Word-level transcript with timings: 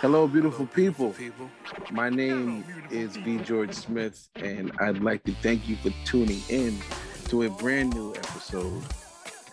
Hello, 0.00 0.28
beautiful 0.28 0.66
people. 0.66 1.14
My 1.90 2.10
name 2.10 2.64
is 2.90 3.16
V. 3.16 3.38
George 3.38 3.72
Smith, 3.72 4.28
and 4.36 4.70
I'd 4.80 5.02
like 5.02 5.24
to 5.24 5.32
thank 5.42 5.68
you 5.68 5.76
for 5.76 5.90
tuning 6.04 6.42
in 6.48 6.78
to 7.28 7.44
a 7.44 7.50
brand 7.50 7.94
new 7.94 8.14
episode 8.14 8.82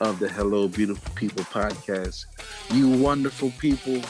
of 0.02 0.20
the 0.20 0.28
Hello, 0.28 0.68
Beautiful 0.68 1.14
People 1.16 1.44
podcast. 1.46 2.26
You 2.72 2.90
wonderful 2.90 3.52
people, 3.58 4.02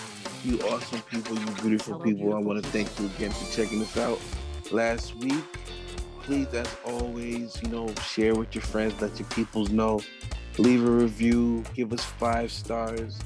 you 0.44 0.60
awesome 0.68 1.02
people, 1.04 1.38
you 1.38 1.46
beautiful 1.62 2.00
people. 2.00 2.34
I 2.34 2.40
want 2.40 2.64
to 2.64 2.70
thank 2.72 2.90
you 3.00 3.06
again 3.06 3.32
for 3.32 3.56
checking 3.56 3.82
us 3.82 3.96
out 3.98 4.20
last 4.72 5.16
week. 5.16 5.44
Please, 6.24 6.48
as 6.54 6.68
always, 6.86 7.62
you 7.62 7.70
know, 7.70 7.94
share 8.02 8.34
with 8.34 8.56
your 8.56 8.64
friends, 8.64 9.00
let 9.02 9.20
your 9.20 9.28
peoples 9.30 9.70
know, 9.70 10.02
leave 10.58 10.86
a 10.86 10.92
review, 10.92 11.64
give 11.74 11.94
us 11.94 12.04
five 12.04 12.52
stars 12.52 13.20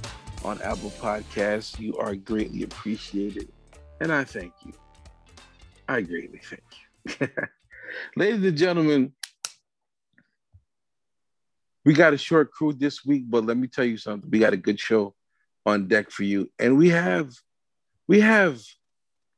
on 0.45 0.61
Apple 0.61 0.91
Podcasts. 0.91 1.79
You 1.79 1.97
are 1.97 2.15
greatly 2.15 2.63
appreciated, 2.63 3.51
and 3.99 4.11
I 4.11 4.23
thank 4.23 4.53
you. 4.65 4.73
I 5.87 6.01
greatly 6.01 6.41
thank 6.43 7.19
you. 7.19 7.27
Ladies 8.15 8.43
and 8.43 8.57
gentlemen, 8.57 9.13
we 11.85 11.93
got 11.93 12.13
a 12.13 12.17
short 12.17 12.51
crew 12.51 12.73
this 12.73 13.05
week, 13.05 13.23
but 13.29 13.45
let 13.45 13.57
me 13.57 13.67
tell 13.67 13.85
you 13.85 13.97
something. 13.97 14.29
We 14.29 14.39
got 14.39 14.53
a 14.53 14.57
good 14.57 14.79
show 14.79 15.15
on 15.65 15.87
deck 15.87 16.11
for 16.11 16.23
you. 16.23 16.49
And 16.59 16.77
we 16.77 16.89
have, 16.89 17.33
we 18.07 18.19
have, 18.19 18.61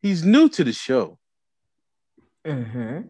he's 0.01 0.23
new 0.23 0.49
to 0.49 0.63
the 0.63 0.73
show. 0.73 1.19
Mm-hmm. 2.45 3.01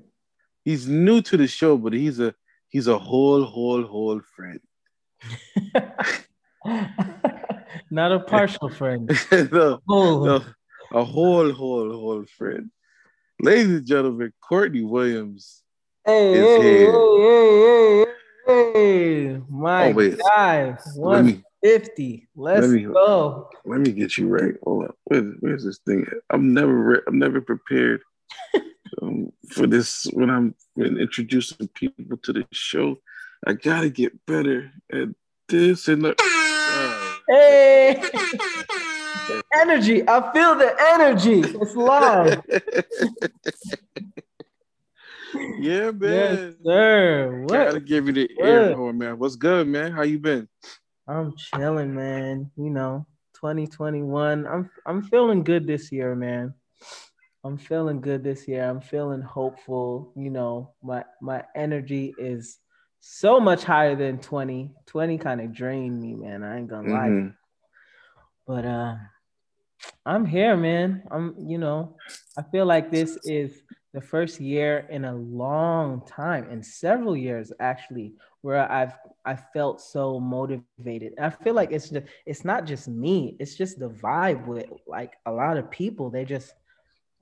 He's 0.65 0.87
new 0.87 1.21
to 1.21 1.37
the 1.37 1.47
show, 1.47 1.77
but 1.77 1.93
he's 1.93 2.19
a 2.19 2.33
he's 2.67 2.87
a 2.87 2.97
whole, 2.97 3.43
whole, 3.43 3.83
whole 3.83 4.21
friend. 4.35 4.59
Not 7.91 8.11
a 8.11 8.19
partial 8.19 8.69
friend. 8.69 9.09
no, 9.51 9.79
Oh, 9.89 10.23
no, 10.25 10.43
a 10.91 11.03
whole, 11.03 11.51
whole, 11.51 11.91
whole 11.91 12.25
friend. 12.37 12.69
Ladies 13.41 13.69
and 13.77 13.85
gentlemen, 13.85 14.31
Courtney 14.47 14.83
Williams. 14.83 15.63
hey, 16.05 16.33
is 16.33 16.55
hey, 16.55 16.63
here. 16.63 16.91
hey, 16.91 17.21
hey, 17.21 18.05
hey, 18.45 18.71
hey, 18.73 19.41
my 19.49 19.89
Oh, 19.89 19.93
wait. 19.93 20.19
guy, 20.19 20.77
Let 20.97 21.25
me 21.25 21.43
150. 21.63 22.27
Let's 22.35 22.67
let 22.67 22.69
me- 22.69 22.83
go. 22.83 23.49
let 23.65 23.79
me 23.79 23.91
get 23.91 24.17
you 24.17 24.27
right. 24.27 24.55
Hold 24.63 24.85
on. 24.85 24.93
Where's, 25.05 25.33
where's 25.39 25.63
this 25.65 25.79
thing? 25.85 26.05
At? 26.07 26.17
I'm 26.29 26.53
never 26.53 26.73
re- 26.75 27.01
I'm 27.07 27.17
never 27.19 27.41
prepared 27.41 28.01
um, 29.01 29.31
for 29.49 29.65
this 29.67 30.05
when 30.13 30.29
I'm 30.29 30.53
when 30.75 30.97
introducing 30.97 31.67
people 31.69 32.17
to 32.17 32.33
the 32.33 32.45
show. 32.51 32.97
I 33.45 33.53
gotta 33.53 33.89
get 33.89 34.25
better 34.25 34.71
at 34.91 35.09
this 35.47 35.87
and 35.87 36.03
the, 36.03 36.15
uh, 36.19 37.05
Hey, 37.29 38.01
energy. 39.61 40.07
I 40.07 40.33
feel 40.33 40.55
the 40.55 40.75
energy. 40.93 41.41
It's 41.41 41.75
live. 41.75 42.41
yeah, 45.59 45.91
man. 45.91 45.99
yes, 46.01 46.53
sir. 46.63 47.45
Gotta 47.47 47.79
give 47.79 48.07
you 48.07 48.13
the 48.13 48.29
air 48.39 48.75
horn, 48.75 48.97
man. 48.97 49.19
What's 49.19 49.35
good, 49.35 49.67
man? 49.67 49.91
How 49.91 50.01
you 50.01 50.19
been? 50.19 50.47
I'm 51.07 51.35
chilling, 51.37 51.95
man. 51.95 52.51
You 52.57 52.69
know, 52.69 53.05
2021. 53.35 54.47
I'm 54.47 54.69
I'm 54.85 55.01
feeling 55.03 55.43
good 55.43 55.67
this 55.67 55.91
year, 55.91 56.15
man. 56.15 56.53
I'm 57.43 57.57
feeling 57.57 58.01
good 58.01 58.23
this 58.23 58.47
year. 58.47 58.67
I'm 58.67 58.81
feeling 58.81 59.21
hopeful. 59.21 60.11
You 60.15 60.29
know, 60.29 60.73
my 60.83 61.03
my 61.21 61.43
energy 61.55 62.13
is 62.17 62.59
so 62.99 63.39
much 63.39 63.63
higher 63.63 63.95
than 63.95 64.19
20. 64.19 64.71
20 64.85 65.17
kind 65.17 65.41
of 65.41 65.53
drained 65.53 66.01
me, 66.01 66.15
man. 66.15 66.43
I 66.43 66.57
ain't 66.57 66.67
gonna 66.67 66.91
lie. 66.91 67.09
Mhm. 67.09 67.35
But 68.45 68.65
uh 68.65 68.95
I'm 70.05 70.25
here, 70.25 70.57
man. 70.57 71.03
I'm, 71.11 71.35
you 71.47 71.57
know, 71.57 71.95
I 72.37 72.41
feel 72.43 72.65
like 72.65 72.91
this 72.91 73.17
is 73.25 73.61
the 73.93 74.01
first 74.01 74.39
year 74.39 74.85
in 74.89 75.05
a 75.05 75.15
long 75.15 76.05
time, 76.05 76.49
in 76.49 76.61
several 76.61 77.15
years 77.15 77.51
actually, 77.59 78.13
where 78.41 78.69
I've 78.71 78.93
I 79.25 79.35
felt 79.35 79.81
so 79.81 80.19
motivated. 80.19 81.13
I 81.19 81.29
feel 81.29 81.53
like 81.53 81.71
it's 81.71 81.89
just 81.89 82.07
it's 82.25 82.45
not 82.45 82.65
just 82.65 82.87
me, 82.87 83.35
it's 83.39 83.55
just 83.55 83.79
the 83.79 83.89
vibe 83.89 84.45
with 84.45 84.67
like 84.87 85.13
a 85.25 85.31
lot 85.31 85.57
of 85.57 85.71
people. 85.71 86.09
They 86.09 86.25
just 86.25 86.53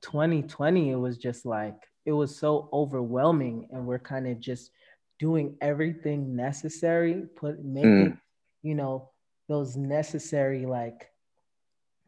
2020, 0.01 0.91
it 0.91 0.95
was 0.95 1.17
just 1.17 1.45
like 1.45 1.75
it 2.05 2.11
was 2.11 2.35
so 2.37 2.69
overwhelming, 2.73 3.67
and 3.71 3.85
we're 3.85 3.99
kind 3.99 4.27
of 4.27 4.39
just 4.39 4.71
doing 5.19 5.57
everything 5.61 6.35
necessary, 6.35 7.23
put 7.35 7.63
making, 7.63 8.17
you 8.61 8.75
know, 8.75 9.11
those 9.47 9.75
necessary 9.77 10.65
like 10.65 11.09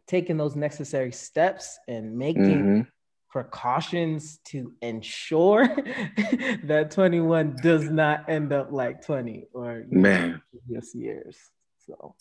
taking 0.07 0.37
those 0.37 0.55
necessary 0.55 1.11
steps 1.11 1.77
and 1.87 2.17
making 2.17 2.65
Mhm. 2.65 2.87
precautions 3.29 4.39
to 4.45 4.73
ensure 4.81 5.67
that 6.63 6.89
21 6.91 7.55
does 7.61 7.89
not 7.89 8.27
end 8.27 8.51
up 8.51 8.71
like 8.71 9.03
20 9.05 9.47
or 9.53 9.83
know, 9.87 10.01
Man, 10.01 10.41
previous 10.51 10.95
years. 10.95 11.37
So 11.85 12.15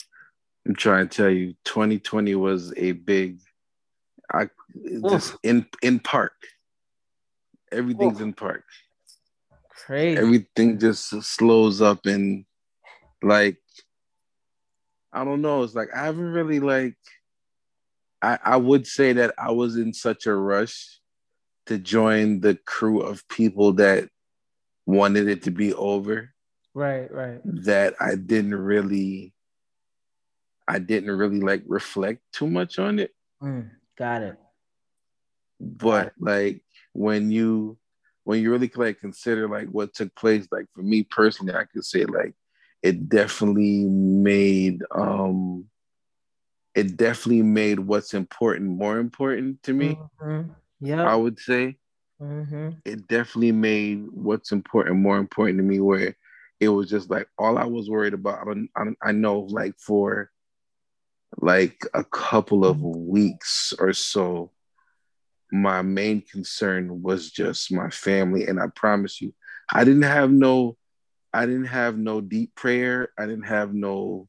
I'm 0.66 0.74
trying 0.74 1.08
to 1.08 1.16
tell 1.16 1.30
you, 1.30 1.54
2020 1.64 2.34
was 2.34 2.74
a 2.76 2.92
big, 2.92 3.40
I 4.32 4.50
just 5.08 5.36
in 5.42 5.66
in 5.82 5.98
park. 5.98 6.34
Everything's 7.72 8.16
Oof. 8.16 8.22
in 8.22 8.32
park. 8.34 8.64
Crazy. 9.86 10.18
Everything 10.18 10.78
just 10.78 11.08
slows 11.22 11.80
up 11.80 12.06
and 12.06 12.44
like 13.22 13.58
I 15.12 15.24
don't 15.24 15.42
know. 15.42 15.62
It's 15.62 15.74
like 15.74 15.88
I 15.94 16.04
haven't 16.04 16.32
really 16.32 16.60
like 16.60 16.96
I 18.22 18.38
I 18.44 18.56
would 18.56 18.86
say 18.86 19.12
that 19.14 19.34
I 19.38 19.50
was 19.50 19.76
in 19.76 19.92
such 19.92 20.26
a 20.26 20.34
rush 20.34 21.00
to 21.66 21.78
join 21.78 22.40
the 22.40 22.58
crew 22.66 23.00
of 23.00 23.26
people 23.28 23.72
that 23.74 24.08
wanted 24.86 25.28
it 25.28 25.42
to 25.42 25.50
be 25.50 25.74
over 25.74 26.32
right, 26.72 27.12
right. 27.12 27.40
that 27.44 27.94
I 28.00 28.14
didn't 28.14 28.54
really 28.54 29.34
I 30.66 30.78
didn't 30.78 31.10
really 31.10 31.40
like 31.40 31.62
reflect 31.66 32.20
too 32.32 32.46
much 32.46 32.78
on 32.78 32.98
it. 32.98 33.14
Mm, 33.42 33.70
got 33.96 34.22
it. 34.22 34.36
But 35.60 36.12
like 36.18 36.62
when 36.92 37.30
you 37.30 37.78
when 38.28 38.42
you 38.42 38.50
really 38.50 38.70
like 38.74 39.00
consider 39.00 39.48
like 39.48 39.68
what 39.68 39.94
took 39.94 40.14
place, 40.14 40.46
like 40.52 40.66
for 40.74 40.82
me 40.82 41.02
personally, 41.02 41.54
I 41.54 41.64
could 41.64 41.82
say 41.82 42.04
like 42.04 42.34
it 42.82 43.08
definitely 43.08 43.84
made 43.86 44.82
um 44.94 45.64
it 46.74 46.98
definitely 46.98 47.40
made 47.42 47.78
what's 47.78 48.12
important 48.12 48.68
more 48.68 48.98
important 48.98 49.62
to 49.62 49.72
me. 49.72 49.98
Mhm. 50.20 50.54
I 50.82 51.16
would 51.16 51.38
say 51.38 51.78
hmm 52.18 52.68
it 52.84 53.08
definitely 53.08 53.52
made 53.52 54.04
what's 54.12 54.52
important 54.52 54.96
more 54.96 55.16
important 55.16 55.56
to 55.58 55.62
me 55.64 55.80
where 55.80 56.14
it 56.60 56.68
was 56.68 56.90
just 56.90 57.08
like 57.08 57.28
all 57.38 57.56
I 57.56 57.64
was 57.64 57.88
worried 57.88 58.12
about. 58.12 58.42
I, 58.42 58.44
don't, 58.44 58.68
I, 58.76 58.84
don't- 58.84 58.98
I 59.02 59.12
know 59.12 59.40
like 59.40 59.78
for 59.78 60.30
like 61.40 61.80
a 61.94 62.04
couple 62.04 62.66
of 62.66 62.82
weeks 62.82 63.72
or 63.78 63.94
so, 63.94 64.52
my 65.50 65.82
main 65.82 66.20
concern 66.20 67.02
was 67.02 67.30
just 67.30 67.72
my 67.72 67.90
family. 67.90 68.46
And 68.46 68.60
I 68.60 68.66
promise 68.74 69.20
you, 69.20 69.34
I 69.72 69.84
didn't 69.84 70.02
have 70.02 70.30
no, 70.30 70.76
I 71.32 71.46
didn't 71.46 71.66
have 71.66 71.96
no 71.96 72.20
deep 72.20 72.54
prayer. 72.54 73.10
I 73.18 73.26
didn't 73.26 73.46
have 73.46 73.74
no, 73.74 74.28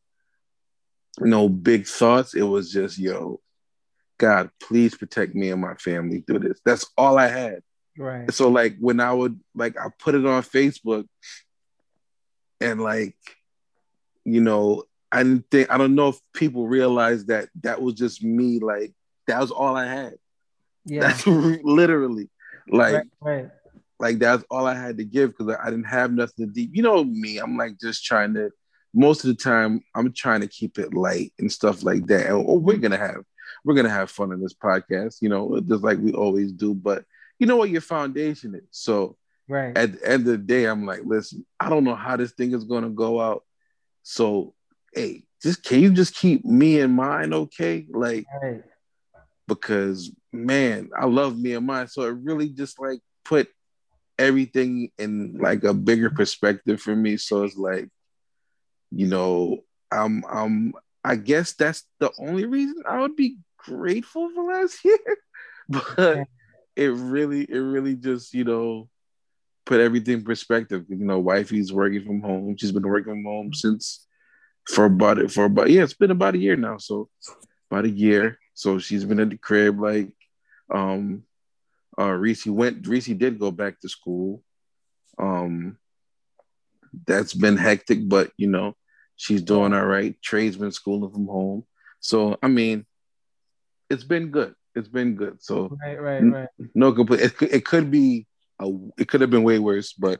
no 1.19 1.49
big 1.49 1.87
thoughts. 1.87 2.33
It 2.33 2.43
was 2.43 2.71
just, 2.71 2.97
yo, 2.97 3.41
God, 4.17 4.49
please 4.61 4.95
protect 4.95 5.33
me 5.33 5.49
and 5.49 5.61
my 5.61 5.75
family 5.75 6.23
through 6.25 6.39
this. 6.39 6.59
That's 6.65 6.85
all 6.97 7.17
I 7.17 7.27
had. 7.27 7.61
Right. 7.97 8.31
So 8.33 8.49
like 8.49 8.77
when 8.79 9.01
I 9.01 9.11
would 9.11 9.39
like 9.53 9.77
I 9.77 9.87
put 9.99 10.15
it 10.15 10.25
on 10.25 10.41
Facebook 10.43 11.05
and 12.61 12.79
like 12.81 13.15
you 14.23 14.39
know 14.39 14.83
I 15.11 15.23
didn't 15.23 15.45
think 15.51 15.69
I 15.69 15.77
don't 15.77 15.95
know 15.95 16.09
if 16.09 16.19
people 16.33 16.67
realized 16.67 17.27
that 17.27 17.49
that 17.61 17.81
was 17.81 17.95
just 17.95 18.23
me 18.23 18.59
like 18.59 18.93
that 19.27 19.41
was 19.41 19.51
all 19.51 19.75
I 19.75 19.85
had. 19.85 20.15
Yeah. 20.85 21.01
That's 21.01 21.25
literally 21.27 22.29
like 22.67 22.93
right, 22.93 23.05
right. 23.21 23.49
like 23.99 24.19
that's 24.19 24.43
all 24.49 24.65
I 24.65 24.75
had 24.75 24.97
to 24.97 25.03
give 25.03 25.35
because 25.35 25.55
I 25.61 25.69
didn't 25.69 25.85
have 25.85 26.11
nothing 26.11 26.47
to 26.47 26.51
deep. 26.51 26.71
You 26.73 26.83
know 26.83 27.03
me, 27.03 27.37
I'm 27.37 27.57
like 27.57 27.79
just 27.79 28.05
trying 28.05 28.33
to. 28.35 28.51
Most 28.91 29.23
of 29.23 29.27
the 29.27 29.35
time, 29.35 29.83
I'm 29.93 30.11
trying 30.13 30.41
to 30.41 30.47
keep 30.47 30.79
it 30.79 30.95
light 30.95 31.31
and 31.37 31.51
stuff 31.51 31.83
like 31.83 32.07
that. 32.07 32.25
And 32.25 32.45
oh, 32.47 32.57
we're 32.57 32.77
gonna 32.77 32.97
have 32.97 33.23
we're 33.63 33.75
gonna 33.75 33.89
have 33.89 34.09
fun 34.09 34.31
in 34.31 34.41
this 34.41 34.53
podcast, 34.55 35.21
you 35.21 35.29
know, 35.29 35.59
just 35.59 35.83
like 35.83 35.99
we 35.99 36.11
always 36.13 36.51
do. 36.51 36.73
But 36.73 37.05
you 37.37 37.45
know 37.45 37.55
what 37.55 37.69
your 37.69 37.81
foundation 37.81 38.55
is. 38.55 38.63
So 38.71 39.15
Right. 39.47 39.75
at 39.75 39.93
the 39.93 40.07
end 40.07 40.21
of 40.21 40.25
the 40.25 40.37
day, 40.37 40.65
I'm 40.65 40.85
like, 40.85 41.01
listen, 41.05 41.43
I 41.59 41.69
don't 41.69 41.83
know 41.83 41.95
how 41.95 42.17
this 42.17 42.31
thing 42.31 42.53
is 42.53 42.63
gonna 42.63 42.89
go 42.89 43.19
out. 43.19 43.43
So 44.03 44.53
hey, 44.93 45.23
just 45.41 45.63
can 45.63 45.81
you 45.81 45.91
just 45.91 46.15
keep 46.15 46.43
me 46.45 46.79
in 46.79 46.91
mind, 46.91 47.33
okay? 47.33 47.85
Like 47.89 48.25
right. 48.41 48.63
Because 49.49 50.11
man, 50.31 50.89
I 50.97 51.05
love 51.05 51.37
me 51.37 51.53
and 51.53 51.67
mine. 51.67 51.87
So 51.87 52.03
it 52.03 52.15
really 52.23 52.49
just 52.49 52.79
like 52.79 52.99
put 53.25 53.49
everything 54.17 54.91
in 54.97 55.37
like 55.39 55.63
a 55.63 55.73
bigger 55.73 56.09
perspective 56.09 56.81
for 56.81 56.95
me. 56.95 57.17
So 57.17 57.43
it's 57.43 57.57
like, 57.57 57.89
you 58.91 59.07
know, 59.07 59.59
I'm 59.91 60.23
I'm 60.29 60.73
I 61.03 61.15
guess 61.15 61.53
that's 61.53 61.83
the 61.99 62.11
only 62.19 62.45
reason 62.45 62.83
I 62.87 63.01
would 63.01 63.15
be 63.15 63.37
grateful 63.57 64.29
for 64.33 64.43
last 64.43 64.79
year. 64.85 64.97
but 65.67 66.27
it 66.75 66.91
really, 66.93 67.41
it 67.41 67.59
really 67.59 67.95
just, 67.95 68.33
you 68.33 68.43
know, 68.43 68.89
put 69.65 69.79
everything 69.79 70.15
in 70.15 70.23
perspective. 70.23 70.85
You 70.89 70.97
know, 70.97 71.19
wifey's 71.19 71.73
working 71.73 72.05
from 72.05 72.21
home. 72.21 72.55
She's 72.57 72.71
been 72.71 72.87
working 72.87 73.13
from 73.13 73.23
home 73.23 73.53
since 73.53 74.05
for 74.67 74.85
about 74.85 75.17
it 75.17 75.31
for 75.31 75.45
about 75.45 75.69
yeah, 75.69 75.83
it's 75.83 75.93
been 75.93 76.11
about 76.11 76.35
a 76.35 76.39
year 76.39 76.55
now. 76.55 76.77
So 76.77 77.09
about 77.71 77.85
a 77.85 77.89
year. 77.89 78.37
So 78.59 78.77
she's 78.77 79.05
been 79.05 79.21
at 79.21 79.29
the 79.29 79.37
crib. 79.37 79.79
Like, 79.79 80.11
um, 80.69 81.23
uh, 81.97 82.11
Reese 82.11 82.45
went. 82.45 82.85
Reese 82.85 83.05
did 83.05 83.39
go 83.39 83.51
back 83.51 83.79
to 83.79 83.87
school. 83.87 84.43
Um, 85.17 85.77
that's 87.07 87.33
been 87.33 87.55
hectic, 87.55 88.09
but 88.09 88.31
you 88.35 88.47
know, 88.47 88.75
she's 89.15 89.41
doing 89.41 89.73
all 89.73 89.85
right. 89.85 90.21
Trey's 90.21 90.57
been 90.57 90.73
schooling 90.73 91.09
from 91.09 91.27
home. 91.27 91.63
So 92.01 92.37
I 92.43 92.49
mean, 92.49 92.85
it's 93.89 94.03
been 94.03 94.27
good. 94.29 94.53
It's 94.75 94.89
been 94.89 95.15
good. 95.15 95.41
So 95.41 95.77
right, 95.81 96.01
right, 96.01 96.19
right. 96.19 96.49
No 96.75 96.91
complete. 96.91 97.21
It, 97.21 97.41
it 97.41 97.65
could 97.65 97.89
be 97.89 98.27
a, 98.59 98.69
it 98.97 99.07
could 99.07 99.21
have 99.21 99.29
been 99.29 99.43
way 99.43 99.59
worse, 99.59 99.93
but 99.93 100.19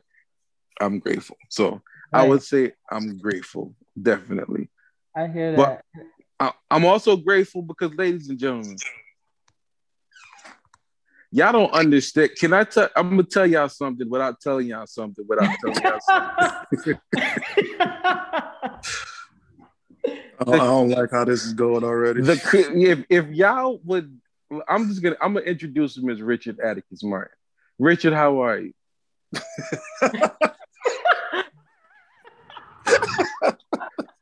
I'm 0.80 1.00
grateful. 1.00 1.36
So 1.50 1.72
right. 1.72 1.82
I 2.14 2.24
would 2.26 2.42
say 2.42 2.72
I'm 2.90 3.18
grateful, 3.18 3.76
definitely. 4.02 4.70
I 5.14 5.28
hear 5.28 5.58
that. 5.58 5.84
But 5.94 6.04
I, 6.40 6.54
I'm 6.72 6.86
also 6.86 7.18
grateful 7.18 7.62
because, 7.62 7.94
ladies 7.96 8.30
and 8.30 8.40
gentlemen, 8.40 8.78
y'all 11.32 11.52
don't 11.52 11.72
understand. 11.72 12.32
Can 12.38 12.54
I 12.54 12.64
tell? 12.64 12.90
I'm 12.96 13.12
gonna 13.12 13.24
tell 13.24 13.46
y'all 13.46 13.70
something 13.70 14.10
without 14.10 14.40
telling 14.40 14.68
y'all 14.68 14.88
something 14.88 15.26
without 15.28 15.50
telling 15.62 15.84
y'all 15.84 16.00
something. 16.02 17.00
I 20.42 20.46
don't 20.46 20.90
like 20.90 21.12
how 21.12 21.26
this 21.26 21.44
is 21.44 21.54
going 21.54 21.84
already. 21.84 22.22
The, 22.22 22.40
if 22.76 23.06
if 23.10 23.28
y'all 23.36 23.82
would, 23.84 24.20
I'm 24.68 24.88
just 24.88 25.04
gonna 25.04 25.18
I'm 25.22 25.34
gonna 25.34 25.46
introduce 25.46 25.98
him 25.98 26.10
as 26.10 26.22
Richard 26.22 26.60
Atticus 26.60 27.04
Martin. 27.04 27.36
Richard, 27.78 28.14
how 28.14 28.44
are 28.44 28.60
you? 28.60 28.74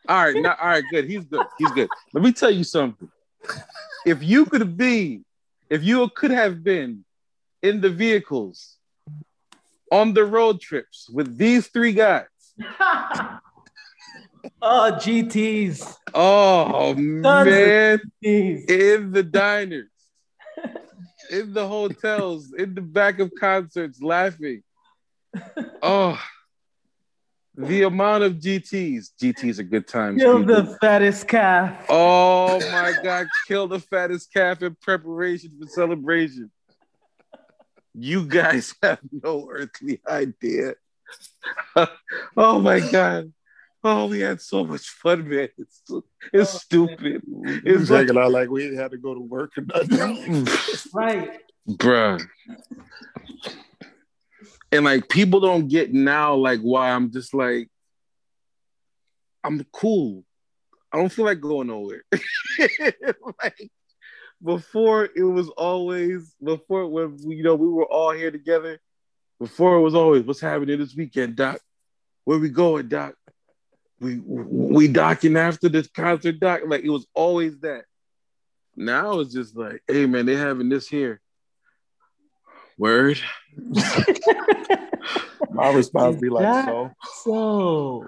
all 0.07 0.23
right, 0.23 0.35
now, 0.35 0.55
all 0.59 0.67
right, 0.67 0.83
good. 0.91 1.05
He's 1.05 1.25
good. 1.25 1.45
He's 1.57 1.71
good. 1.71 1.89
Let 2.13 2.23
me 2.23 2.31
tell 2.31 2.51
you 2.51 2.63
something. 2.63 3.09
If 4.05 4.23
you 4.23 4.45
could 4.45 4.77
be, 4.77 5.23
if 5.69 5.83
you 5.83 6.09
could 6.09 6.31
have 6.31 6.63
been 6.63 7.03
in 7.61 7.81
the 7.81 7.89
vehicles 7.89 8.77
on 9.91 10.13
the 10.13 10.25
road 10.25 10.61
trips 10.61 11.09
with 11.09 11.37
these 11.37 11.67
three 11.67 11.93
guys. 11.93 12.25
oh, 14.61 14.97
GTs. 15.01 15.95
Oh 16.13 16.93
Tons 16.93 17.23
man. 17.23 17.99
In 18.21 19.11
the 19.11 19.23
diners 19.23 19.89
in 21.29 21.53
the 21.53 21.67
hotels, 21.67 22.53
in 22.53 22.73
the 22.73 22.81
back 22.81 23.19
of 23.19 23.31
concerts, 23.39 24.01
laughing. 24.01 24.63
Oh, 25.83 26.19
the 27.57 27.83
amount 27.83 28.23
of 28.23 28.33
GTs. 28.33 29.09
GTs 29.19 29.59
are 29.59 29.63
good 29.63 29.87
times. 29.87 30.21
Kill 30.21 30.39
people. 30.39 30.55
the 30.55 30.77
fattest 30.79 31.27
calf. 31.27 31.85
Oh 31.89 32.59
my 32.71 32.93
God, 33.03 33.27
kill 33.47 33.67
the 33.67 33.79
fattest 33.79 34.31
calf 34.31 34.61
in 34.61 34.75
preparation 34.75 35.51
for 35.59 35.67
celebration. 35.67 36.51
You 37.95 38.27
guys 38.27 38.75
have 38.83 38.99
no 39.11 39.49
earthly 39.51 39.99
idea. 40.07 40.75
oh 42.37 42.59
my 42.59 42.79
God. 42.79 43.33
Oh, 43.83 44.07
we 44.07 44.19
had 44.19 44.41
so 44.41 44.65
much 44.65 44.89
fun, 44.89 45.27
man. 45.27 45.49
It's, 45.57 45.81
it's 46.33 46.55
oh, 46.55 46.57
stupid. 46.57 47.23
Man. 47.25 47.61
It's 47.65 47.89
like, 47.89 48.09
out 48.09 48.31
like 48.31 48.49
we 48.49 48.75
had 48.75 48.91
to 48.91 48.97
go 48.97 49.13
to 49.13 49.19
work 49.19 49.53
or 49.57 49.61
nothing. 49.61 50.47
right. 50.93 51.39
Bruh. 51.67 52.23
And 54.71 54.85
like 54.85 55.09
people 55.09 55.39
don't 55.39 55.67
get 55.67 55.93
now 55.93 56.35
like 56.35 56.59
why 56.59 56.91
I'm 56.91 57.11
just 57.11 57.33
like 57.33 57.69
I'm 59.43 59.63
cool. 59.71 60.23
I 60.91 60.97
don't 60.97 61.11
feel 61.11 61.25
like 61.25 61.39
going 61.39 61.67
nowhere. 61.67 62.03
like 63.43 63.71
before 64.43 65.09
it 65.15 65.23
was 65.23 65.49
always 65.49 66.33
before 66.43 66.87
when 66.87 67.17
you 67.29 67.43
know 67.43 67.55
we 67.55 67.67
were 67.67 67.85
all 67.85 68.11
here 68.11 68.31
together. 68.31 68.79
Before 69.39 69.75
it 69.75 69.81
was 69.81 69.95
always 69.95 70.23
what's 70.23 70.41
happening 70.41 70.79
this 70.79 70.95
weekend, 70.95 71.35
Doc. 71.35 71.59
Where 72.25 72.39
we 72.39 72.49
going, 72.49 72.87
Doc? 72.87 73.15
we 73.99 74.19
we 74.19 74.87
docking 74.87 75.37
after 75.37 75.69
this 75.69 75.87
concert 75.87 76.39
doc. 76.39 76.61
Like 76.65 76.83
it 76.83 76.89
was 76.89 77.07
always 77.13 77.59
that. 77.59 77.85
Now 78.75 79.19
it's 79.19 79.33
just 79.33 79.55
like, 79.55 79.81
hey 79.87 80.05
man, 80.05 80.25
they 80.25 80.35
having 80.35 80.69
this 80.69 80.87
here. 80.87 81.19
Word. 82.77 83.19
My 85.51 85.71
response 85.71 86.19
be 86.21 86.29
like, 86.29 86.65
so. 86.65 86.91
So 87.23 88.05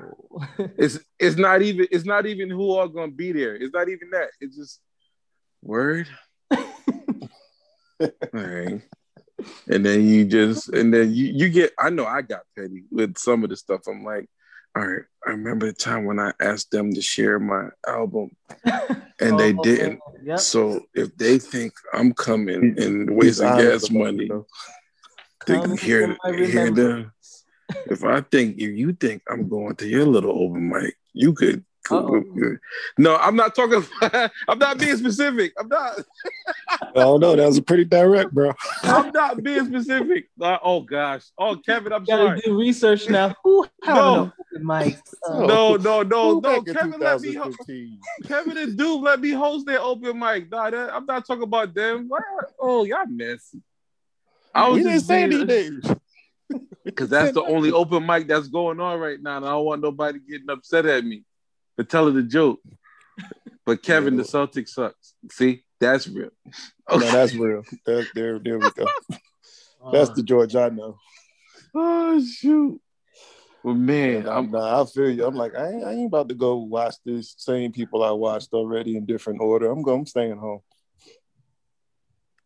it's 0.77 0.99
it's 1.17 1.37
not 1.37 1.61
even 1.61 1.87
it's 1.91 2.05
not 2.05 2.25
even 2.25 2.49
who 2.49 2.73
are 2.75 2.87
gonna 2.87 3.11
be 3.11 3.31
there. 3.31 3.55
It's 3.55 3.73
not 3.73 3.89
even 3.89 4.09
that. 4.11 4.29
It's 4.39 4.55
just 4.55 4.79
word. 5.61 6.07
All 6.51 6.59
right. 8.33 8.81
And 9.67 9.85
then 9.85 10.07
you 10.07 10.25
just 10.25 10.69
and 10.69 10.93
then 10.93 11.13
you 11.13 11.25
you 11.33 11.49
get 11.49 11.73
I 11.79 11.89
know 11.89 12.05
I 12.05 12.21
got 12.21 12.41
petty 12.57 12.83
with 12.91 13.17
some 13.17 13.43
of 13.43 13.49
the 13.49 13.57
stuff. 13.57 13.81
I'm 13.87 14.03
like, 14.03 14.29
all 14.79 14.87
right, 14.87 15.01
I 15.27 15.31
remember 15.31 15.65
the 15.65 15.73
time 15.73 16.05
when 16.05 16.19
I 16.19 16.31
asked 16.39 16.71
them 16.71 16.93
to 16.93 17.01
share 17.01 17.37
my 17.37 17.67
album 17.85 18.31
and 18.63 19.33
oh, 19.33 19.37
they 19.37 19.51
didn't. 19.51 19.99
Yep. 20.23 20.39
So 20.39 20.85
if 20.93 21.15
they 21.17 21.37
think 21.37 21.73
I'm 21.93 22.13
coming 22.13 22.75
and 22.79 23.13
wasting 23.13 23.47
gas 23.47 23.91
money, 23.91 24.29
they 25.45 25.59
can 25.59 25.77
hear, 25.77 26.15
hear 26.25 26.71
them. 26.71 27.11
If 27.87 28.05
I 28.05 28.21
think 28.21 28.57
if 28.57 28.77
you 28.77 28.93
think 28.93 29.21
I'm 29.29 29.49
going 29.49 29.75
to 29.77 29.87
your 29.87 30.05
little 30.05 30.31
open 30.31 30.69
mic, 30.69 30.95
you 31.11 31.33
could 31.33 31.65
no, 32.97 33.15
I'm 33.15 33.35
not 33.35 33.55
talking. 33.55 33.83
I'm 34.47 34.59
not 34.59 34.77
being 34.77 34.97
specific. 34.97 35.53
I'm 35.59 35.67
not. 35.67 35.99
oh 36.95 37.17
no, 37.17 37.35
that 37.35 37.45
was 37.45 37.57
a 37.57 37.63
pretty 37.63 37.85
direct, 37.85 38.31
bro. 38.31 38.53
I'm 38.83 39.11
not 39.11 39.41
being 39.41 39.65
specific. 39.65 40.29
Uh, 40.39 40.57
oh 40.63 40.81
gosh. 40.81 41.25
Oh, 41.37 41.55
Kevin, 41.55 41.93
I'm 41.93 42.03
gotta 42.03 42.23
sorry. 42.23 42.41
do 42.45 42.59
research 42.59 43.09
now. 43.09 43.35
Who 43.43 43.65
no. 43.87 44.31
Mike? 44.61 44.97
Uh, 45.27 45.45
no, 45.45 45.75
no, 45.77 46.03
no, 46.03 46.39
no. 46.39 46.61
Kevin, 46.61 46.99
let 46.99 47.21
me. 47.21 47.33
Ho- 47.35 47.51
Kevin 48.27 48.57
and 48.57 48.77
Dude, 48.77 49.01
let 49.01 49.19
me 49.19 49.31
host 49.31 49.65
their 49.65 49.81
open 49.81 50.19
mic. 50.19 50.51
Nah, 50.51 50.69
that, 50.69 50.93
I'm 50.93 51.05
not 51.05 51.25
talking 51.25 51.43
about 51.43 51.73
them. 51.73 52.09
Oh, 52.59 52.83
y'all 52.83 53.05
messy. 53.07 53.61
I 54.53 54.67
was 54.67 54.83
didn't 54.83 55.01
say 55.01 55.23
anything. 55.23 55.81
Because 56.83 57.09
that's 57.09 57.33
the 57.33 57.43
only 57.43 57.71
open 57.71 58.05
mic 58.05 58.27
that's 58.27 58.47
going 58.47 58.79
on 58.79 58.99
right 58.99 59.21
now, 59.21 59.37
and 59.37 59.45
I 59.45 59.49
don't 59.49 59.65
want 59.65 59.81
nobody 59.81 60.19
getting 60.19 60.49
upset 60.49 60.85
at 60.85 61.05
me 61.05 61.23
for 61.79 61.85
telling 61.85 62.15
the 62.15 62.23
joke. 62.23 62.59
But 63.65 63.83
Kevin, 63.83 64.17
the 64.17 64.23
Celtics 64.23 64.69
sucks. 64.69 65.13
See, 65.31 65.63
that's 65.79 66.07
real. 66.07 66.31
Okay. 66.89 67.05
No, 67.05 67.11
that's 67.11 67.35
real. 67.35 67.63
That, 67.85 68.07
there, 68.15 68.39
there 68.39 68.57
we 68.57 68.71
go. 68.71 68.87
That's 69.91 70.09
the 70.09 70.23
George 70.23 70.55
I 70.55 70.69
know. 70.69 70.97
Oh 71.75 72.19
shoot. 72.19 72.81
Well, 73.63 73.75
man, 73.75 74.27
I'm, 74.27 74.49
nah, 74.49 74.81
I 74.81 74.85
feel 74.85 75.11
you. 75.11 75.23
I'm 75.23 75.35
like, 75.35 75.55
I 75.55 75.69
ain't, 75.69 75.83
I 75.83 75.91
ain't 75.91 76.07
about 76.07 76.29
to 76.29 76.35
go 76.35 76.55
watch 76.55 76.95
these 77.05 77.35
same 77.37 77.71
people 77.71 78.03
I 78.03 78.09
watched 78.09 78.53
already 78.53 78.97
in 78.97 79.05
different 79.05 79.39
order. 79.39 79.69
I'm 79.69 79.83
going. 79.83 79.99
I'm 79.99 80.05
staying 80.07 80.37
home. 80.37 80.61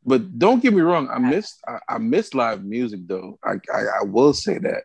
But 0.05 0.37
don't 0.37 0.61
get 0.61 0.73
me 0.73 0.81
wrong. 0.81 1.07
I 1.09 1.19
miss 1.19 1.57
I, 1.65 1.77
I 1.87 1.97
miss 1.99 2.33
live 2.33 2.65
music 2.65 3.07
though. 3.07 3.39
I, 3.41 3.53
I 3.73 3.81
I 4.01 4.03
will 4.03 4.33
say 4.33 4.57
that. 4.57 4.83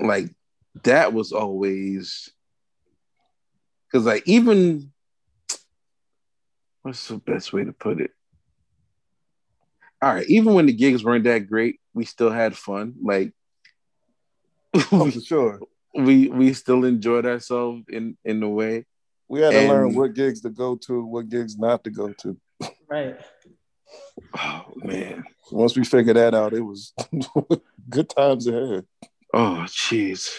Like 0.00 0.30
that 0.84 1.12
was 1.12 1.32
always 1.32 2.32
because 3.92 4.06
like 4.06 4.22
even 4.26 4.90
what's 6.82 7.08
the 7.08 7.18
best 7.18 7.52
way 7.52 7.64
to 7.64 7.72
put 7.72 8.00
it? 8.00 8.10
All 10.00 10.14
right, 10.14 10.26
even 10.26 10.54
when 10.54 10.66
the 10.66 10.72
gigs 10.72 11.04
weren't 11.04 11.24
that 11.24 11.48
great, 11.48 11.78
we 11.94 12.04
still 12.04 12.30
had 12.30 12.56
fun. 12.56 12.94
Like 13.02 13.32
oh, 14.92 15.10
for 15.10 15.20
sure. 15.20 15.60
We 15.94 16.28
we 16.28 16.54
still 16.54 16.86
enjoyed 16.86 17.26
ourselves 17.26 17.84
in 17.90 18.16
in 18.24 18.42
a 18.42 18.48
way. 18.48 18.86
We 19.28 19.42
had 19.42 19.50
to 19.50 19.58
and, 19.58 19.68
learn 19.68 19.94
what 19.94 20.14
gigs 20.14 20.40
to 20.40 20.48
go 20.48 20.74
to, 20.86 21.04
what 21.04 21.28
gigs 21.28 21.58
not 21.58 21.84
to 21.84 21.90
go 21.90 22.14
to. 22.14 22.40
Right. 22.88 23.14
Oh 24.34 24.72
man. 24.76 25.24
Once 25.50 25.76
we 25.76 25.84
figured 25.84 26.16
that 26.16 26.34
out, 26.34 26.54
it 26.54 26.62
was 26.62 26.94
good 27.90 28.08
times 28.08 28.46
ahead. 28.46 28.86
Oh 29.34 29.64
jeez. 29.66 30.34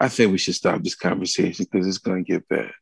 I 0.00 0.08
think 0.08 0.32
we 0.32 0.38
should 0.38 0.54
stop 0.54 0.82
this 0.82 0.94
conversation 0.94 1.66
because 1.70 1.86
it's 1.86 1.98
gonna 1.98 2.22
get 2.22 2.48
bad. 2.48 2.72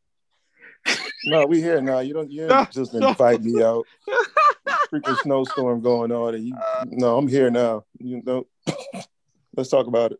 no, 1.25 1.45
we 1.45 1.61
here 1.61 1.81
now. 1.81 1.99
You 1.99 2.13
don't. 2.13 2.31
You 2.31 2.47
just 2.71 2.93
invite 2.93 3.41
me 3.41 3.63
out. 3.63 3.85
Freaking 4.91 5.17
snowstorm 5.17 5.81
going 5.81 6.11
on, 6.11 6.35
and 6.35 6.47
you. 6.47 6.55
No, 6.85 7.17
I'm 7.17 7.27
here 7.27 7.49
now. 7.49 7.85
You 7.99 8.21
know. 8.25 8.47
Let's 9.55 9.69
talk 9.69 9.87
about 9.87 10.11
it. 10.11 10.19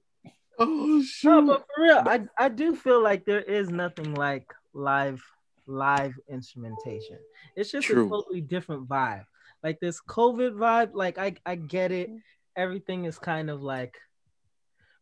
Oh 0.59 1.03
shoot! 1.03 1.29
No, 1.29 1.45
but 1.45 1.65
for 1.67 1.83
real, 1.83 2.03
I 2.05 2.21
I 2.37 2.49
do 2.49 2.75
feel 2.75 3.01
like 3.01 3.25
there 3.25 3.41
is 3.41 3.69
nothing 3.69 4.15
like 4.15 4.51
live 4.73 5.21
live 5.67 6.15
instrumentation. 6.27 7.19
It's 7.55 7.71
just 7.71 7.87
True. 7.87 8.07
a 8.07 8.09
totally 8.09 8.41
different 8.41 8.87
vibe. 8.87 9.25
Like 9.63 9.79
this 9.79 10.01
COVID 10.01 10.53
vibe, 10.53 10.91
like 10.93 11.19
I 11.19 11.35
I 11.45 11.55
get 11.55 11.91
it. 11.91 12.09
Everything 12.55 13.05
is 13.05 13.19
kind 13.19 13.51
of 13.51 13.61
like 13.61 13.95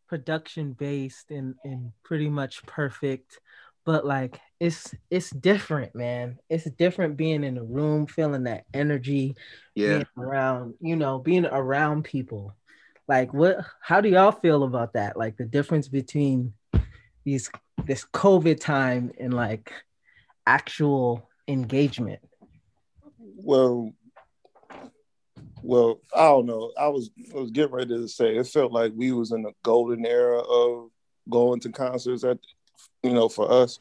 production 0.08 0.72
based 0.72 1.30
and 1.30 1.54
and 1.64 1.92
pretty 2.02 2.28
much 2.28 2.64
perfect. 2.66 3.40
But 3.84 4.04
like 4.04 4.40
it's 4.58 4.94
it's 5.10 5.30
different, 5.30 5.94
man. 5.94 6.38
It's 6.48 6.68
different 6.72 7.16
being 7.16 7.44
in 7.44 7.58
a 7.58 7.64
room, 7.64 8.06
feeling 8.06 8.44
that 8.44 8.64
energy, 8.74 9.36
yeah, 9.74 9.88
being 9.88 10.06
around, 10.18 10.74
you 10.80 10.96
know, 10.96 11.18
being 11.18 11.46
around 11.46 12.04
people. 12.04 12.54
Like 13.08 13.32
what 13.32 13.64
how 13.80 14.00
do 14.00 14.08
y'all 14.08 14.32
feel 14.32 14.64
about 14.64 14.94
that? 14.94 15.16
Like 15.16 15.36
the 15.36 15.44
difference 15.44 15.88
between 15.88 16.52
these 17.24 17.50
this 17.84 18.04
COVID 18.12 18.58
time 18.60 19.12
and 19.20 19.32
like 19.32 19.72
actual 20.46 21.28
engagement. 21.48 22.20
Well, 23.18 23.92
well, 25.66 26.00
I 26.14 26.28
don't 26.28 26.46
know. 26.46 26.72
I 26.78 26.86
was 26.86 27.10
I 27.34 27.38
was 27.38 27.50
getting 27.50 27.74
ready 27.74 27.96
to 27.96 28.08
say 28.08 28.36
it 28.36 28.46
felt 28.46 28.70
like 28.70 28.92
we 28.94 29.10
was 29.10 29.32
in 29.32 29.42
the 29.42 29.52
golden 29.64 30.06
era 30.06 30.38
of 30.38 30.90
going 31.28 31.58
to 31.60 31.72
concerts 31.72 32.22
at 32.22 32.38
you 33.02 33.12
know 33.12 33.28
for 33.28 33.50
us. 33.50 33.80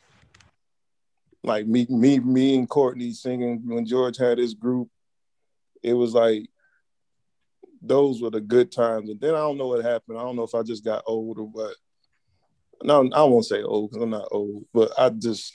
Like 1.44 1.68
me, 1.68 1.86
me, 1.88 2.18
me 2.20 2.56
and 2.56 2.68
Courtney 2.68 3.12
singing 3.12 3.62
when 3.66 3.86
George 3.86 4.18
had 4.18 4.40
his 4.40 4.56
group. 4.56 4.90
It 5.84 5.94
was 5.94 6.16
like 6.16 6.50
those 7.84 8.20
were 8.20 8.32
the 8.32 8.42
good 8.42 8.72
times. 8.72 9.12
And 9.12 9.22
then 9.22 9.36
I 9.36 9.40
don't 9.40 9.60
know 9.60 9.68
what 9.68 9.86
happened. 9.86 10.18
I 10.18 10.24
don't 10.24 10.36
know 10.36 10.44
if 10.44 10.56
I 10.56 10.64
just 10.64 10.84
got 10.84 11.04
old 11.06 11.38
or 11.38 11.46
what. 11.46 11.76
No, 12.82 13.08
I 13.14 13.24
won't 13.24 13.46
say 13.46 13.62
old 13.62 13.92
because 13.92 14.04
I'm 14.04 14.10
not 14.10 14.28
old, 14.32 14.66
but 14.74 14.92
I 14.98 15.10
just 15.10 15.54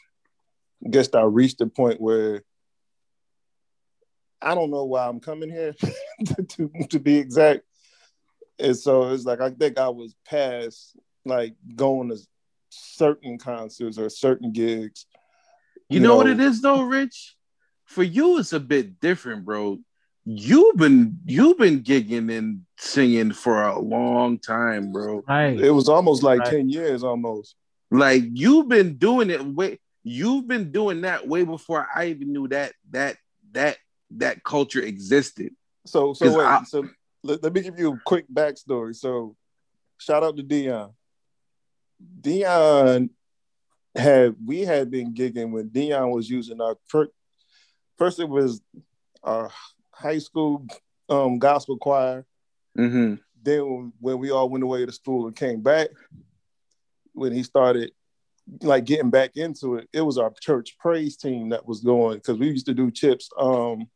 guess 0.88 1.12
I 1.12 1.22
reached 1.22 1.58
the 1.58 1.66
point 1.66 2.00
where 2.00 2.44
I 4.40 4.54
don't 4.54 4.70
know 4.70 4.84
why 4.84 5.06
I'm 5.06 5.20
coming 5.20 5.50
here 5.50 5.74
to, 6.26 6.42
to, 6.48 6.70
to 6.90 6.98
be 6.98 7.16
exact. 7.16 7.62
And 8.58 8.76
so 8.76 9.10
it's 9.10 9.24
like 9.24 9.40
I 9.40 9.50
think 9.50 9.78
I 9.78 9.88
was 9.88 10.14
past 10.26 10.96
like 11.24 11.54
going 11.74 12.10
to 12.10 12.18
certain 12.70 13.38
concerts 13.38 13.98
or 13.98 14.08
certain 14.08 14.52
gigs. 14.52 15.06
You, 15.88 16.00
know, 16.00 16.16
what 16.16 16.28
it 16.28 16.38
is 16.38 16.62
though, 16.62 16.82
Rich? 16.82 17.36
For 17.86 18.04
you, 18.04 18.38
it's 18.38 18.52
a 18.52 18.60
bit 18.60 19.00
different, 19.00 19.44
bro. 19.44 19.78
You've 20.24 20.76
been 20.76 21.18
you've 21.24 21.58
been 21.58 21.82
gigging 21.82 22.36
and 22.36 22.60
singing 22.78 23.32
for 23.32 23.64
a 23.64 23.78
long 23.78 24.38
time, 24.38 24.92
bro. 24.92 25.24
Right. 25.26 25.58
It 25.58 25.70
was 25.70 25.88
almost 25.88 26.22
like 26.22 26.40
Right. 26.40 26.50
10 26.50 26.68
years 26.68 27.02
almost. 27.02 27.56
Like 27.90 28.22
you've 28.32 28.68
been 28.68 28.96
doing 28.98 29.30
it 29.30 29.44
way 29.44 29.80
you've 30.04 30.46
been 30.46 30.70
doing 30.70 31.00
that 31.02 31.26
way 31.26 31.44
before 31.44 31.88
I 31.94 32.06
even 32.06 32.32
knew 32.32 32.48
that 32.48 32.72
that 32.90 33.16
that 33.52 33.78
that 34.12 34.44
culture 34.44 34.80
existed. 34.80 35.54
So 35.86 36.12
so 36.12 36.36
wait, 36.36 36.44
I- 36.44 36.62
so 36.64 36.88
let, 37.22 37.42
let 37.42 37.52
me 37.52 37.60
give 37.60 37.78
you 37.78 37.94
a 37.94 38.00
quick 38.04 38.26
backstory. 38.32 38.94
So 38.94 39.36
shout 39.98 40.22
out 40.22 40.36
to 40.36 40.42
Dion. 40.42 40.92
Dion 42.20 43.10
had 43.94 44.36
we 44.44 44.60
had 44.62 44.90
been 44.90 45.14
gigging 45.14 45.50
when 45.50 45.68
Dion 45.68 46.10
was 46.10 46.28
using 46.30 46.60
our 46.60 46.76
first, 46.86 47.10
first 47.98 48.20
it 48.20 48.28
was 48.28 48.62
our 49.22 49.50
high 49.90 50.18
school 50.18 50.66
um, 51.08 51.38
gospel 51.38 51.76
choir. 51.76 52.24
Mm-hmm. 52.78 53.16
Then 53.42 53.68
when, 53.68 53.92
when 54.00 54.18
we 54.18 54.30
all 54.30 54.48
went 54.48 54.64
away 54.64 54.86
to 54.86 54.92
school 54.92 55.26
and 55.26 55.36
came 55.36 55.60
back, 55.60 55.88
when 57.12 57.32
he 57.32 57.42
started 57.42 57.92
like 58.62 58.84
getting 58.84 59.10
back 59.10 59.36
into 59.36 59.76
it, 59.76 59.88
it 59.92 60.00
was 60.00 60.18
our 60.18 60.32
church 60.40 60.76
praise 60.78 61.16
team 61.16 61.50
that 61.50 61.66
was 61.66 61.80
going 61.80 62.16
because 62.16 62.38
we 62.38 62.48
used 62.48 62.66
to 62.66 62.74
do 62.74 62.90
chips. 62.90 63.28
Um, 63.38 63.88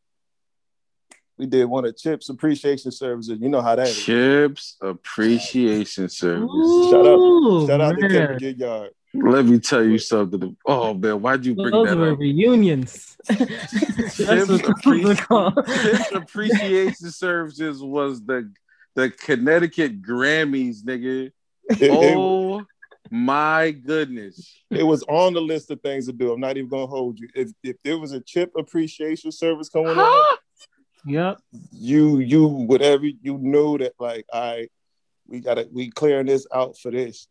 we 1.38 1.46
did 1.46 1.64
one 1.66 1.84
of 1.84 1.96
Chips 1.96 2.28
appreciation 2.28 2.90
services. 2.92 3.38
You 3.40 3.48
know 3.48 3.60
how 3.62 3.74
that 3.76 3.88
is. 3.88 4.04
Chips 4.04 4.76
appreciation 4.80 6.08
service. 6.08 6.48
Shout 6.90 7.06
out- 7.06 7.18
Ooh, 7.18 7.66
Shout 7.66 7.80
out 7.80 7.98
to. 7.98 8.08
Kevin 8.08 8.38
Gilyard. 8.38 8.88
Let 9.16 9.44
me 9.46 9.60
tell 9.60 9.84
you 9.84 9.98
something. 9.98 10.56
Oh 10.66 10.92
man, 10.94 11.22
why'd 11.22 11.46
you 11.46 11.54
bring 11.54 11.70
Those 11.70 11.86
that 11.88 11.96
were 11.98 12.12
up? 12.12 12.18
reunions. 12.18 13.16
That's 13.28 14.16
Chips, 14.16 14.48
what 14.48 14.82
those. 15.28 15.56
Chips 15.82 16.12
appreciation 16.12 17.10
services 17.10 17.80
was 17.82 18.22
the 18.24 18.50
the 18.96 19.10
Connecticut 19.10 20.02
Grammys, 20.02 20.82
nigga. 20.82 21.30
It, 21.70 21.82
it- 21.82 21.90
Oh 22.16 22.64
my 23.10 23.70
goodness. 23.70 24.52
it 24.70 24.82
was 24.82 25.04
on 25.04 25.32
the 25.34 25.40
list 25.40 25.70
of 25.70 25.80
things 25.82 26.06
to 26.06 26.12
do. 26.12 26.32
I'm 26.32 26.40
not 26.40 26.56
even 26.56 26.68
gonna 26.68 26.86
hold 26.86 27.20
you. 27.20 27.28
If 27.36 27.52
if 27.62 27.76
there 27.84 27.98
was 27.98 28.12
a 28.12 28.20
chip 28.20 28.52
appreciation 28.56 29.30
service 29.30 29.68
coming 29.68 29.90
on, 29.90 29.96
Huh? 29.98 30.36
Yep. 31.06 31.38
you 31.72 32.18
you 32.20 32.46
whatever 32.46 33.04
you 33.04 33.38
know 33.38 33.76
that 33.78 33.92
like 33.98 34.26
I 34.32 34.68
we 35.26 35.40
gotta 35.40 35.68
we 35.72 35.90
clearing 35.90 36.26
this 36.26 36.46
out 36.54 36.78
for 36.78 36.90
this 36.90 37.28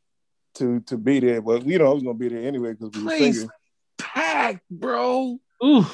to 0.55 0.79
to 0.81 0.97
be 0.97 1.19
there. 1.19 1.41
But 1.41 1.63
we 1.63 1.77
know 1.77 1.89
I 1.89 1.93
was 1.93 2.03
gonna 2.03 2.13
be 2.17 2.29
there 2.29 2.43
anyway 2.47 2.73
because 2.73 2.91
we 2.95 3.03
were 3.03 3.09
Place 3.09 3.35
singing. 3.35 3.49
packed, 3.97 4.69
bro. 4.69 5.39
Ooh. 5.63 5.85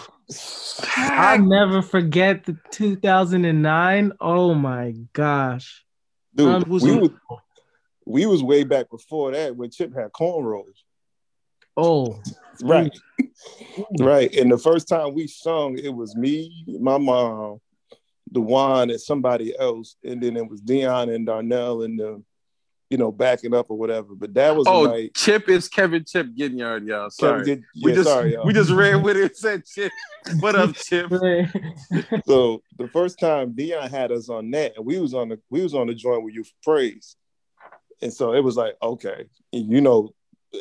I'll 0.98 1.42
never 1.42 1.82
forget 1.82 2.44
the 2.46 2.58
2009. 2.72 4.14
Oh 4.20 4.54
my 4.54 4.94
gosh. 5.14 5.86
Dude, 6.36 6.48
Um, 6.48 6.64
we 6.68 7.00
was 7.00 7.10
we 8.06 8.26
was 8.26 8.44
way 8.44 8.64
back 8.64 8.90
before 8.90 9.32
that 9.32 9.56
when 9.56 9.70
Chip 9.72 9.94
had 9.96 10.12
cornrows. 10.12 10.66
Oh, 11.78 12.20
Right. 12.62 12.92
right. 14.00 14.34
And 14.36 14.52
the 14.52 14.58
first 14.58 14.88
time 14.88 15.14
we 15.14 15.28
sung, 15.28 15.78
it 15.78 15.94
was 15.94 16.16
me, 16.16 16.66
my 16.80 16.98
mom, 16.98 17.60
Dewan, 18.32 18.90
and 18.90 19.00
somebody 19.02 19.58
else. 19.58 19.96
And 20.04 20.22
then 20.22 20.38
it 20.38 20.48
was 20.50 20.62
Dion 20.62 21.10
and 21.10 21.26
Darnell 21.26 21.84
and 21.84 22.00
the, 22.00 22.24
you 22.90 22.98
know, 22.98 23.12
backing 23.12 23.54
up 23.54 23.70
or 23.70 23.78
whatever. 23.78 24.16
But 24.16 24.34
that 24.36 24.56
was 24.56 24.66
Oh, 24.68 24.82
like 24.82 25.12
Chip 25.16 25.48
is 25.50 25.68
Kevin 25.68 26.04
Chip 26.06 26.28
Ginyard, 26.36 26.88
y'all. 26.88 27.10
Sorry. 27.10 27.40
Kevin 27.42 27.56
did- 27.76 27.84
we 27.84 27.94
just 27.94 28.10
sorry, 28.10 28.34
y'all. 28.34 28.46
we 28.46 28.54
just 28.54 28.72
ran 28.72 29.02
with 29.04 29.18
it 29.18 29.24
and 29.24 29.36
said 29.36 29.66
Chip. 29.66 29.92
What 30.40 30.56
up, 30.56 30.74
Chip? 30.76 31.10
so 32.26 32.62
the 32.78 32.88
first 32.92 33.20
time 33.20 33.54
Dion 33.54 33.90
had 33.90 34.12
us 34.12 34.30
on 34.30 34.50
that, 34.52 34.76
and 34.78 34.86
we 34.86 35.00
was 35.00 35.14
on 35.14 35.30
the 35.30 35.40
we 35.50 35.62
was 35.62 35.74
on 35.74 35.88
the 35.88 35.94
joint 35.96 36.24
with 36.24 36.34
Youth 36.34 36.48
for 36.64 36.74
Praise. 36.74 37.16
And 38.02 38.14
so 38.14 38.34
it 38.34 38.42
was 38.44 38.56
like, 38.56 38.76
okay, 38.82 39.26
you 39.52 39.82
know, 39.82 40.14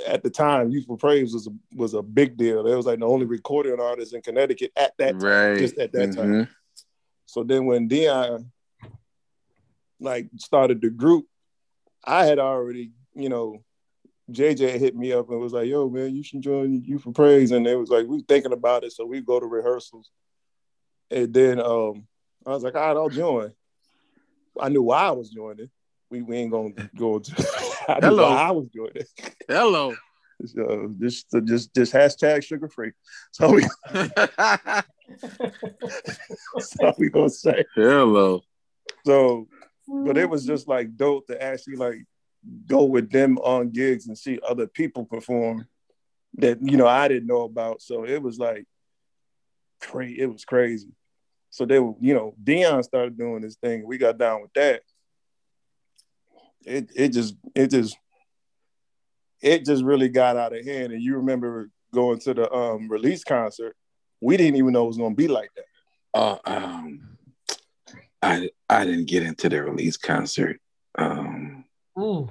at 0.07 0.23
the 0.25 0.31
time, 0.31 0.71
Youth 0.71 0.87
for 0.87 0.97
Praise 0.97 1.33
was 1.33 1.47
a, 1.47 1.51
was 1.75 1.95
a 1.95 2.03
big 2.03 2.37
deal. 2.37 2.67
It 2.67 2.75
was 2.75 2.85
like 2.85 2.99
the 2.99 3.07
only 3.07 3.27
recording 3.27 3.79
artist 3.81 4.13
in 4.13 4.23
Connecticut 4.23 4.73
at 4.77 4.93
that 4.99 5.13
time, 5.13 5.21
Right. 5.21 5.59
just 5.59 5.79
at 5.79 5.93
that 5.93 6.15
time. 6.17 6.33
Mm-hmm. 6.33 6.53
So 7.29 7.45
then 7.45 7.67
when 7.67 7.89
Dion 7.89 8.51
like 10.01 10.31
started 10.39 10.81
the 10.81 10.89
group, 10.89 11.27
I 12.03 12.25
had 12.25 12.39
already, 12.39 12.93
you 13.15 13.29
know, 13.29 13.63
JJ 14.33 14.79
hit 14.79 14.97
me 14.97 15.13
up 15.13 15.29
and 15.29 15.39
was 15.39 15.53
like, 15.53 15.69
yo, 15.69 15.91
man, 15.91 16.15
you 16.15 16.23
should 16.23 16.41
join 16.41 16.83
Youth 16.85 17.03
for 17.03 17.13
Praise. 17.13 17.51
And 17.51 17.67
it 17.67 17.77
was 17.77 17.91
like, 17.91 18.07
we 18.07 18.23
thinking 18.23 18.53
about 18.55 18.83
it. 18.83 18.93
So 18.93 19.05
we 19.05 19.21
go 19.21 19.39
to 19.39 19.45
rehearsals. 19.45 20.11
And 21.11 21.35
then 21.35 21.61
um, 21.61 22.07
I 22.47 22.51
was 22.51 22.63
like, 22.65 22.75
all 22.75 22.81
right, 22.81 22.97
I'll 22.97 23.11
join. 23.11 23.53
I 24.59 24.71
knew 24.71 24.83
why 24.83 25.03
I 25.03 25.11
was 25.11 25.29
joining. 25.29 25.69
We, 26.11 26.23
we 26.23 26.39
ain't 26.39 26.51
gonna 26.51 26.71
go 26.97 27.17
into 27.17 27.33
I 27.89 28.01
knew 28.01 28.07
Hello. 28.07 28.23
why 28.23 28.41
I 28.41 28.51
was 28.53 28.69
joining. 28.75 29.05
Hello. 29.47 29.95
So 30.47 30.95
just 31.01 31.27
just 31.47 31.75
just 31.75 31.93
hashtag 31.93 32.45
sugar 32.45 32.69
free. 32.69 32.93
So 33.33 33.51
we 33.51 33.65
so 36.61 36.93
we 36.99 37.11
gonna 37.11 37.31
say. 37.31 37.65
Hello. 37.75 38.43
So 39.05 39.49
but 39.89 40.19
it 40.19 40.29
was 40.29 40.45
just 40.45 40.69
like 40.69 40.97
dope 40.97 41.27
to 41.29 41.43
actually 41.43 41.77
like 41.77 42.05
go 42.67 42.85
with 42.85 43.11
them 43.11 43.39
on 43.39 43.71
gigs 43.71 44.07
and 44.07 44.17
see 44.17 44.39
other 44.47 44.67
people 44.67 45.05
perform 45.05 45.67
that 46.35 46.59
you 46.63 46.77
know 46.77 46.87
I 46.87 47.09
didn't 47.09 47.27
know 47.27 47.43
about. 47.43 47.83
So 47.83 48.05
it 48.05 48.23
was 48.23 48.39
like 48.39 48.67
crazy. 49.81 50.21
It 50.21 50.27
was 50.27 50.45
crazy. 50.45 50.93
So 51.51 51.65
they 51.65 51.79
were, 51.79 51.95
you 52.01 52.15
know, 52.15 52.35
Dion 52.43 52.83
started 52.83 53.17
doing 53.17 53.41
this 53.41 53.57
thing. 53.57 53.87
We 53.87 53.99
got 53.99 54.19
down 54.19 54.43
with 54.43 54.53
that. 54.55 54.83
It 56.65 56.91
it 56.95 57.09
just 57.09 57.35
it 57.55 57.71
just 57.71 57.97
it 59.41 59.65
just 59.65 59.83
really 59.83 60.09
got 60.09 60.37
out 60.37 60.55
of 60.55 60.65
hand. 60.65 60.93
And 60.93 61.03
you 61.03 61.17
remember 61.17 61.71
going 61.93 62.19
to 62.21 62.35
the 62.35 62.53
um 62.53 62.89
release 62.89 63.25
concert. 63.25 63.75
We 64.21 64.37
didn't 64.37 64.57
even 64.57 64.73
know 64.73 64.85
it 64.85 64.89
was 64.89 64.99
gonna 64.99 65.15
be 65.15 65.29
like 65.29 65.51
that. 65.57 65.65
Uh, 66.15 66.39
um, 66.45 67.17
I 68.23 68.51
I 68.69 68.85
didn't 68.85 69.07
get 69.09 69.23
into 69.23 69.49
the 69.49 69.63
release 69.63 69.97
concert. 69.97 70.61
Um, 70.97 71.65
Ooh. 71.99 72.29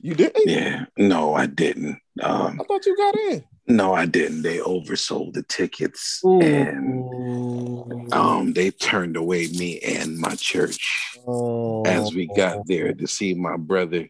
You 0.00 0.14
didn't? 0.14 0.46
yeah, 0.48 0.84
no, 0.98 1.34
I 1.34 1.46
didn't. 1.46 1.98
Um, 2.22 2.60
I 2.60 2.64
thought 2.64 2.84
you 2.84 2.94
got 2.96 3.16
in. 3.16 3.44
no, 3.66 3.94
I 3.94 4.04
didn't. 4.04 4.42
They 4.42 4.58
oversold 4.58 5.32
the 5.32 5.42
tickets, 5.44 6.20
Ooh. 6.26 6.42
and 6.42 8.12
um, 8.12 8.52
they 8.52 8.70
turned 8.70 9.16
away 9.16 9.46
me 9.48 9.78
and 9.80 10.18
my 10.18 10.34
church 10.34 11.16
Oh. 11.26 11.82
as 11.86 12.14
we 12.14 12.26
got 12.36 12.66
there 12.66 12.92
to 12.92 13.06
see 13.06 13.32
my 13.32 13.56
brother 13.56 14.08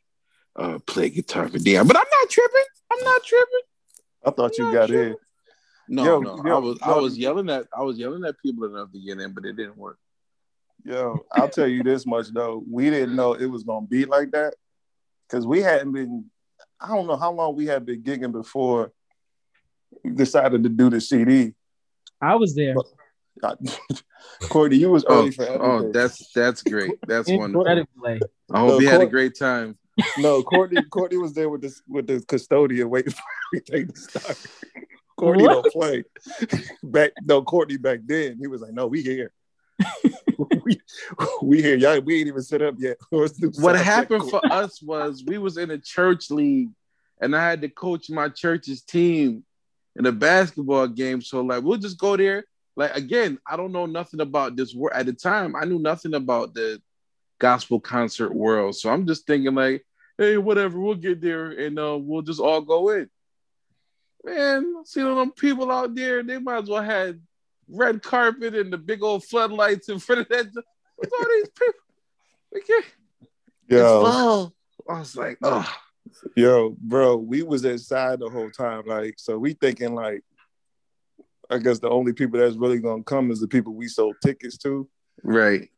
uh, 0.56 0.80
play 0.84 1.10
guitar 1.10 1.48
for 1.48 1.58
Dion. 1.58 1.86
But 1.86 1.96
I'm 1.96 2.06
not 2.20 2.28
tripping. 2.30 2.64
I'm 2.92 3.04
not 3.04 3.22
tripping. 3.22 3.60
I 4.26 4.30
thought 4.32 4.52
I'm 4.58 4.66
you 4.66 4.72
got 4.72 4.88
tripping. 4.88 5.10
in. 5.12 5.16
No, 5.88 6.04
Yo, 6.04 6.20
no, 6.20 6.42
yo, 6.44 6.54
I 6.56 6.58
was 6.58 6.78
I 6.82 6.96
was 6.96 7.18
yelling 7.18 7.50
at 7.50 7.66
I 7.76 7.82
was 7.82 7.98
yelling 7.98 8.24
at 8.24 8.36
people 8.42 8.64
enough 8.64 8.90
to 8.92 8.98
get 8.98 9.20
in, 9.20 9.32
but 9.32 9.44
it 9.44 9.54
didn't 9.56 9.76
work. 9.76 9.98
Yo, 10.84 11.24
I'll 11.32 11.48
tell 11.48 11.66
you 11.66 11.82
this 11.82 12.06
much 12.06 12.28
though. 12.32 12.62
We 12.70 12.90
didn't 12.90 13.16
know 13.16 13.34
it 13.34 13.46
was 13.46 13.64
gonna 13.64 13.86
be 13.86 14.04
like 14.06 14.30
that. 14.32 14.54
Cause 15.30 15.46
we 15.46 15.60
hadn't 15.62 15.92
been, 15.92 16.26
I 16.80 16.88
don't 16.88 17.06
know 17.06 17.16
how 17.16 17.32
long 17.32 17.56
we 17.56 17.66
had 17.66 17.84
been 17.86 18.02
gigging 18.02 18.32
before 18.32 18.92
we 20.02 20.10
decided 20.10 20.62
to 20.62 20.68
do 20.68 20.90
the 20.90 21.00
CD. 21.00 21.54
I 22.20 22.34
was 22.36 22.54
there. 22.54 22.74
Courtney, 24.48 24.76
you 24.78 24.90
was 24.90 25.04
Oh, 25.08 25.20
early 25.20 25.30
for 25.32 25.42
oh, 25.44 25.46
everything. 25.54 25.88
oh, 25.88 25.92
that's 25.92 26.30
that's 26.34 26.62
great. 26.62 26.92
That's 27.06 27.30
wonderful. 27.30 27.66
I 27.66 28.58
hope 28.58 28.68
No, 28.68 28.78
you 28.78 28.88
had 28.88 29.00
a 29.00 29.06
great 29.06 29.38
time. 29.38 29.76
no, 30.18 30.42
Courtney, 30.42 30.82
Courtney 30.90 31.18
was 31.18 31.32
there 31.34 31.48
with 31.48 31.62
this 31.62 31.82
with 31.88 32.06
the 32.06 32.20
custodian 32.26 32.90
waiting 32.90 33.12
for 33.12 33.22
everything 33.54 33.88
to 33.92 34.00
start. 34.00 34.38
Courtney 35.24 35.44
What? 35.44 35.64
don't 35.64 35.72
play. 35.72 36.04
Back 36.82 37.12
no, 37.22 37.42
Courtney 37.42 37.76
back 37.76 38.00
then, 38.04 38.36
he 38.38 38.46
was 38.46 38.60
like, 38.60 38.72
No, 38.72 38.86
we 38.86 39.02
here. 39.02 39.32
we, 40.64 40.80
we 41.42 41.62
here. 41.62 41.76
Y'all 41.76 42.00
we 42.00 42.18
ain't 42.18 42.28
even 42.28 42.42
set 42.42 42.62
up 42.62 42.76
yet. 42.78 42.96
What 43.10 43.76
happened 43.76 44.30
for 44.30 44.40
us 44.50 44.80
was 44.82 45.24
we 45.26 45.38
was 45.38 45.56
in 45.56 45.70
a 45.70 45.78
church 45.78 46.30
league, 46.30 46.70
and 47.20 47.34
I 47.34 47.44
had 47.44 47.60
to 47.62 47.68
coach 47.68 48.08
my 48.10 48.28
church's 48.28 48.82
team 48.82 49.44
in 49.96 50.06
a 50.06 50.12
basketball 50.12 50.88
game. 50.88 51.20
So 51.20 51.40
like, 51.40 51.62
we'll 51.62 51.78
just 51.78 51.98
go 51.98 52.16
there. 52.16 52.44
Like 52.76 52.96
again, 52.96 53.38
I 53.46 53.56
don't 53.56 53.72
know 53.72 53.86
nothing 53.86 54.20
about 54.20 54.56
this 54.56 54.74
world 54.74 54.96
at 54.96 55.06
the 55.06 55.12
time. 55.12 55.54
I 55.56 55.64
knew 55.64 55.78
nothing 55.78 56.14
about 56.14 56.54
the 56.54 56.80
gospel 57.38 57.80
concert 57.80 58.34
world. 58.34 58.74
So 58.76 58.90
I'm 58.90 59.06
just 59.06 59.26
thinking 59.26 59.54
like, 59.54 59.84
hey, 60.18 60.36
whatever, 60.38 60.78
we'll 60.78 60.94
get 60.94 61.20
there 61.20 61.50
and 61.50 61.78
uh, 61.78 61.98
we'll 62.00 62.22
just 62.22 62.40
all 62.40 62.60
go 62.60 62.90
in. 62.90 63.08
Man, 64.24 64.84
see 64.84 65.02
all 65.02 65.16
them 65.16 65.32
people 65.32 65.70
out 65.70 65.94
there, 65.94 66.22
they 66.22 66.38
might 66.38 66.62
as 66.62 66.68
well 66.68 66.82
had 66.82 67.20
red 67.68 68.02
carpet 68.02 68.54
and 68.54 68.72
the 68.72 68.78
big 68.78 69.02
old 69.02 69.24
floodlights 69.24 69.88
in 69.88 69.98
front 69.98 70.22
of 70.22 70.28
that. 70.28 70.46
What's 70.96 71.12
all 71.12 71.26
these 71.34 71.50
people? 71.50 71.74
They 72.52 72.60
can't. 72.60 72.84
Yo, 73.68 74.04
full. 74.04 74.54
I 74.88 74.98
was 74.98 75.16
like, 75.16 75.38
oh, 75.42 75.74
yo, 76.36 76.76
bro, 76.80 77.16
we 77.16 77.42
was 77.42 77.64
inside 77.64 78.20
the 78.20 78.30
whole 78.30 78.50
time. 78.50 78.84
Like, 78.86 79.14
so 79.18 79.38
we 79.38 79.54
thinking 79.54 79.94
like 79.94 80.22
I 81.50 81.58
guess 81.58 81.78
the 81.78 81.90
only 81.90 82.12
people 82.12 82.38
that's 82.38 82.56
really 82.56 82.78
gonna 82.78 83.02
come 83.02 83.30
is 83.30 83.40
the 83.40 83.48
people 83.48 83.74
we 83.74 83.88
sold 83.88 84.16
tickets 84.22 84.56
to. 84.58 84.88
right. 85.22 85.68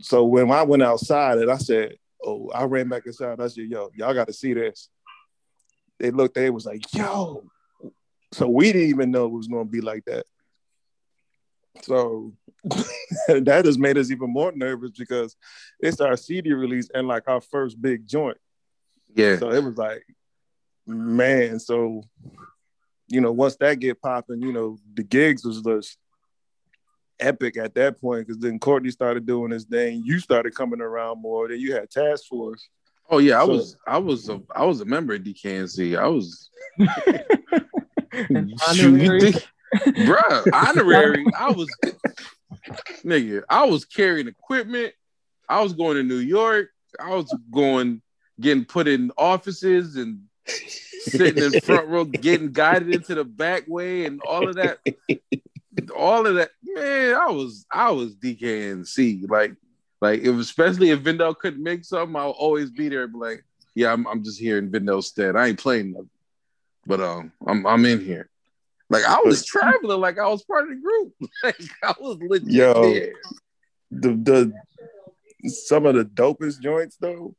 So 0.00 0.24
when 0.24 0.50
I 0.50 0.62
went 0.62 0.82
outside 0.82 1.38
and 1.38 1.50
I 1.50 1.56
said, 1.56 1.96
Oh, 2.24 2.50
I 2.50 2.64
ran 2.64 2.88
back 2.88 3.04
inside. 3.06 3.40
I 3.40 3.48
said, 3.48 3.64
Yo, 3.64 3.90
y'all 3.94 4.14
got 4.14 4.28
to 4.28 4.32
see 4.32 4.52
this. 4.52 4.88
They 5.98 6.10
looked, 6.10 6.34
they 6.34 6.50
was 6.50 6.66
like, 6.66 6.82
Yo. 6.94 7.44
So 8.32 8.48
we 8.48 8.72
didn't 8.72 8.88
even 8.88 9.10
know 9.10 9.26
it 9.26 9.32
was 9.32 9.48
going 9.48 9.66
to 9.66 9.70
be 9.70 9.80
like 9.80 10.04
that. 10.06 10.24
So 11.82 12.32
that 13.28 13.62
has 13.64 13.78
made 13.78 13.98
us 13.98 14.10
even 14.10 14.30
more 14.32 14.52
nervous 14.52 14.92
because 14.92 15.36
it's 15.80 16.00
our 16.00 16.16
CD 16.16 16.52
release 16.52 16.88
and 16.94 17.08
like 17.08 17.28
our 17.28 17.40
first 17.40 17.80
big 17.80 18.06
joint. 18.06 18.38
Yeah. 19.14 19.36
So 19.38 19.50
it 19.52 19.62
was 19.64 19.76
like, 19.76 20.04
man. 20.86 21.58
So, 21.58 22.02
you 23.08 23.20
know, 23.20 23.32
once 23.32 23.56
that 23.56 23.80
get 23.80 24.00
popping, 24.00 24.40
you 24.42 24.52
know, 24.52 24.78
the 24.94 25.02
gigs 25.02 25.44
was 25.44 25.60
just 25.60 25.98
epic 27.20 27.56
at 27.56 27.74
that 27.74 28.00
point 28.00 28.26
because 28.26 28.40
then 28.40 28.58
Courtney 28.58 28.90
started 28.90 29.26
doing 29.26 29.50
his 29.52 29.64
thing. 29.64 30.02
You 30.04 30.18
started 30.18 30.54
coming 30.54 30.80
around 30.80 31.20
more. 31.20 31.48
Then 31.48 31.60
you 31.60 31.74
had 31.74 31.90
Task 31.90 32.24
Force. 32.26 32.68
Oh 33.10 33.18
yeah, 33.18 33.42
I 33.42 33.44
So- 33.46 33.52
was 33.52 33.76
I 33.86 33.98
was 33.98 34.28
a 34.28 34.40
I 34.54 34.64
was 34.64 34.80
a 34.80 34.84
member 34.86 35.14
of 35.14 35.22
DKNC. 35.22 35.98
I 35.98 36.06
was 36.06 36.50
An 36.78 36.88
Shoot, 36.88 37.26
you 37.28 37.81
honorary- 38.68 39.32
bruh, 39.74 40.46
honorary. 40.52 41.24
I 41.38 41.50
was 41.50 41.68
nigga, 43.04 43.42
I 43.48 43.64
was 43.66 43.84
carrying 43.84 44.28
equipment. 44.28 44.92
I 45.48 45.62
was 45.62 45.72
going 45.72 45.96
to 45.96 46.02
New 46.02 46.18
York. 46.18 46.68
I 47.00 47.10
was 47.14 47.34
going 47.50 48.02
getting 48.40 48.64
put 48.64 48.88
in 48.88 49.12
offices 49.16 49.96
and 49.96 50.22
sitting 50.46 51.42
in 51.42 51.60
front 51.60 51.88
row, 51.88 52.04
getting 52.04 52.52
guided 52.52 52.94
into 52.94 53.14
the 53.14 53.24
back 53.24 53.64
way 53.66 54.04
and 54.04 54.20
all 54.22 54.48
of 54.48 54.56
that. 54.56 54.78
All 55.96 56.26
of 56.26 56.34
that, 56.36 56.50
man, 56.64 57.14
I 57.14 57.30
was 57.30 57.64
I 57.72 57.90
was 57.90 58.14
DKNC. 58.16 59.28
Like, 59.28 59.54
like 60.00 60.20
if 60.20 60.36
especially 60.36 60.90
if 60.90 61.00
Vindel 61.00 61.36
couldn't 61.36 61.62
make 61.62 61.84
something, 61.84 62.14
I'll 62.14 62.30
always 62.30 62.70
be 62.70 62.88
there 62.88 63.04
and 63.04 63.12
be 63.12 63.18
like, 63.18 63.44
yeah, 63.74 63.92
I'm, 63.92 64.06
I'm 64.06 64.22
just 64.22 64.38
here 64.38 64.58
in 64.58 64.70
Vindel's 64.70 65.08
stead. 65.08 65.34
I 65.34 65.48
ain't 65.48 65.58
playing 65.58 65.92
nothing. 65.92 66.10
But 66.86 67.00
um 67.00 67.32
I'm 67.46 67.66
I'm 67.66 67.84
in 67.84 68.00
here. 68.00 68.28
Like 68.90 69.04
I 69.04 69.20
was 69.24 69.44
traveling 69.46 70.00
like 70.00 70.18
I 70.18 70.28
was 70.28 70.44
part 70.44 70.64
of 70.64 70.70
the 70.70 70.76
group. 70.76 71.12
Like 71.44 71.60
I 71.82 71.94
was 72.00 72.18
legit 72.20 72.48
Yo. 72.48 72.74
there. 72.82 73.12
The 73.90 74.08
the 74.10 75.48
some 75.48 75.86
of 75.86 75.94
the 75.94 76.04
dopest 76.04 76.60
joints 76.60 76.96
though. 77.00 77.34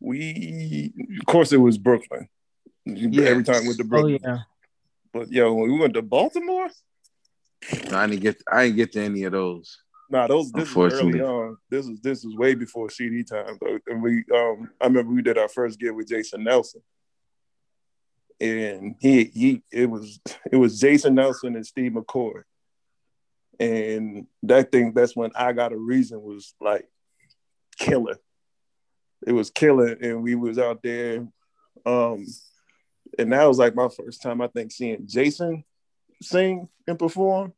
We 0.00 0.92
of 1.20 1.26
course 1.26 1.52
it 1.52 1.58
was 1.58 1.78
Brooklyn. 1.78 2.28
Yeah. 2.84 3.24
Every 3.26 3.44
time 3.44 3.66
with 3.66 3.76
the 3.78 3.84
Oh 3.84 3.88
Brooklyn. 3.88 4.18
yeah. 4.22 4.38
But 5.12 5.30
yo, 5.30 5.52
when 5.52 5.70
we 5.70 5.78
went 5.78 5.94
to 5.94 6.02
Baltimore, 6.02 6.68
No, 7.90 7.98
I 7.98 8.06
didn't 8.06 8.22
get 8.22 8.42
I 8.50 8.64
didn't 8.64 8.76
get 8.76 8.92
to 8.92 9.02
any 9.02 9.24
of 9.24 9.32
those. 9.32 9.78
Nah, 10.10 10.26
those 10.26 10.50
this 10.52 10.68
is 10.68 10.76
early 10.76 11.20
on. 11.22 11.56
This 11.70 11.86
is 11.86 12.00
this 12.00 12.24
is 12.24 12.34
way 12.36 12.54
before 12.54 12.90
CD 12.90 13.22
time 13.22 13.56
though. 13.60 13.78
And 13.86 14.02
we 14.02 14.24
um 14.34 14.70
I 14.80 14.86
remember 14.86 15.12
we 15.12 15.22
did 15.22 15.38
our 15.38 15.48
first 15.48 15.78
gig 15.78 15.92
with 15.92 16.08
Jason 16.08 16.44
Nelson. 16.44 16.82
And 18.40 18.96
he 19.00 19.24
he 19.24 19.62
it 19.70 19.88
was 19.88 20.20
it 20.50 20.56
was 20.56 20.80
Jason 20.80 21.14
Nelson 21.14 21.56
and 21.56 21.66
Steve 21.66 21.92
McCoy. 21.92 22.42
And 23.60 24.26
that 24.44 24.72
thing 24.72 24.92
that's 24.92 25.14
when 25.14 25.30
I 25.34 25.52
got 25.52 25.72
a 25.72 25.76
reason 25.76 26.22
was 26.22 26.54
like 26.60 26.88
killer. 27.78 28.18
It 29.24 29.32
was 29.32 29.50
killer, 29.50 29.92
and 29.92 30.22
we 30.22 30.34
was 30.34 30.58
out 30.58 30.82
there. 30.82 31.26
Um 31.86 32.26
and 33.18 33.32
that 33.32 33.44
was 33.44 33.58
like 33.58 33.74
my 33.74 33.88
first 33.88 34.22
time 34.22 34.40
I 34.40 34.48
think 34.48 34.72
seeing 34.72 35.06
Jason 35.06 35.64
sing 36.22 36.68
and 36.86 36.98
perform. 36.98 37.52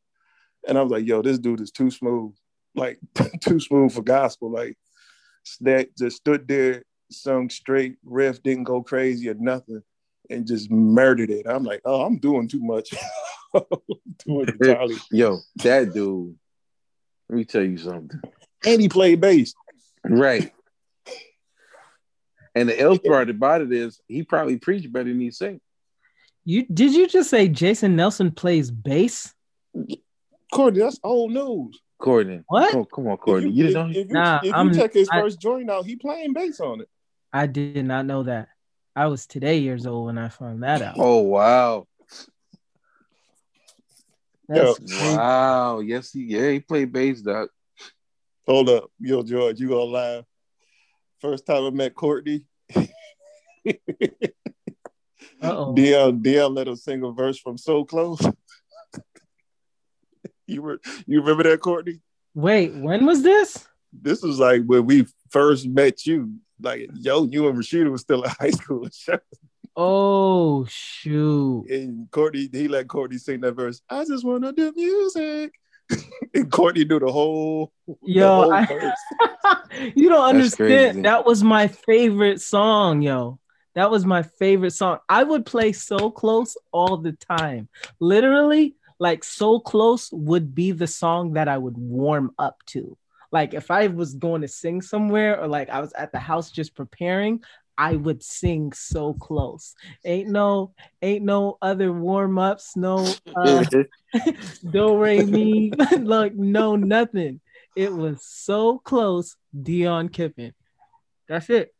And 0.67 0.77
I 0.77 0.81
was 0.81 0.91
like, 0.91 1.05
yo, 1.05 1.21
this 1.21 1.39
dude 1.39 1.61
is 1.61 1.71
too 1.71 1.91
smooth, 1.91 2.33
like 2.75 2.99
too 3.41 3.59
smooth 3.59 3.93
for 3.93 4.01
gospel. 4.01 4.51
Like 4.51 4.77
that 5.61 5.95
just 5.97 6.17
stood 6.17 6.47
there, 6.47 6.83
sung 7.11 7.49
straight, 7.49 7.97
riff 8.03 8.41
didn't 8.41 8.63
go 8.63 8.81
crazy 8.81 9.29
or 9.29 9.35
nothing, 9.35 9.83
and 10.29 10.45
just 10.47 10.69
murdered 10.71 11.29
it. 11.29 11.45
I'm 11.47 11.63
like, 11.63 11.81
oh, 11.85 12.01
I'm 12.03 12.17
doing 12.17 12.47
too 12.47 12.61
much. 12.63 12.89
too 13.55 13.65
much 14.27 14.49
Charlie. 14.63 14.95
Yo, 15.11 15.39
that 15.57 15.93
dude. 15.93 16.35
Let 17.29 17.35
me 17.37 17.45
tell 17.45 17.63
you 17.63 17.77
something. 17.77 18.19
And 18.65 18.81
he 18.81 18.89
played 18.89 19.19
bass. 19.21 19.53
Right. 20.03 20.51
And 22.53 22.69
the 22.69 22.79
else 22.79 22.99
part 23.05 23.29
about 23.29 23.61
it 23.61 23.71
is 23.71 23.99
he 24.07 24.23
probably 24.23 24.57
preached 24.57 24.91
better 24.91 25.09
than 25.09 25.19
he 25.19 25.31
sing. 25.31 25.59
You 26.43 26.63
did 26.71 26.93
you 26.93 27.07
just 27.07 27.29
say 27.31 27.47
Jason 27.47 27.95
Nelson 27.95 28.31
plays 28.31 28.69
bass? 28.69 29.33
Courtney, 30.53 30.81
that's 30.81 30.99
old 31.03 31.31
news. 31.31 31.79
Courtney. 31.99 32.41
What? 32.47 32.71
Come, 32.71 32.85
come 32.93 33.07
on, 33.07 33.13
If 33.13 33.19
Courtney. 33.21 33.49
You, 33.51 33.65
if, 33.65 33.73
didn't 33.73 33.91
know? 33.93 33.99
if 34.01 34.07
you, 34.07 34.13
Nah, 34.13 34.37
if 34.37 34.43
you 34.45 34.51
I'm- 34.53 34.73
check 34.73 34.93
his 34.93 35.09
I- 35.11 35.21
first 35.21 35.41
joint 35.41 35.69
out, 35.71 35.85
he 35.85 35.95
playing 35.95 36.33
bass 36.33 36.59
on 36.59 36.81
it. 36.81 36.89
I 37.33 37.47
did 37.47 37.85
not 37.85 38.05
know 38.05 38.23
that. 38.23 38.49
I 38.95 39.07
was 39.07 39.27
today 39.27 39.57
years 39.57 39.85
old 39.85 40.05
when 40.05 40.17
I 40.17 40.29
found 40.29 40.63
that 40.63 40.81
out. 40.81 40.95
Oh 40.97 41.19
wow. 41.19 41.87
That's 44.47 44.79
Yo. 44.79 45.15
Wow. 45.15 45.79
Yes, 45.79 46.11
he 46.11 46.23
yeah, 46.23 46.51
he 46.51 46.59
played 46.59 46.93
bass, 46.93 47.21
doc. 47.21 47.49
Hold 48.47 48.69
up, 48.69 48.91
yo, 48.99 49.23
George, 49.23 49.59
you 49.59 49.69
gonna 49.69 49.83
laugh. 49.83 50.23
First 51.19 51.45
time 51.45 51.63
I 51.63 51.69
met 51.71 51.95
Courtney, 51.95 52.45
Uh-oh. 55.41 55.73
DL 55.75 56.21
DL 56.21 56.55
let 56.55 56.67
him 56.67 56.75
sing 56.75 57.03
a 57.03 57.11
verse 57.11 57.39
from 57.39 57.57
So 57.57 57.83
Close. 57.83 58.21
you 60.47 60.61
were 60.61 60.79
you 61.05 61.21
remember 61.21 61.43
that, 61.43 61.59
Courtney? 61.59 61.99
Wait, 62.33 62.75
when 62.75 63.05
was 63.05 63.23
this? 63.23 63.67
This 63.91 64.21
was 64.21 64.39
like 64.39 64.63
when 64.65 64.85
we 64.85 65.05
first 65.31 65.67
met 65.67 66.05
you. 66.05 66.33
Like, 66.61 66.89
yo, 66.93 67.25
you 67.25 67.47
and 67.49 67.57
Rashida 67.57 67.91
was 67.91 68.01
still 68.01 68.23
in 68.23 68.29
high 68.39 68.51
school. 68.51 68.87
Oh 69.77 70.65
shoot. 70.69 71.65
and 71.69 72.09
Courtney, 72.11 72.47
he 72.49 72.69
let 72.69 72.87
Courtney 72.87 73.17
sing 73.17 73.41
that 73.41 73.53
verse. 73.53 73.81
I 73.89 74.05
just 74.05 74.23
wanna 74.23 74.53
do 74.53 74.71
music. 74.73 75.53
and 76.33 76.49
Courtney 76.49 76.85
do 76.85 76.97
the 76.97 77.11
whole, 77.11 77.73
the 77.85 77.95
Yo, 78.03 78.27
whole 78.43 78.53
I- 78.53 78.65
verse. 78.65 78.97
you 79.95 80.07
don't 80.07 80.37
That's 80.37 80.55
crazy. 80.55 80.73
understand. 80.75 81.05
That 81.05 81.25
was 81.25 81.43
my 81.43 81.67
favorite 81.67 82.39
song, 82.41 83.01
yo. 83.01 83.37
That 83.73 83.91
was 83.91 84.05
my 84.05 84.23
favorite 84.23 84.71
song. 84.71 84.99
I 85.09 85.23
would 85.23 85.45
play 85.45 85.73
So 85.73 86.09
Close 86.09 86.55
all 86.71 86.95
the 86.95 87.11
time. 87.11 87.67
Literally, 87.99 88.75
like 88.99 89.25
So 89.25 89.59
Close 89.59 90.09
would 90.13 90.55
be 90.55 90.71
the 90.71 90.87
song 90.87 91.33
that 91.33 91.49
I 91.49 91.57
would 91.57 91.77
warm 91.77 92.31
up 92.39 92.63
to. 92.67 92.97
Like 93.35 93.53
if 93.53 93.69
I 93.69 93.87
was 93.87 94.13
going 94.13 94.43
to 94.43 94.47
sing 94.47 94.81
somewhere 94.81 95.41
or 95.41 95.49
like 95.49 95.69
I 95.69 95.81
was 95.81 95.91
at 95.91 96.13
the 96.13 96.19
house 96.19 96.51
just 96.51 96.73
preparing, 96.73 97.43
I 97.77 97.97
would 97.97 98.23
sing 98.23 98.71
so 98.71 99.13
close. 99.13 99.75
Ain't 100.05 100.29
no, 100.29 100.73
ain't 101.01 101.25
no 101.25 101.57
other 101.61 101.91
warm 101.91 102.37
ups. 102.37 102.77
No, 102.77 103.05
uh, 103.35 103.65
do 104.71 104.97
re 104.97 105.25
mi. 105.25 105.73
Look, 105.99 106.33
no 106.33 106.77
nothing. 106.77 107.41
It 107.75 107.91
was 107.91 108.23
so 108.23 108.79
close. 108.79 109.35
Dion 109.51 110.07
Kipping. 110.07 110.53
That's 111.27 111.49
it. 111.49 111.75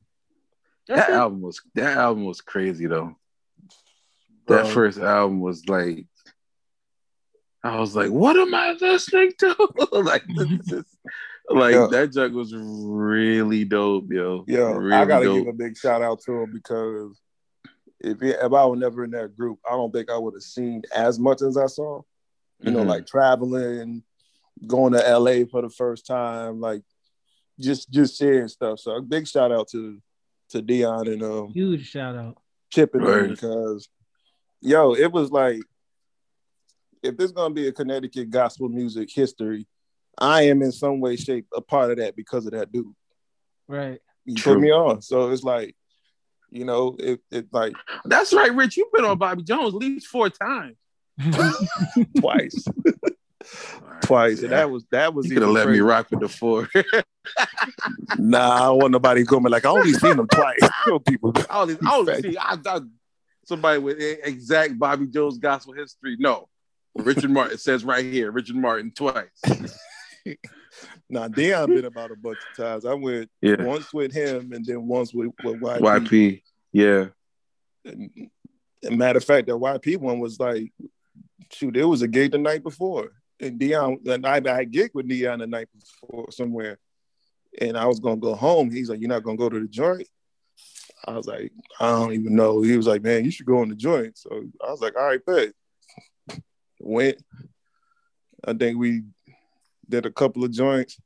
That's 0.90 1.08
that 1.08 1.14
it. 1.14 1.16
album 1.16 1.42
was 1.42 1.62
that 1.76 1.96
album 1.96 2.26
was 2.26 2.42
crazy 2.42 2.88
though. 2.88 3.16
Bro. 4.46 4.58
That 4.58 4.68
first 4.74 5.00
album 5.00 5.40
was 5.40 5.70
like, 5.70 6.06
I 7.64 7.80
was 7.80 7.96
like, 7.96 8.12
what 8.12 8.36
am 8.36 8.54
I 8.54 8.74
listening 8.74 9.32
to? 9.38 9.56
like, 9.94 10.26
is, 10.28 10.84
like 11.50 11.74
yeah. 11.74 11.88
that 11.92 12.14
jug 12.14 12.34
was 12.34 12.54
really 12.56 13.66
dope, 13.66 14.12
yo. 14.12 14.44
Yeah, 14.48 14.74
really 14.74 14.94
I 14.94 15.06
gotta 15.06 15.26
dope. 15.26 15.38
give 15.40 15.48
a 15.48 15.54
big 15.54 15.78
shout 15.78 16.02
out 16.02 16.22
to 16.22 16.42
him 16.42 16.52
because 16.52 17.20
if 18.00 18.22
it, 18.22 18.38
if 18.42 18.54
I 18.54 18.66
was 18.66 18.80
never 18.80 19.04
in 19.04 19.12
that 19.12 19.36
group, 19.36 19.60
I 19.68 19.72
don't 19.72 19.92
think 19.92 20.10
I 20.10 20.18
would 20.18 20.34
have 20.34 20.44
seen 20.44 20.82
as 20.96 21.20
much 21.20 21.42
as 21.42 21.58
I 21.58 21.68
saw. 21.68 22.02
You 22.60 22.72
mm-hmm. 22.72 22.78
know, 22.78 22.84
like 22.84 23.06
traveling, 23.06 24.04
going 24.66 24.94
to 24.94 25.18
LA 25.18 25.46
for 25.50 25.62
the 25.62 25.70
first 25.70 26.08
time, 26.08 26.60
like 26.60 26.82
just 27.60 27.92
just 27.92 28.18
sharing 28.18 28.48
stuff. 28.48 28.80
So 28.80 28.92
a 28.96 29.02
big 29.02 29.28
shout 29.28 29.52
out 29.52 29.68
to 29.70 30.02
to 30.50 30.62
Dion 30.62 31.08
and 31.08 31.24
um 31.24 31.52
huge 31.54 31.88
shout 31.88 32.16
out 32.16 32.38
chipping 32.72 33.02
right. 33.02 33.30
because 33.30 33.90
yo, 34.62 34.94
it 34.94 35.12
was 35.12 35.32
like 35.32 35.60
if 37.04 37.18
there's 37.18 37.32
gonna 37.32 37.54
be 37.54 37.68
a 37.68 37.72
Connecticut 37.72 38.30
gospel 38.30 38.70
music 38.70 39.10
history, 39.12 39.68
I 40.18 40.44
am 40.44 40.62
in 40.62 40.72
some 40.72 41.00
way, 41.00 41.16
shape, 41.16 41.48
a 41.54 41.62
part 41.62 41.92
of 41.92 41.98
that 41.98 42.16
because 42.16 42.46
of 42.46 42.54
that 42.54 42.72
dude. 42.72 42.94
Right. 43.68 44.00
You 44.26 44.36
True. 44.36 44.54
put 44.54 44.62
me 44.62 44.72
on. 44.72 45.02
So 45.02 45.32
it's 45.32 45.44
like, 45.44 45.76
you 46.50 46.66
know, 46.66 46.96
it, 47.00 47.22
it 47.32 47.48
like 47.52 47.74
That's 48.06 48.34
right, 48.34 48.54
Rich. 48.54 48.78
You've 48.78 48.92
been 48.92 49.06
on 49.06 49.18
Bobby 49.18 49.44
Jones 49.44 49.74
at 49.74 49.80
least 49.80 50.08
four 50.08 50.30
times. 50.30 50.76
Twice. 52.20 52.66
Twice. 54.02 54.42
And 54.42 54.52
that 54.52 54.70
was 54.70 54.86
that 54.92 55.14
was 55.14 55.28
you 55.28 55.34
could 55.36 55.44
have 55.44 55.52
let 55.52 55.70
me 55.70 55.80
rock 55.80 56.08
with 56.12 56.22
the 56.22 56.30
four. 56.30 56.70
nah, 58.18 58.56
I 58.56 58.60
don't 58.60 58.78
want 58.80 58.92
nobody 58.92 59.26
coming 59.26 59.52
like 59.52 59.66
I 59.66 59.70
only 59.70 59.94
seen 59.94 60.18
them 60.18 60.28
twice. 60.28 60.60
people. 61.08 61.34
I 61.50 61.62
only, 61.62 61.78
I 61.86 61.96
only 61.96 62.22
see 62.22 62.38
I, 62.38 62.58
I, 62.66 62.80
somebody 63.46 63.80
with 63.80 63.98
exact 64.00 64.78
Bobby 64.80 65.08
Jones 65.08 65.38
gospel 65.38 65.74
history. 65.74 66.18
No. 66.20 66.48
Richard 66.96 67.30
Martin 67.30 67.58
says 67.58 67.84
right 67.84 68.06
here, 68.06 68.32
Richard 68.32 68.56
Martin 68.56 68.92
twice. 68.92 69.28
now 71.10 71.28
Dion 71.28 71.70
been 71.70 71.86
about 71.86 72.12
a 72.12 72.16
bunch 72.16 72.38
of 72.52 72.58
times. 72.58 72.86
I 72.86 72.94
went 72.94 73.30
yeah. 73.42 73.64
once 73.64 73.94
with 73.94 74.14
him 74.14 74.52
and 74.54 74.66
then 74.66 74.88
once 74.88 75.14
with, 75.14 75.32
with 75.44 75.62
YP. 75.62 75.80
YP, 75.80 76.42
yeah. 76.72 77.06
And, 77.86 78.30
and 78.84 78.98
matter 78.98 79.18
of 79.18 79.24
fact, 79.24 79.48
that 79.48 79.54
YP 79.54 79.98
one 79.98 80.20
was 80.20 80.40
like, 80.40 80.72
shoot, 81.52 81.78
it 81.78 81.86
was 81.86 82.02
a 82.02 82.08
gig 82.08 82.32
the 82.32 82.38
night 82.38 82.64
before. 82.64 83.12
And 83.40 83.60
Dion, 83.60 84.00
and 84.06 84.26
I, 84.26 84.42
I 84.46 84.64
gig 84.64 84.92
with 84.94 85.08
Dion 85.08 85.40
the 85.40 85.48
night 85.48 85.68
before 85.74 86.32
somewhere. 86.32 86.80
And 87.62 87.78
I 87.78 87.86
was 87.86 88.00
gonna 88.00 88.18
go 88.18 88.36
home. 88.36 88.72
He's 88.72 88.90
like, 88.90 89.00
You're 89.00 89.10
not 89.10 89.24
gonna 89.24 89.38
go 89.38 89.50
to 89.50 89.60
the 89.60 89.68
joint? 89.68 90.08
I 91.08 91.12
was 91.14 91.28
like, 91.28 91.52
I 91.80 91.90
don't 91.92 92.14
even 92.14 92.36
know. 92.36 92.62
He 92.62 92.76
was 92.76 92.88
like, 92.88 93.02
Man, 93.02 93.24
you 93.24 93.32
should 93.32 93.46
go 93.46 93.62
in 93.64 93.70
the 93.70 93.76
joint. 93.76 94.18
So 94.18 94.44
I 94.66 94.72
was 94.72 94.82
like, 94.82 94.96
All 94.98 95.06
right, 95.06 95.26
bet. 95.26 95.54
Went. 96.80 97.18
I 98.48 98.54
think 98.54 98.78
we 98.78 99.04
did 99.90 100.06
a 100.06 100.12
couple 100.12 100.44
of 100.44 100.52
joints, 100.52 101.00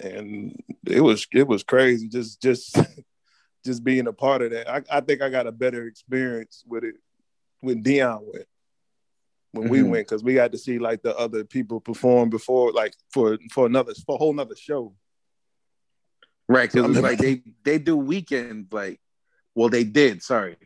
and 0.00 0.56
it 0.86 1.00
was 1.00 1.26
it 1.32 1.46
was 1.46 1.62
crazy. 1.62 2.08
Just 2.08 2.40
just 2.40 2.78
just 3.64 3.84
being 3.84 4.06
a 4.06 4.12
part 4.12 4.42
of 4.42 4.50
that. 4.50 4.68
I, 4.68 4.82
I 4.90 5.00
think 5.00 5.22
I 5.22 5.30
got 5.30 5.46
a 5.46 5.52
better 5.52 5.86
experience 5.86 6.64
with 6.66 6.84
it 6.84 6.96
when 7.60 7.82
Dion 7.82 8.20
went. 8.22 8.46
When 9.52 9.64
mm-hmm. 9.64 9.72
we 9.72 9.82
went, 9.82 10.08
because 10.08 10.24
we 10.24 10.34
got 10.34 10.52
to 10.52 10.58
see 10.58 10.78
like 10.78 11.02
the 11.02 11.16
other 11.16 11.44
people 11.44 11.80
perform 11.80 12.28
before, 12.28 12.72
like 12.72 12.94
for 13.12 13.38
for 13.52 13.66
another 13.66 13.94
for 14.06 14.16
a 14.16 14.18
whole 14.18 14.32
nother 14.32 14.56
show. 14.56 14.94
Right, 16.48 16.70
because 16.70 16.98
like 17.00 17.18
they 17.18 17.42
they 17.64 17.78
do 17.78 17.96
weekends 17.96 18.72
like, 18.72 19.00
well 19.54 19.68
they 19.68 19.84
did. 19.84 20.22
Sorry, 20.22 20.56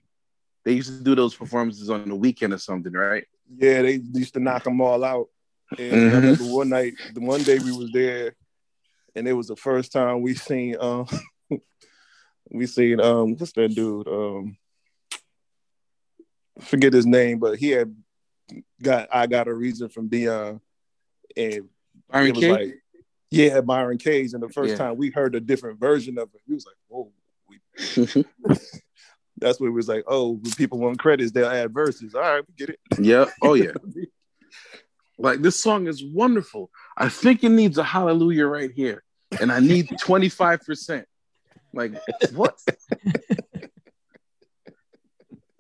they 0.65 0.73
used 0.73 0.99
to 0.99 1.05
do 1.05 1.15
those 1.15 1.35
performances 1.35 1.91
on 1.91 2.09
the 2.09 2.15
weekend 2.17 2.53
or 2.53 2.59
something, 2.59 2.93
right? 2.93 3.25
Yeah, 3.57 3.83
they 3.83 4.01
used 4.13 4.35
to 4.35 4.41
knock 4.41 4.65
them 4.65 4.81
all 4.81 5.05
out. 5.05 5.29
And 5.71 5.79
mm-hmm. 5.79 6.09
I 6.09 6.19
remember 6.19 6.45
one 6.45 6.69
night, 6.71 6.95
the 7.15 7.21
one 7.21 7.43
day 7.43 7.59
we 7.59 7.73
was 7.73 7.91
there, 7.93 8.35
and 9.15 9.29
it 9.29 9.33
was 9.33 9.49
the 9.49 9.57
first 9.57 9.93
time 9.93 10.23
we 10.23 10.35
seen 10.35 10.77
um 10.81 11.07
we 12.51 12.67
seen 12.67 13.01
um 13.01 13.37
what's 13.37 13.53
that 13.53 13.75
dude 13.75 14.09
um 14.09 14.57
forget 16.61 16.93
his 16.93 17.07
name, 17.07 17.39
but 17.39 17.59
he 17.59 17.71
had 17.71 17.95
got 18.83 19.09
I 19.13 19.27
got 19.27 19.49
a 19.49 19.55
reason 19.55 19.89
from 19.89 20.09
Dion, 20.09 20.61
and 21.37 21.69
Byron 22.11 22.29
it 22.29 22.37
was 22.37 22.45
like 22.47 22.75
yeah 23.31 23.61
Byron 23.61 23.99
Cage, 23.99 24.33
and 24.33 24.43
the 24.43 24.49
first 24.49 24.71
yeah. 24.71 24.77
time 24.77 24.97
we 24.97 25.11
heard 25.11 25.35
a 25.35 25.41
different 25.41 25.79
version 25.79 26.19
of 26.19 26.31
it, 26.35 26.41
he 26.47 26.55
was 26.55 26.67
like 26.67 26.77
whoa. 26.89 27.13
That's 29.41 29.61
what 29.61 29.69
it 29.69 29.73
was 29.73 29.87
like. 29.87 30.03
Oh, 30.09 30.33
when 30.33 30.51
people 30.53 30.79
want 30.79 30.99
credits, 30.99 31.31
they'll 31.31 31.47
add 31.47 31.73
verses. 31.73 32.15
All 32.15 32.23
right, 32.23 32.43
we 32.47 32.55
get 32.55 32.71
it. 32.71 32.81
Yeah. 32.99 33.27
Oh 33.43 33.55
yeah. 33.55 33.73
Like 35.19 35.43
this 35.43 35.61
song 35.61 35.89
is 35.89 36.03
wonderful. 36.03 36.71
I 36.97 37.09
think 37.09 37.43
it 37.43 37.49
needs 37.49 37.77
a 37.77 37.85
hallelujah 37.85 38.47
right 38.47 38.71
here, 38.71 39.03
and 39.41 39.51
I 39.51 39.59
need 39.61 39.91
twenty 40.01 40.29
five 40.29 40.61
percent. 40.65 41.07
Like 41.75 41.93
what? 42.33 42.57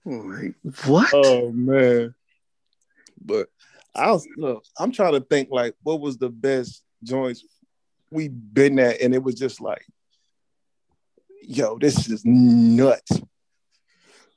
like 0.04 0.54
what? 0.86 1.10
Oh 1.12 1.50
man! 1.50 2.14
But 3.20 3.48
I 3.94 4.12
was 4.12 4.26
look. 4.36 4.64
I'm 4.78 4.92
trying 4.92 5.14
to 5.14 5.20
think 5.20 5.48
like 5.50 5.74
what 5.82 6.00
was 6.00 6.18
the 6.18 6.30
best 6.30 6.84
joints 7.02 7.44
we 8.10 8.28
been 8.28 8.78
at, 8.78 9.00
and 9.00 9.12
it 9.12 9.22
was 9.22 9.34
just 9.34 9.60
like, 9.60 9.84
yo, 11.42 11.78
this 11.78 12.08
is 12.08 12.24
nuts. 12.24 13.20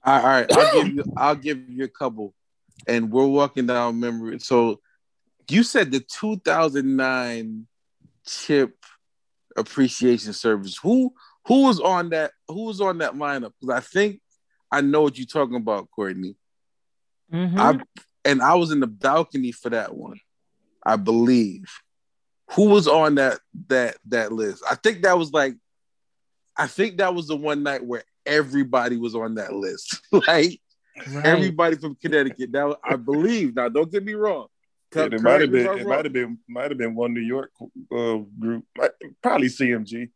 All 0.04 0.24
right, 0.24 0.52
I'll 0.52 0.84
give 0.84 0.96
you. 0.96 1.04
I'll 1.16 1.36
give 1.36 1.70
you 1.70 1.84
a 1.84 1.90
couple, 1.90 2.34
and 2.88 3.12
we're 3.12 3.28
walking 3.28 3.68
down 3.68 4.00
memory. 4.00 4.40
So 4.40 4.80
you 5.50 5.64
said 5.64 5.92
the 5.92 6.00
2009 6.00 7.68
chip 8.26 8.76
appreciation 9.58 10.34
service. 10.34 10.78
Who 10.78 11.14
who 11.46 11.64
was 11.64 11.80
on 11.80 12.10
that? 12.10 12.32
Who 12.48 12.66
was 12.66 12.82
on 12.82 13.00
that 13.00 13.14
lineup? 13.14 13.54
Because 13.60 13.76
I 13.76 13.80
think 13.80 14.22
I 14.72 14.82
know 14.82 15.02
what 15.02 15.18
you're 15.18 15.28
talking 15.28 15.56
about, 15.56 15.90
Courtney. 15.92 16.36
Mm-hmm. 17.32 17.60
I 17.60 17.80
and 18.26 18.42
I 18.42 18.56
was 18.56 18.72
in 18.72 18.80
the 18.80 18.88
balcony 18.88 19.52
for 19.52 19.70
that 19.70 19.96
one, 19.96 20.20
I 20.86 20.96
believe. 20.96 21.66
Who 22.52 22.66
was 22.66 22.88
on 22.88 23.16
that 23.16 23.40
that 23.68 23.98
that 24.10 24.32
list? 24.32 24.64
I 24.70 24.76
think 24.76 25.04
that 25.04 25.18
was 25.18 25.32
like, 25.32 25.56
I 26.58 26.68
think 26.68 26.98
that 26.98 27.16
was 27.16 27.28
the 27.28 27.36
one 27.36 27.64
night 27.64 27.84
where 27.84 28.04
everybody 28.26 28.98
was 28.98 29.16
on 29.16 29.36
that 29.36 29.54
list. 29.54 30.02
like 30.12 30.60
right. 31.08 31.26
everybody 31.26 31.78
from 31.78 31.96
Connecticut. 31.96 32.52
Now 32.52 32.76
I 32.84 32.98
believe. 32.98 33.56
Now 33.56 33.70
don't 33.70 33.92
get 33.92 34.04
me 34.04 34.14
wrong. 34.14 34.48
Yeah, 34.94 35.06
it 35.06 35.22
might 35.22 35.42
have 35.42 35.52
been. 35.52 35.80
It 35.80 35.88
might 35.88 36.06
have 36.06 36.14
been. 36.14 36.40
Might 36.48 36.72
have 36.72 36.78
been 36.78 36.96
one 36.96 37.14
New 37.14 37.22
York 37.22 37.52
uh, 37.92 38.18
group. 38.40 38.66
Probably 39.22 39.48
CMG. 39.48 40.10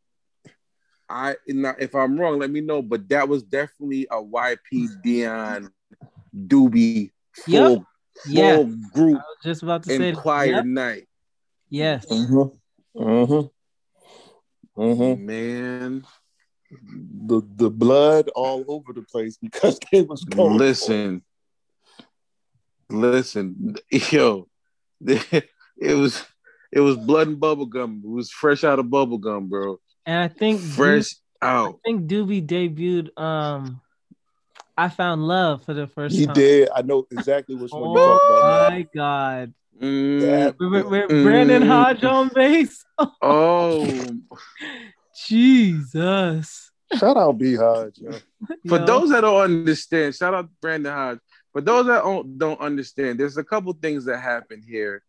I 1.10 1.36
if 1.48 1.96
I'm 1.96 2.20
wrong, 2.20 2.40
let 2.40 2.50
me 2.50 2.62
know. 2.62 2.82
But 2.82 3.08
that 3.10 3.28
was 3.28 3.44
definitely 3.44 4.08
a 4.12 4.22
YP 4.22 5.02
Dion 5.04 5.72
Doobie 6.36 7.12
full, 7.34 7.54
yep. 7.54 7.84
full 8.24 8.34
yeah. 8.34 8.64
group. 8.94 9.22
just 9.44 9.64
about 9.64 9.84
to 9.84 9.90
say 9.90 10.12
choir 10.14 10.48
yep. 10.48 10.66
night. 10.66 11.08
Yes. 11.70 12.06
Mm-hmm. 12.08 13.02
Mm-hmm. 13.02 13.48
Mm-hmm. 14.82 15.26
Man, 15.26 16.06
the 16.82 17.42
the 17.56 17.70
blood 17.70 18.30
all 18.36 18.66
over 18.68 18.94
the 18.94 19.04
place 19.04 19.38
because 19.38 19.80
they 19.92 20.02
was 20.02 20.24
going. 20.24 20.58
Listen, 20.58 21.24
listen, 22.90 23.76
yo, 23.90 24.48
it 25.78 25.94
was 25.96 26.24
it 26.72 26.80
was 26.80 26.98
blood 26.98 27.28
and 27.28 27.40
bubble 27.40 27.66
gum. 27.66 28.02
It 28.04 28.10
was 28.10 28.32
fresh 28.32 28.64
out 28.64 28.80
of 28.80 28.90
bubble 28.90 29.18
gum, 29.18 29.48
bro. 29.48 29.80
And 30.06 30.20
I 30.20 30.28
think 30.28 30.62
fresh 30.62 31.14
Doobie, 31.14 31.20
out. 31.42 31.80
I 31.86 31.90
think 31.90 32.10
Doobie 32.10 32.46
debuted 32.46 33.18
um 33.20 33.82
I 34.78 34.90
found 34.90 35.26
love 35.26 35.64
for 35.64 35.74
the 35.74 35.88
first 35.88 36.16
he 36.16 36.26
time. 36.26 36.36
He 36.36 36.42
did. 36.42 36.70
I 36.76 36.82
know 36.82 37.08
exactly 37.10 37.56
which 37.56 37.72
one 37.72 37.84
oh, 37.84 37.94
you're 37.94 38.06
talking 38.06 38.38
about. 38.38 38.72
My 38.72 38.88
God. 38.94 39.54
Mm, 39.82 40.56
we're, 40.60 40.90
we're, 40.90 41.08
mm, 41.08 41.24
Brandon 41.24 41.62
Hodge 41.62 42.04
on 42.04 42.30
bass. 42.34 42.84
oh, 43.22 43.88
Jesus. 45.28 46.72
Shout 46.98 47.18
out 47.18 47.38
B 47.38 47.56
Hodge. 47.56 48.00
For 48.68 48.80
Yo. 48.80 48.86
those 48.86 49.10
that 49.10 49.22
don't 49.22 49.42
understand, 49.42 50.16
shout 50.16 50.34
out 50.34 50.50
Brandon 50.62 50.94
Hodge. 50.94 51.20
For 51.56 51.62
those 51.62 51.86
that 51.86 52.04
don't, 52.04 52.38
don't 52.38 52.60
understand, 52.60 53.18
there's 53.18 53.38
a 53.38 53.44
couple 53.44 53.72
things 53.72 54.04
that 54.06 54.20
happen 54.20 54.62
here 54.62 55.02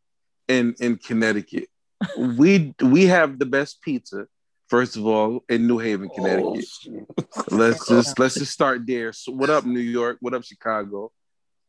in 0.46 0.76
in 0.78 0.94
Connecticut. 0.94 1.68
we 2.16 2.72
we 2.80 3.06
have 3.06 3.40
the 3.40 3.46
best 3.46 3.82
pizza. 3.82 4.28
First 4.68 4.96
of 4.96 5.04
all, 5.04 5.42
in 5.48 5.66
New 5.66 5.78
Haven, 5.78 6.08
Connecticut. 6.08 6.64
Oh, 6.88 7.06
Let's 7.50 7.88
just 7.88 8.16
let's 8.20 8.36
just 8.36 8.52
start 8.52 8.86
there. 8.86 9.12
So 9.12 9.32
what 9.32 9.50
up, 9.50 9.64
New 9.64 9.80
York? 9.80 10.18
What 10.20 10.34
up, 10.34 10.44
Chicago? 10.44 11.10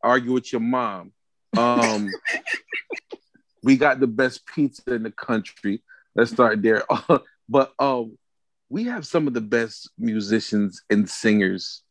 Argue 0.00 0.32
with 0.32 0.52
your 0.52 0.60
mom. 0.60 1.10
Um, 1.56 2.08
we 3.64 3.76
got 3.76 3.98
the 3.98 4.06
best 4.06 4.46
pizza 4.46 4.94
in 4.94 5.02
the 5.02 5.10
country. 5.10 5.82
Let's 6.14 6.30
start 6.30 6.62
there. 6.62 6.84
but 7.48 7.72
um, 7.80 8.16
we 8.68 8.84
have 8.84 9.08
some 9.08 9.26
of 9.26 9.34
the 9.34 9.40
best 9.40 9.90
musicians 9.98 10.82
and 10.88 11.10
singers 11.10 11.82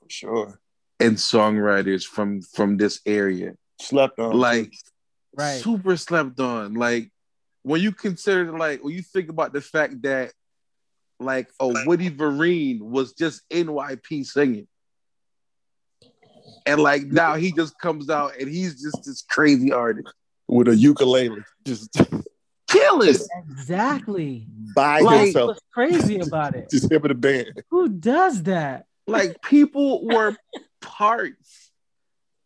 for 0.00 0.10
sure. 0.10 0.60
And 1.00 1.16
songwriters 1.16 2.04
from 2.04 2.40
from 2.42 2.76
this 2.76 3.00
area. 3.06 3.54
Slept 3.80 4.18
on. 4.18 4.36
Like 4.36 4.72
Right. 5.36 5.60
super 5.60 5.96
slept 5.96 6.38
on. 6.38 6.74
Like 6.74 7.10
when 7.62 7.80
you 7.80 7.92
consider 7.92 8.56
like 8.56 8.84
when 8.84 8.94
you 8.94 9.02
think 9.02 9.28
about 9.28 9.52
the 9.52 9.60
fact 9.60 10.02
that 10.02 10.32
like 11.20 11.48
a 11.60 11.68
Woody 11.86 12.10
Vereen 12.10 12.80
was 12.80 13.12
just 13.14 13.42
NYP 13.50 14.24
singing. 14.26 14.66
And 16.66 16.80
like 16.80 17.04
now 17.04 17.34
he 17.34 17.52
just 17.52 17.78
comes 17.78 18.08
out 18.10 18.38
and 18.38 18.48
he's 18.48 18.80
just 18.80 19.04
this 19.04 19.22
crazy 19.22 19.72
artist. 19.72 20.12
with 20.48 20.68
a 20.68 20.76
ukulele, 20.76 21.42
just 21.66 21.96
Killing. 22.68 23.14
Exactly. 23.50 24.46
by 24.74 25.00
Like- 25.00 25.20
himself, 25.26 25.48
What's 25.48 25.60
crazy 25.72 26.18
about 26.18 26.54
it? 26.54 26.68
just 26.70 26.90
him 26.90 27.02
and 27.02 27.10
the 27.10 27.14
band. 27.14 27.62
Who 27.70 27.88
does 27.88 28.42
that? 28.44 28.86
Like 29.06 29.40
people 29.42 30.04
were 30.06 30.36
parts 30.84 31.70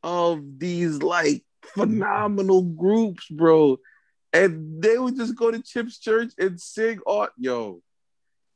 of 0.03 0.59
these 0.59 1.03
like 1.03 1.45
phenomenal 1.63 2.63
groups, 2.63 3.27
bro. 3.29 3.79
And 4.33 4.83
they 4.83 4.99
would 4.99 5.17
just 5.17 5.37
go 5.37 5.51
to 5.51 5.63
Chip's 5.63 5.99
church 5.99 6.33
and 6.39 6.61
sing 6.61 7.01
on 7.07 7.29
yo. 7.37 7.83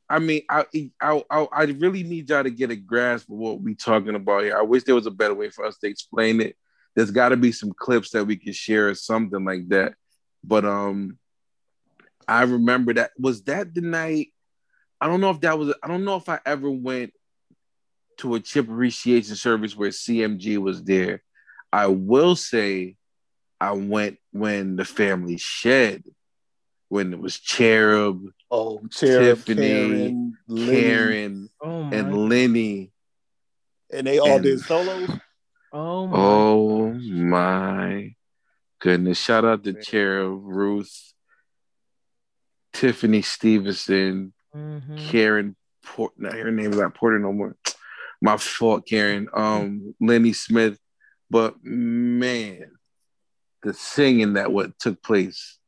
I 0.08 0.18
mean, 0.18 0.42
I, 0.48 0.66
I 1.00 1.24
I 1.30 1.46
I 1.52 1.62
really 1.64 2.02
need 2.02 2.28
y'all 2.28 2.42
to 2.42 2.50
get 2.50 2.70
a 2.70 2.76
grasp 2.76 3.30
of 3.30 3.36
what 3.36 3.60
we 3.60 3.74
talking 3.74 4.14
about 4.14 4.44
here. 4.44 4.56
I 4.56 4.62
wish 4.62 4.84
there 4.84 4.94
was 4.94 5.06
a 5.06 5.10
better 5.10 5.34
way 5.34 5.48
for 5.48 5.64
us 5.64 5.78
to 5.78 5.88
explain 5.88 6.40
it. 6.40 6.56
There's 6.94 7.10
got 7.10 7.30
to 7.30 7.36
be 7.38 7.52
some 7.52 7.72
clips 7.72 8.10
that 8.10 8.26
we 8.26 8.36
can 8.36 8.52
share 8.52 8.88
or 8.88 8.94
something 8.94 9.42
like 9.44 9.68
that. 9.70 9.94
But 10.44 10.66
um, 10.66 11.18
I 12.28 12.42
remember 12.42 12.92
that 12.94 13.12
was 13.18 13.42
that 13.44 13.74
the 13.74 13.80
night. 13.80 14.28
I 15.00 15.06
don't 15.06 15.22
know 15.22 15.30
if 15.30 15.40
that 15.40 15.58
was. 15.58 15.74
I 15.82 15.88
don't 15.88 16.04
know 16.04 16.16
if 16.16 16.28
I 16.28 16.40
ever 16.44 16.70
went 16.70 17.14
to 18.18 18.34
a 18.34 18.40
chip 18.40 18.68
appreciation 18.68 19.36
service 19.36 19.76
where 19.76 19.90
CMG 19.90 20.58
was 20.58 20.82
there. 20.84 21.22
I 21.72 21.86
will 21.86 22.36
say 22.36 22.96
I 23.60 23.72
went 23.72 24.18
when 24.32 24.76
the 24.76 24.84
family 24.84 25.36
shed, 25.38 26.04
when 26.88 27.12
it 27.12 27.18
was 27.18 27.38
Cherub, 27.38 28.22
Oh, 28.50 28.82
Cherub, 28.90 29.38
Tiffany, 29.38 29.56
Karen, 29.62 30.38
Lenny, 30.46 30.80
Karen, 30.82 31.48
Oh 31.62 31.82
and 31.90 32.28
Lenny. 32.28 32.92
and 33.92 34.06
they 34.06 34.18
all 34.18 34.34
and- 34.36 34.42
did 34.42 34.60
solos. 34.60 35.08
oh 35.72 36.06
my. 36.06 36.16
Oh 36.18 36.92
my 36.92 38.14
goodness. 38.78 39.18
Shout 39.18 39.44
out 39.46 39.64
to 39.64 39.72
Cherub, 39.72 40.42
Ruth, 40.44 41.14
Tiffany 42.74 43.22
Stevenson, 43.22 44.32
Mhm. 44.54 44.98
Karen 45.08 45.56
Port. 45.82 46.12
Now 46.18 46.30
her 46.32 46.50
name 46.50 46.72
is 46.72 46.78
not 46.78 46.94
Porter 46.94 47.18
no 47.18 47.32
more. 47.32 47.56
My 48.22 48.36
fault, 48.36 48.86
Karen. 48.86 49.28
Um, 49.34 49.94
Lenny 50.00 50.32
Smith. 50.32 50.78
But 51.28 51.56
man, 51.64 52.70
the 53.62 53.74
singing 53.74 54.34
that 54.34 54.52
what 54.52 54.78
took 54.78 55.02
place, 55.02 55.58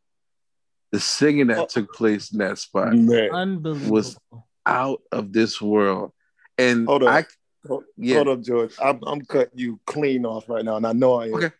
the 0.92 1.00
singing 1.00 1.48
that 1.48 1.58
Oh. 1.58 1.66
took 1.66 1.92
place 1.92 2.32
in 2.32 2.38
that 2.38 2.58
spot, 2.58 2.94
man. 2.94 3.62
was 3.90 4.16
out 4.64 5.02
of 5.10 5.32
this 5.32 5.60
world. 5.60 6.12
And 6.56 6.86
Hold 6.86 7.02
on. 7.02 7.08
I 7.08 7.24
Hold- 7.66 7.84
yeah, 7.96 8.16
hold 8.16 8.28
up, 8.28 8.40
George. 8.42 8.74
I'm, 8.80 9.00
I'm 9.06 9.22
cutting 9.22 9.58
you 9.58 9.80
clean 9.86 10.24
off 10.26 10.48
right 10.48 10.64
now, 10.64 10.76
and 10.76 10.86
I 10.86 10.92
know 10.92 11.14
I 11.14 11.26
am. 11.28 11.34
Okay. 11.34 11.50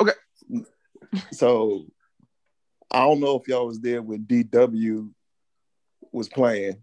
Okay. 0.00 0.12
So 1.30 1.86
I 2.90 3.00
don't 3.00 3.20
know 3.20 3.36
if 3.38 3.46
y'all 3.48 3.66
was 3.68 3.80
there 3.80 4.02
when 4.02 4.24
DW 4.24 5.08
was 6.10 6.28
playing, 6.28 6.82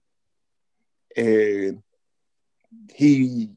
and 1.17 1.83
he 2.93 3.49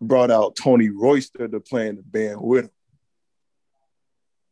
brought 0.00 0.30
out 0.30 0.56
Tony 0.56 0.88
Royster 0.90 1.48
to 1.48 1.60
play 1.60 1.88
in 1.88 1.96
the 1.96 2.02
band 2.02 2.40
with 2.40 2.64
him. 2.66 2.70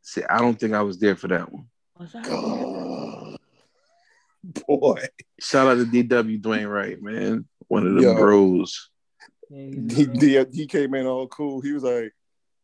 see, 0.02 0.22
I 0.28 0.38
don't 0.38 0.58
think 0.58 0.74
I 0.74 0.82
was 0.82 0.98
there 0.98 1.16
for 1.16 1.28
that 1.28 1.52
one. 1.52 1.66
Was 1.98 2.12
that- 2.12 3.38
Boy, 4.68 5.02
Shout 5.40 5.66
out 5.66 5.74
to 5.74 5.84
DW 5.86 6.40
Dwayne 6.40 6.70
Wright, 6.70 7.00
man. 7.02 7.46
One 7.68 7.86
of 7.86 7.94
the 7.94 8.02
Yo. 8.02 8.14
bros. 8.14 8.90
Yeah, 9.50 9.64
he, 9.94 10.04
the 10.04 10.46
he, 10.52 10.58
he 10.60 10.66
came 10.66 10.94
in 10.94 11.06
all 11.06 11.26
cool. 11.26 11.60
He 11.60 11.72
was 11.72 11.82
like, 11.82 12.12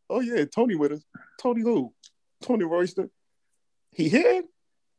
"Oh 0.09 0.21
yeah, 0.21 0.45
Tony 0.45 0.75
with 0.77 0.93
us. 0.93 1.03
Tony 1.41 1.61
who? 1.63 1.93
Tony 2.43 2.65
Royster. 2.65 3.09
He 3.91 4.09
hit? 4.09 4.45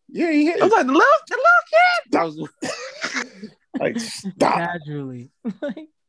Yeah, 0.10 0.32
he 0.32 0.46
hit. 0.46 0.62
I 0.62 0.66
was 0.66 0.74
like, 0.74 0.86
look, 0.86 0.96
look 1.30 2.14
at 2.14 2.20
I 2.20 2.24
was 2.26 2.38
like, 3.80 4.00
stop, 4.00 4.54
casually. 4.60 5.32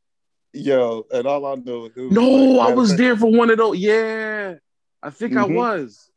Yo. 0.55 1.05
And 1.11 1.27
all 1.27 1.45
I 1.45 1.55
know, 1.55 1.81
was 1.95 2.11
No, 2.11 2.21
like, 2.29 2.71
I 2.71 2.73
was 2.73 2.95
there 2.97 3.15
for 3.17 3.31
one 3.31 3.49
of 3.49 3.57
those. 3.57 3.77
Yeah. 3.77 4.55
I 5.03 5.09
think 5.09 5.35
I 5.35 5.43
Mhm. 5.43 5.55
was. 5.55 6.09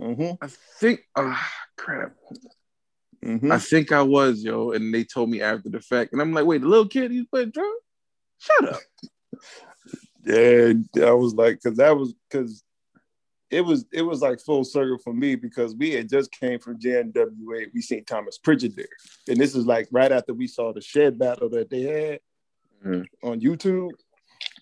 Mm-hmm, 0.00 0.42
I 0.42 0.46
think 0.78 1.00
ah 1.16 1.52
crap. 1.76 2.14
mm-hmm. 3.24 3.52
I 3.52 3.58
think 3.58 3.92
I 3.92 4.02
was, 4.02 4.42
yo. 4.42 4.70
And 4.72 4.94
they 4.94 5.04
told 5.04 5.28
me 5.28 5.42
after 5.42 5.68
the 5.68 5.80
fact. 5.80 6.12
And 6.12 6.22
I'm 6.22 6.32
like, 6.32 6.46
wait, 6.46 6.62
the 6.62 6.68
little 6.68 6.88
kid 6.88 7.10
he's 7.10 7.26
playing 7.26 7.50
drum? 7.50 7.74
Shut 8.38 8.68
up. 8.74 8.80
Yeah, 10.22 10.74
I 11.06 11.12
was 11.12 11.34
like, 11.34 11.60
because 11.62 11.78
that 11.78 11.96
was 11.96 12.14
because 12.30 12.62
it 13.50 13.62
was 13.62 13.86
it 13.90 14.02
was 14.02 14.20
like 14.20 14.38
full 14.40 14.64
circle 14.64 14.98
for 15.02 15.14
me 15.14 15.34
because 15.34 15.74
we 15.74 15.92
had 15.92 16.10
just 16.10 16.30
came 16.30 16.58
from 16.60 16.78
JNWA. 16.78 17.68
We 17.72 17.80
seen 17.80 18.04
Thomas 18.04 18.36
Pritchard 18.36 18.76
there, 18.76 18.84
and 19.28 19.38
this 19.38 19.54
is 19.56 19.64
like 19.64 19.88
right 19.90 20.12
after 20.12 20.34
we 20.34 20.46
saw 20.46 20.74
the 20.74 20.82
shed 20.82 21.18
battle 21.18 21.48
that 21.50 21.70
they 21.70 21.82
had 21.82 22.20
Mhm. 22.84 23.06
on 23.22 23.40
YouTube. 23.40 23.90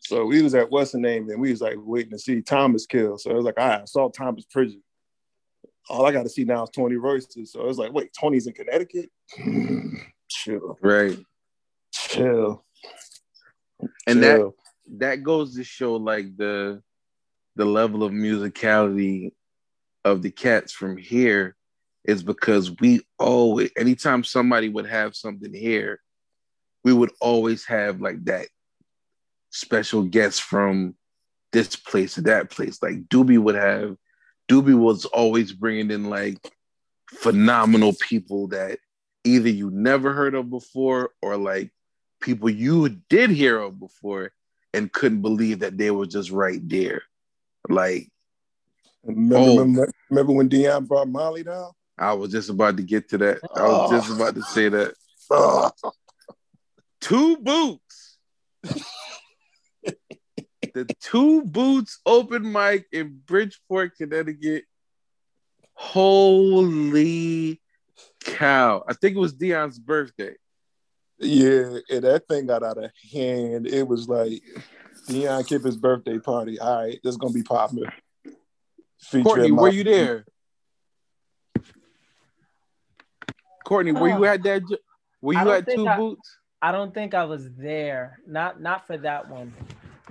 So 0.00 0.24
we 0.24 0.42
was 0.42 0.54
at 0.54 0.70
what's 0.70 0.92
the 0.92 0.98
name, 0.98 1.28
and 1.30 1.40
we 1.40 1.50
was 1.50 1.60
like 1.60 1.76
waiting 1.78 2.12
to 2.12 2.18
see 2.18 2.40
Thomas 2.40 2.86
kill. 2.86 3.18
So 3.18 3.30
it 3.30 3.34
was 3.34 3.44
like, 3.44 3.58
all 3.58 3.68
right, 3.68 3.82
I 3.82 3.84
saw 3.84 4.08
Thomas 4.08 4.44
Pritchard. 4.44 4.80
All 5.88 6.06
I 6.06 6.12
got 6.12 6.24
to 6.24 6.28
see 6.28 6.44
now 6.44 6.64
is 6.64 6.70
Tony 6.70 6.96
Royster. 6.96 7.44
So 7.46 7.60
it 7.60 7.66
was 7.66 7.78
like, 7.78 7.92
wait, 7.92 8.12
Tony's 8.18 8.46
in 8.46 8.54
Connecticut. 8.54 9.10
chill, 10.28 10.78
Right. 10.82 11.18
chill, 11.92 12.64
And 14.06 14.22
that 14.22 14.52
that 14.98 15.22
goes 15.22 15.54
to 15.56 15.64
show 15.64 15.96
like 15.96 16.36
the 16.36 16.82
the 17.56 17.64
level 17.64 18.04
of 18.04 18.12
musicality 18.12 19.32
of 20.04 20.22
the 20.22 20.30
cats 20.30 20.72
from 20.72 20.96
here 20.96 21.56
is 22.04 22.22
because 22.22 22.78
we 22.80 23.00
always 23.18 23.70
anytime 23.76 24.24
somebody 24.24 24.68
would 24.68 24.86
have 24.86 25.16
something 25.16 25.52
here 25.52 26.00
we 26.88 26.94
would 26.94 27.12
always 27.20 27.66
have 27.66 28.00
like 28.00 28.24
that 28.24 28.46
special 29.50 30.02
guest 30.02 30.42
from 30.42 30.94
this 31.52 31.76
place 31.76 32.14
to 32.14 32.22
that 32.22 32.50
place 32.50 32.82
like 32.82 33.06
doobie 33.08 33.38
would 33.38 33.54
have 33.54 33.94
doobie 34.48 34.78
was 34.78 35.04
always 35.04 35.52
bringing 35.52 35.90
in 35.90 36.08
like 36.08 36.38
phenomenal 37.10 37.92
people 37.92 38.48
that 38.48 38.78
either 39.24 39.50
you 39.50 39.70
never 39.70 40.14
heard 40.14 40.34
of 40.34 40.48
before 40.48 41.10
or 41.20 41.36
like 41.36 41.70
people 42.20 42.48
you 42.48 42.88
did 43.10 43.30
hear 43.30 43.58
of 43.60 43.78
before 43.78 44.32
and 44.74 44.92
couldn't 44.92 45.22
believe 45.22 45.60
that 45.60 45.76
they 45.76 45.90
were 45.90 46.06
just 46.06 46.30
right 46.30 46.66
there. 46.68 47.02
Like 47.68 48.08
Remember, 49.04 49.36
Oh. 49.36 49.58
remember, 49.58 49.92
remember 50.10 50.32
when 50.32 50.48
Dion 50.48 50.84
brought 50.84 51.08
Molly 51.08 51.44
down? 51.44 51.70
I 51.98 52.12
was 52.12 52.30
just 52.30 52.50
about 52.50 52.76
to 52.76 52.82
get 52.82 53.08
to 53.10 53.18
that. 53.18 53.40
I 53.56 53.62
was 53.62 53.90
just 53.90 54.10
oh. 54.10 54.16
about 54.16 54.34
to 54.34 54.42
say 54.42 54.68
that. 54.68 54.94
Oh, 55.30 55.70
Two 57.00 57.36
boots. 57.38 58.18
the 59.82 60.86
two 61.00 61.42
boots 61.42 62.00
open 62.04 62.50
mic 62.50 62.86
in 62.92 63.20
Bridgeport, 63.26 63.96
Connecticut. 63.96 64.64
Holy 65.74 67.60
cow. 68.24 68.84
I 68.88 68.94
think 68.94 69.16
it 69.16 69.20
was 69.20 69.32
Dion's 69.32 69.78
birthday. 69.78 70.34
yeah, 71.18 71.78
and 71.90 72.02
that 72.04 72.26
thing 72.28 72.46
got 72.46 72.62
out 72.62 72.78
of 72.82 72.90
hand. 73.12 73.66
It 73.66 73.86
was 73.86 74.08
like 74.08 74.42
Dion 75.06 75.44
Kippen's 75.44 75.76
birthday 75.76 76.18
party. 76.18 76.58
All 76.58 76.82
right, 76.82 76.98
this 77.02 77.12
is 77.12 77.16
gonna 77.16 77.32
be 77.32 77.42
popular. 77.44 77.92
Featuring 79.00 79.24
Courtney, 79.24 79.50
my- 79.52 79.62
were 79.62 79.68
you 79.68 79.84
there? 79.84 80.26
Courtney, 83.64 83.92
were 83.92 84.08
you 84.08 84.24
at 84.24 84.42
that? 84.42 84.62
Were 85.20 85.34
you 85.34 85.50
at 85.50 85.68
two 85.68 85.86
I- 85.86 85.96
boots? 85.96 86.37
I 86.60 86.72
don't 86.72 86.92
think 86.92 87.14
I 87.14 87.24
was 87.24 87.50
there. 87.52 88.20
Not 88.26 88.60
not 88.60 88.86
for 88.86 88.96
that 88.98 89.28
one. 89.28 89.52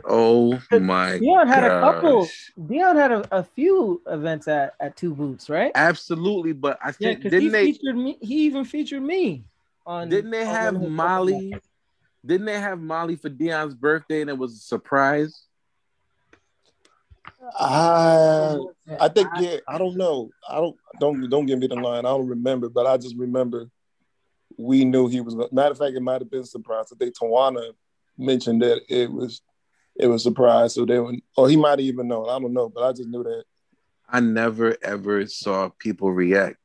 Oh 0.05 0.59
my 0.71 1.17
Dion 1.19 1.47
had 1.47 1.63
a 1.63 1.79
couple. 1.79 2.27
Dion 2.67 2.95
had 2.95 3.11
a, 3.11 3.37
a 3.39 3.43
few 3.43 4.01
events 4.07 4.47
at, 4.47 4.75
at 4.79 4.95
Two 4.95 5.13
Boots, 5.13 5.49
right? 5.49 5.71
Absolutely, 5.75 6.53
but 6.53 6.79
I 6.83 6.87
Yeah, 6.99 7.13
think 7.13 7.17
because 7.23 7.33
he 7.33 7.39
didn't 7.39 7.51
they? 7.51 7.71
featured 7.73 7.97
me. 7.97 8.17
He 8.21 8.35
even 8.45 8.63
featured 8.65 9.01
me 9.03 9.43
on. 9.85 10.09
Didn't 10.09 10.31
they 10.31 10.45
on 10.45 10.55
have 10.55 10.75
one 10.75 10.91
Molly? 10.91 11.53
Didn't 12.25 12.45
they 12.45 12.59
have 12.59 12.79
Molly 12.79 13.15
for 13.15 13.29
Dion's 13.29 13.75
birthday 13.75 14.21
and 14.21 14.29
it 14.29 14.37
was 14.37 14.53
a 14.53 14.59
surprise? 14.59 15.43
I 17.59 18.57
I 18.99 19.07
think 19.09 19.29
yeah, 19.39 19.57
I 19.67 19.77
don't 19.77 19.97
know. 19.97 20.31
I 20.49 20.55
don't 20.55 20.75
don't 20.99 21.29
don't 21.29 21.45
give 21.45 21.59
me 21.59 21.67
the 21.67 21.75
line. 21.75 22.05
I 22.05 22.09
don't 22.09 22.27
remember, 22.27 22.69
but 22.69 22.85
I 22.85 22.97
just 22.97 23.15
remember 23.15 23.69
we 24.57 24.83
knew 24.85 25.07
he 25.07 25.21
was. 25.21 25.35
gonna- 25.35 25.49
Matter 25.51 25.71
of 25.71 25.77
fact, 25.77 25.95
it 25.95 26.01
might 26.01 26.21
have 26.21 26.29
been 26.31 26.41
a 26.41 26.45
surprise. 26.45 26.87
I 26.91 26.95
think 26.97 27.15
Tawana 27.15 27.71
mentioned 28.17 28.61
that 28.63 28.81
it 28.89 29.11
was 29.11 29.41
it 29.95 30.07
was 30.07 30.21
a 30.21 30.29
surprise. 30.29 30.75
So 30.75 30.85
they 30.85 30.99
were, 30.99 31.13
or 31.35 31.49
he 31.49 31.55
might 31.57 31.71
have 31.71 31.79
even 31.79 32.07
known. 32.07 32.29
I 32.29 32.39
don't 32.39 32.53
know, 32.53 32.69
but 32.69 32.83
I 32.83 32.91
just 32.93 33.09
knew 33.09 33.23
that. 33.23 33.43
I 34.09 34.19
never 34.19 34.75
ever 34.83 35.25
saw 35.27 35.69
people 35.79 36.11
react 36.11 36.57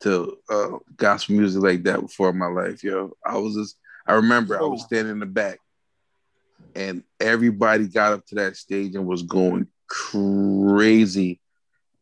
to 0.00 0.36
uh, 0.48 0.78
gospel 0.96 1.36
music 1.36 1.62
like 1.62 1.82
that 1.84 2.00
before 2.00 2.30
in 2.30 2.38
my 2.38 2.46
life, 2.46 2.82
yo. 2.84 3.12
I 3.24 3.38
was 3.38 3.54
just, 3.54 3.76
I 4.06 4.14
remember 4.14 4.58
I 4.58 4.62
was 4.62 4.82
Oh. 4.82 4.86
standing 4.86 5.12
in 5.12 5.18
the 5.20 5.26
back, 5.26 5.60
and 6.74 7.02
everybody 7.20 7.86
got 7.88 8.12
up 8.12 8.26
to 8.26 8.34
that 8.36 8.56
stage 8.56 8.94
and 8.94 9.06
was 9.06 9.22
going 9.22 9.66
crazy 9.86 11.40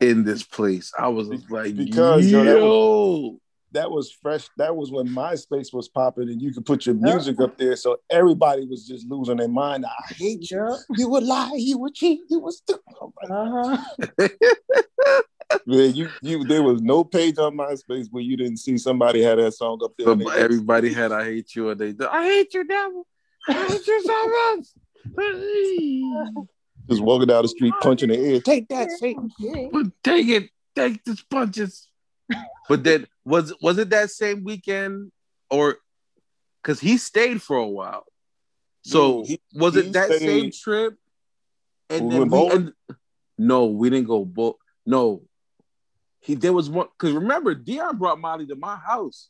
in 0.00 0.24
this 0.24 0.42
place. 0.42 0.92
I 0.98 1.08
was 1.08 1.28
like, 1.50 1.76
Because, 1.76 2.30
yo, 2.30 2.44
that 2.44 2.58
yo, 2.58 3.40
That 3.72 3.90
was 3.90 4.12
fresh. 4.12 4.48
That 4.58 4.76
was 4.76 4.90
when 4.90 5.08
MySpace 5.08 5.72
was 5.72 5.88
popping, 5.88 6.28
and 6.28 6.40
you 6.42 6.52
could 6.52 6.66
put 6.66 6.84
your 6.86 6.94
music 6.94 7.40
up 7.40 7.56
there. 7.56 7.74
So 7.76 7.96
everybody 8.10 8.66
was 8.66 8.86
just 8.86 9.08
losing 9.08 9.38
their 9.38 9.48
mind. 9.48 9.86
I 9.86 10.14
hate 10.14 10.50
you. 10.50 10.58
Yeah. 10.58 10.76
You 10.96 11.08
would 11.08 11.24
lie. 11.24 11.52
You 11.56 11.78
would 11.78 11.94
cheat. 11.94 12.20
You 12.28 12.40
would 12.40 12.52
steal. 12.52 12.80
I'm 13.00 13.12
Uh-huh. 13.30 14.28
Man, 15.66 15.94
you 15.94 16.08
you 16.22 16.44
there 16.44 16.62
was 16.62 16.80
no 16.80 17.04
page 17.04 17.38
on 17.38 17.56
MySpace 17.56 18.08
where 18.10 18.22
you 18.22 18.36
didn't 18.36 18.56
see 18.56 18.78
somebody 18.78 19.22
had 19.22 19.38
that 19.38 19.52
song 19.52 19.80
up 19.84 19.92
there. 19.98 20.14
but 20.14 20.36
everybody 20.36 20.92
had 20.92 21.12
"I 21.12 21.24
hate 21.24 21.54
you" 21.54 21.70
and 21.70 21.78
they, 21.80 21.94
I 22.06 22.24
hate 22.24 22.54
you, 22.54 22.64
devil. 22.64 23.06
I 23.48 23.52
hate 23.52 23.86
you 23.86 24.02
so 24.02 24.56
much. 24.56 24.66
just 26.88 27.02
walking 27.02 27.28
down 27.28 27.42
the 27.42 27.48
street 27.48 27.74
punching 27.82 28.08
the 28.08 28.18
air. 28.18 28.40
Take 28.40 28.68
that, 28.68 28.90
Satan. 28.92 29.30
Take 30.02 30.28
it, 30.28 30.50
take 30.74 31.04
the 31.04 31.20
punches. 31.30 31.88
But 32.68 32.84
then 32.84 33.06
was 33.24 33.54
was 33.60 33.78
it 33.78 33.90
that 33.90 34.10
same 34.10 34.44
weekend 34.44 35.12
or 35.50 35.76
because 36.62 36.80
he 36.80 36.96
stayed 36.96 37.42
for 37.42 37.56
a 37.56 37.66
while? 37.66 38.04
So 38.84 39.24
he- 39.24 39.40
was 39.54 39.76
it 39.76 39.92
that 39.92 40.08
same 40.20 40.50
trip? 40.50 40.96
And 41.90 42.08
We 42.08 42.14
then 42.14 42.30
we, 42.30 42.50
and, 42.50 42.72
no, 43.38 43.66
we 43.66 43.90
didn't 43.90 44.06
go 44.08 44.24
both. 44.24 44.56
No, 44.86 45.22
he 46.20 46.34
there 46.34 46.52
was 46.52 46.70
one 46.70 46.88
because 46.98 47.14
remember 47.14 47.54
Dion 47.54 47.98
brought 47.98 48.18
Molly 48.20 48.46
to 48.46 48.56
my 48.56 48.76
house, 48.76 49.28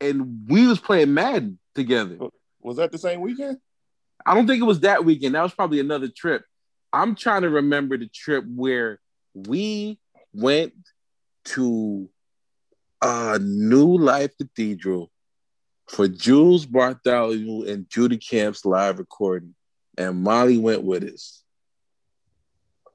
and 0.00 0.48
we 0.48 0.66
was 0.66 0.80
playing 0.80 1.14
Madden 1.14 1.58
together. 1.74 2.18
Was 2.60 2.76
that 2.78 2.90
the 2.90 2.98
same 2.98 3.20
weekend? 3.20 3.58
I 4.26 4.34
don't 4.34 4.46
think 4.46 4.60
it 4.60 4.66
was 4.66 4.80
that 4.80 5.04
weekend. 5.04 5.34
That 5.34 5.42
was 5.42 5.54
probably 5.54 5.80
another 5.80 6.08
trip. 6.08 6.44
I'm 6.92 7.14
trying 7.14 7.42
to 7.42 7.50
remember 7.50 7.96
the 7.96 8.08
trip 8.08 8.44
where 8.46 8.98
we 9.34 9.98
went 10.32 10.74
to 11.54 12.08
uh 13.00 13.38
New 13.40 13.96
Life 13.96 14.36
Cathedral 14.38 15.10
for 15.88 16.08
Jules 16.08 16.66
Bartholomew 16.66 17.64
and 17.64 17.88
Judy 17.88 18.18
Camp's 18.18 18.64
live 18.64 18.98
recording, 18.98 19.54
and 19.96 20.22
Molly 20.22 20.58
went 20.58 20.82
with 20.82 21.04
us. 21.04 21.42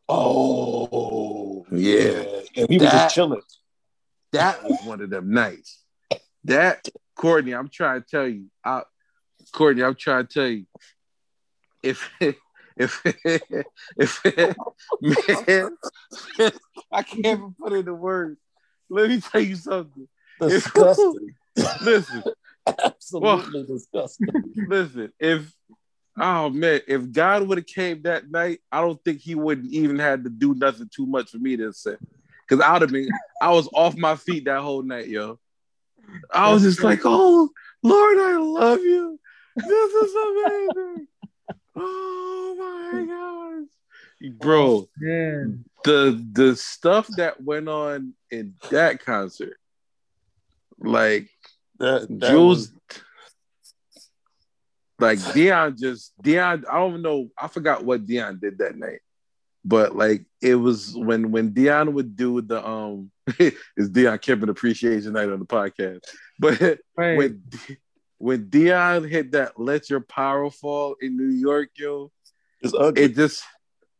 Oh, 0.08 1.66
Yeah. 1.72 2.24
And 2.56 2.68
we 2.70 2.78
were 2.78 2.86
just 2.86 3.16
chilling. 3.16 3.42
That 4.32 4.63
was 4.63 4.80
one 4.84 5.02
of 5.02 5.10
them 5.10 5.32
nights. 5.32 5.82
That 6.44 6.88
Courtney, 7.16 7.54
I'm 7.54 7.70
trying 7.70 8.02
to 8.02 8.08
tell 8.08 8.28
you, 8.28 8.48
I, 8.63 8.84
Courtney, 9.54 9.84
I'm 9.84 9.96
trying 9.96 10.28
to 10.28 10.34
tell 10.34 10.48
you, 10.48 10.66
if 11.82 12.10
if 12.76 13.02
if 13.96 14.26
man, 15.48 15.78
I 16.92 17.04
can't 17.04 17.26
even 17.26 17.56
put 17.60 17.74
it 17.74 17.80
into 17.80 17.94
words. 17.94 18.39
Let 18.93 19.10
me 19.10 19.19
tell 19.19 19.41
you 19.41 19.56
something. 19.56 20.08
Disgusting. 20.39 21.36
Listen, 21.82 22.23
Absolutely 22.67 23.65
disgusting. 23.65 24.34
listen. 24.67 25.12
If 25.19 25.51
oh 26.19 26.49
man, 26.49 26.82
if 26.88 27.12
God 27.12 27.47
would 27.47 27.58
have 27.58 27.67
came 27.67 28.01
that 28.03 28.29
night, 28.29 28.60
I 28.71 28.82
don't 28.82 29.03
think 29.03 29.19
he 29.19 29.36
wouldn't 29.36 29.71
even 29.71 29.99
had 29.99 30.23
to 30.23 30.29
do 30.29 30.53
nothing 30.56 30.89
too 30.93 31.06
much 31.06 31.32
for 31.32 31.38
me 31.38 31.58
to 31.58 31.73
say. 31.73 31.95
Cause 32.49 32.60
I 32.60 32.73
would 32.73 32.82
have 32.84 32.91
been, 32.91 33.10
I 33.41 33.51
was 33.51 33.69
off 33.73 33.95
my 33.95 34.15
feet 34.15 34.45
that 34.45 34.62
whole 34.62 34.84
night, 34.84 35.08
yo. 35.08 35.39
I 36.34 36.51
was 36.51 36.62
just 36.62 36.84
like, 36.84 37.01
oh 37.03 37.49
Lord, 37.82 38.17
I 38.17 38.38
love 38.38 38.79
you. 38.79 39.19
This 39.56 39.93
is 39.93 40.15
amazing. 40.15 41.08
Oh 41.75 42.56
my 42.60 43.06
gosh. 43.08 43.83
Bro, 44.31 44.88
Man. 44.99 45.65
the 45.83 46.23
the 46.31 46.55
stuff 46.55 47.07
that 47.17 47.41
went 47.43 47.67
on 47.67 48.13
in 48.31 48.55
that 48.71 49.03
concert, 49.03 49.57
like 50.79 51.29
That, 51.79 52.07
that 52.19 52.29
Jules, 52.31 52.71
was- 52.71 53.01
like 54.99 55.33
Dion 55.33 55.75
just 55.77 56.13
Dion. 56.21 56.63
I 56.71 56.75
don't 56.77 57.01
know. 57.01 57.29
I 57.38 57.47
forgot 57.47 57.83
what 57.83 58.05
Dion 58.05 58.39
did 58.39 58.59
that 58.59 58.77
night, 58.77 58.99
but 59.65 59.95
like 59.95 60.23
it 60.41 60.55
was 60.55 60.95
when 60.95 61.31
when 61.31 61.51
Dion 61.53 61.93
would 61.93 62.15
do 62.15 62.41
the 62.41 62.65
um, 62.65 63.12
it's 63.39 63.89
Dion 63.89 64.17
Kemp 64.19 64.43
appreciation 64.47 65.13
night 65.13 65.29
on 65.29 65.39
the 65.39 65.45
podcast. 65.45 66.05
But 66.39 66.62
Right. 66.97 67.17
when 67.17 67.43
when 68.19 68.49
Dion 68.49 69.03
hit 69.03 69.31
that 69.33 69.59
"Let 69.59 69.89
Your 69.89 69.99
Power 70.01 70.49
Fall" 70.49 70.95
in 71.01 71.17
New 71.17 71.36
York, 71.36 71.69
yo, 71.75 72.12
it's 72.62 72.73
ugly. 72.73 73.03
it 73.03 73.15
just 73.15 73.43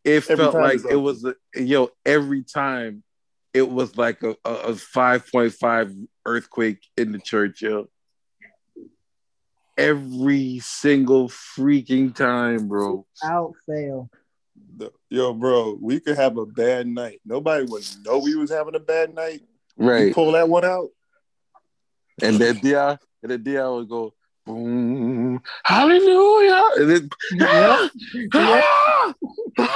it 0.04 0.30
Every 0.30 0.36
felt 0.36 0.56
like 0.56 0.82
it 0.90 0.96
was 0.96 1.26
a, 1.26 1.36
yo 1.56 1.90
every 2.06 2.44
time 2.44 3.04
it 3.54 3.70
was 3.70 3.96
like 3.98 4.24
a, 4.24 4.36
a, 4.46 4.52
a 4.52 4.72
5.5 4.74 6.08
earthquake 6.26 6.80
in 6.98 7.12
the 7.12 7.20
church 7.20 7.62
yo 7.62 7.88
every 9.78 10.60
single 10.60 11.30
freaking 11.30 12.14
time 12.16 12.68
bro 12.68 13.06
Out 13.24 13.54
fail. 13.68 14.10
Yo, 15.10 15.34
bro, 15.34 15.78
we 15.80 16.00
could 16.00 16.16
have 16.18 16.38
a 16.38 16.48
bad 16.48 16.88
night. 16.88 17.22
Nobody 17.26 17.64
would 17.68 17.84
know 18.04 18.18
we 18.18 18.36
was 18.36 18.50
having 18.50 18.74
a 18.74 18.80
bad 18.80 19.14
night. 19.14 19.42
You 19.78 19.88
right 19.88 20.14
pull 20.14 20.32
that 20.32 20.50
one 20.50 20.66
out. 20.66 20.90
and 22.22 22.38
then 22.38 22.56
Dia 22.58 23.00
and 23.22 23.32
then 23.32 23.44
Dia 23.44 23.70
would 23.72 23.88
go 23.90 24.14
boom 24.46 25.42
hallelujah 25.64 26.64
and 26.78 26.90
then 26.92 27.10
Yeah. 27.34 27.88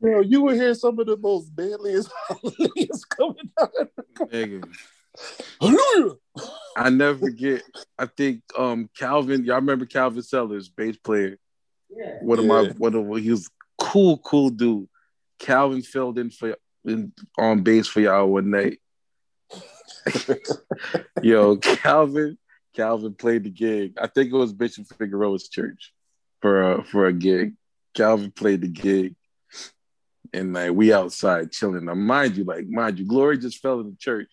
Bro, 0.00 0.20
you 0.20 0.42
would 0.42 0.54
hear 0.56 0.74
some 0.74 0.98
of 1.00 1.06
the 1.06 1.16
most 1.16 1.54
deadliest 1.56 2.10
hallelujahs 2.28 3.04
coming 3.04 3.50
out. 3.60 3.72
Nigga. 4.30 4.64
Hallelujah. 5.60 6.14
I 6.76 6.90
never 6.90 7.18
forget. 7.18 7.62
I 7.98 8.06
think 8.06 8.42
um 8.56 8.88
Calvin. 8.96 9.44
Y'all 9.44 9.56
remember 9.56 9.86
Calvin 9.86 10.22
Sellers, 10.22 10.68
bass 10.68 10.96
player. 10.98 11.36
Yeah. 11.90 12.18
One 12.20 12.38
of 12.38 12.44
my 12.44 12.60
Yeah. 12.62 12.72
one 12.78 12.94
of 12.94 13.16
he 13.20 13.30
was 13.30 13.50
cool, 13.76 14.18
cool 14.18 14.50
dude. 14.50 14.88
Calvin 15.40 15.82
filled 15.82 16.18
in 16.18 16.30
for 16.30 16.56
in, 16.84 17.12
on 17.36 17.62
bass 17.62 17.88
for 17.88 18.00
y'all 18.00 18.28
one 18.28 18.50
night. 18.50 18.78
Yo, 21.22 21.56
Calvin, 21.56 22.38
Calvin 22.74 23.14
played 23.14 23.44
the 23.44 23.50
gig. 23.50 23.94
I 24.00 24.06
think 24.06 24.32
it 24.32 24.36
was 24.36 24.52
Bishop 24.52 24.86
Figueroa's 24.96 25.48
church 25.48 25.92
for 26.40 26.72
a, 26.72 26.84
for 26.84 27.06
a 27.06 27.12
gig. 27.12 27.54
Calvin 27.94 28.30
played 28.30 28.60
the 28.60 28.68
gig, 28.68 29.16
and 30.32 30.52
like 30.52 30.72
we 30.72 30.92
outside 30.92 31.50
chilling. 31.50 31.86
Now, 31.86 31.94
mind 31.94 32.36
you, 32.36 32.44
like 32.44 32.68
mind 32.68 32.98
you, 32.98 33.06
Glory 33.06 33.38
just 33.38 33.60
fell 33.60 33.80
in 33.80 33.90
the 33.90 33.96
church, 33.98 34.30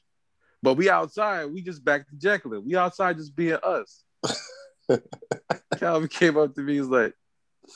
but 0.62 0.76
we 0.76 0.90
outside. 0.90 1.46
We 1.46 1.62
just 1.62 1.84
back 1.84 2.08
to 2.08 2.16
Jekyll. 2.16 2.62
We 2.62 2.76
outside 2.76 3.18
just 3.18 3.36
being 3.36 3.58
us. 3.64 4.04
Calvin 5.80 6.10
came 6.10 6.38
up 6.38 6.54
to 6.56 6.62
me. 6.62 6.78
He's 6.78 6.88
like, 6.88 7.14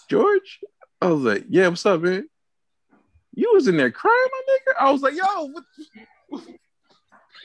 George. 0.09 0.59
I 1.01 1.07
was 1.07 1.21
like, 1.21 1.45
Yeah, 1.49 1.69
what's 1.69 1.85
up, 1.85 2.01
man? 2.01 2.27
You 3.33 3.51
was 3.53 3.67
in 3.67 3.77
there 3.77 3.91
crying, 3.91 4.27
my 4.31 4.41
nigga. 4.53 4.85
I 4.85 4.91
was 4.91 5.01
like, 5.01 5.15
Yo, 5.15 5.23
what? 6.29 6.43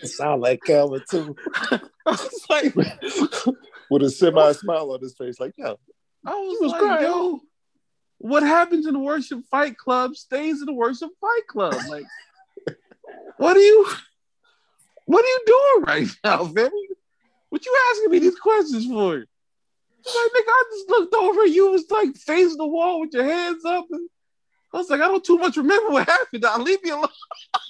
It 0.02 0.08
sound 0.08 0.42
like 0.42 0.60
Calvin 0.64 1.02
too. 1.08 1.36
I 1.54 1.80
was 2.06 2.46
like, 2.50 2.74
With 3.90 4.02
a 4.02 4.10
semi 4.10 4.52
smile 4.52 4.90
on 4.92 5.00
his 5.00 5.14
face, 5.14 5.38
like, 5.38 5.52
yo, 5.56 5.78
I 6.26 6.34
was, 6.34 6.58
was 6.60 6.72
like, 6.72 6.80
crying. 6.80 7.02
yo, 7.02 7.40
what 8.18 8.42
happens 8.42 8.86
in 8.86 8.94
the 8.94 9.00
worship 9.00 9.40
fight 9.50 9.76
club 9.76 10.16
stays 10.16 10.60
in 10.60 10.66
the 10.66 10.72
worship 10.72 11.10
fight 11.20 11.46
club. 11.48 11.74
Like, 11.88 12.06
what 13.36 13.56
are 13.56 13.60
you, 13.60 13.86
what 15.06 15.24
are 15.24 15.28
you 15.28 15.40
doing 15.46 15.84
right 15.84 16.16
now, 16.24 16.44
man? 16.44 16.70
What 17.50 17.64
you 17.64 17.76
asking 17.90 18.10
me 18.10 18.18
these 18.18 18.38
questions 18.38 18.86
for? 18.86 19.16
Like, 19.16 20.32
nigga, 20.32 20.48
I 20.48 20.64
just 20.72 20.88
looked 20.90 21.14
over. 21.14 21.46
You 21.46 21.70
was 21.70 21.90
like 21.90 22.16
facing 22.16 22.58
the 22.58 22.66
wall 22.66 23.00
with 23.00 23.14
your 23.14 23.24
hands 23.24 23.64
up, 23.64 23.86
and 23.90 24.08
I 24.72 24.78
was 24.78 24.90
like, 24.90 25.00
I 25.00 25.06
don't 25.06 25.24
too 25.24 25.38
much 25.38 25.56
remember 25.56 25.92
what 25.92 26.08
happened. 26.08 26.42
Now 26.42 26.58
leave 26.58 26.82
me 26.82 26.90
alone. 26.90 27.08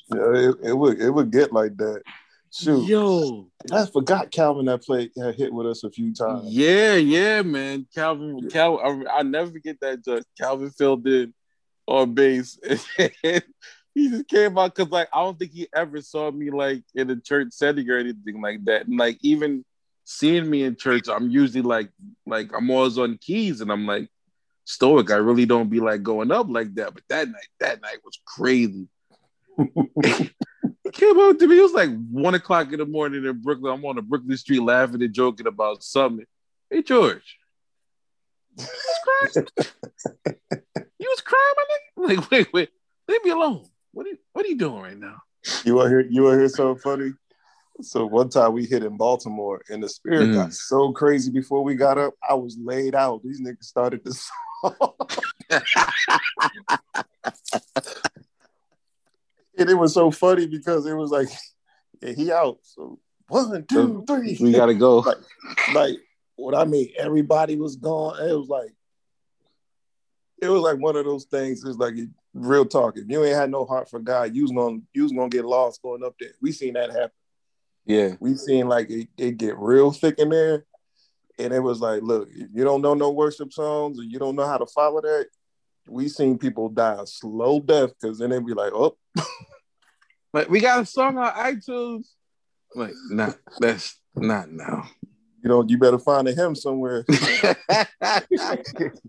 Yeah, 0.08 0.32
it, 0.34 0.56
it 0.64 0.72
would 0.72 1.00
it 1.00 1.10
would 1.10 1.30
get 1.30 1.52
like 1.52 1.76
that. 1.76 2.02
Shoot. 2.54 2.86
Yo, 2.86 3.50
I 3.72 3.84
forgot 3.86 4.30
Calvin 4.30 4.66
that 4.66 4.84
played 4.84 5.10
had 5.18 5.34
hit 5.34 5.52
with 5.52 5.66
us 5.66 5.82
a 5.82 5.90
few 5.90 6.14
times. 6.14 6.44
yeah, 6.44 6.94
yeah, 6.94 7.42
man. 7.42 7.84
Calvin, 7.92 8.48
Calvin, 8.48 9.08
I, 9.08 9.18
I 9.18 9.22
never 9.24 9.50
forget 9.50 9.80
that. 9.80 10.04
Just 10.04 10.28
Calvin 10.38 10.70
filled 10.70 11.04
in 11.08 11.34
on 11.88 12.14
bass. 12.14 12.56
he 13.92 14.08
just 14.08 14.28
came 14.28 14.56
out 14.56 14.72
because, 14.72 14.92
like, 14.92 15.08
I 15.12 15.24
don't 15.24 15.36
think 15.36 15.50
he 15.50 15.66
ever 15.74 16.00
saw 16.00 16.30
me 16.30 16.52
like 16.52 16.84
in 16.94 17.10
a 17.10 17.16
church 17.16 17.48
setting 17.50 17.90
or 17.90 17.98
anything 17.98 18.40
like 18.40 18.64
that. 18.66 18.86
And 18.86 19.00
like, 19.00 19.18
even 19.22 19.64
seeing 20.04 20.48
me 20.48 20.62
in 20.62 20.76
church, 20.76 21.08
I'm 21.08 21.30
usually 21.30 21.62
like, 21.62 21.90
like 22.24 22.52
I'm 22.56 22.70
always 22.70 22.98
on 22.98 23.18
keys, 23.18 23.62
and 23.62 23.72
I'm 23.72 23.84
like 23.84 24.08
stoic. 24.64 25.10
I 25.10 25.16
really 25.16 25.44
don't 25.44 25.70
be 25.70 25.80
like 25.80 26.04
going 26.04 26.30
up 26.30 26.46
like 26.48 26.72
that. 26.76 26.94
But 26.94 27.02
that 27.08 27.26
night, 27.26 27.48
that 27.58 27.82
night 27.82 27.98
was 28.04 28.20
crazy. 28.24 28.86
He 30.94 31.00
came 31.00 31.18
out 31.20 31.38
to 31.38 31.46
me. 31.48 31.58
It 31.58 31.62
was 31.62 31.72
like 31.72 31.90
one 32.10 32.34
o'clock 32.34 32.72
in 32.72 32.78
the 32.78 32.86
morning 32.86 33.24
in 33.24 33.40
Brooklyn. 33.40 33.72
I'm 33.72 33.84
on 33.84 33.96
the 33.96 34.02
Brooklyn 34.02 34.36
Street 34.36 34.60
laughing 34.60 35.02
and 35.02 35.12
joking 35.12 35.46
about 35.46 35.82
something. 35.82 36.26
Hey 36.70 36.82
George, 36.82 37.38
you 38.56 38.64
was 38.64 38.98
crying. 39.04 39.46
you 40.98 41.08
was 41.08 41.20
crying, 41.20 41.54
my 41.56 41.64
nigga. 41.64 42.18
Like, 42.18 42.30
wait, 42.30 42.52
wait, 42.52 42.68
leave 43.08 43.24
me 43.24 43.30
alone. 43.30 43.64
What 43.92 44.06
are 44.06 44.10
you, 44.10 44.18
what 44.32 44.44
are 44.44 44.48
you 44.48 44.58
doing 44.58 44.82
right 44.82 44.98
now? 44.98 45.16
You 45.64 45.74
want 45.74 45.86
to 45.86 45.90
hear? 45.90 46.00
You 46.00 46.22
want 46.24 46.34
to 46.34 46.38
hear 46.40 46.48
something 46.48 46.80
funny? 46.82 47.12
So 47.80 48.06
one 48.06 48.28
time 48.28 48.52
we 48.52 48.66
hit 48.66 48.84
in 48.84 48.96
Baltimore, 48.96 49.60
and 49.68 49.82
the 49.82 49.88
spirit 49.88 50.30
Mm. 50.30 50.34
got 50.34 50.52
so 50.52 50.92
crazy. 50.92 51.32
Before 51.32 51.64
we 51.64 51.74
got 51.74 51.98
up, 51.98 52.14
I 52.28 52.34
was 52.34 52.56
laid 52.62 52.94
out. 52.94 53.22
These 53.24 53.40
niggas 53.40 53.64
started 53.64 54.04
to 54.04 54.12
song, 54.12 54.94
and 59.58 59.70
it 59.70 59.74
was 59.74 59.94
so 59.94 60.10
funny 60.10 60.46
because 60.46 60.86
it 60.86 60.94
was 60.94 61.10
like, 61.10 61.28
yeah, 62.02 62.12
he 62.12 62.32
out. 62.32 62.58
So 62.62 62.98
one, 63.28 63.64
two, 63.66 64.04
three. 64.06 64.36
We 64.40 64.52
gotta 64.52 64.74
go. 64.74 64.98
like, 64.98 65.16
like 65.74 65.96
what 66.36 66.54
I 66.54 66.64
mean, 66.64 66.90
everybody 66.98 67.56
was 67.56 67.76
gone. 67.76 68.16
It 68.28 68.32
was 68.32 68.48
like, 68.48 68.74
it 70.42 70.48
was 70.48 70.62
like 70.62 70.78
one 70.78 70.96
of 70.96 71.04
those 71.04 71.24
things. 71.24 71.64
It's 71.64 71.78
like 71.78 71.94
real 72.34 72.66
talk. 72.66 72.96
If 72.96 73.04
you 73.08 73.24
ain't 73.24 73.36
had 73.36 73.50
no 73.50 73.64
heart 73.64 73.88
for 73.88 74.00
God, 74.00 74.34
you 74.34 74.42
was 74.42 74.52
gonna 74.52 74.80
you 74.92 75.04
was 75.04 75.12
gonna 75.12 75.28
get 75.28 75.44
lost 75.44 75.82
going 75.82 76.04
up 76.04 76.14
there. 76.18 76.32
We 76.42 76.52
seen 76.52 76.74
that 76.74 76.90
happen. 76.90 77.10
Yeah. 77.86 78.14
We 78.20 78.34
seen 78.34 78.68
like 78.68 78.90
it, 78.90 79.08
it 79.16 79.36
get 79.36 79.58
real 79.58 79.90
thick 79.92 80.18
in 80.18 80.30
there, 80.30 80.64
and 81.38 81.52
it 81.52 81.60
was 81.60 81.80
like, 81.80 82.02
look, 82.02 82.28
if 82.30 82.48
you 82.52 82.64
don't 82.64 82.82
know 82.82 82.94
no 82.94 83.10
worship 83.10 83.52
songs, 83.52 83.98
or 83.98 84.04
you 84.04 84.18
don't 84.18 84.36
know 84.36 84.46
how 84.46 84.58
to 84.58 84.66
follow 84.66 85.00
that. 85.00 85.28
We 85.88 86.08
seen 86.08 86.38
people 86.38 86.68
die 86.68 86.96
a 87.00 87.06
slow 87.06 87.60
death 87.60 87.92
because 88.00 88.18
then 88.18 88.30
they'd 88.30 88.46
be 88.46 88.54
like, 88.54 88.72
oh, 88.72 88.96
Like 90.34 90.50
we 90.50 90.60
got 90.60 90.82
a 90.82 90.86
song 90.86 91.16
on 91.16 91.32
iTunes. 91.32 92.08
Like, 92.74 92.92
not 93.08 93.36
that's 93.60 94.00
not 94.16 94.50
now. 94.50 94.88
you 95.42 95.48
know, 95.48 95.64
you 95.66 95.78
better 95.78 96.00
find 96.00 96.26
a 96.26 96.32
hymn 96.32 96.56
somewhere. 96.56 97.04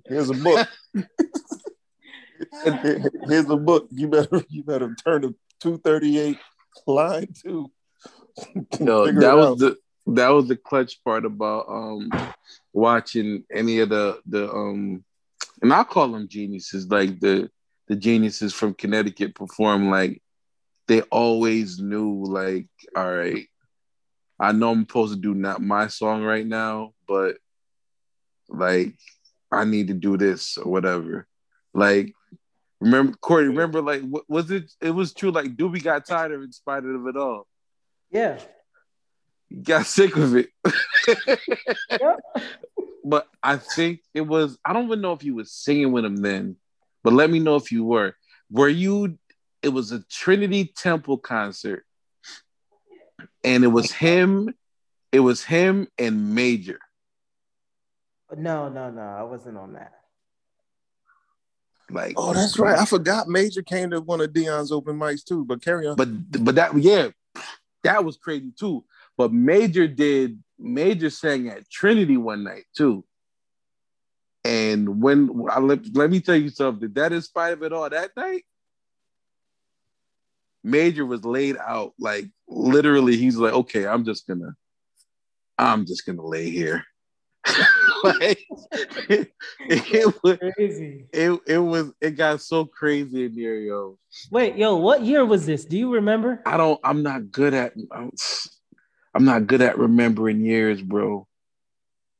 Here's 0.06 0.30
a 0.30 0.36
book. 0.36 0.68
Here's 3.28 3.50
a 3.50 3.58
book. 3.58 3.88
You 3.90 4.08
better 4.08 4.44
you 4.50 4.64
better 4.64 4.96
turn 5.04 5.24
to 5.24 5.36
238 5.62 6.38
line 6.86 7.28
two. 7.42 7.72
no, 8.80 9.12
that 9.12 9.36
was 9.36 9.48
out. 9.48 9.58
the 9.58 9.78
that 10.06 10.30
was 10.30 10.48
the 10.48 10.56
clutch 10.56 11.04
part 11.04 11.26
about 11.26 11.66
um 11.68 12.12
watching 12.72 13.46
any 13.52 13.80
of 13.80 13.90
the 13.90 14.22
the 14.28 14.48
um 14.54 15.04
and 15.66 15.74
I 15.74 15.84
call 15.84 16.10
them 16.10 16.28
geniuses 16.28 16.88
like 16.92 17.20
the 17.20 17.50
the 17.88 17.96
geniuses 17.96 18.54
from 18.54 18.76
Connecticut 18.76 19.34
perform 19.34 19.90
like 19.90 20.22
they 20.88 21.02
always 21.02 21.80
knew 21.80 22.24
like 22.24 22.68
all 22.96 23.12
right 23.12 23.48
I 24.40 24.52
know 24.52 24.70
I'm 24.70 24.82
supposed 24.82 25.16
to 25.16 25.20
do 25.20 25.34
not 25.34 25.64
my 25.64 25.88
song 25.88 26.24
right 26.24 26.46
now 26.46 26.94
but 27.08 27.38
like 28.48 28.94
I 29.52 29.66
need 29.66 29.88
to 29.88 29.96
do 29.96 30.18
this 30.18 30.60
or 30.60 30.72
whatever 30.72 31.28
like 31.74 32.14
remember 32.80 33.18
Corey 33.18 33.48
remember 33.48 33.82
like 33.82 34.02
what 34.02 34.30
was 34.30 34.52
it 34.52 34.72
it 34.82 34.92
was 34.92 35.16
true 35.16 35.32
like 35.32 35.56
Doobie 35.56 35.84
got 35.84 36.06
tired 36.06 36.32
of 36.32 36.42
it 36.42 36.44
in 36.44 36.52
spite 36.52 36.86
of 36.86 37.08
it 37.08 37.18
all 37.18 37.48
Yeah. 38.12 38.38
He 39.50 39.56
got 39.56 39.88
sick 39.88 40.16
of 40.16 40.36
it. 40.36 40.50
Yep. 41.90 42.20
But 43.06 43.28
I 43.44 43.58
think 43.58 44.02
it 44.16 44.22
was, 44.22 44.58
I 44.66 44.74
don't 44.74 44.86
even 44.86 45.00
know 45.00 45.14
if 45.14 45.24
you 45.24 45.36
was 45.36 45.52
singing 45.52 45.92
with 45.92 46.04
him 46.04 46.18
then, 46.18 46.58
but 47.04 47.14
let 47.14 47.30
me 47.30 47.40
know 47.40 47.56
if 47.56 47.72
you 47.72 47.86
were. 47.86 48.16
Were 48.50 48.68
you, 48.68 49.20
it 49.62 49.70
was 49.70 49.92
a 49.92 50.04
Trinity 50.10 50.74
Temple 50.76 51.20
concert, 51.20 51.86
and 53.44 53.64
it 53.64 53.68
was 53.68 53.92
him, 53.92 54.54
it 55.12 55.20
was 55.20 55.44
him 55.44 55.88
and 56.00 56.34
Major. 56.34 56.80
No, 58.36 58.70
no, 58.70 58.90
no. 58.90 59.02
I 59.02 59.22
wasn't 59.22 59.58
on 59.58 59.74
that. 59.74 59.94
Like, 61.92 62.16
Oh, 62.18 62.34
that's 62.34 62.58
right. 62.58 62.80
I 62.80 62.86
forgot 62.86 63.28
Major 63.28 63.62
came 63.62 63.92
to 63.92 64.02
one 64.02 64.20
of 64.20 64.34
Dion's 64.34 64.72
open 64.72 64.98
mics 64.98 65.24
too. 65.24 65.46
But 65.46 65.64
carry 65.64 65.86
on. 65.86 65.96
but 65.96 66.44
but 66.44 66.56
that 66.56 66.76
yeah, 66.76 67.10
that 67.84 68.04
was 68.04 68.18
crazy 68.18 68.52
too. 68.60 68.84
But 69.16 69.32
Major 69.32 69.88
did 69.88 70.44
Major 70.58 71.10
sang 71.10 71.50
at 71.50 71.70
Trinity 71.70 72.18
one 72.18 72.44
night 72.44 72.66
too. 72.76 73.04
And 74.44 75.02
when 75.02 75.48
I 75.50 75.60
let, 75.60 75.80
let 75.96 76.12
me 76.12 76.20
tell 76.20 76.36
you 76.36 76.50
something, 76.50 76.92
that 76.94 77.12
in 77.12 77.22
spite 77.22 77.54
of 77.54 77.64
it 77.64 77.74
all, 77.74 77.90
that 77.90 78.12
night, 78.16 78.44
Major 80.64 81.06
was 81.06 81.26
laid 81.26 81.58
out. 81.58 81.94
Like 82.00 82.30
literally, 82.48 83.18
he's 83.18 83.38
like, 83.38 83.54
okay, 83.54 83.88
I'm 83.88 84.06
just 84.06 84.28
gonna, 84.28 84.56
I'm 85.58 85.86
just 85.86 86.06
gonna 86.06 86.26
lay 86.26 86.50
here. 86.50 86.84
like 88.04 88.40
it, 89.10 89.32
it 89.70 90.16
was 90.24 90.38
Crazy. 90.38 91.06
it, 91.14 91.40
it 91.48 91.58
was 91.60 91.92
it 92.02 92.12
got 92.12 92.42
so 92.42 92.66
crazy 92.66 93.26
in 93.26 93.36
there, 93.36 93.58
yo. 93.58 93.98
Wait, 94.32 94.56
yo, 94.56 94.76
what 94.76 95.04
year 95.04 95.26
was 95.26 95.46
this? 95.46 95.66
Do 95.66 95.78
you 95.78 95.94
remember? 95.94 96.42
I 96.46 96.58
don't. 96.58 96.80
I'm 96.84 97.04
not 97.04 97.32
good 97.32 97.54
at. 97.54 97.74
I'm, 97.92 98.12
I'm 99.16 99.24
not 99.24 99.48
good 99.48 99.62
at 99.62 99.78
remembering 99.78 100.42
years, 100.42 100.82
bro. 100.82 101.26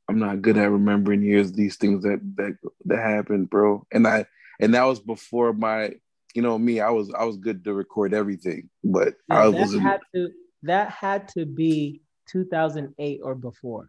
I'm 0.08 0.18
not 0.18 0.40
good 0.40 0.56
at 0.56 0.70
remembering 0.70 1.22
years. 1.22 1.52
These 1.52 1.76
things 1.76 2.02
that 2.04 2.20
that 2.36 2.56
that 2.86 2.98
happened, 2.98 3.50
bro. 3.50 3.86
And 3.92 4.06
I 4.06 4.24
and 4.58 4.74
that 4.74 4.84
was 4.84 4.98
before 4.98 5.52
my. 5.52 5.92
You 6.34 6.42
know 6.42 6.58
me. 6.58 6.80
I 6.80 6.90
was 6.90 7.10
I 7.18 7.24
was 7.24 7.38
good 7.38 7.64
to 7.64 7.72
record 7.72 8.12
everything, 8.12 8.68
but 8.84 9.14
I 9.30 9.48
that 9.48 9.58
wasn't. 9.58 9.82
had 9.82 10.00
to 10.14 10.30
that 10.64 10.90
had 10.90 11.28
to 11.28 11.46
be 11.46 12.02
2008 12.28 13.20
or 13.22 13.34
before. 13.34 13.88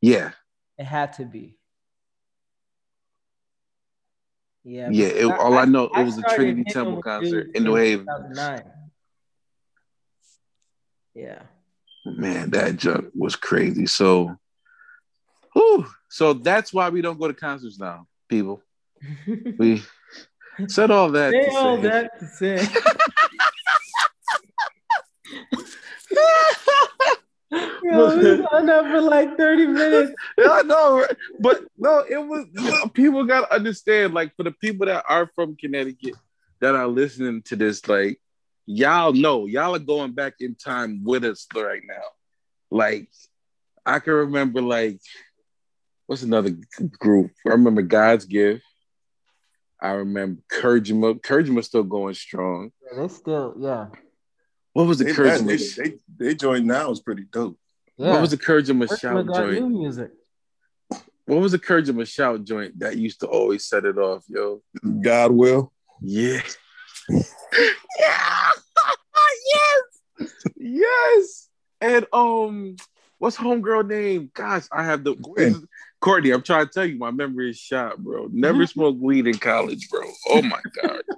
Yeah, 0.00 0.32
It 0.78 0.84
had 0.84 1.12
to 1.14 1.24
be. 1.24 1.58
Yeah. 4.64 4.88
yeah. 4.90 5.06
It, 5.06 5.22
because 5.22 5.38
all 5.38 5.56
I, 5.56 5.64
know 5.64 5.84
it 5.84 6.02
was 6.04 6.18
a 6.18 6.22
Trinity 6.22 6.64
Temple 6.64 7.00
concert 7.02 7.50
in 7.54 7.62
New 7.62 7.76
Haven. 7.76 8.06
2009. 8.06 8.62
Yeah. 11.14 11.42
Man, 12.06 12.50
that 12.50 12.76
junk 12.76 13.10
was 13.14 13.34
crazy. 13.34 13.86
So, 13.86 14.36
whew, 15.54 15.86
so 16.08 16.34
that's 16.34 16.72
why 16.72 16.88
we 16.88 17.02
don't 17.02 17.18
go 17.18 17.26
to 17.28 17.34
concerts 17.34 17.78
now, 17.78 18.06
people. 18.28 18.62
We 19.58 19.82
said 20.68 20.90
all 20.90 21.10
that. 21.10 21.32
to 21.32 21.50
Say 21.50 21.56
all 21.56 21.76
say- 21.76 21.82
that 21.82 22.18
to 22.20 22.26
say. 22.26 22.68
Yo, 27.82 28.16
we 28.18 28.42
on 28.44 28.66
that 28.66 28.84
for 28.90 29.00
like 29.00 29.36
30 29.36 29.66
minutes. 29.68 30.12
Yeah, 30.38 30.50
I 30.50 30.62
know, 30.62 30.98
right? 31.00 31.16
but 31.40 31.64
no, 31.78 32.00
it 32.08 32.16
was 32.18 32.46
people 32.92 33.24
gotta 33.24 33.52
understand. 33.54 34.14
Like 34.14 34.34
for 34.36 34.42
the 34.42 34.50
people 34.52 34.86
that 34.86 35.04
are 35.08 35.30
from 35.34 35.56
Connecticut 35.56 36.14
that 36.60 36.74
are 36.74 36.88
listening 36.88 37.42
to 37.42 37.56
this, 37.56 37.86
like 37.88 38.20
y'all 38.66 39.12
know, 39.12 39.46
y'all 39.46 39.74
are 39.74 39.78
going 39.80 40.12
back 40.12 40.34
in 40.40 40.54
time 40.54 41.02
with 41.04 41.24
us 41.24 41.46
right 41.54 41.82
now. 41.86 42.02
Like 42.70 43.08
I 43.84 43.98
can 44.00 44.12
remember, 44.14 44.60
like 44.60 45.00
what's 46.06 46.22
another 46.22 46.50
group? 46.98 47.30
I 47.46 47.50
remember 47.50 47.82
God's 47.82 48.24
Gift. 48.26 48.62
I 49.80 49.90
remember 49.92 50.40
Kurgima. 50.50 51.20
Kurgima's 51.20 51.66
still 51.66 51.82
going 51.82 52.14
strong. 52.14 52.72
Yeah, 52.82 53.02
they 53.02 53.08
still, 53.08 53.54
yeah. 53.58 53.86
What 54.72 54.86
was 54.86 54.98
the 54.98 55.04
They, 55.04 55.12
Kurgima? 55.12 55.76
they, 55.76 55.82
they, 55.90 55.96
they 56.18 56.34
joined 56.34 56.66
now 56.66 56.90
is 56.90 57.00
pretty 57.00 57.24
dope. 57.30 57.58
yeah. 57.96 58.12
What 58.12 58.20
was 58.22 58.30
the 58.30 58.38
Kurgima 58.38 58.88
Where's 58.88 59.00
shout 59.00 59.26
my 59.26 59.32
joint? 59.34 59.60
new 59.62 59.68
music? 59.68 60.10
What 61.26 61.40
was 61.40 61.52
the 61.52 61.58
Kurgima 61.58 62.06
shout 62.08 62.44
joint 62.44 62.78
that 62.78 62.96
used 62.96 63.20
to 63.20 63.26
always 63.26 63.64
set 63.66 63.84
it 63.84 63.98
off, 63.98 64.24
yo? 64.28 64.62
God 65.02 65.32
will. 65.32 65.72
Yeah. 66.00 66.40
Yeah. 67.08 67.22
yes. 69.52 70.52
Yes. 70.56 71.48
And 71.80 72.06
um, 72.12 72.76
what's 73.18 73.36
homegirl 73.36 73.88
name? 73.88 74.30
Gosh, 74.34 74.66
I 74.72 74.84
have 74.84 75.04
the 75.04 75.14
Gwen. 75.14 75.66
Courtney. 76.00 76.30
I'm 76.30 76.42
trying 76.42 76.66
to 76.66 76.72
tell 76.72 76.86
you, 76.86 76.98
my 76.98 77.10
memory 77.10 77.50
is 77.50 77.58
shot, 77.58 77.98
bro. 77.98 78.28
Never 78.30 78.66
smoked 78.66 79.00
weed 79.00 79.26
in 79.26 79.38
college, 79.38 79.88
bro. 79.88 80.02
Oh 80.28 80.42
my 80.42 80.60
god. 80.82 81.02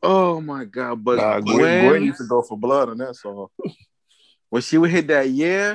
Oh 0.00 0.40
my 0.40 0.64
god. 0.64 1.02
But 1.02 1.16
Nah, 1.16 1.40
Gwen, 1.40 1.56
Gwen, 1.56 1.88
Gwen 1.88 2.04
used 2.04 2.20
to 2.20 2.26
go 2.28 2.40
for 2.40 2.56
blood 2.56 2.88
on 2.88 2.98
that 2.98 3.16
song. 3.16 3.48
when 4.50 4.62
she 4.62 4.78
would 4.78 4.90
hit 4.90 5.08
that 5.08 5.28
yeah. 5.28 5.74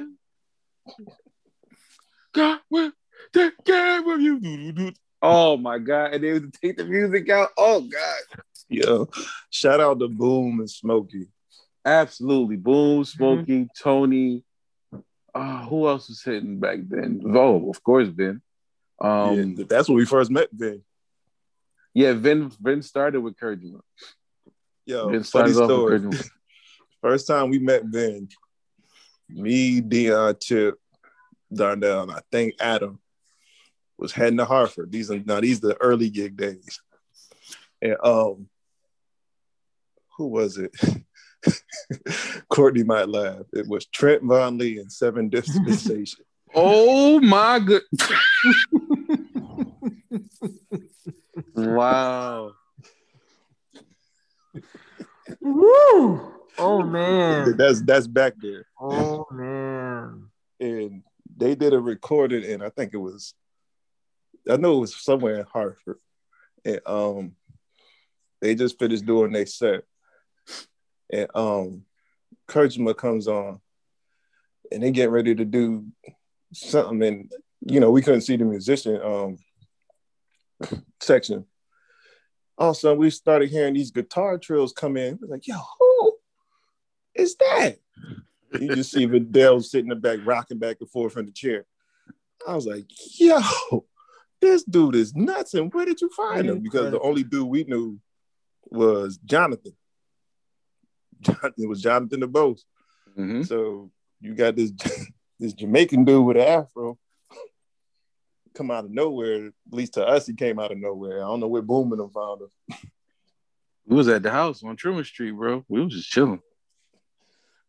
God 2.34 2.60
will 2.70 2.92
take 3.34 3.54
care 3.66 4.14
of 4.14 4.22
you. 4.22 4.94
Oh 5.22 5.58
my 5.58 5.78
god! 5.78 6.14
And 6.14 6.24
they 6.24 6.34
would 6.34 6.54
take 6.54 6.78
the 6.78 6.86
music 6.86 7.30
out. 7.30 7.50
Oh 7.58 7.82
god. 7.82 8.40
Yo, 8.86 9.08
shout 9.52 9.80
out 9.80 10.00
to 10.00 10.08
Boom 10.08 10.60
and 10.60 10.70
Smokey. 10.70 11.28
Absolutely. 11.86 12.56
Boom, 12.56 13.04
Smokey, 13.04 13.66
mm-hmm. 13.66 13.84
Tony. 13.84 14.44
Uh, 15.36 15.66
who 15.66 15.88
else 15.88 16.10
was 16.10 16.24
hitting 16.24 16.60
back 16.60 16.80
then? 16.88 17.22
Oh, 17.26 17.70
of 17.70 17.84
course, 17.84 18.10
Ben. 18.10 18.42
Um, 19.00 19.56
yeah, 19.58 19.66
that's 19.68 19.88
when 19.88 19.98
we 19.98 20.06
first 20.06 20.32
met 20.32 20.48
Ben. 20.52 20.82
Yeah, 21.94 22.14
Vin 22.14 22.52
Vin 22.60 22.82
started 22.82 23.22
with 23.22 23.38
Kurtma. 23.38 23.82
Yo, 24.86 25.10
Vin 25.10 25.24
funny 25.24 25.54
story. 25.54 26.02
first 27.02 27.28
time 27.28 27.50
we 27.50 27.60
met 27.60 27.90
Ben, 27.90 28.28
me, 29.30 29.82
Dion, 29.82 30.36
Chip, 30.42 30.76
Darnell, 31.54 32.04
and 32.04 32.12
I 32.12 32.22
think 32.32 32.56
Adam 32.60 33.00
was 33.98 34.12
heading 34.12 34.38
to 34.38 34.46
Hartford. 34.46 34.92
These 34.92 35.12
are 35.12 35.20
now 35.20 35.42
these 35.42 35.64
are 35.64 35.70
the 35.70 35.82
early 35.82 36.10
gig 36.10 36.38
days. 36.38 36.82
And 37.82 37.98
um 38.04 38.48
who 40.18 40.28
was 40.28 40.58
it? 40.58 40.72
Courtney 42.50 42.84
might 42.84 43.10
laugh. 43.10 43.44
It 43.54 43.68
was 43.68 43.86
Trent 43.88 44.24
Von 44.24 44.58
Lee 44.58 44.80
and 44.80 44.92
Seven 44.92 45.30
Dispensation. 45.30 46.26
oh 46.56 47.20
my 47.20 47.60
good. 47.60 47.82
wow. 51.56 52.52
Woo! 55.42 56.34
Oh 56.58 56.84
man. 56.84 57.58
That's 57.58 57.82
that's 57.82 58.08
back 58.08 58.34
there. 58.40 58.66
Oh 58.80 59.26
man. 59.32 60.30
And 60.60 61.04
they 61.36 61.56
did 61.56 61.74
a 61.74 61.80
recording 61.80 62.46
and 62.46 62.64
I 62.64 62.70
think 62.70 62.94
it 62.94 62.98
was 62.98 63.34
I 64.50 64.58
know 64.58 64.78
it 64.78 64.82
was 64.82 65.04
somewhere 65.04 65.40
in 65.40 65.46
Hartford. 65.52 65.98
And 66.64 66.80
um 66.86 67.36
they 68.42 68.56
just 68.56 68.78
finished 68.78 69.06
doing 69.06 69.32
their 69.32 69.46
set 69.46 69.84
and 71.14 71.30
um 71.36 71.86
Kurtma 72.48 72.98
comes 72.98 73.28
on 73.28 73.62
and 74.72 74.84
they 74.84 74.92
get 74.92 75.12
ready 75.12 75.34
to 75.36 75.46
do 75.46 75.86
something 76.52 77.02
and 77.04 77.32
you 77.62 77.80
know 77.80 77.92
we 77.92 78.02
couldn't 78.02 78.22
see 78.22 78.36
the 78.36 78.46
musician 78.46 79.00
um 79.02 79.38
section. 81.00 81.46
Also 82.58 82.96
we 82.96 83.10
started 83.10 83.50
hearing 83.50 83.76
these 83.76 83.92
guitar 83.92 84.38
trills 84.38 84.74
come 84.74 84.98
in. 84.98 85.20
We're 85.22 85.30
like 85.30 85.48
yo 85.48 85.56
who 85.80 86.18
is 87.16 87.36
that? 87.38 87.78
You 88.60 88.76
just 88.76 88.92
see 88.92 89.06
Vidal 89.06 89.62
sitting 89.62 89.92
in 89.92 89.96
the 89.96 90.02
back 90.02 90.20
rocking 90.26 90.60
back 90.60 90.78
and 90.80 90.90
forth 90.90 91.18
in 91.18 91.28
the 91.28 91.32
chair. 91.32 91.66
I 92.48 92.56
was 92.56 92.66
like 92.66 92.86
yo 93.20 93.40
this 94.42 94.64
dude 94.64 94.96
is 94.96 95.16
nuts. 95.16 95.54
And 95.54 95.74
where 95.74 95.86
did 95.86 96.02
you 96.02 96.10
find 96.10 96.50
him? 96.50 96.60
Because 96.60 96.92
the 96.92 97.00
only 97.00 97.24
dude 97.24 97.48
we 97.48 97.64
knew 97.64 98.00
was 98.66 99.18
jonathan 99.18 99.74
it 101.58 101.70
was 101.70 101.82
Jonathan 101.82 102.20
the 102.20 102.28
Boast. 102.28 102.66
Mm-hmm. 103.18 103.44
So 103.44 103.92
you 104.22 104.36
got 104.36 104.56
this 104.56 104.72
this 105.40 105.54
Jamaican 105.54 106.06
dude 106.06 106.26
with 106.26 106.38
an 106.38 106.44
afro 106.44 106.98
come 108.54 108.72
out 108.72 108.86
of 108.86 108.92
nowhere. 108.92 109.48
At 109.48 109.54
least 109.72 109.96
to 109.96 110.06
us, 110.06 110.28
he 110.28 110.34
came 110.34 110.60
out 110.60 110.72
of 110.72 110.78
nowhere. 110.78 111.24
I 111.24 111.28
don't 111.28 111.40
know 111.40 111.48
where 111.48 111.62
Booming 111.62 111.98
them 111.98 112.10
found 112.10 112.42
him. 112.42 112.78
We 113.86 113.98
was 113.98 114.08
at 114.08 114.24
the 114.24 114.32
house 114.32 114.64
on 114.64 114.78
Truman 114.78 115.04
Street, 115.04 115.32
bro. 115.32 115.66
We 115.68 115.84
was 115.84 115.94
just 115.94 116.10
chilling. 116.10 116.40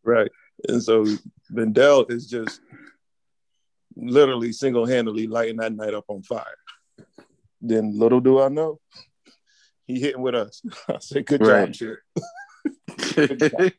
Right. 0.01 0.31
And 0.69 0.81
so 0.81 1.05
Vendel 1.49 2.05
is 2.07 2.27
just 2.27 2.61
literally 3.97 4.53
single-handedly 4.53 5.27
lighting 5.27 5.57
that 5.57 5.73
night 5.73 5.93
up 5.93 6.05
on 6.07 6.23
fire. 6.23 6.45
Then 7.59 7.99
little 7.99 8.21
do 8.21 8.39
I 8.39 8.47
know, 8.47 8.79
he 9.85 9.99
hitting 9.99 10.21
with 10.21 10.35
us. 10.35 10.61
I 10.87 10.99
said, 10.99 11.25
good 11.25 11.41
right. 11.41 11.69
job, 11.69 11.73
Chip. 11.73 11.97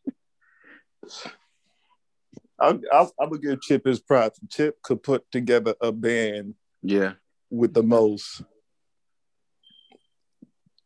I'm, 2.59 2.83
I'm, 2.93 3.07
I'm, 3.21 3.29
gonna 3.29 3.39
give 3.39 3.61
Chip 3.61 3.85
his 3.85 4.01
props. 4.01 4.41
Chip 4.51 4.81
could 4.83 5.03
put 5.03 5.31
together 5.31 5.75
a 5.81 5.93
band, 5.93 6.55
yeah, 6.83 7.13
with 7.51 7.75
the 7.75 7.83
most, 7.83 8.43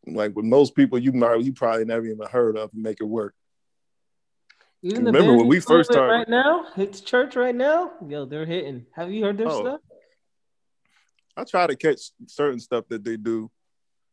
like 0.05 0.35
with 0.35 0.45
most 0.45 0.75
people 0.75 0.99
you 0.99 1.13
might 1.13 1.41
you 1.41 1.53
probably 1.53 1.85
never 1.85 2.05
even 2.05 2.27
heard 2.27 2.57
of, 2.57 2.73
make 2.73 2.99
it 2.99 3.05
work. 3.05 3.33
Even 4.83 5.05
Remember 5.05 5.37
when 5.37 5.47
we 5.47 5.59
first 5.59 5.91
started? 5.91 6.11
Right 6.11 6.29
now, 6.29 6.65
it's 6.75 7.01
church 7.01 7.35
right 7.35 7.55
now. 7.55 7.91
Yo, 8.07 8.25
they're 8.25 8.45
hitting. 8.45 8.87
Have 8.95 9.11
you 9.11 9.23
heard 9.23 9.37
their 9.37 9.47
oh, 9.47 9.61
stuff? 9.61 9.79
I 11.37 11.43
try 11.43 11.67
to 11.67 11.75
catch 11.75 11.99
certain 12.27 12.59
stuff 12.59 12.85
that 12.89 13.03
they 13.03 13.15
do 13.15 13.49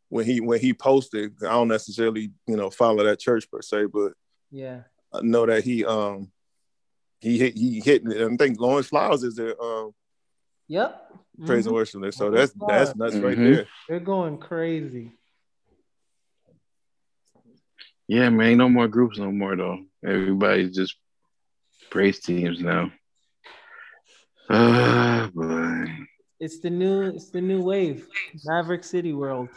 when 0.09 0.25
he 0.25 0.41
when 0.41 0.61
he 0.61 0.73
posted. 0.73 1.35
I 1.43 1.53
don't 1.53 1.69
necessarily 1.69 2.33
you 2.47 2.57
know 2.57 2.71
follow 2.71 3.05
that 3.05 3.19
church 3.21 3.51
per 3.51 3.63
se, 3.63 3.87
but 3.87 4.13
yeah, 4.51 4.83
I 5.13 5.21
know 5.23 5.47
that 5.47 5.65
he 5.65 5.85
um 5.85 6.31
he 7.21 7.39
hit 7.39 7.57
he 7.57 7.81
hit. 7.81 8.03
I 8.07 8.37
think 8.37 8.61
Lawrence 8.61 8.89
Flowers 8.89 9.23
is 9.23 9.37
there. 9.37 9.61
Um, 9.63 9.93
yep. 10.69 11.05
Praise 11.47 11.61
mm-hmm. 11.61 11.69
and 11.69 11.75
worship 11.75 12.03
there. 12.03 12.13
So 12.13 12.31
that's 12.31 12.53
that's 12.67 12.97
nuts 12.97 13.15
mm-hmm. 13.15 13.25
right 13.25 13.37
there. 13.37 13.67
They're 13.89 14.01
going 14.01 14.39
crazy. 14.39 15.13
Yeah, 18.09 18.31
man, 18.31 18.57
no 18.57 18.69
more 18.69 18.89
groups 18.89 19.19
no 19.19 19.31
more 19.31 19.55
though. 19.55 19.81
Everybody's 20.05 20.75
just 20.75 20.97
praise 21.91 22.21
teams 22.21 22.61
now. 22.61 22.93
Ah, 24.51 25.25
uh, 25.25 25.27
boy. 25.27 25.85
It's 26.41 26.61
the 26.61 26.71
new 26.71 27.03
it's 27.03 27.29
the 27.29 27.43
new 27.43 27.61
wave. 27.61 28.09
Maverick 28.47 28.83
City 28.83 29.13
World. 29.13 29.51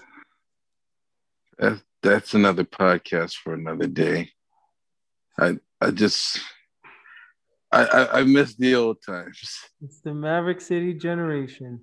That's 1.61 1.81
that's 2.01 2.33
another 2.33 2.63
podcast 2.63 3.35
for 3.35 3.53
another 3.53 3.85
day. 3.85 4.31
I 5.39 5.57
I 5.79 5.91
just 5.91 6.39
I, 7.71 7.85
I, 7.85 8.19
I 8.19 8.23
miss 8.23 8.55
the 8.55 8.73
old 8.73 8.97
times. 9.05 9.59
It's 9.83 10.01
the 10.01 10.13
Maverick 10.13 10.59
City 10.59 10.95
generation. 10.95 11.81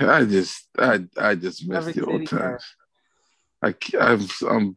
I 0.00 0.24
just 0.24 0.66
I 0.78 1.04
I 1.18 1.34
just 1.34 1.68
miss 1.68 1.86
Maverick 1.86 1.96
the 1.96 2.06
old 2.06 2.28
City 2.28 2.42
times. 2.42 2.64
I 3.62 3.74
I'm, 4.00 4.26
I'm 4.48 4.76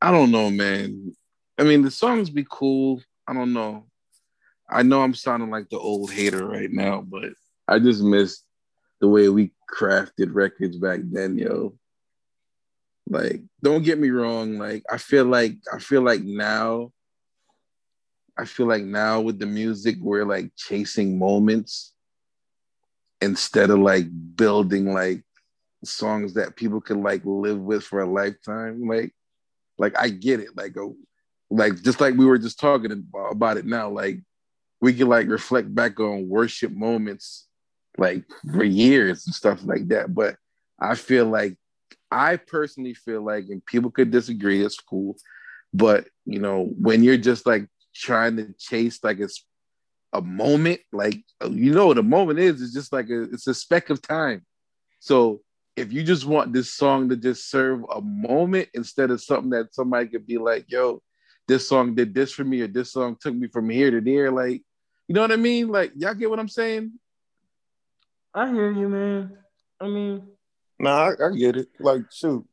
I 0.00 0.12
don't 0.12 0.30
know, 0.30 0.50
man. 0.50 1.16
I 1.58 1.64
mean, 1.64 1.82
the 1.82 1.90
songs 1.90 2.30
be 2.30 2.46
cool. 2.48 3.02
I 3.26 3.34
don't 3.34 3.52
know. 3.52 3.86
I 4.70 4.84
know 4.84 5.02
I'm 5.02 5.14
sounding 5.14 5.50
like 5.50 5.68
the 5.68 5.78
old 5.78 6.12
hater 6.12 6.46
right 6.46 6.70
now, 6.70 7.00
but 7.00 7.32
I 7.66 7.80
just 7.80 8.02
miss 8.02 8.42
the 9.00 9.08
way 9.08 9.28
we 9.28 9.50
crafted 9.72 10.34
records 10.34 10.76
back 10.76 11.00
then, 11.02 11.38
yo. 11.38 11.74
Like, 13.08 13.42
don't 13.62 13.82
get 13.82 13.98
me 13.98 14.10
wrong. 14.10 14.58
Like, 14.58 14.82
I 14.90 14.98
feel 14.98 15.24
like 15.24 15.56
I 15.72 15.78
feel 15.78 16.02
like 16.02 16.22
now, 16.22 16.92
I 18.38 18.44
feel 18.46 18.66
like 18.66 18.84
now 18.84 19.20
with 19.20 19.38
the 19.38 19.46
music, 19.46 19.96
we're 20.00 20.24
like 20.24 20.52
chasing 20.56 21.18
moments 21.18 21.92
instead 23.20 23.70
of 23.70 23.78
like 23.78 24.06
building 24.36 24.92
like 24.92 25.22
songs 25.84 26.34
that 26.34 26.56
people 26.56 26.80
can 26.80 27.02
like 27.02 27.22
live 27.24 27.58
with 27.58 27.84
for 27.84 28.00
a 28.00 28.10
lifetime. 28.10 28.86
Like, 28.86 29.12
like 29.76 29.98
I 29.98 30.08
get 30.08 30.40
it. 30.40 30.56
Like, 30.56 30.76
a, 30.76 30.90
like 31.50 31.82
just 31.82 32.00
like 32.00 32.14
we 32.14 32.24
were 32.24 32.38
just 32.38 32.58
talking 32.58 33.06
about 33.30 33.58
it 33.58 33.66
now. 33.66 33.90
Like, 33.90 34.20
we 34.80 34.94
can 34.94 35.08
like 35.08 35.28
reflect 35.28 35.74
back 35.74 36.00
on 36.00 36.28
worship 36.28 36.72
moments 36.72 37.48
like 37.96 38.24
for 38.52 38.64
years 38.64 39.26
and 39.26 39.34
stuff 39.34 39.64
like 39.64 39.88
that. 39.88 40.14
But 40.14 40.36
I 40.80 40.94
feel 40.94 41.26
like 41.26 41.56
I 42.10 42.36
personally 42.36 42.94
feel 42.94 43.22
like, 43.22 43.46
and 43.48 43.64
people 43.64 43.90
could 43.90 44.10
disagree, 44.10 44.64
it's 44.64 44.78
cool. 44.78 45.16
But 45.72 46.06
you 46.24 46.38
know, 46.38 46.72
when 46.78 47.02
you're 47.02 47.16
just 47.16 47.46
like 47.46 47.66
trying 47.94 48.36
to 48.36 48.52
chase 48.58 49.02
like 49.02 49.20
it's 49.20 49.44
a 50.12 50.20
moment, 50.20 50.80
like 50.92 51.22
you 51.48 51.72
know 51.72 51.88
what 51.88 51.98
a 51.98 52.02
moment 52.02 52.38
is, 52.38 52.62
it's 52.62 52.74
just 52.74 52.92
like 52.92 53.10
a, 53.10 53.22
it's 53.24 53.46
a 53.46 53.54
speck 53.54 53.90
of 53.90 54.00
time. 54.00 54.44
So 55.00 55.40
if 55.76 55.92
you 55.92 56.02
just 56.02 56.24
want 56.24 56.52
this 56.52 56.72
song 56.72 57.08
to 57.08 57.16
just 57.16 57.50
serve 57.50 57.84
a 57.92 58.00
moment 58.00 58.68
instead 58.74 59.10
of 59.10 59.22
something 59.22 59.50
that 59.50 59.74
somebody 59.74 60.08
could 60.08 60.26
be 60.26 60.38
like, 60.38 60.66
yo, 60.68 61.02
this 61.48 61.68
song 61.68 61.94
did 61.94 62.14
this 62.14 62.32
for 62.32 62.44
me, 62.44 62.60
or 62.60 62.68
this 62.68 62.92
song 62.92 63.16
took 63.20 63.34
me 63.34 63.48
from 63.48 63.68
here 63.68 63.90
to 63.90 64.00
there, 64.00 64.30
like, 64.30 64.62
you 65.08 65.14
know 65.14 65.20
what 65.20 65.32
I 65.32 65.36
mean? 65.36 65.68
Like, 65.68 65.92
y'all 65.96 66.14
get 66.14 66.30
what 66.30 66.38
I'm 66.38 66.48
saying? 66.48 66.92
I 68.34 68.50
hear 68.50 68.72
you, 68.72 68.88
man. 68.88 69.38
I 69.80 69.86
mean, 69.86 70.26
nah, 70.78 71.10
I, 71.10 71.26
I 71.26 71.36
get 71.36 71.56
it. 71.56 71.68
Like, 71.78 72.02
shoot, 72.12 72.44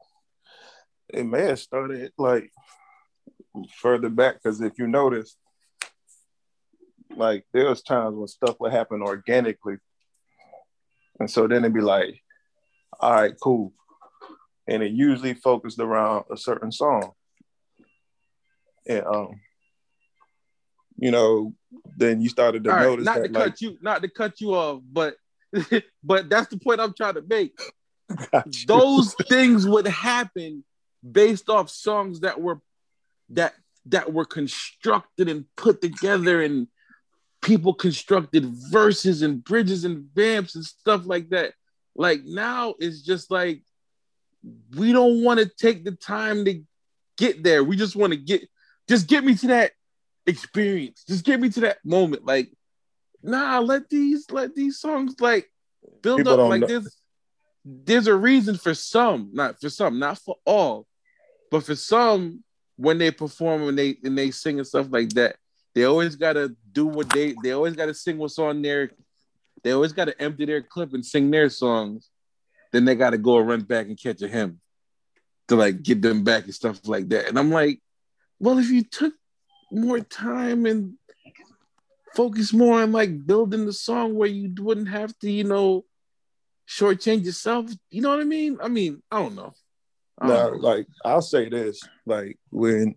it 1.09 1.25
may 1.25 1.43
have 1.47 1.59
started 1.59 2.11
like 2.17 2.51
further 3.77 4.09
back 4.09 4.35
because 4.35 4.61
if 4.61 4.73
you 4.77 4.87
notice, 4.87 5.35
like 7.15 7.45
there 7.51 7.67
was 7.67 7.81
times 7.81 8.15
when 8.15 8.27
stuff 8.27 8.57
would 8.59 8.71
happen 8.71 9.01
organically, 9.01 9.77
and 11.19 11.29
so 11.29 11.47
then 11.47 11.63
it'd 11.63 11.73
be 11.73 11.81
like, 11.81 12.21
all 12.99 13.13
right, 13.13 13.33
cool, 13.41 13.73
and 14.67 14.83
it 14.83 14.91
usually 14.91 15.33
focused 15.33 15.79
around 15.79 16.25
a 16.31 16.37
certain 16.37 16.71
song, 16.71 17.11
and 18.87 19.03
um, 19.05 19.41
you 20.97 21.09
know, 21.09 21.55
then 21.97 22.21
you 22.21 22.29
started 22.29 22.63
to 22.65 22.69
All 22.69 22.77
right, 22.77 22.85
notice 22.85 23.05
not 23.05 23.15
that 23.15 23.33
to 23.33 23.39
like, 23.39 23.49
cut 23.49 23.61
you, 23.61 23.77
not 23.81 24.03
to 24.03 24.09
cut 24.09 24.39
you 24.39 24.53
off, 24.53 24.81
but 24.91 25.15
but 26.03 26.29
that's 26.29 26.47
the 26.47 26.57
point 26.57 26.79
I'm 26.79 26.93
trying 26.93 27.15
to 27.15 27.23
make. 27.27 27.59
Those 28.67 29.13
things 29.29 29.67
would 29.67 29.87
happen 29.87 30.63
based 31.09 31.49
off 31.49 31.69
songs 31.69 32.21
that 32.21 32.39
were 32.39 32.61
that 33.29 33.53
that 33.87 34.13
were 34.13 34.25
constructed 34.25 35.29
and 35.29 35.45
put 35.55 35.81
together 35.81 36.41
and 36.41 36.67
people 37.41 37.73
constructed 37.73 38.45
verses 38.45 39.21
and 39.21 39.43
bridges 39.43 39.85
and 39.85 40.05
vamps 40.13 40.55
and 40.55 40.65
stuff 40.65 41.03
like 41.05 41.29
that. 41.29 41.53
Like 41.95 42.21
now 42.23 42.75
it's 42.79 43.01
just 43.01 43.31
like 43.31 43.63
we 44.75 44.91
don't 44.91 45.23
want 45.23 45.39
to 45.39 45.45
take 45.45 45.83
the 45.83 45.91
time 45.91 46.45
to 46.45 46.61
get 47.17 47.43
there. 47.43 47.63
We 47.63 47.75
just 47.75 47.95
want 47.95 48.13
to 48.13 48.17
get 48.17 48.47
just 48.87 49.07
get 49.07 49.23
me 49.23 49.35
to 49.35 49.47
that 49.47 49.71
experience. 50.27 51.03
Just 51.07 51.25
get 51.25 51.39
me 51.39 51.49
to 51.49 51.61
that 51.61 51.77
moment. 51.83 52.25
Like, 52.25 52.51
nah, 53.23 53.59
let 53.59 53.89
these 53.89 54.29
let 54.31 54.55
these 54.55 54.79
songs 54.79 55.15
like 55.19 55.49
build 56.01 56.19
People 56.19 56.33
up. 56.33 56.49
Like 56.49 56.61
know- 56.61 56.67
there's 56.67 56.97
there's 57.63 58.07
a 58.07 58.15
reason 58.15 58.57
for 58.57 58.73
some, 58.73 59.29
not 59.33 59.61
for 59.61 59.69
some, 59.69 59.99
not 59.99 60.17
for 60.17 60.35
all, 60.45 60.87
but 61.51 61.63
for 61.63 61.75
some 61.75 62.43
when 62.75 62.97
they 62.97 63.11
perform 63.11 63.67
and 63.67 63.77
they 63.77 63.97
and 64.03 64.17
they 64.17 64.31
sing 64.31 64.57
and 64.57 64.67
stuff 64.67 64.87
like 64.89 65.09
that, 65.09 65.35
they 65.75 65.83
always 65.83 66.15
gotta 66.15 66.55
do 66.71 66.85
what 66.85 67.09
they 67.09 67.35
they 67.43 67.51
always 67.51 67.75
gotta 67.75 67.93
sing 67.93 68.17
what's 68.17 68.39
on 68.39 68.61
their 68.61 68.91
they 69.63 69.71
always 69.71 69.93
gotta 69.93 70.19
empty 70.19 70.45
their 70.45 70.61
clip 70.61 70.93
and 70.93 71.05
sing 71.05 71.29
their 71.29 71.49
songs. 71.49 72.09
Then 72.71 72.85
they 72.85 72.95
gotta 72.95 73.17
go 73.17 73.37
and 73.39 73.47
run 73.47 73.61
back 73.61 73.87
and 73.87 74.01
catch 74.01 74.21
a 74.21 74.27
hymn 74.27 74.59
to 75.49 75.55
like 75.55 75.83
get 75.83 76.01
them 76.01 76.23
back 76.23 76.45
and 76.45 76.55
stuff 76.55 76.79
like 76.87 77.09
that. 77.09 77.27
And 77.27 77.37
I'm 77.37 77.51
like, 77.51 77.81
well, 78.39 78.57
if 78.57 78.69
you 78.69 78.83
took 78.83 79.13
more 79.71 79.99
time 79.99 80.65
and 80.65 80.93
focus 82.13 82.53
more 82.53 82.81
on 82.81 82.91
like 82.91 83.25
building 83.25 83.65
the 83.65 83.73
song 83.73 84.15
where 84.15 84.29
you 84.29 84.53
wouldn't 84.59 84.89
have 84.89 85.17
to, 85.19 85.31
you 85.31 85.43
know, 85.43 85.85
shortchange 86.67 87.25
yourself. 87.25 87.71
You 87.89 88.01
know 88.01 88.09
what 88.09 88.21
I 88.21 88.25
mean? 88.25 88.57
I 88.61 88.67
mean, 88.67 89.01
I 89.11 89.19
don't 89.19 89.35
know. 89.35 89.53
I 90.19 90.27
don't 90.27 90.61
know. 90.61 90.67
like 90.67 90.87
I'll 91.03 91.21
say 91.21 91.49
this, 91.49 91.81
like 92.05 92.37
when 92.49 92.95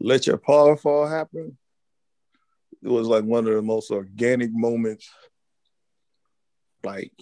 let 0.00 0.26
your 0.26 0.38
power 0.38 0.76
fall 0.76 1.06
happen, 1.06 1.56
it 2.82 2.88
was 2.88 3.06
like 3.06 3.24
one 3.24 3.46
of 3.46 3.54
the 3.54 3.62
most 3.62 3.90
organic 3.90 4.50
moments 4.52 5.08
like 6.84 7.12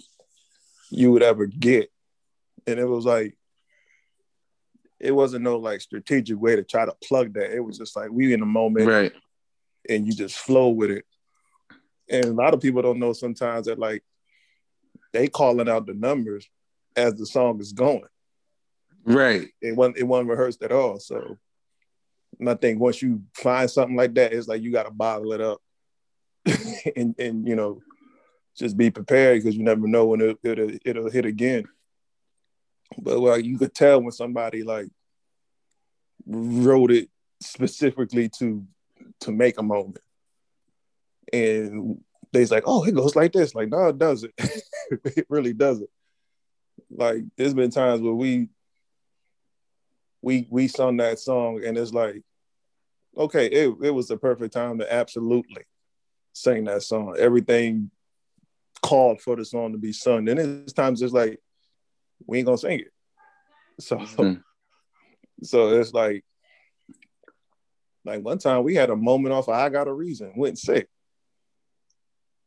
you 0.90 1.12
would 1.12 1.22
ever 1.22 1.46
get. 1.46 1.90
And 2.66 2.78
it 2.78 2.86
was 2.86 3.04
like 3.04 3.36
it 4.98 5.12
wasn't 5.12 5.44
no 5.44 5.56
like 5.56 5.80
strategic 5.80 6.38
way 6.38 6.56
to 6.56 6.62
try 6.62 6.84
to 6.84 6.94
plug 7.02 7.34
that. 7.34 7.54
It 7.54 7.60
was 7.60 7.78
just 7.78 7.96
like 7.96 8.10
we 8.10 8.32
in 8.32 8.40
the 8.40 8.46
moment 8.46 8.86
right. 8.86 9.12
And 9.88 10.06
you 10.06 10.12
just 10.12 10.36
flow 10.36 10.68
with 10.68 10.90
it. 10.90 11.04
And 12.10 12.24
a 12.24 12.32
lot 12.32 12.54
of 12.54 12.60
people 12.60 12.82
don't 12.82 12.98
know 12.98 13.12
sometimes 13.12 13.66
that 13.66 13.78
like 13.78 14.02
they 15.12 15.28
calling 15.28 15.68
out 15.68 15.86
the 15.86 15.94
numbers 15.94 16.48
as 16.96 17.14
the 17.14 17.26
song 17.26 17.60
is 17.60 17.72
going 17.72 18.04
Right. 19.04 19.48
it 19.60 19.76
wasn't 19.76 19.98
it 19.98 20.04
wasn't 20.04 20.28
rehearsed 20.28 20.62
at 20.62 20.72
all. 20.72 20.98
So 20.98 21.38
and 22.38 22.48
I 22.48 22.54
think 22.54 22.80
once 22.80 23.02
you 23.02 23.22
find 23.34 23.70
something 23.70 23.96
like 23.96 24.14
that, 24.14 24.32
it's 24.32 24.48
like 24.48 24.62
you 24.62 24.72
gotta 24.72 24.90
bottle 24.90 25.32
it 25.32 25.40
up 25.40 25.60
and 26.96 27.14
and 27.18 27.46
you 27.46 27.56
know 27.56 27.80
just 28.56 28.76
be 28.76 28.90
prepared 28.90 29.38
because 29.38 29.56
you 29.56 29.62
never 29.62 29.86
know 29.86 30.06
when 30.06 30.20
it, 30.20 30.38
it'll 30.42 30.70
it'll 30.84 31.10
hit 31.10 31.24
again. 31.24 31.64
But 32.98 33.20
well, 33.20 33.38
you 33.38 33.56
could 33.58 33.74
tell 33.74 34.02
when 34.02 34.12
somebody 34.12 34.62
like 34.62 34.88
wrote 36.26 36.90
it 36.90 37.08
specifically 37.40 38.28
to 38.38 38.64
to 39.20 39.32
make 39.32 39.58
a 39.58 39.62
moment. 39.62 40.00
And 41.32 42.02
they's 42.32 42.50
like, 42.50 42.64
oh, 42.66 42.84
it 42.84 42.94
goes 42.94 43.16
like 43.16 43.32
this. 43.32 43.54
Like, 43.54 43.68
no, 43.68 43.88
it 43.88 43.98
doesn't. 43.98 44.32
it 44.38 45.26
really 45.28 45.52
doesn't. 45.52 45.90
Like, 46.90 47.22
there's 47.36 47.54
been 47.54 47.70
times 47.70 48.00
where 48.00 48.14
we 48.14 48.48
we 50.22 50.46
we 50.50 50.68
sung 50.68 50.96
that 50.98 51.18
song 51.18 51.64
and 51.64 51.78
it's 51.78 51.92
like 51.92 52.22
okay 53.16 53.46
it, 53.46 53.74
it 53.82 53.90
was 53.90 54.08
the 54.08 54.16
perfect 54.16 54.52
time 54.52 54.78
to 54.78 54.92
absolutely 54.92 55.62
sing 56.32 56.64
that 56.64 56.82
song 56.82 57.16
everything 57.18 57.90
called 58.82 59.20
for 59.20 59.36
the 59.36 59.44
song 59.44 59.72
to 59.72 59.78
be 59.78 59.92
sung 59.92 60.28
and 60.28 60.38
it's 60.38 60.72
times 60.72 61.00
it's 61.02 61.12
like 61.12 61.38
we 62.26 62.38
ain't 62.38 62.46
gonna 62.46 62.58
sing 62.58 62.80
it 62.80 62.92
so 63.78 63.96
Mhm. 63.96 64.42
so 65.42 65.80
it's 65.80 65.94
like 65.94 66.24
like 68.04 68.22
one 68.24 68.38
time 68.38 68.62
we 68.64 68.74
had 68.74 68.90
a 68.90 68.96
moment 68.96 69.32
off 69.34 69.48
of 69.48 69.54
i 69.54 69.68
got 69.68 69.88
a 69.88 69.92
reason 69.92 70.32
went 70.36 70.58
sick. 70.58 70.88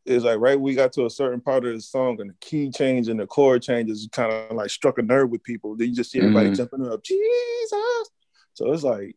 It's 0.06 0.26
like 0.26 0.40
right 0.40 0.60
we 0.60 0.76
got 0.76 0.92
to 0.94 1.06
a 1.06 1.10
certain 1.10 1.40
part 1.40 1.64
of 1.66 1.74
the 1.74 1.82
song 1.82 2.20
and 2.20 2.32
the 2.32 2.36
key 2.42 2.70
change 2.72 3.08
and 3.08 3.20
the 3.20 3.26
chord 3.26 3.62
changes 3.62 4.10
kind 4.12 4.34
of 4.34 4.52
like 4.56 4.70
struck 4.70 4.98
a 4.98 5.02
nerve 5.02 5.30
with 5.30 5.44
people. 5.44 5.78
Then 5.78 5.88
you 5.90 5.96
just 5.96 6.12
see 6.12 6.20
everybody 6.20 6.50
Mhm. 6.50 6.58
jumping 6.58 6.86
up 6.92 7.02
jesus. 7.04 8.10
So 8.54 8.74
it's 8.74 8.84
like 8.84 9.16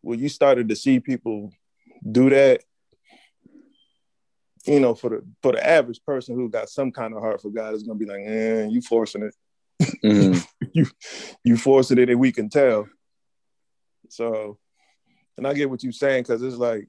when 0.00 0.18
you 0.18 0.30
started 0.30 0.68
to 0.70 0.76
see 0.76 0.98
people 1.00 1.52
do 2.10 2.30
that 2.30 2.62
you 4.64 4.80
know 4.80 4.94
for 4.94 5.10
the 5.10 5.22
for 5.42 5.52
the 5.52 5.66
average 5.66 6.00
person 6.04 6.34
who 6.36 6.48
got 6.48 6.68
some 6.70 6.90
kind 6.90 7.14
of 7.14 7.20
heart 7.20 7.40
for 7.42 7.50
god 7.50 7.74
is 7.74 7.82
gonna 7.82 7.98
be 7.98 8.06
like 8.06 8.22
eh, 8.24 8.66
you 8.66 8.80
forcing 8.80 9.24
it. 9.24 9.34
Mhm. 10.02 10.90
you 11.44 11.56
forcing 11.58 11.98
it 11.98 12.08
and 12.08 12.18
we 12.20 12.32
can 12.32 12.48
tell. 12.48 12.88
So 14.08 14.58
and 15.36 15.46
i 15.46 15.54
get 15.54 15.70
what 15.70 15.82
you're 15.82 15.92
saying 15.92 16.22
because 16.22 16.42
it's 16.42 16.56
like 16.56 16.88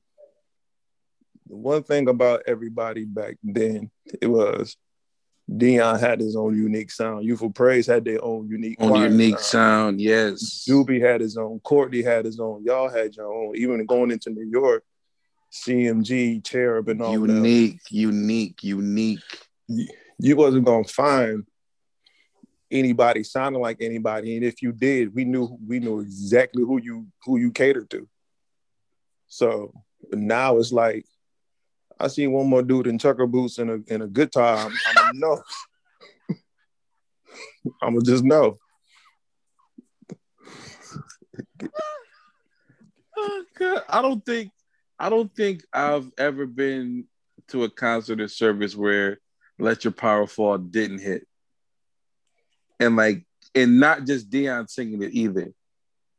the 1.47 1.55
one 1.55 1.83
thing 1.83 2.09
about 2.09 2.43
everybody 2.47 3.05
back 3.05 3.37
then 3.43 3.89
it 4.21 4.27
was 4.27 4.77
Dion 5.55 5.97
had 5.97 6.19
his 6.19 6.35
own 6.35 6.57
unique 6.57 6.91
sound. 6.91 7.23
Youthful 7.23 7.51
Praise 7.51 7.87
had 7.87 8.03
their 8.03 8.21
own 8.23 8.49
unique, 8.49 8.75
On 8.81 9.01
unique 9.01 9.39
sound. 9.39 9.45
sound, 9.45 10.01
yes. 10.01 10.65
Doobie 10.67 11.01
had 11.01 11.21
his 11.21 11.37
own. 11.37 11.59
Courtney 11.61 12.01
had 12.01 12.25
his 12.25 12.39
own. 12.39 12.63
Y'all 12.65 12.89
had 12.89 13.15
your 13.15 13.33
own. 13.33 13.55
Even 13.55 13.85
going 13.85 14.11
into 14.11 14.29
New 14.29 14.45
York, 14.45 14.83
CMG, 15.53 16.43
Cherub, 16.43 16.89
and 16.89 17.01
all 17.01 17.13
that. 17.13 17.33
Unique, 17.33 17.79
unique, 17.89 18.61
unique. 18.61 19.19
You 19.67 20.35
wasn't 20.35 20.65
gonna 20.65 20.83
find 20.83 21.45
anybody 22.69 23.23
sounding 23.23 23.61
like 23.61 23.77
anybody, 23.79 24.35
and 24.35 24.45
if 24.45 24.61
you 24.61 24.73
did, 24.73 25.15
we 25.15 25.23
knew 25.23 25.57
we 25.65 25.79
knew 25.79 26.01
exactly 26.01 26.63
who 26.63 26.81
you 26.81 27.07
who 27.23 27.37
you 27.37 27.51
catered 27.51 27.89
to. 27.91 28.07
So 29.27 29.73
now 30.11 30.57
it's 30.57 30.71
like 30.71 31.05
I 31.99 32.07
see 32.07 32.27
one 32.27 32.47
more 32.47 32.61
dude 32.63 32.87
in 32.87 32.97
trucker 32.97 33.27
boots 33.27 33.57
and 33.57 33.69
a 33.69 33.79
and 33.93 34.03
a 34.03 34.07
guitar. 34.07 34.57
I'm, 34.57 34.71
I'm 34.87 34.95
gonna 34.95 35.11
know. 35.13 35.43
I'm 37.81 37.93
gonna 37.93 38.05
just 38.05 38.23
know. 38.23 38.57
Oh, 43.17 43.43
God. 43.57 43.83
I 43.89 44.01
don't 44.01 44.25
think 44.25 44.51
I 44.99 45.09
don't 45.09 45.33
think 45.35 45.63
I've 45.73 46.09
ever 46.17 46.45
been 46.45 47.05
to 47.49 47.63
a 47.63 47.69
concert 47.69 48.19
or 48.21 48.27
service 48.27 48.75
where 48.75 49.19
Let 49.59 49.83
Your 49.83 49.93
Power 49.93 50.27
Fall 50.27 50.57
didn't 50.57 50.99
hit. 50.99 51.27
And 52.79 52.95
like 52.95 53.25
and 53.55 53.79
not 53.79 54.05
just 54.05 54.29
Dion 54.29 54.67
singing 54.67 55.01
it 55.01 55.13
either. 55.13 55.51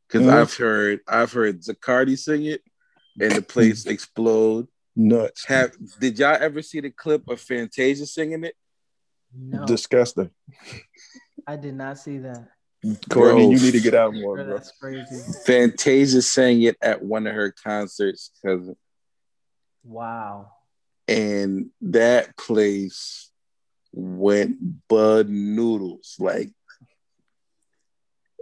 because 0.07 0.27
Mhm. 0.27 0.31
I've 0.33 0.53
heard 0.53 0.99
I've 1.07 1.31
heard 1.31 1.61
Zacardi 1.61 2.17
sing 2.17 2.45
it 2.45 2.61
and 3.19 3.31
the 3.33 3.41
place 3.41 3.85
explode. 3.85 4.67
Nuts. 4.95 5.45
Have 5.45 5.71
did 5.99 6.19
y'all 6.19 6.35
ever 6.39 6.61
see 6.61 6.81
the 6.81 6.89
clip 6.89 7.27
of 7.29 7.39
Fantasia 7.39 8.05
singing 8.05 8.43
it? 8.43 8.55
No, 9.33 9.65
Disgusting. 9.65 10.29
I 11.47 11.55
did 11.55 11.75
not 11.75 11.97
see 11.99 12.17
that. 12.17 12.47
Courtney, 13.09 13.43
Bro. 13.45 13.51
you 13.51 13.59
need 13.59 13.71
to 13.73 13.79
get 13.81 13.93
out 13.93 14.13
more, 14.13 14.35
Bro, 14.35 14.45
bro. 14.45 14.53
that's 14.55 14.71
crazy. 14.71 15.21
Fantasia 15.45 16.21
sang 16.21 16.61
it 16.63 16.75
at 16.81 17.01
one 17.03 17.27
of 17.27 17.33
her 17.35 17.51
concerts, 17.51 18.31
cousin, 18.43 18.75
Wow. 19.83 20.51
and 21.07 21.69
that 21.81 22.35
place 22.37 23.29
went 23.91 24.57
bud 24.87 25.29
noodles. 25.29 26.15
Like, 26.19 26.51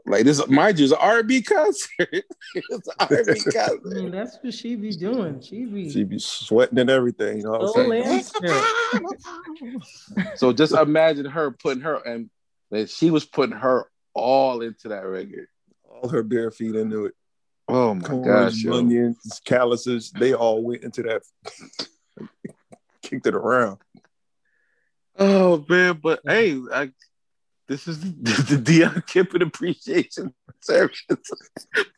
like 0.07 0.23
this, 0.23 0.45
mind 0.47 0.79
you, 0.79 0.85
it's 0.85 0.93
an 0.93 0.99
R&B 1.01 1.41
concert. 1.41 1.89
it's 2.55 2.87
an 2.87 2.93
R&B 2.99 3.41
I 3.57 3.93
mean, 3.93 4.11
that's 4.11 4.37
what 4.41 4.53
she 4.53 4.75
be 4.75 4.91
doing. 4.91 5.41
She 5.41 5.65
be 5.65 5.89
She 5.89 6.03
be 6.03 6.17
sweating 6.17 6.79
and 6.79 6.89
everything. 6.89 7.39
You 7.39 7.43
know 7.43 7.51
what 7.51 7.77
I'm 7.77 8.23
saying? 8.31 9.81
So 10.35 10.53
just 10.53 10.73
imagine 10.73 11.25
her 11.25 11.51
putting 11.51 11.83
her 11.83 11.95
and 11.95 12.29
that 12.71 12.89
she 12.89 13.11
was 13.11 13.25
putting 13.25 13.57
her 13.57 13.89
all 14.13 14.61
into 14.61 14.89
that 14.89 15.05
record. 15.05 15.47
All 15.89 16.09
her 16.09 16.23
bare 16.23 16.51
feet 16.51 16.75
into 16.75 17.05
it. 17.05 17.13
Oh 17.67 17.93
my 17.93 18.07
Corns, 18.07 18.25
gosh, 18.25 18.63
yo. 18.63 18.77
onions, 18.77 19.41
calluses, 19.43 20.11
they 20.11 20.33
all 20.33 20.63
went 20.63 20.83
into 20.83 21.03
that. 21.03 21.21
Kicked 23.01 23.27
it 23.27 23.35
around. 23.35 23.79
Oh 25.19 25.65
man, 25.67 25.99
but 26.01 26.21
hey, 26.25 26.61
I, 26.73 26.91
this 27.67 27.87
is 27.87 27.99
the, 27.99 28.09
the 28.55 28.57
Dion 28.57 29.03
Kippen 29.07 29.41
Appreciation 29.41 30.33
Service 30.61 31.03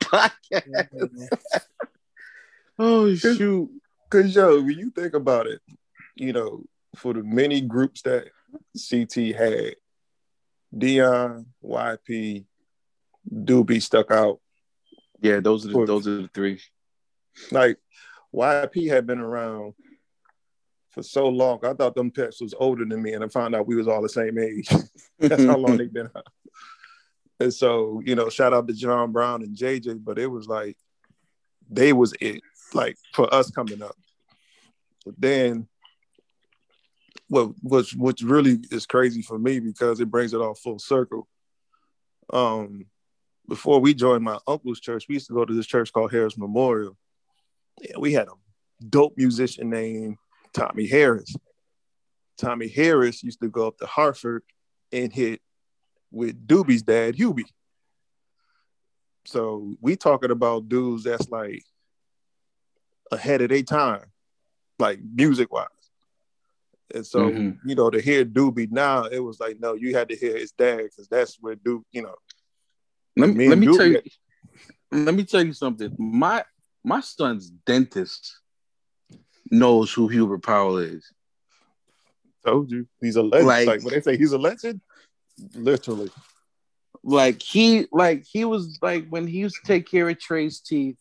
podcast. 0.01 1.29
Oh 2.77 3.13
shoot! 3.15 3.69
Cause 4.09 4.35
yo, 4.35 4.61
when 4.61 4.77
you 4.77 4.89
think 4.91 5.13
about 5.13 5.47
it, 5.47 5.61
you 6.15 6.33
know, 6.33 6.63
for 6.95 7.13
the 7.13 7.23
many 7.23 7.61
groups 7.61 8.01
that 8.03 8.29
CT 8.89 9.35
had, 9.35 9.75
Dion, 10.75 11.45
YP, 11.63 12.45
Doobie 13.31 13.81
stuck 13.81 14.11
out. 14.11 14.39
Yeah, 15.21 15.39
those 15.39 15.65
are 15.65 15.69
the, 15.69 15.85
those 15.85 16.07
are 16.07 16.21
the 16.23 16.29
three. 16.33 16.61
Like 17.51 17.77
YP 18.33 18.89
had 18.89 19.05
been 19.05 19.19
around 19.19 19.73
for 20.89 21.03
so 21.03 21.27
long. 21.27 21.59
I 21.63 21.73
thought 21.73 21.95
them 21.95 22.11
pets 22.11 22.41
was 22.41 22.53
older 22.57 22.85
than 22.85 23.01
me, 23.01 23.13
and 23.13 23.23
I 23.23 23.27
found 23.27 23.55
out 23.55 23.67
we 23.67 23.75
was 23.75 23.87
all 23.87 24.01
the 24.01 24.09
same 24.09 24.37
age. 24.37 24.69
That's 25.19 25.43
how 25.43 25.57
long 25.57 25.77
they've 25.77 25.91
been 25.91 26.09
out. 26.15 26.27
And 27.39 27.53
so, 27.53 28.01
you 28.05 28.15
know, 28.15 28.29
shout 28.29 28.53
out 28.53 28.67
to 28.67 28.73
John 28.73 29.11
Brown 29.11 29.43
and 29.43 29.55
JJ, 29.55 30.03
but 30.03 30.19
it 30.19 30.27
was 30.27 30.47
like 30.47 30.77
they 31.69 31.93
was 31.93 32.13
it, 32.19 32.41
like 32.73 32.97
for 33.13 33.33
us 33.33 33.49
coming 33.51 33.81
up. 33.81 33.95
But 35.05 35.15
then 35.17 35.67
what 37.29 37.51
what's 37.61 37.95
what's 37.95 38.23
really 38.23 38.59
is 38.71 38.85
crazy 38.85 39.21
for 39.21 39.39
me 39.39 39.59
because 39.59 39.99
it 39.99 40.11
brings 40.11 40.33
it 40.33 40.41
all 40.41 40.55
full 40.55 40.79
circle. 40.79 41.27
Um 42.33 42.87
before 43.47 43.79
we 43.79 43.93
joined 43.93 44.23
my 44.23 44.37
uncle's 44.47 44.79
church, 44.79 45.05
we 45.07 45.15
used 45.15 45.27
to 45.27 45.33
go 45.33 45.45
to 45.45 45.53
this 45.53 45.65
church 45.65 45.91
called 45.91 46.11
Harris 46.11 46.37
Memorial. 46.37 46.95
Yeah, 47.81 47.97
we 47.97 48.13
had 48.13 48.27
a 48.27 48.33
dope 48.87 49.13
musician 49.17 49.69
named 49.69 50.17
Tommy 50.53 50.87
Harris. 50.87 51.35
Tommy 52.37 52.67
Harris 52.67 53.23
used 53.23 53.41
to 53.41 53.49
go 53.49 53.67
up 53.67 53.77
to 53.77 53.85
Hartford 53.85 54.43
and 54.91 55.11
hit 55.11 55.41
with 56.11 56.47
Doobie's 56.47 56.81
dad, 56.81 57.15
Hubie. 57.15 57.43
So 59.25 59.75
we 59.81 59.95
talking 59.95 60.31
about 60.31 60.69
dudes 60.69 61.03
that's 61.03 61.29
like 61.29 61.63
ahead 63.11 63.41
of 63.41 63.49
their 63.49 63.61
time, 63.61 64.05
like 64.79 64.99
music 65.03 65.51
wise. 65.51 65.67
And 66.93 67.05
so, 67.05 67.29
mm-hmm. 67.29 67.69
you 67.69 67.75
know, 67.75 67.89
to 67.89 68.01
hear 68.01 68.25
Doobie 68.25 68.71
now, 68.71 69.03
it 69.03 69.19
was 69.19 69.39
like, 69.39 69.59
no, 69.59 69.73
you 69.73 69.95
had 69.95 70.09
to 70.09 70.15
hear 70.15 70.35
his 70.37 70.51
dad 70.51 70.77
because 70.77 71.07
that's 71.07 71.37
where 71.39 71.55
Doobie, 71.55 71.83
you 71.91 72.01
know. 72.01 72.15
Let 73.15 73.35
me, 73.35 73.49
let 73.49 73.57
me 73.59 73.67
tell 73.67 73.85
you, 73.85 74.01
let 74.91 75.13
me 75.13 75.23
tell 75.25 75.45
you 75.45 75.53
something. 75.53 75.93
My 75.97 76.43
my 76.83 77.01
son's 77.01 77.49
dentist 77.49 78.39
knows 79.51 79.91
who 79.91 80.07
Hubert 80.07 80.43
Powell 80.43 80.77
is. 80.77 81.11
Told 82.45 82.71
you, 82.71 82.87
he's 83.01 83.15
a 83.15 83.23
legend. 83.23 83.47
Like, 83.47 83.67
like 83.67 83.83
when 83.83 83.93
they 83.93 84.01
say 84.01 84.17
he's 84.17 84.31
a 84.31 84.37
legend, 84.37 84.81
literally. 85.53 86.09
Like 87.03 87.41
he, 87.41 87.87
like 87.91 88.25
he 88.25 88.45
was 88.45 88.79
like 88.81 89.07
when 89.09 89.27
he 89.27 89.39
used 89.39 89.55
to 89.55 89.67
take 89.67 89.89
care 89.89 90.09
of 90.09 90.19
Trey's 90.19 90.59
teeth. 90.59 90.97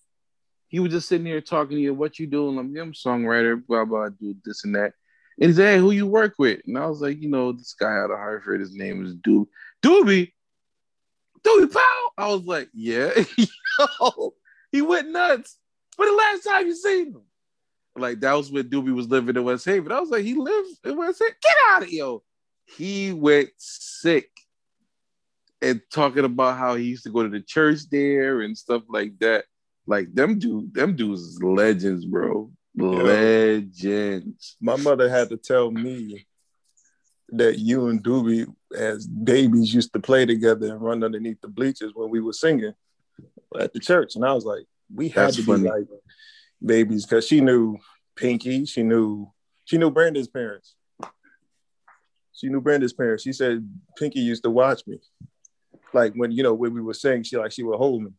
He 0.69 0.81
was 0.81 0.93
just 0.93 1.09
sitting 1.09 1.27
here 1.27 1.41
talking 1.41 1.77
to 1.77 1.83
you, 1.83 1.95
"What 1.95 2.19
you 2.19 2.27
doing?" 2.27 2.59
I'm, 2.59 2.77
I'm 2.77 2.93
songwriter, 2.93 3.65
blah 3.67 3.85
blah, 3.85 4.11
do 4.11 4.35
this 4.45 4.65
and 4.65 4.75
that. 4.75 4.93
And 5.41 5.51
he 5.51 5.53
said, 5.55 5.75
"Hey, 5.75 5.79
who 5.79 5.93
you 5.93 6.07
work 6.07 6.35
with?" 6.39 6.61
And 6.67 6.77
I 6.77 6.87
was 6.87 7.01
like, 7.01 7.21
"You 7.21 7.31
know, 7.31 7.53
this 7.53 7.75
guy 7.75 7.97
out 7.97 8.11
of 8.11 8.19
Hartford. 8.19 8.61
His 8.61 8.75
name 8.75 9.05
is 9.05 9.15
Doobie. 9.15 9.47
Doobie, 9.83 10.33
Doobie 11.43 11.73
Powell." 11.73 12.13
I 12.19 12.29
was 12.29 12.43
like, 12.43 12.69
"Yeah." 12.75 13.11
Yo, 14.01 14.35
he 14.71 14.83
went 14.83 15.11
nuts. 15.11 15.57
But 15.97 16.07
the 16.07 16.13
last 16.13 16.43
time 16.43 16.67
you 16.67 16.75
seen 16.75 17.07
him, 17.09 17.23
like 17.97 18.21
that 18.21 18.35
was 18.35 18.51
when 18.51 18.69
Doobie 18.69 18.95
was 18.95 19.09
living 19.09 19.37
in 19.37 19.45
West 19.45 19.65
Haven. 19.65 19.93
I 19.93 20.01
was 20.01 20.11
like, 20.11 20.25
he 20.25 20.35
lives 20.35 20.79
in 20.85 20.97
West 20.97 21.21
Haven. 21.21 21.35
Get 21.43 21.57
out 21.71 21.83
of 21.83 21.89
here. 21.89 22.19
He 22.77 23.13
went 23.13 23.51
sick 23.57 24.31
and 25.61 25.81
talking 25.91 26.25
about 26.25 26.59
how 26.59 26.75
he 26.77 26.85
used 26.85 27.05
to 27.05 27.11
go 27.11 27.23
to 27.23 27.29
the 27.29 27.41
church 27.41 27.81
there 27.91 28.43
and 28.43 28.57
stuff 28.57 28.83
like 28.89 29.19
that. 29.19 29.45
Like 29.87 30.15
them 30.15 30.39
dude, 30.39 30.75
them 30.75 30.95
dudes 30.97 31.43
legends, 31.43 32.05
bro. 32.05 32.53
Legends. 32.77 34.57
My 34.61 34.77
mother 34.77 35.09
had 35.09 35.31
to 35.31 35.37
tell 35.37 35.71
me 35.71 36.27
that 37.31 37.59
you 37.59 37.89
and 37.89 38.03
Doobie 38.03 38.47
as 38.77 39.07
babies 39.07 39.75
used 39.75 39.93
to 39.95 40.01
play 40.01 40.27
together 40.27 40.67
and 40.67 40.81
run 40.81 41.03
underneath 41.03 41.41
the 41.41 41.49
bleachers 41.49 41.93
when 41.95 42.11
we 42.11 42.21
were 42.21 42.33
singing 42.33 42.73
at 43.59 43.73
the 43.73 43.81
church. 43.81 44.15
And 44.15 44.25
I 44.25 44.33
was 44.33 44.45
like, 44.45 44.65
we 44.95 45.09
had 45.09 45.29
That's 45.29 45.37
to 45.37 45.43
funny. 45.43 45.63
be 45.65 45.69
like 45.69 45.87
babies 46.65 47.05
because 47.05 47.27
she 47.27 47.41
knew 47.41 47.79
Pinky, 48.17 48.65
she 48.65 48.83
knew 48.83 49.31
she 49.65 49.79
knew 49.79 49.91
Brandon's 49.91 50.29
parents. 50.29 50.75
She 52.33 52.49
knew 52.49 52.61
Brandon's 52.61 52.93
parents. 52.93 53.23
She 53.23 53.33
said 53.33 53.69
Pinky 53.97 54.21
used 54.21 54.45
to 54.45 54.51
watch 54.51 54.83
me. 54.87 54.99
Like 55.93 56.15
when 56.15 56.31
you 56.31 56.43
know 56.43 56.55
when 56.55 56.75
we 56.75 56.81
were 56.81 56.95
saying 56.95 57.25
she 57.25 57.37
like 57.37 57.53
she 57.53 57.63
would 57.63 57.77
hold 57.77 58.03
me. 58.03 58.11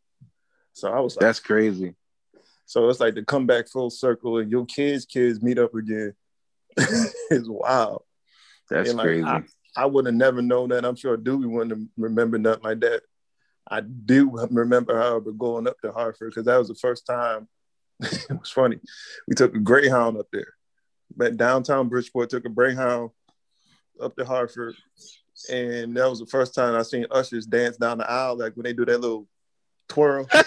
So 0.74 0.92
I 0.92 1.00
was 1.00 1.16
like, 1.16 1.22
That's 1.22 1.40
crazy. 1.40 1.96
So 2.66 2.88
it's 2.88 3.00
like 3.00 3.16
to 3.16 3.26
come 3.26 3.48
back 3.48 3.68
full 3.68 3.90
circle 3.90 4.38
and 4.38 4.52
your 4.52 4.66
kids' 4.66 5.06
kids 5.06 5.42
meet 5.42 5.58
up 5.58 5.74
again 5.74 6.14
is 7.32 7.50
wild. 7.50 8.04
That's 8.70 8.94
like, 8.94 9.04
crazy. 9.04 9.26
I, 9.26 9.42
I 9.76 9.86
would 9.86 10.06
have 10.06 10.16
never 10.16 10.42
known 10.42 10.70
that. 10.70 10.86
I'm 10.86 10.96
sure 10.96 11.18
Dewey 11.18 11.48
wouldn't 11.48 11.72
have 11.72 11.88
remembered 11.98 12.42
nothing 12.42 12.64
like 12.64 12.80
that. 12.82 13.02
I 13.68 13.82
do 13.82 14.32
remember, 14.52 14.98
however, 14.98 15.32
going 15.32 15.68
up 15.68 15.80
to 15.82 15.92
Hartford 15.92 16.32
because 16.32 16.46
that 16.46 16.58
was 16.58 16.68
the 16.68 16.76
first 16.76 17.06
time. 17.06 17.48
it 18.30 18.40
was 18.40 18.52
funny. 18.52 18.80
We 19.28 19.36
took 19.36 19.56
a 19.56 19.60
Greyhound 19.60 20.18
up 20.18 20.28
there. 20.32 20.54
But 21.16 21.38
downtown 21.38 21.90
Bridgeport 21.90 22.30
took 22.30 22.46
a 22.46 22.50
Greyhound 22.50 23.10
up 24.02 24.16
to 24.16 24.26
Hartford, 24.26 24.76
and 25.52 25.98
that 25.98 26.10
was 26.10 26.20
the 26.20 26.26
first 26.28 26.54
time 26.54 26.76
I 26.76 26.84
seen 26.84 27.06
ushers 27.12 27.46
dance 27.46 27.78
down 27.78 27.98
the 27.98 28.10
aisle, 28.10 28.38
like 28.38 28.56
when 28.56 28.64
they 28.64 28.74
do 28.74 28.86
that 28.86 29.02
little 29.02 29.28
twirl. 29.88 30.28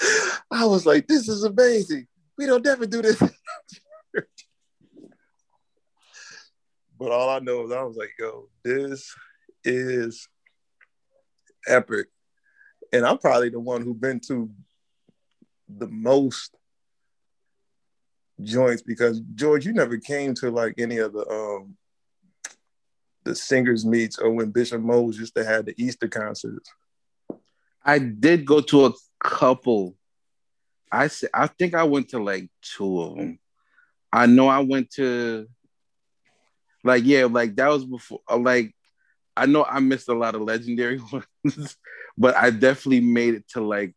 I 0.50 0.64
was 0.66 0.86
like, 0.86 1.06
"This 1.06 1.28
is 1.28 1.44
amazing. 1.44 2.06
We 2.38 2.46
don't 2.46 2.66
ever 2.66 2.86
do 2.86 3.02
this." 3.02 3.20
but 6.98 7.10
all 7.10 7.28
I 7.28 7.40
know 7.40 7.64
is 7.64 7.72
I 7.72 7.82
was 7.82 7.96
like, 7.96 8.12
"Yo, 8.18 8.48
this 8.62 9.12
is 9.64 10.28
epic. 11.66 12.06
And 12.92 13.04
I'm 13.04 13.18
probably 13.18 13.48
the 13.48 13.60
one 13.60 13.82
who's 13.82 13.96
been 13.96 14.20
to 14.28 14.50
the 15.68 15.88
most 15.88 16.56
joints 18.42 18.82
because 18.82 19.20
George, 19.34 19.66
you 19.66 19.72
never 19.72 19.98
came 19.98 20.34
to 20.34 20.50
like 20.50 20.74
any 20.78 20.98
of 20.98 21.12
the 21.12 21.28
um 21.28 21.76
the 23.24 23.34
singers 23.34 23.84
meets 23.86 24.18
or 24.18 24.30
when 24.30 24.50
Bishop 24.50 24.80
Mose 24.80 25.18
used 25.18 25.34
to 25.34 25.44
have 25.44 25.64
the 25.64 25.74
Easter 25.82 26.08
concerts. 26.08 26.70
I 27.82 27.98
did 27.98 28.44
go 28.44 28.60
to 28.60 28.86
a 28.86 28.92
couple. 29.22 29.96
I 30.92 31.08
I 31.32 31.46
think 31.46 31.74
I 31.74 31.84
went 31.84 32.10
to 32.10 32.22
like 32.22 32.48
two 32.62 33.00
of 33.00 33.16
them. 33.16 33.38
I 34.12 34.26
know 34.26 34.48
I 34.48 34.60
went 34.60 34.90
to 34.92 35.48
like 36.82 37.04
yeah, 37.04 37.24
like 37.24 37.56
that 37.56 37.68
was 37.68 37.84
before 37.84 38.20
like 38.38 38.74
I 39.36 39.46
know 39.46 39.64
I 39.64 39.80
missed 39.80 40.08
a 40.08 40.14
lot 40.14 40.34
of 40.34 40.42
legendary 40.42 40.98
ones, 41.44 41.76
but 42.16 42.36
I 42.36 42.50
definitely 42.50 43.00
made 43.00 43.34
it 43.34 43.48
to 43.50 43.60
like 43.60 43.94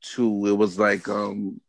two. 0.00 0.46
It 0.46 0.56
was 0.56 0.78
like 0.78 1.08
um 1.08 1.60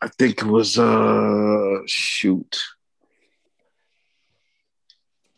I 0.00 0.08
think 0.08 0.42
it 0.42 0.46
was 0.46 0.78
uh 0.78 1.78
shoot. 1.86 2.60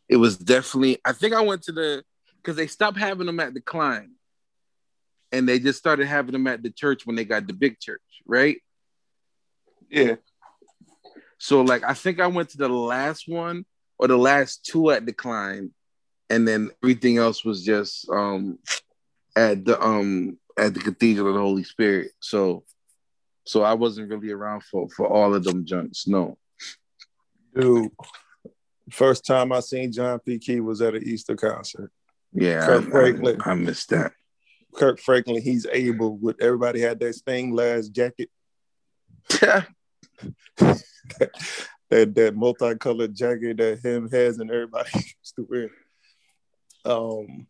It 0.09 0.17
was 0.17 0.37
definitely 0.37 0.99
I 1.05 1.13
think 1.13 1.35
I 1.35 1.41
went 1.41 1.63
to 1.65 1.73
the 1.73 2.05
because 2.37 2.57
they 2.57 2.67
stopped 2.67 2.99
having 2.99 3.27
them 3.27 3.41
at 3.41 3.55
the 3.55 3.61
Klein. 3.61 4.13
And 5.33 5.49
they 5.49 5.59
just 5.59 5.79
started 5.79 6.07
having 6.07 6.33
them 6.33 6.47
at 6.47 6.63
the 6.63 6.71
church 6.71 7.07
when 7.07 7.17
they 7.17 7.25
got 7.25 7.47
the 7.47 7.53
big 7.53 7.81
church, 7.81 8.03
right? 8.25 8.59
Yeah. 9.91 10.17
So 11.39 11.63
like 11.63 11.83
I 11.83 11.95
think 11.95 12.21
I 12.21 12.29
went 12.29 12.51
to 12.51 12.59
the 12.59 12.69
last 12.69 13.29
one 13.29 13.65
or 13.99 14.09
the 14.09 14.17
last 14.17 14.65
two 14.65 14.91
at 14.91 15.05
the 15.05 15.13
Klein 15.13 15.73
and 16.31 16.47
then 16.47 16.71
everything 16.83 17.19
else 17.19 17.45
was 17.45 17.65
just 17.65 18.09
um 18.11 18.59
at 19.37 19.65
the 19.65 19.81
um 19.83 20.39
at 20.59 20.75
the 20.75 20.81
Cathedral 20.81 21.29
of 21.29 21.35
the 21.35 21.41
Holy 21.41 21.65
Spirit. 21.65 22.13
So 22.21 22.65
so 23.47 23.63
I 23.63 23.75
wasn't 23.75 24.11
really 24.11 24.31
around 24.31 24.63
for 24.65 24.89
for 24.89 25.07
all 25.07 25.35
of 25.35 25.45
them 25.45 25.65
junks. 25.65 26.07
No. 26.07 26.39
Dude, 27.55 27.93
first 28.91 29.25
time 29.25 29.53
I 29.53 29.61
seen 29.61 29.93
John 29.93 30.19
P. 30.19 30.39
Kee 30.39 30.61
was 30.61 30.81
at 30.81 30.95
an 30.95 31.03
Easter 31.05 31.37
concert. 31.37 31.93
Yeah, 32.33 32.67
Kirk 32.67 32.87
I, 32.87 32.91
Franklin. 32.91 33.43
I, 33.45 33.51
I 33.51 33.55
missed 33.55 33.91
that. 33.91 34.13
Kirk 34.75 34.99
Franklin, 34.99 35.41
he's 35.41 35.67
able 35.71 36.17
with 36.17 36.43
everybody 36.43 36.81
had 36.81 36.99
that 36.99 37.15
stained 37.15 37.53
glass 37.53 37.87
jacket. 37.89 38.29
that, 39.41 39.69
that 40.59 42.15
that 42.15 42.35
multicolored 42.35 43.15
jacket 43.15 43.59
that 43.59 43.79
him 43.85 44.11
has 44.11 44.39
and 44.39 44.51
everybody 44.51 44.91
used 44.95 45.37
to 45.37 45.47
wear 45.49 45.71
um, 46.85 47.47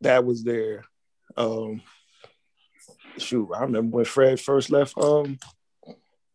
that 0.00 0.24
was 0.24 0.44
there. 0.44 0.84
Um, 1.36 1.82
shoot, 3.18 3.50
I 3.54 3.62
remember 3.62 3.96
when 3.96 4.04
Fred 4.04 4.40
first 4.40 4.70
left 4.70 4.96
um, 4.98 5.38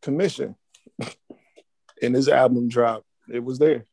Commissioned 0.01 0.55
and 2.01 2.15
his 2.15 2.27
album 2.27 2.69
dropped, 2.69 3.05
it 3.31 3.43
was 3.43 3.59
there. 3.59 3.85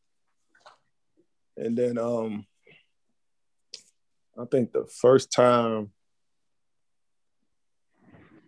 And 1.56 1.76
then 1.76 1.98
um, 1.98 2.46
I 4.38 4.44
think 4.44 4.72
the 4.72 4.86
first 4.86 5.32
time 5.32 5.90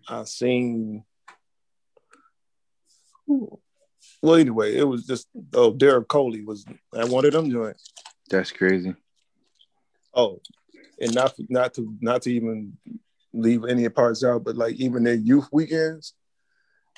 I 0.08 0.24
seen 0.24 1.04
Well, 3.26 3.60
anyway, 4.36 4.76
it 4.76 4.84
was 4.84 5.06
just 5.06 5.28
oh, 5.54 5.72
Derek 5.72 6.08
Coley 6.08 6.42
was 6.42 6.64
at 6.96 7.08
one 7.08 7.24
of 7.24 7.32
them 7.32 7.50
joints. 7.50 7.92
That's 8.28 8.52
crazy. 8.52 8.94
Oh, 10.14 10.40
and 11.00 11.14
not 11.14 11.34
not 11.48 11.74
to 11.74 11.96
not 12.00 12.22
to 12.22 12.32
even 12.32 12.76
leave 13.32 13.64
any 13.64 13.88
parts 13.88 14.24
out, 14.24 14.44
but 14.44 14.56
like 14.56 14.74
even 14.76 15.04
their 15.04 15.14
youth 15.14 15.48
weekends 15.52 16.14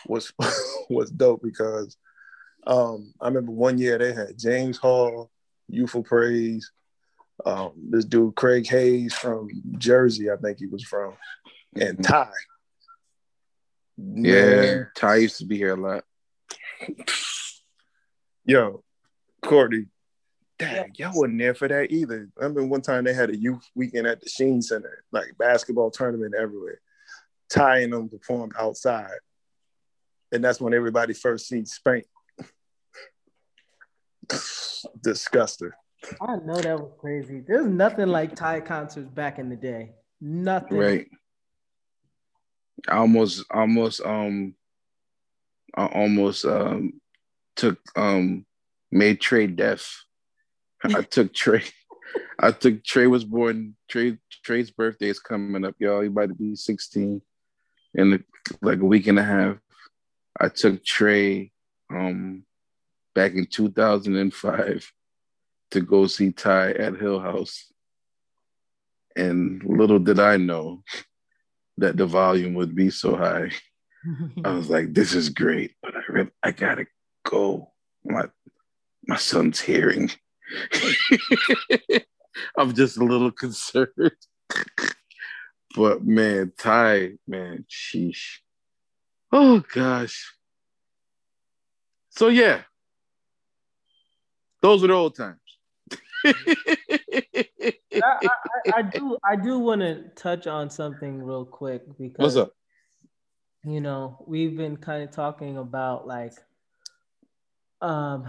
was 0.07 0.33
was 0.91 1.11
dope 1.11 1.43
because 1.43 1.97
um, 2.66 3.12
I 3.20 3.26
remember 3.28 3.53
one 3.53 3.78
year 3.78 3.99
they 3.99 4.12
had 4.12 4.39
James 4.39 4.78
Hall, 4.78 5.30
Youthful 5.68 6.05
Praise, 6.05 6.70
um, 7.45 7.72
this 7.91 8.05
dude 8.05 8.35
Craig 8.37 8.66
Hayes 8.68 9.14
from 9.14 9.49
Jersey, 9.78 10.30
I 10.30 10.37
think 10.37 10.59
he 10.59 10.66
was 10.66 10.85
from, 10.85 11.14
and 11.74 11.99
Mhm. 11.99 12.07
Ty. 12.07 12.30
Yeah, 13.99 14.33
Man, 14.57 14.91
Ty 14.97 15.16
used 15.16 15.39
to 15.39 15.45
be 15.47 15.57
here 15.59 15.74
a 15.74 15.80
lot. 15.80 16.05
yo, 18.45 18.83
Courtney, 19.43 19.87
dang, 20.62 20.92
y'all 20.96 21.12
wasn't 21.14 21.38
there 21.38 21.54
for 21.54 21.68
that 21.68 21.90
either. 21.90 22.28
I 22.38 22.44
remember 22.44 22.64
one 22.64 22.82
time 22.82 23.04
they 23.04 23.14
had 23.14 23.30
a 23.30 23.36
youth 23.36 23.68
weekend 23.74 24.06
at 24.06 24.20
the 24.20 24.28
Sheehan 24.28 24.62
Center, 24.62 25.04
like 25.12 25.36
basketball 25.38 25.90
tournament 25.90 26.34
everywhere. 26.38 26.80
Ty 27.50 27.80
and 27.80 27.92
them 27.92 28.08
performed 28.08 28.52
outside. 28.58 29.18
And 30.32 30.42
that's 30.42 30.60
when 30.60 30.72
everybody 30.72 31.12
first 31.12 31.48
seen 31.48 31.66
Spank. 31.66 32.06
Disgusting. 35.02 35.72
I 36.20 36.36
know 36.36 36.54
that 36.54 36.80
was 36.80 36.92
crazy. 36.98 37.42
There's 37.46 37.66
nothing 37.66 38.08
like 38.08 38.34
Ty 38.34 38.60
concerts 38.60 39.08
back 39.08 39.38
in 39.38 39.48
the 39.48 39.56
day. 39.56 39.92
Nothing. 40.20 40.78
Right. 40.78 41.08
I 42.88 42.96
almost 42.96 43.44
almost 43.50 44.00
um 44.04 44.54
I 45.74 45.86
almost 45.86 46.44
um 46.44 47.00
took 47.56 47.78
um 47.96 48.46
made 48.90 49.20
Trey 49.20 49.46
deaf. 49.46 50.04
I 50.85 51.03
took 51.03 51.33
Trey. 51.33 51.62
I 52.39 52.51
took 52.51 52.85
Trey 52.85 53.07
was 53.07 53.24
born. 53.24 53.76
Trey 53.89 54.18
Trey's 54.45 54.70
birthday 54.70 55.09
is 55.09 55.20
coming 55.20 55.64
up, 55.64 55.76
y'all. 55.78 56.01
He 56.01 56.09
about 56.09 56.28
to 56.28 56.35
be 56.35 56.57
16 56.57 57.22
in 57.95 58.24
like 58.61 58.80
a 58.80 58.85
week 58.85 59.07
and 59.07 59.18
a 59.18 59.22
half. 59.22 59.57
I 60.39 60.49
took 60.49 60.85
Trey 60.85 61.53
um 61.91 62.45
back 63.14 63.35
in 63.35 63.47
2005 63.47 64.93
to 65.72 65.80
go 65.80 66.07
see 66.07 66.33
Ty 66.33 66.72
at 66.72 66.99
Hill 66.99 67.20
House. 67.20 67.72
And 69.16 69.62
little 69.64 69.99
did 69.99 70.18
I 70.18 70.37
know 70.37 70.83
that 71.78 71.97
the 71.97 72.07
volume 72.07 72.55
would 72.55 72.74
be 72.74 72.91
so 72.91 73.16
high. 73.16 73.51
I 74.45 74.53
was 74.53 74.68
like, 74.68 74.93
this 74.93 75.14
is 75.14 75.28
great, 75.28 75.74
but 75.83 75.95
I 75.95 76.01
really, 76.09 76.30
I 76.43 76.51
gotta 76.51 76.87
go. 77.24 77.72
My 78.05 78.24
my 79.07 79.16
son's 79.16 79.61
hearing. 79.61 80.11
I'm 82.59 82.74
just 82.74 82.96
a 82.98 83.05
little 83.05 83.30
concerned. 83.30 83.88
but 85.76 86.05
man, 86.05 86.53
Ty, 86.59 87.12
man, 87.26 87.64
sheesh. 87.70 88.38
Oh 89.30 89.62
gosh. 89.72 90.34
So 92.11 92.28
yeah. 92.28 92.62
Those 94.61 94.82
were 94.82 94.88
the 94.88 94.94
old 94.94 95.16
times. 95.16 95.38
I, 96.24 96.32
I, 98.03 98.28
I 98.76 98.82
do 98.94 99.18
I 99.24 99.36
do 99.36 99.59
want 99.59 99.80
to 99.80 100.05
touch 100.14 100.46
on 100.46 100.70
something 100.70 101.22
real 101.22 101.44
quick 101.44 101.82
because 101.98 102.18
What's 102.18 102.36
up? 102.36 102.53
you 103.64 103.80
know 103.80 104.24
we've 104.26 104.57
been 104.57 104.76
kind 104.76 105.03
of 105.03 105.11
talking 105.11 105.57
about 105.57 106.07
like 106.07 106.32
um 107.80 108.28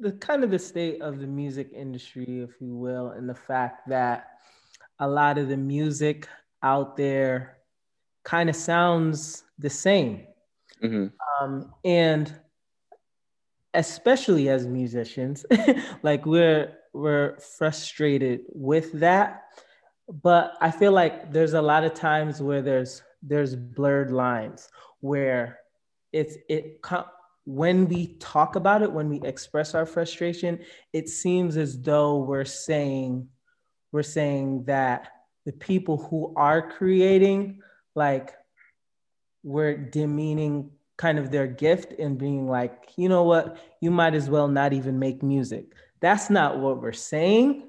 the 0.00 0.12
kind 0.12 0.42
of 0.42 0.50
the 0.50 0.58
state 0.58 1.00
of 1.02 1.18
the 1.20 1.26
music 1.26 1.70
industry 1.74 2.40
if 2.40 2.60
you 2.60 2.74
will 2.74 3.10
and 3.10 3.28
the 3.28 3.34
fact 3.34 3.88
that 3.88 4.30
a 4.98 5.06
lot 5.08 5.38
of 5.38 5.48
the 5.48 5.56
music 5.56 6.26
out 6.62 6.96
there 6.96 7.58
kind 8.24 8.48
of 8.50 8.56
sounds 8.56 9.44
the 9.58 9.70
same 9.70 10.26
Mhm. 10.82 11.12
um, 11.40 11.74
and 11.84 12.40
especially 13.74 14.48
as 14.48 14.66
musicians 14.66 15.44
like 16.02 16.26
we're 16.26 16.76
we're 16.92 17.38
frustrated 17.38 18.40
with 18.48 18.92
that 18.94 19.44
but 20.22 20.56
i 20.60 20.70
feel 20.70 20.92
like 20.92 21.32
there's 21.32 21.52
a 21.54 21.62
lot 21.62 21.84
of 21.84 21.94
times 21.94 22.42
where 22.42 22.62
there's 22.62 23.02
there's 23.22 23.54
blurred 23.54 24.10
lines 24.10 24.68
where 25.00 25.58
it's 26.12 26.36
it 26.48 26.82
when 27.44 27.88
we 27.88 28.14
talk 28.18 28.56
about 28.56 28.82
it 28.82 28.92
when 28.92 29.08
we 29.08 29.20
express 29.22 29.74
our 29.74 29.86
frustration 29.86 30.58
it 30.92 31.08
seems 31.08 31.56
as 31.56 31.80
though 31.80 32.18
we're 32.18 32.44
saying 32.44 33.26
we're 33.92 34.02
saying 34.02 34.64
that 34.64 35.08
the 35.46 35.52
people 35.52 35.96
who 35.96 36.32
are 36.36 36.70
creating 36.70 37.60
like 37.94 38.34
we're 39.42 39.76
demeaning 39.76 40.70
kind 41.00 41.18
of 41.18 41.30
their 41.30 41.46
gift 41.46 41.98
and 41.98 42.18
being 42.18 42.46
like, 42.46 42.90
you 42.96 43.08
know 43.08 43.22
what, 43.24 43.56
you 43.80 43.90
might 43.90 44.14
as 44.14 44.28
well 44.28 44.48
not 44.48 44.74
even 44.74 44.98
make 44.98 45.22
music. 45.22 45.72
That's 46.00 46.28
not 46.28 46.58
what 46.58 46.82
we're 46.82 46.92
saying. 46.92 47.62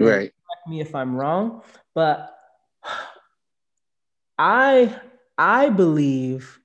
Right. 0.00 0.32
Correct 0.32 0.68
me 0.68 0.80
if 0.80 0.94
I'm 0.94 1.14
wrong, 1.14 1.62
but 1.94 2.34
I 4.38 4.98
I 5.36 5.68
believe 5.68 6.58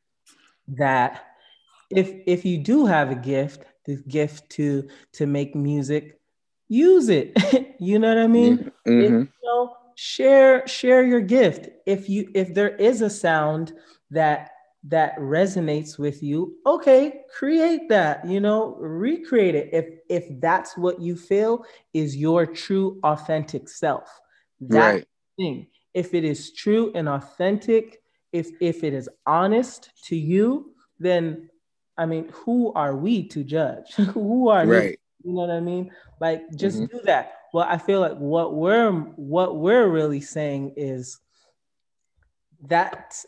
that 0.69 1.28
if 1.89 2.11
if 2.25 2.45
you 2.45 2.57
do 2.57 2.85
have 2.85 3.11
a 3.11 3.15
gift, 3.15 3.63
the 3.85 3.97
gift 4.07 4.49
to 4.51 4.87
to 5.13 5.25
make 5.25 5.55
music, 5.55 6.19
use 6.67 7.09
it. 7.09 7.33
you 7.79 7.99
know 7.99 8.09
what 8.09 8.17
I 8.23 8.27
mean? 8.27 8.59
Mhm. 8.59 8.71
If, 8.97 9.13
you 9.13 9.27
know, 9.43 9.75
share 9.95 10.67
share 10.67 11.03
your 11.03 11.21
gift. 11.21 11.69
If 11.85 12.09
you 12.09 12.29
if 12.33 12.53
there 12.53 12.75
is 12.75 13.01
a 13.01 13.09
sound 13.09 13.73
that 14.11 14.51
that 14.85 15.17
resonates 15.17 15.97
with 15.99 16.23
you, 16.23 16.55
okay, 16.65 17.21
create 17.37 17.89
that, 17.89 18.25
you 18.25 18.39
know, 18.39 18.75
recreate 18.79 19.55
it. 19.55 19.69
If 19.73 19.85
if 20.09 20.39
that's 20.39 20.77
what 20.77 21.01
you 21.01 21.15
feel 21.15 21.65
is 21.93 22.15
your 22.15 22.45
true 22.45 22.99
authentic 23.03 23.67
self. 23.69 24.09
that 24.61 24.95
Right. 24.95 25.05
thing. 25.37 25.67
If 25.93 26.13
it 26.13 26.23
is 26.23 26.53
true 26.53 26.91
and 26.95 27.09
authentic, 27.09 28.01
if 28.31 28.49
if 28.61 28.83
it 28.83 28.93
is 28.93 29.09
honest 29.25 29.91
to 30.05 30.15
you, 30.15 30.73
then 30.99 31.49
I 31.99 32.05
mean, 32.05 32.29
who 32.31 32.73
are 32.73 32.95
we 32.95 33.27
to 33.27 33.43
judge? 33.43 33.93
who 34.13 34.49
are 34.49 34.65
we 34.65 34.97
you 35.23 35.33
know 35.33 35.41
what 35.41 35.51
I 35.51 35.59
mean? 35.59 35.91
Like 36.21 36.49
just 36.55 36.79
Mhm. 36.79 36.89
do 36.91 37.01
that. 37.03 37.33
Well, 37.53 37.67
I 37.67 37.77
feel 37.77 37.99
like 37.99 38.17
what 38.17 38.55
we're 38.55 38.91
what 39.17 39.57
we're 39.57 39.87
really 39.89 40.21
saying 40.21 40.73
is 40.77 41.19
that 42.67 43.23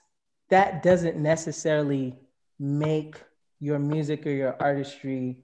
that 0.49 0.84
doesn't 0.84 1.17
necessarily 1.17 2.17
make 2.59 3.22
your 3.59 3.80
music 3.80 4.26
or 4.26 4.32
your 4.32 4.55
artistry 4.59 5.39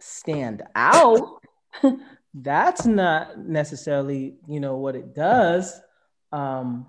stand 0.00 0.62
out. 0.74 1.40
That's 2.34 2.86
not 2.86 3.38
necessarily, 3.38 4.36
you 4.48 4.60
know, 4.60 4.76
what 4.76 4.96
it 4.96 5.14
does. 5.14 5.80
Um, 6.32 6.86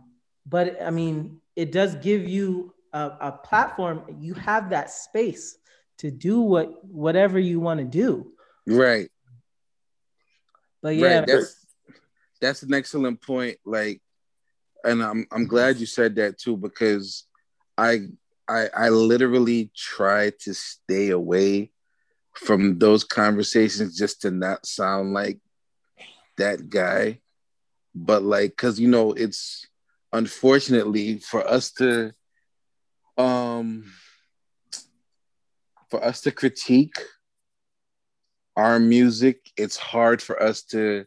but 0.48 0.82
I 0.82 0.90
mean, 0.90 1.40
it 1.56 1.72
does 1.72 1.96
give 1.96 2.28
you 2.28 2.74
a, 2.94 3.12
a 3.22 3.32
platform. 3.44 4.04
You 4.20 4.34
have 4.36 4.70
that 4.72 4.90
space 4.90 5.58
to 6.00 6.12
do 6.12 6.42
what 6.42 6.86
whatever 6.86 7.40
you 7.40 7.60
want 7.60 7.80
to 7.80 7.86
do. 7.86 8.32
Right. 8.68 9.10
But 10.82 10.96
yeah, 10.96 11.20
Right. 11.20 11.28
That's 11.28 11.66
that's 12.42 12.64
an 12.64 12.74
excellent 12.74 13.22
point. 13.22 13.58
Like, 13.66 14.02
and 14.84 15.02
I'm 15.02 15.26
I'm 15.32 15.48
glad 15.48 15.78
you 15.78 15.86
said 15.86 16.16
that 16.16 16.38
too 16.38 16.58
because 16.58 17.26
I 17.78 18.08
I 18.48 18.70
I 18.76 18.90
literally 18.90 19.72
try 19.76 20.32
to 20.42 20.54
stay 20.54 21.10
away 21.10 21.72
from 22.34 22.78
those 22.78 23.04
conversations 23.04 23.98
just 23.98 24.22
to 24.22 24.32
not 24.32 24.66
sound 24.66 25.14
like 25.14 25.40
that 26.38 26.70
guy. 26.70 27.22
But 27.96 28.24
like, 28.24 28.58
cause 28.58 28.80
you 28.80 28.90
know, 28.90 29.14
it's 29.14 29.66
unfortunately 30.12 31.20
for 31.20 31.48
us 31.48 31.72
to 31.74 32.12
um 33.18 33.86
for 35.96 36.04
us 36.04 36.22
to 36.22 36.32
critique 36.32 36.98
our 38.58 38.80
music, 38.80 39.52
it's 39.56 39.78
hard 39.78 40.22
for 40.22 40.42
us 40.42 40.64
to 40.64 41.06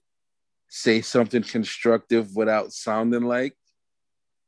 say 0.69 1.01
something 1.01 1.43
constructive 1.43 2.35
without 2.35 2.73
sounding 2.73 3.25
like 3.25 3.55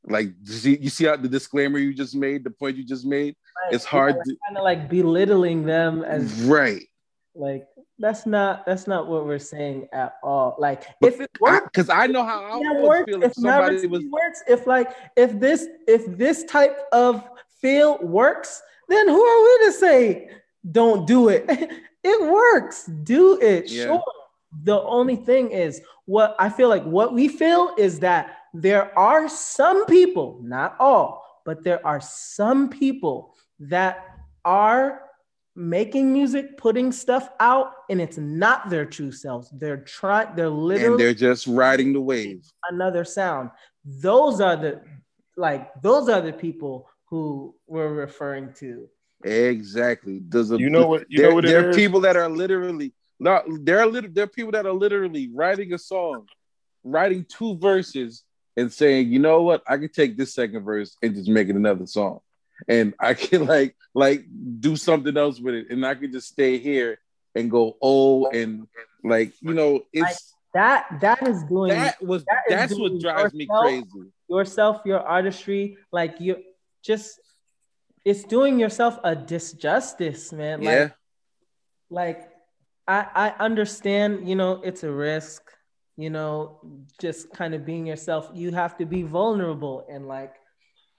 like 0.05 0.33
you 0.43 0.53
see, 0.53 0.77
you 0.79 0.89
see 0.89 1.05
how 1.05 1.15
the 1.15 1.27
disclaimer 1.27 1.77
you 1.77 1.93
just 1.93 2.15
made, 2.15 2.43
the 2.43 2.49
point 2.49 2.75
you 2.75 2.83
just 2.83 3.05
made. 3.05 3.35
It's 3.71 3.85
hard 3.85 4.15
to 4.15 4.37
kind 4.47 4.57
of 4.57 4.63
like 4.63 4.89
belittling 4.89 5.63
them 5.63 6.03
as 6.03 6.33
right 6.41 6.81
like 7.35 7.67
that's 7.99 8.25
not 8.25 8.65
that's 8.65 8.87
not 8.87 9.07
what 9.07 9.27
we're 9.27 9.37
saying 9.37 9.87
at 9.93 10.15
all. 10.23 10.55
Like 10.57 10.85
if 11.01 11.21
it 11.21 11.29
works, 11.39 11.67
because 11.71 11.89
I, 11.89 12.07
know 12.07 12.25
how 12.25 12.43
I 12.43 12.57
would 12.57 12.83
works. 12.83 13.11
feel 13.11 13.23
if 13.23 13.31
If 13.31 13.35
somebody 13.35 13.85
was 13.85 14.03
works, 14.09 14.43
if 14.47 14.65
like 14.65 14.95
if 15.15 15.39
this 15.39 15.67
if 15.87 16.17
this 16.17 16.43
type 16.45 16.79
of 16.91 17.23
feel 17.61 17.99
works, 17.99 18.63
then 18.91 19.07
who 19.07 19.23
are 19.23 19.43
we 19.43 19.65
to 19.65 19.71
say 19.73 20.29
don't 20.69 21.07
do 21.07 21.29
it? 21.29 21.45
it 22.03 22.31
works. 22.31 22.85
Do 22.85 23.39
it. 23.39 23.69
Yeah. 23.69 23.85
Sure. 23.85 24.03
The 24.63 24.81
only 24.81 25.15
thing 25.15 25.51
is 25.51 25.81
what 26.05 26.35
I 26.37 26.49
feel 26.49 26.67
like 26.69 26.83
what 26.83 27.13
we 27.13 27.27
feel 27.27 27.73
is 27.77 27.99
that 27.99 28.37
there 28.53 28.97
are 28.99 29.29
some 29.29 29.85
people, 29.85 30.39
not 30.43 30.75
all, 30.79 31.41
but 31.45 31.63
there 31.63 31.85
are 31.87 32.01
some 32.01 32.69
people 32.69 33.35
that 33.59 34.05
are 34.43 35.03
making 35.55 36.11
music, 36.11 36.57
putting 36.57 36.91
stuff 36.91 37.29
out, 37.39 37.73
and 37.89 38.01
it's 38.01 38.17
not 38.17 38.69
their 38.69 38.85
true 38.85 39.11
selves. 39.11 39.49
They're 39.51 39.77
trying, 39.77 40.35
they're 40.35 40.49
literally 40.49 40.93
and 40.93 40.99
they're 40.99 41.13
just 41.13 41.47
riding 41.47 41.93
the 41.93 42.01
wave. 42.01 42.45
Another 42.69 43.03
sound. 43.03 43.51
Those 43.85 44.41
are 44.41 44.55
the 44.55 44.81
like 45.37 45.71
those 45.81 46.09
are 46.09 46.21
the 46.21 46.33
people 46.33 46.89
who 47.11 47.53
we're 47.67 47.93
referring 47.93 48.53
to. 48.53 48.89
Exactly. 49.23 50.19
Does 50.19 50.51
a, 50.51 50.57
you 50.57 50.71
know 50.71 50.87
what 50.87 51.05
you 51.09 51.21
know 51.21 51.35
what 51.35 51.43
there 51.43 51.69
are 51.69 51.73
people 51.73 51.99
that 52.01 52.15
are 52.15 52.29
literally 52.29 52.93
not 53.19 53.43
there 53.47 53.79
are 53.79 53.85
little 53.85 54.09
there 54.11 54.23
are 54.23 54.27
people 54.27 54.53
that 54.53 54.65
are 54.65 54.73
literally 54.73 55.29
writing 55.31 55.73
a 55.73 55.77
song, 55.77 56.25
writing 56.83 57.25
two 57.29 57.57
verses 57.57 58.23
and 58.57 58.73
saying, 58.73 59.11
you 59.11 59.19
know 59.19 59.43
what, 59.43 59.61
I 59.67 59.77
can 59.77 59.89
take 59.89 60.17
this 60.17 60.33
second 60.33 60.63
verse 60.63 60.97
and 61.03 61.13
just 61.13 61.29
make 61.29 61.49
it 61.49 61.55
another 61.55 61.85
song. 61.85 62.19
And 62.67 62.93
I 62.99 63.13
can 63.25 63.45
like 63.45 63.75
like 63.93 64.25
do 64.59 64.75
something 64.75 65.15
else 65.15 65.39
with 65.39 65.53
it. 65.53 65.67
And 65.69 65.85
I 65.85 65.93
can 65.93 66.11
just 66.11 66.29
stay 66.29 66.57
here 66.57 66.97
and 67.35 67.51
go 67.51 67.77
oh 67.81 68.27
and 68.27 68.67
like 69.03 69.33
you 69.41 69.53
know 69.53 69.81
it's 69.93 70.33
that 70.53 70.85
that 70.99 71.25
is 71.27 71.43
doing 71.43 71.69
that 71.69 72.01
was 72.01 72.25
that 72.25 72.41
that's 72.49 72.77
what 72.77 72.99
drives 72.99 73.33
yourself, 73.33 73.33
me 73.33 73.47
crazy. 73.47 74.11
Yourself, 74.27 74.81
your 74.85 74.99
artistry, 74.99 75.77
like 75.91 76.19
you 76.19 76.37
just 76.83 77.19
it's 78.03 78.23
doing 78.23 78.59
yourself 78.59 78.97
a 79.03 79.15
disjustice, 79.15 80.33
man. 80.33 80.61
Like, 80.61 80.73
yeah. 80.73 80.89
like 81.89 82.29
I 82.87 83.07
I 83.13 83.43
understand, 83.43 84.27
you 84.27 84.35
know, 84.35 84.61
it's 84.63 84.83
a 84.83 84.91
risk, 84.91 85.43
you 85.97 86.09
know, 86.09 86.59
just 86.99 87.31
kind 87.31 87.53
of 87.53 87.65
being 87.65 87.85
yourself. 87.85 88.31
You 88.33 88.51
have 88.51 88.77
to 88.77 88.85
be 88.85 89.03
vulnerable 89.03 89.85
and 89.89 90.07
like 90.07 90.33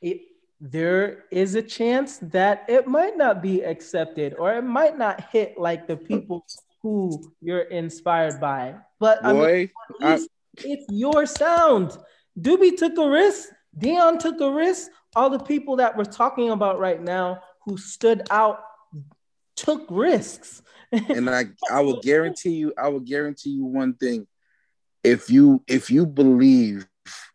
it 0.00 0.20
there 0.60 1.24
is 1.32 1.56
a 1.56 1.62
chance 1.62 2.18
that 2.18 2.64
it 2.68 2.86
might 2.86 3.16
not 3.16 3.42
be 3.42 3.62
accepted 3.62 4.34
or 4.38 4.54
it 4.54 4.62
might 4.62 4.96
not 4.96 5.20
hit 5.32 5.58
like 5.58 5.88
the 5.88 5.96
people 5.96 6.46
who 6.82 7.32
you're 7.40 7.62
inspired 7.62 8.40
by. 8.40 8.76
But 9.00 9.22
Boy, 9.24 9.70
I 10.00 10.16
mean, 10.16 10.28
it's 10.58 10.86
your 10.88 11.26
sound. 11.26 11.98
Doobie 12.38 12.76
took 12.76 12.96
a 12.96 13.08
risk. 13.10 13.48
Dion 13.76 14.18
took 14.18 14.40
a 14.40 14.52
risk 14.52 14.90
all 15.14 15.30
the 15.30 15.38
people 15.38 15.76
that 15.76 15.96
we're 15.96 16.04
talking 16.04 16.50
about 16.50 16.78
right 16.78 17.00
now 17.00 17.40
who 17.64 17.76
stood 17.76 18.22
out 18.30 18.62
took 19.56 19.86
risks. 19.90 20.62
and 20.92 21.28
I 21.28 21.46
I 21.70 21.80
will 21.80 22.00
guarantee 22.00 22.54
you, 22.54 22.72
I 22.76 22.88
will 22.88 23.00
guarantee 23.00 23.50
you 23.50 23.64
one 23.64 23.94
thing. 23.94 24.26
If 25.04 25.30
you 25.30 25.62
if 25.66 25.90
you 25.90 26.06
believe 26.06 26.86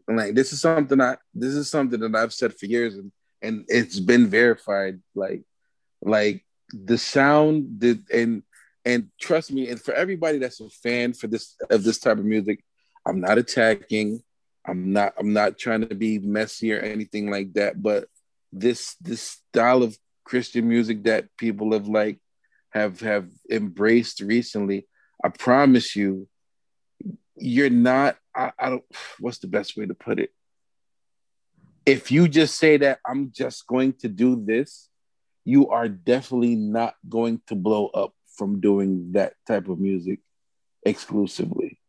like 0.07 0.35
this 0.35 0.53
is 0.53 0.61
something 0.61 1.01
I 1.01 1.17
this 1.33 1.53
is 1.53 1.69
something 1.69 1.99
that 1.99 2.15
I've 2.15 2.33
said 2.33 2.53
for 2.53 2.65
years 2.65 2.95
and 2.95 3.11
and 3.41 3.65
it's 3.67 3.99
been 3.99 4.27
verified 4.27 4.99
like 5.15 5.43
like 6.01 6.45
the 6.71 6.97
sound 6.97 7.79
the 7.79 8.01
and 8.13 8.43
and 8.85 9.09
trust 9.19 9.51
me 9.51 9.69
and 9.69 9.81
for 9.81 9.93
everybody 9.93 10.37
that's 10.37 10.59
a 10.59 10.69
fan 10.69 11.13
for 11.13 11.27
this 11.27 11.55
of 11.69 11.83
this 11.83 11.99
type 11.99 12.17
of 12.17 12.25
music 12.25 12.63
i'm 13.05 13.19
not 13.19 13.37
attacking 13.37 14.21
I'm 14.67 14.91
not 14.91 15.13
I'm 15.17 15.33
not 15.33 15.57
trying 15.57 15.87
to 15.87 15.95
be 15.95 16.19
messy 16.19 16.73
or 16.73 16.79
anything 16.79 17.31
like 17.31 17.53
that, 17.53 17.81
but 17.81 18.07
this 18.51 18.95
this 18.99 19.21
style 19.21 19.81
of 19.81 19.97
Christian 20.25 20.67
music 20.67 21.03
that 21.03 21.25
people 21.37 21.71
have 21.71 21.87
like 21.87 22.19
have 22.71 22.99
have 22.99 23.29
embraced 23.49 24.19
recently, 24.19 24.87
I 25.23 25.29
promise 25.29 25.95
you, 25.95 26.27
you're 27.37 27.69
not. 27.69 28.17
I, 28.35 28.51
I 28.59 28.69
don't. 28.69 28.83
What's 29.19 29.39
the 29.39 29.47
best 29.47 29.77
way 29.77 29.85
to 29.85 29.93
put 29.93 30.19
it? 30.19 30.31
If 31.85 32.11
you 32.11 32.27
just 32.27 32.57
say 32.57 32.75
that 32.77 32.99
I'm 33.07 33.31
just 33.31 33.65
going 33.67 33.93
to 34.01 34.09
do 34.09 34.43
this, 34.43 34.89
you 35.45 35.69
are 35.69 35.87
definitely 35.87 36.55
not 36.55 36.95
going 37.07 37.41
to 37.47 37.55
blow 37.55 37.87
up 37.87 38.13
from 38.35 38.59
doing 38.59 39.13
that 39.13 39.33
type 39.47 39.69
of 39.69 39.79
music 39.79 40.19
exclusively. 40.85 41.79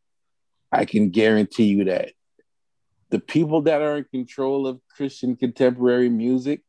I 0.70 0.84
can 0.84 1.10
guarantee 1.10 1.64
you 1.64 1.84
that 1.84 2.12
the 3.10 3.18
people 3.18 3.62
that 3.62 3.80
are 3.80 3.98
in 3.98 4.04
control 4.04 4.66
of 4.66 4.80
Christian 4.94 5.36
contemporary 5.36 6.08
music 6.08 6.60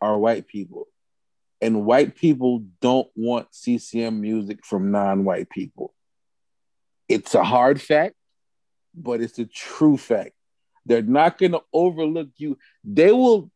are 0.00 0.18
white 0.18 0.46
people. 0.46 0.86
And 1.60 1.86
white 1.86 2.14
people 2.14 2.64
don't 2.82 3.08
want 3.16 3.48
CCM 3.54 4.20
music 4.20 4.64
from 4.64 4.90
non 4.90 5.24
white 5.24 5.48
people. 5.48 5.94
It's 7.08 7.34
a 7.34 7.42
hard 7.42 7.80
fact, 7.80 8.14
but 8.94 9.22
it's 9.22 9.38
a 9.38 9.46
true 9.46 9.96
fact. 9.96 10.32
They're 10.84 11.02
not 11.02 11.38
going 11.38 11.52
to 11.52 11.62
overlook 11.72 12.28
you. 12.36 12.58
They 12.84 13.10
will, 13.10 13.50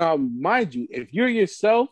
um, 0.00 0.40
mind 0.40 0.74
you, 0.74 0.88
if 0.90 1.12
you're 1.12 1.28
yourself, 1.28 1.90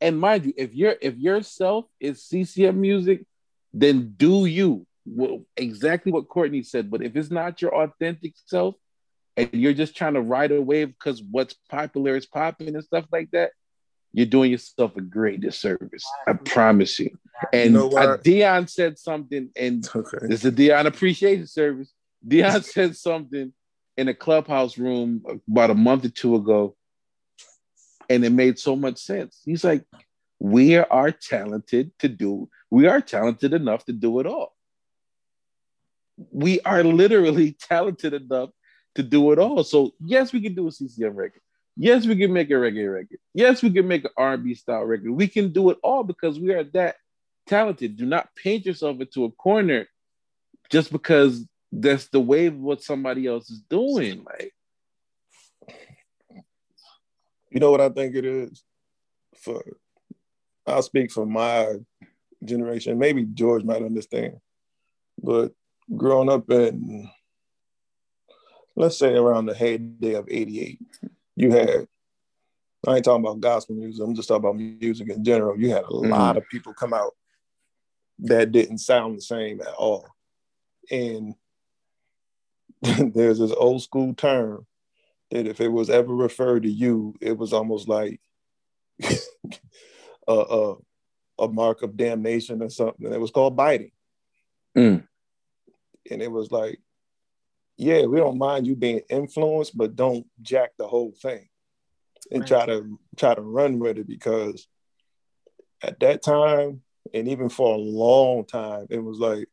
and 0.00 0.18
mind 0.18 0.44
you, 0.46 0.52
if 0.56 0.74
you're 0.74 0.96
if 1.00 1.16
yourself 1.16 1.86
is 2.00 2.22
CCM 2.22 2.78
music, 2.78 3.24
then 3.72 4.14
do 4.16 4.44
you 4.44 4.86
well, 5.06 5.44
exactly 5.56 6.12
what 6.12 6.28
Courtney 6.28 6.62
said. 6.62 6.90
But 6.90 7.02
if 7.02 7.16
it's 7.16 7.30
not 7.30 7.62
your 7.62 7.74
authentic 7.74 8.34
self, 8.46 8.74
and 9.36 9.50
you're 9.52 9.74
just 9.74 9.96
trying 9.96 10.14
to 10.14 10.20
ride 10.20 10.52
a 10.52 10.60
wave 10.60 10.88
because 10.88 11.22
what's 11.22 11.54
popular 11.68 12.16
is 12.16 12.26
popping 12.26 12.74
and 12.74 12.84
stuff 12.84 13.06
like 13.12 13.30
that, 13.32 13.50
you're 14.12 14.26
doing 14.26 14.50
yourself 14.50 14.96
a 14.96 15.02
great 15.02 15.40
disservice. 15.40 16.04
I 16.26 16.32
promise 16.32 16.98
you. 16.98 17.10
And 17.52 17.74
you 17.74 17.78
know 17.78 17.90
uh, 17.90 18.16
Dion 18.16 18.66
said 18.66 18.98
something, 18.98 19.50
and 19.56 19.86
okay. 19.94 20.18
this 20.22 20.40
is 20.40 20.46
a 20.46 20.50
Dion 20.50 20.86
appreciation 20.86 21.46
service. 21.46 21.92
Dion 22.26 22.62
said 22.62 22.96
something 22.96 23.52
in 23.96 24.08
a 24.08 24.14
clubhouse 24.14 24.78
room 24.78 25.22
about 25.48 25.70
a 25.70 25.74
month 25.74 26.06
or 26.06 26.08
two 26.08 26.34
ago, 26.36 26.76
and 28.08 28.24
it 28.24 28.30
made 28.30 28.58
so 28.58 28.74
much 28.74 28.98
sense. 28.98 29.42
He's 29.44 29.64
like, 29.64 29.84
We 30.40 30.76
are 30.76 31.10
talented 31.10 31.92
to 31.98 32.08
do, 32.08 32.48
we 32.70 32.86
are 32.86 33.02
talented 33.02 33.52
enough 33.52 33.84
to 33.84 33.92
do 33.92 34.18
it 34.20 34.26
all. 34.26 34.54
We 36.32 36.60
are 36.60 36.82
literally 36.82 37.52
talented 37.60 38.14
enough 38.14 38.48
to 38.96 39.02
do 39.02 39.32
it 39.32 39.38
all. 39.38 39.62
So 39.64 39.92
yes, 40.04 40.32
we 40.32 40.40
can 40.40 40.54
do 40.54 40.68
a 40.68 40.72
CCM 40.72 41.14
record. 41.14 41.42
Yes, 41.76 42.06
we 42.06 42.16
can 42.16 42.32
make 42.32 42.50
a 42.50 42.54
reggae 42.54 42.92
record. 42.92 43.18
Yes, 43.34 43.62
we 43.62 43.70
can 43.70 43.86
make 43.86 44.04
an 44.04 44.10
R&B 44.16 44.54
style 44.54 44.84
record. 44.84 45.10
We 45.10 45.28
can 45.28 45.52
do 45.52 45.70
it 45.70 45.78
all 45.82 46.04
because 46.04 46.40
we 46.40 46.52
are 46.54 46.64
that 46.64 46.96
talented. 47.46 47.96
Do 47.96 48.06
not 48.06 48.34
paint 48.34 48.64
yourself 48.64 48.98
into 49.00 49.24
a 49.24 49.30
corner 49.30 49.86
just 50.70 50.90
because 50.90 51.44
that's 51.70 52.08
the 52.08 52.20
way 52.20 52.46
of 52.46 52.56
what 52.56 52.82
somebody 52.82 53.26
else 53.26 53.50
is 53.50 53.60
doing. 53.60 54.24
Like, 54.24 54.54
you 57.50 57.60
know 57.60 57.70
what 57.70 57.82
I 57.82 57.90
think 57.90 58.14
it 58.16 58.24
is? 58.24 58.64
For 59.38 59.62
I'll 60.66 60.82
speak 60.82 61.12
for 61.12 61.26
my 61.26 61.74
generation. 62.42 62.98
Maybe 62.98 63.24
George 63.24 63.64
might 63.64 63.82
understand, 63.82 64.40
but 65.22 65.52
growing 65.94 66.30
up 66.30 66.50
in 66.50 67.10
let's 68.76 68.98
say 68.98 69.14
around 69.14 69.46
the 69.46 69.54
heyday 69.54 70.14
of 70.14 70.28
88, 70.30 70.78
you 71.34 71.50
had, 71.50 71.88
I 72.86 72.96
ain't 72.96 73.04
talking 73.04 73.24
about 73.24 73.40
gospel 73.40 73.74
music, 73.74 74.04
I'm 74.04 74.14
just 74.14 74.28
talking 74.28 74.44
about 74.44 74.56
music 74.56 75.08
in 75.08 75.24
general. 75.24 75.58
You 75.58 75.70
had 75.70 75.84
a 75.84 75.88
mm-hmm. 75.88 76.10
lot 76.10 76.36
of 76.36 76.48
people 76.50 76.74
come 76.74 76.92
out 76.92 77.14
that 78.20 78.52
didn't 78.52 78.78
sound 78.78 79.16
the 79.16 79.22
same 79.22 79.60
at 79.60 79.74
all. 79.74 80.06
And 80.90 81.34
there's 83.14 83.38
this 83.38 83.52
old 83.52 83.82
school 83.82 84.14
term 84.14 84.66
that 85.30 85.46
if 85.46 85.60
it 85.60 85.68
was 85.68 85.90
ever 85.90 86.14
referred 86.14 86.62
to 86.62 86.70
you, 86.70 87.14
it 87.20 87.36
was 87.36 87.52
almost 87.52 87.88
like 87.88 88.20
a, 89.02 89.14
a, 90.28 90.74
a, 91.40 91.48
mark 91.48 91.82
of 91.82 91.96
damnation 91.96 92.62
or 92.62 92.70
something. 92.70 93.12
It 93.12 93.20
was 93.20 93.32
called 93.32 93.56
biting. 93.56 93.90
Mm. 94.76 95.06
And 96.10 96.22
it 96.22 96.30
was 96.30 96.52
like, 96.52 96.80
yeah, 97.76 98.06
we 98.06 98.18
don't 98.18 98.38
mind 98.38 98.66
you 98.66 98.74
being 98.74 99.00
influenced, 99.10 99.76
but 99.76 99.96
don't 99.96 100.26
jack 100.40 100.72
the 100.78 100.86
whole 100.86 101.12
thing 101.20 101.48
and 102.30 102.40
right. 102.40 102.48
try 102.48 102.66
to 102.66 102.98
try 103.16 103.34
to 103.34 103.42
run 103.42 103.78
with 103.78 103.98
it 103.98 104.08
because 104.08 104.66
at 105.82 106.00
that 106.00 106.22
time 106.22 106.82
and 107.14 107.28
even 107.28 107.48
for 107.48 107.74
a 107.74 107.78
long 107.78 108.44
time, 108.44 108.86
it 108.90 108.98
was 108.98 109.18
like 109.18 109.48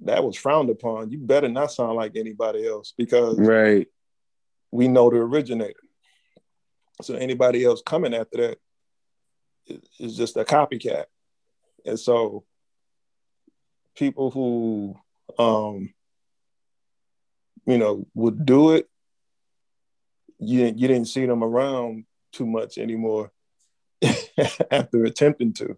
that 0.00 0.24
was 0.24 0.36
frowned 0.36 0.70
upon. 0.70 1.10
You 1.10 1.18
better 1.18 1.48
not 1.48 1.72
sound 1.72 1.96
like 1.96 2.16
anybody 2.16 2.66
else 2.66 2.94
because 2.96 3.38
right 3.38 3.86
we 4.72 4.88
know 4.88 5.10
the 5.10 5.16
originator. 5.16 5.80
So 7.02 7.14
anybody 7.14 7.64
else 7.64 7.82
coming 7.84 8.14
after 8.14 8.36
that 8.38 8.58
is 9.98 10.16
just 10.16 10.36
a 10.36 10.44
copycat. 10.44 11.06
And 11.84 11.98
so 11.98 12.44
people 13.96 14.30
who 14.30 14.96
um 15.38 15.92
you 17.66 17.78
know, 17.78 18.06
would 18.14 18.44
do 18.44 18.72
it, 18.72 18.88
you 20.38 20.64
you 20.64 20.88
didn't 20.88 21.06
see 21.06 21.26
them 21.26 21.44
around 21.44 22.04
too 22.32 22.46
much 22.46 22.78
anymore 22.78 23.30
after 24.70 25.04
attempting 25.04 25.52
to. 25.54 25.76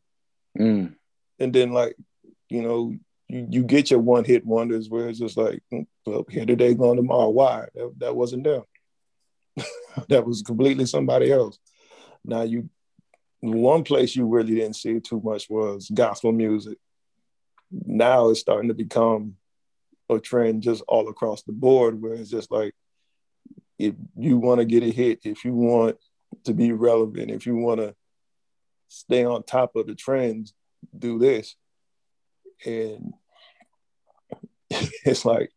Mm. 0.59 0.95
And 1.39 1.53
then 1.53 1.73
like, 1.73 1.97
you 2.49 2.63
know, 2.63 2.95
you, 3.29 3.47
you 3.51 3.65
get 3.65 3.91
your 3.91 4.01
one 4.01 4.25
hit 4.25 4.47
wonders 4.47 4.89
where 4.89 5.09
it's 5.09 5.19
just 5.19 5.37
like, 5.37 5.63
mm, 5.73 5.87
well, 6.07 6.25
here 6.29 6.47
today, 6.47 6.75
gone 6.75 6.97
tomorrow. 6.97 7.31
Why? 7.31 7.67
That, 7.75 7.95
that 7.99 8.17
wasn't 8.17 8.45
them. 8.45 8.63
that 10.09 10.27
was 10.27 10.43
completely 10.43 10.87
somebody 10.87 11.33
else. 11.33 11.59
Now 12.25 12.43
you 12.43 12.69
one 13.41 13.83
place 13.83 14.15
you 14.15 14.27
really 14.27 14.55
didn't 14.55 14.77
see 14.77 15.01
too 15.01 15.21
much 15.23 15.51
was 15.51 15.91
gospel 15.93 16.31
music. 16.31 16.79
Now 17.71 18.29
it's 18.29 18.41
starting 18.41 18.69
to 18.69 18.75
become 18.75 19.37
a 20.15 20.21
trend 20.21 20.63
just 20.63 20.83
all 20.89 21.09
across 21.09 21.43
the 21.43 21.53
board 21.53 22.01
where 22.01 22.15
it's 22.15 22.31
just 22.31 22.51
like 22.51 22.75
if 23.79 23.95
you 24.17 24.39
want 24.39 24.61
to 24.61 24.65
get 24.65 24.83
a 24.83 24.91
hit, 24.91 25.21
if 25.25 25.45
you 25.45 25.55
want 25.55 25.97
to 26.45 26.55
be 26.55 26.73
relevant, 26.73 27.31
if 27.31 27.47
you 27.47 27.57
want 27.57 27.81
to 27.81 27.95
stay 28.89 29.25
on 29.25 29.43
top 29.43 29.75
of 29.77 29.87
the 29.87 29.95
trends, 29.95 30.55
do 30.97 31.19
this. 31.19 31.57
And 32.65 33.13
it's 34.71 35.25
like 35.25 35.51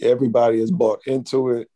everybody 0.00 0.60
is 0.60 0.70
bought 0.70 1.00
into 1.06 1.50
it. 1.50 1.68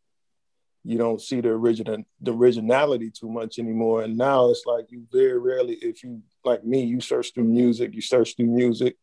You 0.85 0.99
don't 0.99 1.21
see 1.21 1.41
the 1.41 1.49
original 1.49 2.05
the 2.21 2.33
originality 2.33 3.11
too 3.11 3.29
much 3.29 3.59
anymore. 3.59 4.03
And 4.03 4.19
now 4.19 4.51
it's 4.51 4.65
like 4.67 4.91
you 4.91 5.05
very 5.11 5.39
rarely, 5.39 5.75
if 5.75 6.05
you 6.05 6.23
like 6.45 6.63
me, 6.63 6.85
you 6.85 7.01
search 7.01 7.33
through 7.33 7.45
music, 7.45 7.95
you 7.95 8.03
search 8.03 8.37
through 8.37 8.47
music, 8.47 8.97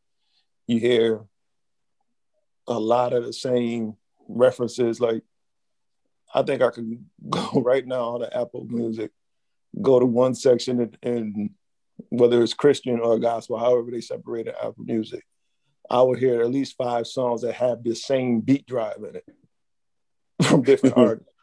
you 0.67 0.79
hear 0.79 1.25
a 2.67 2.79
lot 2.79 3.13
of 3.13 3.25
the 3.25 3.33
same 3.33 3.95
references. 4.27 4.99
Like 4.99 5.23
I 6.33 6.43
think 6.43 6.61
I 6.61 6.69
can 6.69 7.09
go 7.29 7.61
right 7.61 7.85
now 7.85 8.15
on 8.15 8.21
the 8.21 8.37
Apple 8.37 8.65
Music, 8.65 9.11
go 9.81 9.99
to 9.99 10.05
one 10.05 10.35
section 10.35 10.81
and, 10.81 10.97
and 11.03 11.49
whether 12.09 12.41
it's 12.41 12.53
Christian 12.53 12.99
or 12.99 13.19
gospel, 13.19 13.59
however 13.59 13.91
they 13.91 14.01
separated 14.01 14.55
Apple 14.55 14.83
Music, 14.85 15.23
I 15.89 16.01
would 16.01 16.19
hear 16.19 16.41
at 16.41 16.49
least 16.49 16.77
five 16.77 17.05
songs 17.07 17.41
that 17.41 17.53
have 17.55 17.83
the 17.83 17.95
same 17.95 18.41
beat 18.41 18.65
drive 18.65 18.97
in 18.97 19.17
it 19.17 19.25
from 20.43 20.63
different 20.63 20.97
artists. 20.97 21.33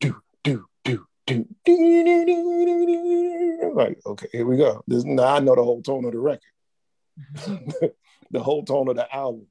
Do 0.00 0.16
do 0.44 0.66
do 0.84 1.06
do 1.26 1.46
do 1.64 2.04
do 2.04 2.24
do. 2.26 3.72
Like 3.74 3.98
okay, 4.06 4.28
here 4.32 4.46
we 4.46 4.56
go. 4.56 4.82
This 4.86 5.04
now 5.04 5.34
I 5.36 5.40
know 5.40 5.54
the 5.56 5.64
whole 5.64 5.82
tone 5.82 6.04
of 6.04 6.12
the 6.12 6.18
record, 6.18 6.40
the 8.30 8.40
whole 8.40 8.64
tone 8.64 8.88
of 8.88 8.96
the 8.96 9.14
album. 9.14 9.46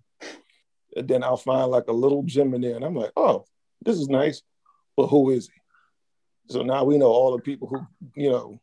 And 0.95 1.07
then 1.07 1.23
I'll 1.23 1.37
find 1.37 1.69
like 1.71 1.87
a 1.87 1.93
little 1.93 2.23
gem 2.23 2.53
in 2.53 2.61
there, 2.61 2.75
and 2.75 2.85
I'm 2.85 2.95
like, 2.95 3.11
oh, 3.15 3.45
this 3.83 3.97
is 3.97 4.07
nice, 4.07 4.41
but 4.95 5.07
who 5.07 5.31
is 5.31 5.47
he? 5.47 6.53
So 6.53 6.61
now 6.61 6.83
we 6.83 6.97
know 6.97 7.07
all 7.07 7.35
the 7.35 7.41
people 7.41 7.67
who, 7.67 7.85
you 8.15 8.29
know, 8.29 8.59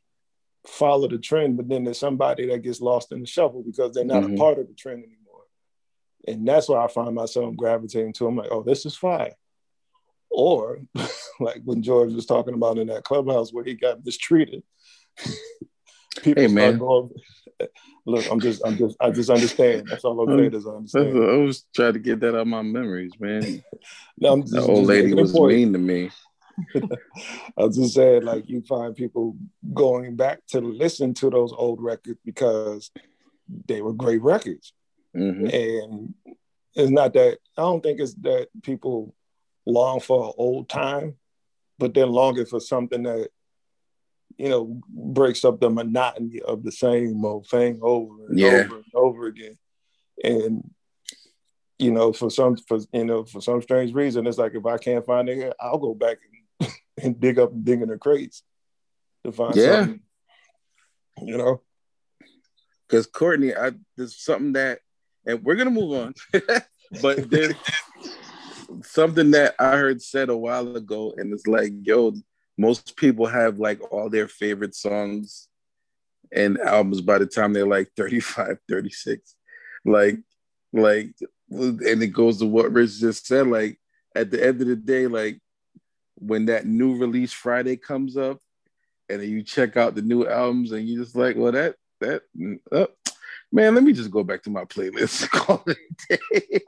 follow 0.67 1.09
the 1.09 1.19
trend, 1.19 1.57
but 1.57 1.69
then 1.69 1.85
there's 1.85 1.99
somebody 1.99 2.47
that 2.47 2.63
gets 2.63 2.81
lost 2.81 3.13
in 3.13 3.21
the 3.21 3.27
shuffle 3.27 3.63
because 3.63 3.93
they're 3.93 4.05
not 4.05 4.23
mm-hmm. 4.23 4.35
a 4.35 4.39
part 4.39 4.59
of 4.59 4.69
the 4.69 4.75
trend 4.75 5.03
anymore. 5.03 5.43
And 6.29 6.47
that's 6.47 6.69
why 6.69 6.85
I 6.85 6.89
find 6.89 7.15
myself 7.15 7.57
gravitating 7.57 8.13
to. 8.15 8.27
I'm 8.27 8.37
like, 8.37 8.51
oh, 8.51 8.63
this 8.63 8.87
is 8.87 8.97
fire. 8.97 9.35
Or 10.31 10.81
like 11.41 11.63
when 11.65 11.83
George 11.83 12.13
was 12.13 12.27
talking 12.27 12.55
about 12.55 12.79
in 12.79 12.87
that 12.89 13.05
clubhouse 13.05 13.53
where 13.53 13.65
he 13.65 13.75
got 13.75 14.05
mistreated. 14.05 14.63
people 16.23 16.43
hey, 16.43 16.49
man. 16.49 16.79
Going, 16.79 17.11
look, 18.07 18.31
I'm 18.31 18.41
just, 18.41 18.63
I'm 18.65 18.77
just, 18.77 18.97
I 19.01 19.11
just 19.11 19.31
understand. 19.31 19.89
That's 19.89 20.05
all 20.05 20.21
I'm 20.21 20.39
saying 20.39 20.55
is 20.55 20.67
I 20.67 20.71
understand. 20.71 21.17
I 21.17 21.37
was 21.37 21.65
trying 21.75 21.93
to 21.95 21.99
get 21.99 22.21
that 22.21 22.31
out 22.31 22.43
of 22.43 22.47
my 22.47 22.63
memories, 22.63 23.13
man. 23.19 23.63
no, 24.19 24.33
I'm 24.33 24.43
just, 24.43 24.55
the 24.55 24.63
old 24.63 24.87
lady 24.87 25.15
was 25.15 25.35
mean 25.35 25.73
to 25.73 25.79
me. 25.79 26.11
I 26.77 27.65
was 27.65 27.77
just 27.77 27.95
saying, 27.95 28.25
like, 28.25 28.49
you 28.49 28.63
find 28.63 28.95
people 28.95 29.37
going 29.73 30.17
back 30.17 30.41
to 30.49 30.61
listen 30.61 31.15
to 31.15 31.31
those 31.31 31.53
old 31.53 31.83
records 31.83 32.19
because 32.25 32.91
they 33.67 33.83
were 33.83 33.93
great 33.93 34.23
records. 34.23 34.73
Mm-hmm. 35.17 35.47
And 35.47 36.15
it's 36.75 36.91
not 36.91 37.15
that, 37.15 37.39
I 37.57 37.63
don't 37.63 37.83
think 37.83 38.01
it's 38.01 38.15
that 38.17 38.49
people 38.63 39.15
long 39.67 40.01
for 40.01 40.35
old 40.37 40.69
time, 40.69 41.17
but 41.79 41.95
they're 41.95 42.07
longing 42.07 42.47
for 42.47 42.61
something 42.61 43.03
that 43.05 43.31
you 44.43 44.49
know, 44.49 44.81
breaks 44.89 45.45
up 45.45 45.61
the 45.61 45.71
monotony 45.71 46.41
of 46.41 46.65
the 46.65 46.73
same 46.73 47.25
old 47.25 47.47
thing 47.47 47.79
over 47.81 48.27
and 48.27 48.37
yeah. 48.37 48.65
over 48.67 48.75
and 48.75 48.85
over 48.93 49.27
again. 49.27 49.57
And 50.25 50.69
you 51.79 51.93
know, 51.93 52.13
for 52.13 52.29
some, 52.29 52.57
for 52.57 52.81
you 52.93 53.05
know, 53.05 53.25
for 53.25 53.41
some 53.41 53.63
strange 53.63 53.95
reason, 53.95 54.27
it's 54.27 54.39
like 54.39 54.57
if 54.57 54.67
I 54.67 54.79
can't 54.79 55.07
find 55.07 55.29
it, 55.29 55.55
I'll 55.61 55.79
go 55.79 55.95
back 55.95 56.19
and, 56.59 56.71
and 57.05 57.21
dig 57.21 57.39
up, 57.39 57.53
and 57.53 57.65
dig 57.65 57.83
in 57.83 57.89
the 57.89 57.99
crates 57.99 58.43
to 59.23 59.31
find 59.31 59.55
yeah. 59.55 59.77
something. 59.77 60.01
You 61.23 61.37
know, 61.37 61.63
because 62.89 63.07
Courtney, 63.07 63.55
I 63.55 63.71
there's 63.97 64.21
something 64.21 64.55
that, 64.55 64.81
and 65.25 65.45
we're 65.45 65.55
gonna 65.55 65.71
move 65.71 65.93
on, 65.93 66.15
but 67.01 67.31
there's 67.31 67.55
something 68.83 69.31
that 69.31 69.55
I 69.61 69.77
heard 69.77 70.03
said 70.03 70.31
a 70.31 70.37
while 70.37 70.75
ago, 70.75 71.15
and 71.17 71.33
it's 71.33 71.47
like, 71.47 71.73
yo, 71.83 72.15
most 72.59 72.97
people 72.97 73.27
have 73.27 73.59
like 73.59 73.81
all 73.93 74.09
their 74.09 74.29
favorite 74.29 74.75
songs 74.75 75.49
and 76.33 76.59
albums 76.59 77.01
by 77.01 77.19
the 77.19 77.27
time 77.27 77.53
they're 77.53 77.67
like 77.67 77.91
35 77.97 78.59
36 78.69 79.35
like 79.85 80.19
like 80.73 81.15
and 81.51 82.03
it 82.03 82.09
goes 82.09 82.39
to 82.39 82.47
what 82.47 82.73
rich 82.73 82.99
just 82.99 83.27
said 83.27 83.47
like 83.47 83.79
at 84.15 84.31
the 84.31 84.45
end 84.45 84.61
of 84.61 84.67
the 84.67 84.77
day 84.77 85.07
like 85.07 85.39
when 86.17 86.47
that 86.47 86.67
new 86.67 86.97
release 86.97 87.33
friday 87.33 87.77
comes 87.77 88.17
up 88.17 88.39
and 89.09 89.21
then 89.21 89.29
you 89.29 89.43
check 89.43 89.77
out 89.77 89.95
the 89.95 90.03
new 90.03 90.27
albums 90.27 90.73
and 90.73 90.89
you 90.89 91.03
just 91.03 91.17
like 91.17 91.37
well 91.37 91.53
that 91.53 91.75
that 92.01 92.23
uh, 92.73 92.87
man 93.51 93.75
let 93.75 93.85
me 93.85 93.93
just 93.93 94.11
go 94.11 94.25
back 94.25 94.43
to 94.43 94.51
my 94.51 94.65
playlist. 94.65 95.29
Call 95.31 95.65
it 95.67 96.63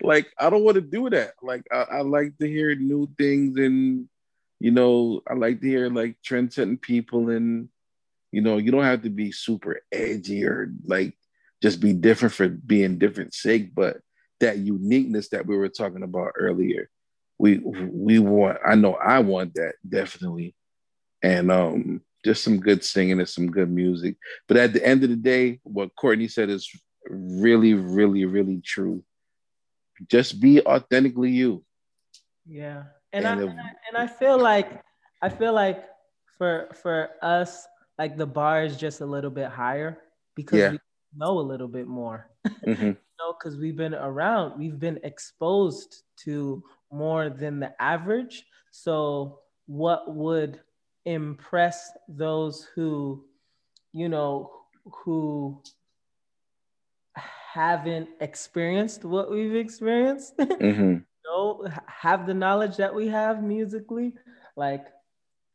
like 0.00 0.26
i 0.38 0.50
don't 0.50 0.64
want 0.64 0.74
to 0.74 0.80
do 0.80 1.08
that. 1.10 1.34
Like 1.42 1.62
I, 1.72 1.82
I 1.82 2.00
like 2.00 2.36
to 2.38 2.48
hear 2.48 2.74
new 2.74 3.08
things 3.16 3.58
and 3.58 4.08
you 4.60 4.70
know, 4.70 5.22
I 5.28 5.34
like 5.34 5.60
to 5.60 5.66
hear 5.66 5.88
like 5.88 6.16
trend 6.22 6.52
setting 6.52 6.78
people 6.78 7.30
and 7.30 7.68
you 8.30 8.42
know, 8.42 8.58
you 8.58 8.70
don't 8.70 8.84
have 8.84 9.02
to 9.02 9.10
be 9.10 9.32
super 9.32 9.80
edgy 9.90 10.44
or 10.44 10.70
like 10.84 11.16
just 11.62 11.80
be 11.80 11.92
different 11.92 12.34
for 12.34 12.48
being 12.48 12.98
different 12.98 13.32
sake, 13.32 13.74
but 13.74 13.98
that 14.40 14.58
uniqueness 14.58 15.30
that 15.30 15.46
we 15.46 15.56
were 15.56 15.68
talking 15.68 16.02
about 16.02 16.32
earlier, 16.38 16.90
we 17.38 17.58
we 17.58 18.18
want 18.18 18.58
I 18.66 18.74
know 18.74 18.94
I 18.94 19.20
want 19.20 19.54
that 19.54 19.74
definitely. 19.88 20.54
And 21.22 21.50
um 21.50 22.02
just 22.24 22.44
some 22.44 22.58
good 22.58 22.84
singing 22.84 23.18
and 23.18 23.28
some 23.28 23.50
good 23.50 23.70
music. 23.70 24.16
But 24.48 24.56
at 24.56 24.72
the 24.72 24.84
end 24.84 25.04
of 25.04 25.10
the 25.10 25.16
day, 25.16 25.60
what 25.62 25.94
Courtney 25.96 26.28
said 26.28 26.50
is 26.50 26.68
really, 27.08 27.74
really, 27.74 28.24
really 28.24 28.60
true. 28.60 29.04
Just 30.08 30.40
be 30.40 30.60
authentically 30.60 31.30
you. 31.30 31.64
Yeah 32.44 32.84
and, 33.12 33.24
and 33.24 33.40
I, 33.40 33.42
and 33.42 33.60
I 33.60 33.70
and 33.88 33.96
I 33.96 34.06
feel 34.06 34.38
like 34.38 34.82
I 35.22 35.28
feel 35.28 35.52
like 35.52 35.84
for 36.36 36.68
for 36.82 37.10
us, 37.22 37.66
like 37.98 38.16
the 38.16 38.26
bar 38.26 38.64
is 38.64 38.76
just 38.76 39.00
a 39.00 39.06
little 39.06 39.30
bit 39.30 39.48
higher 39.48 39.98
because 40.34 40.58
yeah. 40.58 40.70
we 40.70 40.78
know 41.16 41.38
a 41.38 41.40
little 41.40 41.68
bit 41.68 41.86
more. 41.86 42.30
Mm-hmm. 42.66 42.86
you 42.86 42.96
know, 43.18 43.34
because 43.38 43.58
we've 43.58 43.76
been 43.76 43.94
around, 43.94 44.58
we've 44.58 44.78
been 44.78 44.98
exposed 45.02 46.02
to 46.24 46.62
more 46.90 47.28
than 47.28 47.60
the 47.60 47.72
average. 47.80 48.44
So 48.70 49.40
what 49.66 50.14
would 50.14 50.60
impress 51.04 51.90
those 52.08 52.66
who, 52.74 53.24
you 53.92 54.08
know, 54.08 54.50
who 54.84 55.62
haven't 57.52 58.08
experienced 58.20 59.04
what 59.04 59.30
we've 59.30 59.56
experienced? 59.56 60.36
Mm-hmm 60.38 60.98
know, 61.28 61.68
have 61.86 62.26
the 62.26 62.34
knowledge 62.34 62.76
that 62.76 62.94
we 62.94 63.08
have 63.08 63.42
musically, 63.42 64.14
like 64.56 64.86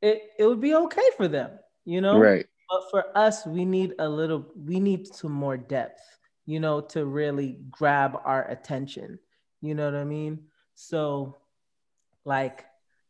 it, 0.01 0.21
it 0.39 0.45
would 0.45 0.61
be 0.61 0.75
okay 0.75 1.07
for 1.17 1.27
them, 1.27 1.51
you 1.85 2.01
know? 2.01 2.19
Right. 2.19 2.45
But 2.69 2.83
for 2.91 3.17
us, 3.17 3.45
we 3.45 3.65
need 3.65 3.93
a 3.99 4.07
little, 4.07 4.45
we 4.55 4.79
need 4.79 5.07
some 5.13 5.31
more 5.31 5.57
depth, 5.57 6.01
you 6.45 6.59
know, 6.59 6.81
to 6.81 7.05
really 7.05 7.59
grab 7.69 8.19
our 8.23 8.49
attention. 8.49 9.19
You 9.61 9.75
know 9.75 9.85
what 9.85 9.95
I 9.95 10.03
mean? 10.03 10.45
So, 10.75 11.37
like, 12.25 12.65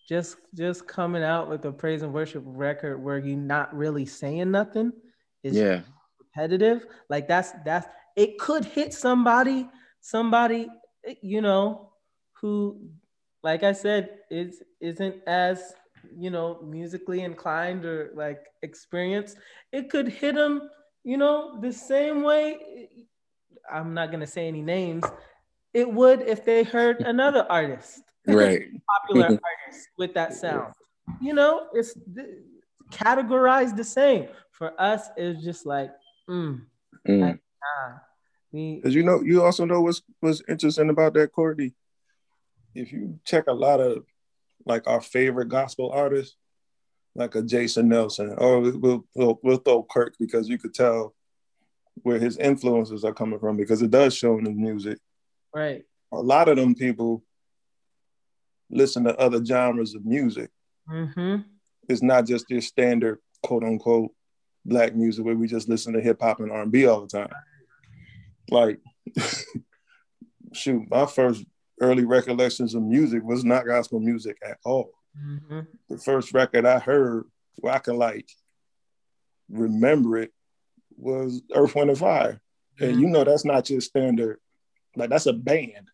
just 0.10 0.36
just 0.54 0.86
coming 0.86 1.24
out 1.24 1.50
with 1.50 1.64
a 1.66 1.72
praise 1.72 2.02
and 2.02 2.14
worship 2.14 2.44
record 2.46 3.02
where 3.02 3.20
you're 3.20 3.38
not 3.38 3.74
really 3.74 4.06
saying 4.06 4.52
nothing 4.52 4.92
is 5.44 5.56
yeah 5.56 5.80
repetitive. 6.36 6.86
Like 7.10 7.28
that's 7.28 7.52
that's 7.66 7.88
it 8.16 8.38
could 8.38 8.66
hit 8.66 8.94
somebody, 8.94 9.68
somebody, 10.02 10.70
you 11.22 11.42
know, 11.42 11.93
who, 12.44 12.78
like 13.42 13.64
I 13.64 13.72
said, 13.72 14.20
is 14.30 14.62
isn't 14.82 15.16
as 15.26 15.74
you 16.16 16.30
know 16.30 16.60
musically 16.62 17.22
inclined 17.22 17.86
or 17.86 18.12
like 18.14 18.42
experienced, 18.62 19.38
it 19.72 19.90
could 19.90 20.10
hit 20.10 20.36
them, 20.36 20.70
you 21.06 21.18
know, 21.18 21.58
the 21.62 21.72
same 21.72 22.22
way. 22.22 22.90
I'm 23.72 23.94
not 23.94 24.12
gonna 24.12 24.28
say 24.28 24.50
any 24.50 24.62
names. 24.62 25.06
It 25.74 25.90
would 25.92 26.22
if 26.24 26.44
they 26.44 26.64
heard 26.64 27.00
another 27.00 27.48
artist, 27.50 28.04
right? 28.28 28.60
popular 28.92 29.28
artist 29.50 29.88
with 29.98 30.14
that 30.16 30.34
sound. 30.34 30.74
You 31.22 31.34
know, 31.34 31.68
it's 31.74 31.98
categorized 32.92 33.78
the 33.78 33.86
same. 33.86 34.28
For 34.52 34.80
us, 34.80 35.08
it's 35.16 35.42
just 35.44 35.66
like, 35.66 35.92
mm, 36.30 36.60
Mm. 37.08 37.22
like, 37.22 37.40
nah. 37.64 37.98
We, 38.52 38.76
Because 38.76 38.96
you 38.96 39.04
know, 39.04 39.22
you 39.22 39.42
also 39.42 39.64
know 39.64 39.82
what's 39.82 40.02
what's 40.20 40.44
interesting 40.50 40.90
about 40.90 41.14
that, 41.14 41.32
Courtney. 41.32 41.74
If 42.76 42.92
you 42.92 43.20
check 43.26 43.46
a 43.48 43.54
lot 43.54 43.80
of 43.80 44.04
like 44.66 44.88
our 44.88 45.02
favorite 45.02 45.50
gospel 45.50 45.92
artists, 45.92 46.36
like 47.16 47.36
a 47.36 47.42
Jason 47.42 47.90
Nelson, 47.90 48.34
or 48.38 48.60
we'll 48.60 49.06
we'll, 49.16 49.40
we'll 49.44 49.58
throw 49.58 49.84
Kirk 49.84 50.16
because 50.20 50.50
you 50.50 50.58
could 50.58 50.74
tell 50.74 51.14
where 52.02 52.18
his 52.18 52.38
influences 52.38 53.04
are 53.04 53.14
coming 53.14 53.40
from 53.40 53.56
because 53.56 53.82
it 53.82 53.92
does 53.92 54.16
show 54.16 54.38
in 54.38 54.46
his 54.46 54.56
music. 54.56 54.98
right. 55.54 55.84
A 56.12 56.22
lot 56.22 56.48
of 56.48 56.58
them 56.58 56.76
people 56.76 57.24
listen 58.70 59.04
to 59.04 59.18
other 59.18 59.44
genres 59.44 59.96
of 59.96 60.06
music. 60.06 60.52
Mm-hmm. 60.90 61.38
It's 61.90 62.04
not 62.04 62.28
just 62.28 62.50
your 62.50 62.62
standard 62.62 63.20
quote 63.42 63.64
unquote 63.64 64.12
black 64.66 64.96
music 64.96 65.26
where 65.26 65.36
we 65.36 65.48
just 65.48 65.68
listen 65.68 65.94
to 65.94 66.02
hip 66.02 66.22
hop 66.22 66.40
and 66.40 66.52
R 66.52 66.62
and 66.62 66.72
B 66.72 66.86
all 66.86 67.02
the 67.02 67.08
time. 67.08 67.32
Like, 68.50 68.80
shoot, 70.54 70.90
my 70.90 71.06
first 71.06 71.46
early 71.84 72.06
recollections 72.06 72.76
of 72.76 72.84
music 72.84 73.24
was 73.24 73.44
not 73.44 73.66
gospel 73.66 74.00
music 74.00 74.38
at 74.44 74.58
all. 74.66 74.92
Mm-hmm. 75.20 75.62
The 75.90 75.98
first 75.98 76.34
record 76.34 76.66
I 76.66 76.80
heard 76.80 77.26
where 77.56 77.74
I 77.74 77.80
can 77.80 77.98
like 77.98 78.28
remember 79.50 80.18
it 80.18 80.32
was 80.98 81.42
Earth, 81.54 81.76
Wind, 81.76 81.90
and 81.90 82.00
Fire. 82.00 82.42
And 82.80 83.00
you 83.00 83.08
know 83.08 83.24
that's 83.24 83.46
not 83.46 83.66
just 83.66 83.90
standard, 83.90 84.40
like 84.96 85.10
that's 85.10 85.28
a 85.28 85.34
band. 85.34 85.90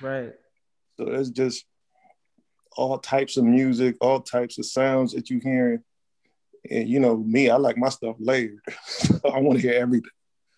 Right. 0.00 0.32
So 0.96 1.08
it's 1.08 1.30
just 1.30 1.64
all 2.76 2.98
types 2.98 3.36
of 3.36 3.44
music, 3.44 3.96
all 4.00 4.20
types 4.20 4.58
of 4.58 4.66
sounds 4.66 5.12
that 5.12 5.30
you 5.30 5.40
hearing. 5.42 5.82
And 6.68 6.88
you 6.88 6.98
know, 6.98 7.16
me, 7.16 7.50
I 7.50 7.56
like 7.56 7.76
my 7.76 7.88
stuff 7.88 8.16
layered. 8.18 8.58
I 9.24 9.38
want 9.40 9.60
to 9.60 9.62
hear 9.62 9.74
everything. 9.74 10.10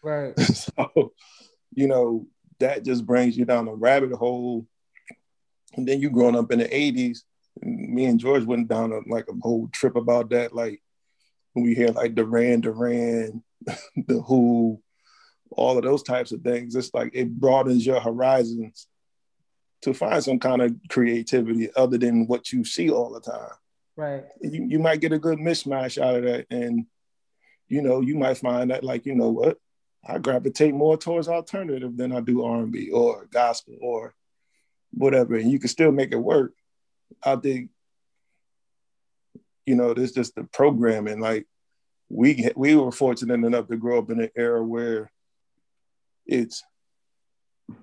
Right. 0.02 0.34
So, 0.40 1.12
you 1.74 1.88
know, 1.88 2.26
that 2.58 2.84
just 2.84 3.04
brings 3.04 3.36
you 3.36 3.44
down 3.44 3.68
a 3.68 3.74
rabbit 3.74 4.12
hole. 4.12 4.66
And 5.76 5.86
then 5.86 6.00
you 6.00 6.10
growing 6.10 6.36
up 6.36 6.50
in 6.50 6.58
the 6.58 6.68
80s, 6.68 7.20
me 7.62 8.06
and 8.06 8.18
George 8.18 8.44
went 8.44 8.68
down 8.68 8.92
a, 8.92 9.00
like 9.08 9.28
a 9.28 9.34
whole 9.40 9.68
trip 9.68 9.96
about 9.96 10.30
that. 10.30 10.54
Like 10.54 10.82
when 11.52 11.64
we 11.64 11.74
hear 11.74 11.88
like 11.88 12.14
Duran 12.14 12.60
Duran, 12.60 13.42
the 13.96 14.22
Who, 14.22 14.82
all 15.50 15.78
of 15.78 15.84
those 15.84 16.02
types 16.02 16.32
of 16.32 16.42
things, 16.42 16.74
it's 16.74 16.92
like 16.92 17.10
it 17.14 17.30
broadens 17.30 17.86
your 17.86 18.00
horizons 18.00 18.86
to 19.82 19.94
find 19.94 20.22
some 20.22 20.38
kind 20.38 20.62
of 20.62 20.74
creativity 20.88 21.70
other 21.76 21.98
than 21.98 22.26
what 22.26 22.52
you 22.52 22.64
see 22.64 22.90
all 22.90 23.12
the 23.12 23.20
time. 23.20 23.50
Right. 23.96 24.24
You, 24.40 24.66
you 24.68 24.78
might 24.78 25.00
get 25.00 25.12
a 25.12 25.18
good 25.18 25.38
mismatch 25.38 26.02
out 26.02 26.16
of 26.16 26.24
that. 26.24 26.46
And, 26.50 26.86
you 27.68 27.82
know, 27.82 28.00
you 28.00 28.16
might 28.16 28.38
find 28.38 28.70
that 28.70 28.84
like, 28.84 29.06
you 29.06 29.14
know 29.14 29.30
what, 29.30 29.58
I 30.06 30.18
gravitate 30.18 30.74
more 30.74 30.96
towards 30.96 31.28
alternative 31.28 31.96
than 31.96 32.12
I 32.12 32.20
do 32.20 32.44
R&B 32.44 32.90
or 32.90 33.26
gospel 33.30 33.76
or 33.80 34.14
whatever. 34.92 35.36
And 35.36 35.50
you 35.50 35.58
can 35.58 35.68
still 35.68 35.92
make 35.92 36.12
it 36.12 36.16
work. 36.16 36.52
I 37.22 37.36
think, 37.36 37.70
you 39.64 39.74
know, 39.74 39.94
there's 39.94 40.12
just 40.12 40.34
the 40.34 40.44
programming. 40.44 41.20
Like 41.20 41.46
we 42.08 42.48
we 42.56 42.76
were 42.76 42.92
fortunate 42.92 43.44
enough 43.44 43.68
to 43.68 43.76
grow 43.76 43.98
up 43.98 44.10
in 44.10 44.20
an 44.20 44.30
era 44.36 44.62
where 44.64 45.10
it's 46.26 46.62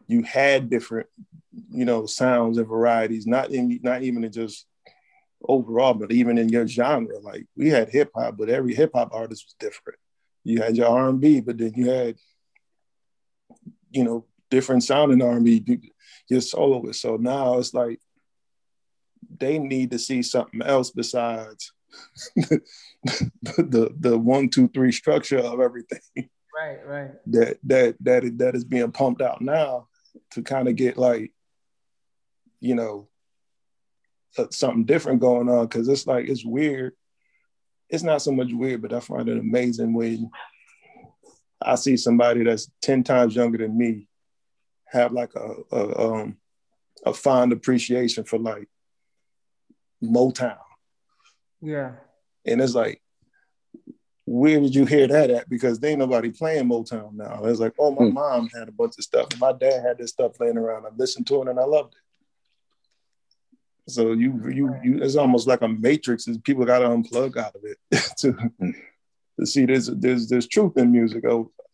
you 0.07 0.23
had 0.23 0.69
different, 0.69 1.07
you 1.71 1.85
know, 1.85 2.05
sounds 2.05 2.57
and 2.57 2.67
varieties, 2.67 3.27
not 3.27 3.51
in 3.51 3.79
not 3.83 4.03
even 4.03 4.23
in 4.23 4.31
just 4.31 4.65
overall, 5.45 5.93
but 5.93 6.11
even 6.11 6.37
in 6.37 6.49
your 6.49 6.67
genre. 6.67 7.19
Like 7.19 7.45
we 7.55 7.69
had 7.69 7.89
hip 7.89 8.11
hop, 8.15 8.37
but 8.37 8.49
every 8.49 8.73
hip 8.73 8.91
hop 8.95 9.09
artist 9.13 9.45
was 9.45 9.55
different. 9.59 9.99
You 10.43 10.61
had 10.61 10.77
your 10.77 10.87
R 10.87 11.09
and 11.09 11.21
B, 11.21 11.41
but 11.41 11.57
then 11.57 11.73
you 11.75 11.89
had, 11.89 12.15
you 13.91 14.03
know, 14.03 14.25
different 14.53 14.83
sounding 14.83 15.19
R 15.21 15.31
and 15.31 15.43
B. 15.43 15.91
Your 16.29 16.41
soloist. 16.41 17.01
So 17.01 17.17
now 17.17 17.57
it's 17.57 17.73
like 17.73 17.99
they 19.39 19.57
need 19.57 19.89
to 19.91 19.99
see 19.99 20.21
something 20.21 20.61
else 20.61 20.91
besides 20.91 21.73
the, 22.35 22.61
the 23.43 23.93
the 23.99 24.17
one 24.17 24.49
two 24.49 24.67
three 24.67 24.91
structure 24.91 25.39
of 25.39 25.59
everything 25.59 26.29
Right. 26.55 26.85
Right. 26.85 27.11
that 27.27 27.57
that 27.63 27.95
that 28.01 28.23
is, 28.23 28.31
that 28.37 28.55
is 28.55 28.63
being 28.63 28.91
pumped 28.91 29.23
out 29.23 29.41
now 29.41 29.87
to 30.31 30.43
kind 30.43 30.67
of 30.67 30.75
get 30.75 30.97
like 30.97 31.33
you 32.59 32.75
know 32.75 33.09
uh, 34.37 34.45
something 34.51 34.85
different 34.85 35.19
going 35.19 35.49
on 35.49 35.65
because 35.65 35.87
it's 35.87 36.05
like 36.05 36.29
it's 36.29 36.45
weird 36.45 36.93
it's 37.89 38.03
not 38.03 38.21
so 38.21 38.31
much 38.31 38.53
weird 38.53 38.83
but 38.83 38.93
i 38.93 38.99
find 38.99 39.27
it 39.29 39.37
amazing 39.37 39.93
when 39.93 40.29
i 41.61 41.73
see 41.73 41.97
somebody 41.97 42.43
that's 42.43 42.69
10 42.83 43.03
times 43.03 43.35
younger 43.35 43.57
than 43.57 43.75
me 43.75 44.07
have 44.93 45.11
like 45.11 45.35
a, 45.35 45.53
a 45.75 45.99
um 45.99 46.37
a 47.05 47.13
fond 47.13 47.51
appreciation 47.51 48.23
for 48.23 48.39
like 48.39 48.67
motown 50.03 50.57
Yeah. 51.61 51.91
and 52.45 52.61
it's 52.61 52.75
like 52.75 53.01
where 54.25 54.59
did 54.61 54.73
you 54.73 54.85
hear 54.85 55.05
that 55.07 55.29
at? 55.29 55.49
Because 55.49 55.79
there 55.79 55.89
ain't 55.91 55.99
nobody 55.99 56.31
playing 56.31 56.69
Motown 56.69 57.13
now. 57.15 57.43
It's 57.43 57.59
like, 57.59 57.73
oh, 57.77 57.91
my 57.91 58.05
Hmm. 58.05 58.13
mom 58.13 58.49
had 58.55 58.69
a 58.69 58.71
bunch 58.71 58.93
of 58.97 59.03
stuff. 59.03 59.27
My 59.37 59.51
dad 59.51 59.83
had 59.85 59.97
this 59.97 60.11
stuff 60.11 60.39
laying 60.39 60.57
around. 60.57 60.85
I 60.85 60.89
listened 60.95 61.27
to 61.27 61.41
it 61.41 61.49
and 61.49 61.59
I 61.59 61.65
loved 61.65 61.95
it. 61.95 63.91
So 63.91 64.13
you, 64.13 64.41
you, 64.49 64.73
you, 64.81 65.03
it's 65.03 65.17
almost 65.17 65.45
like 65.45 65.61
a 65.61 65.67
matrix. 65.67 66.25
Is 66.29 66.37
people 66.37 66.63
got 66.63 66.79
to 66.79 66.85
unplug 66.87 67.35
out 67.35 67.53
of 67.55 67.65
it 67.65 67.77
to, 68.19 68.31
to 69.41 69.45
see 69.45 69.65
there's 69.65 69.87
there's 69.87 70.29
there's 70.29 70.47
truth 70.47 70.77
in 70.77 70.89
music 70.93 71.25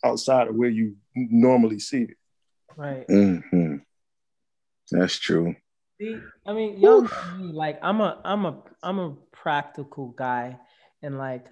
outside 0.04 0.48
of 0.48 0.56
where 0.56 0.72
you 0.72 0.96
normally 1.16 1.78
see 1.78 2.02
it. 2.02 2.18
Right. 2.78 3.06
hmm 3.10 3.78
That's 4.92 5.18
true. 5.18 5.56
See, 6.00 6.18
I 6.48 6.54
mean, 6.54 6.80
y'all 6.80 7.02
me, 7.02 7.52
like 7.52 7.80
I'm 7.82 8.00
a 8.02 8.22
I'm 8.24 8.46
a 8.46 8.64
I'm 8.82 9.00
a 9.00 9.16
practical 9.32 10.10
guy 10.10 10.58
and 11.02 11.18
like 11.18 11.46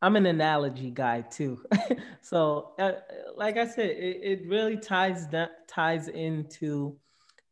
I'm 0.00 0.16
an 0.16 0.26
analogy 0.26 0.90
guy 0.90 1.22
too. 1.22 1.64
so 2.20 2.74
uh, 2.78 2.92
like 3.36 3.56
I 3.56 3.66
said, 3.66 3.90
it, 3.90 4.20
it 4.22 4.48
really 4.48 4.76
ties 4.76 5.28
that 5.28 5.66
ties 5.66 6.08
into 6.08 6.96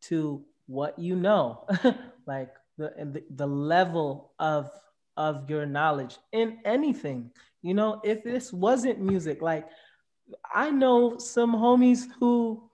to 0.03 0.45
what 0.67 0.99
you 0.99 1.17
know, 1.17 1.67
like 2.27 2.53
the, 2.79 2.93
the 2.99 3.25
the 3.31 3.47
level 3.47 4.33
of 4.39 4.71
of 5.17 5.49
your 5.51 5.67
knowledge 5.67 6.19
in 6.33 6.59
anything. 6.65 7.31
You 7.63 7.75
know, 7.75 8.01
if 8.05 8.23
this 8.23 8.53
wasn't 8.53 9.01
music, 9.01 9.43
like 9.43 9.67
I 10.55 10.71
know 10.71 11.19
some 11.19 11.53
homies 11.55 12.07
who 12.19 12.71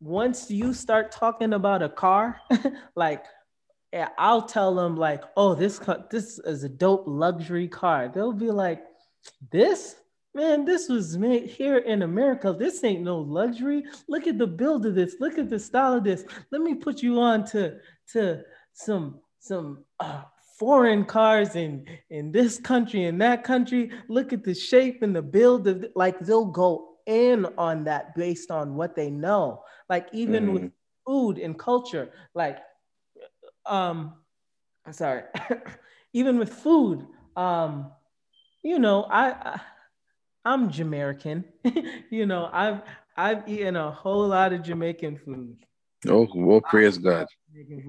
once 0.00 0.50
you 0.50 0.72
start 0.72 1.12
talking 1.12 1.52
about 1.52 1.82
a 1.82 1.88
car, 1.88 2.40
like 2.96 3.24
I'll 4.18 4.42
tell 4.42 4.74
them 4.74 4.96
like, 4.96 5.22
oh, 5.36 5.54
this 5.54 5.78
car, 5.78 6.04
this 6.10 6.38
is 6.40 6.64
a 6.64 6.68
dope 6.68 7.04
luxury 7.06 7.68
car. 7.68 8.08
They'll 8.08 8.32
be 8.32 8.50
like, 8.50 8.82
this 9.50 9.96
man, 10.34 10.64
this 10.64 10.88
was 10.88 11.18
made 11.18 11.50
here 11.50 11.78
in 11.78 12.02
America. 12.02 12.54
This 12.56 12.84
ain't 12.84 13.02
no 13.02 13.18
luxury. 13.18 13.84
Look 14.08 14.26
at 14.26 14.38
the 14.38 14.46
build 14.46 14.86
of 14.86 14.94
this. 14.94 15.16
Look 15.20 15.38
at 15.38 15.50
the 15.50 15.58
style 15.58 15.94
of 15.94 16.04
this. 16.04 16.24
Let 16.52 16.62
me 16.62 16.74
put 16.74 17.02
you 17.02 17.20
on 17.20 17.44
to 17.46 17.78
to 18.12 18.42
some 18.72 19.20
some 19.40 19.84
uh, 19.98 20.22
foreign 20.58 21.04
cars 21.04 21.56
in 21.56 21.84
in 22.10 22.30
this 22.30 22.58
country 22.58 23.04
and 23.04 23.20
that 23.20 23.42
country. 23.42 23.90
Look 24.08 24.32
at 24.32 24.44
the 24.44 24.54
shape 24.54 25.02
and 25.02 25.14
the 25.14 25.22
build 25.22 25.66
of 25.66 25.86
like 25.96 26.20
they'll 26.20 26.44
go 26.44 26.89
in 27.06 27.46
on 27.58 27.84
that 27.84 28.14
based 28.14 28.50
on 28.50 28.74
what 28.76 28.94
they 28.96 29.10
know. 29.10 29.64
Like 29.88 30.08
even 30.12 30.44
Mhm. 30.46 30.52
with 30.52 30.70
food 31.06 31.38
and 31.38 31.58
culture, 31.58 32.12
like 32.34 32.58
um 33.66 34.14
I'm 34.86 34.92
sorry, 34.92 35.22
even 36.12 36.38
with 36.38 36.52
food, 36.52 37.06
um, 37.36 37.92
you 38.62 38.78
know, 38.78 39.04
I, 39.04 39.30
I 39.30 39.60
I'm 40.44 40.70
Jamaican. 40.70 41.44
you 42.10 42.26
know, 42.26 42.48
I've 42.52 42.82
I've 43.16 43.48
eaten 43.48 43.76
a 43.76 43.90
whole 43.90 44.26
lot 44.28 44.52
of 44.52 44.62
Jamaican 44.62 45.18
food. 45.18 45.58
Oh, 46.08 46.28
well, 46.34 46.60
praise 46.60 46.98
God. 46.98 47.26
Jamaican 47.52 47.82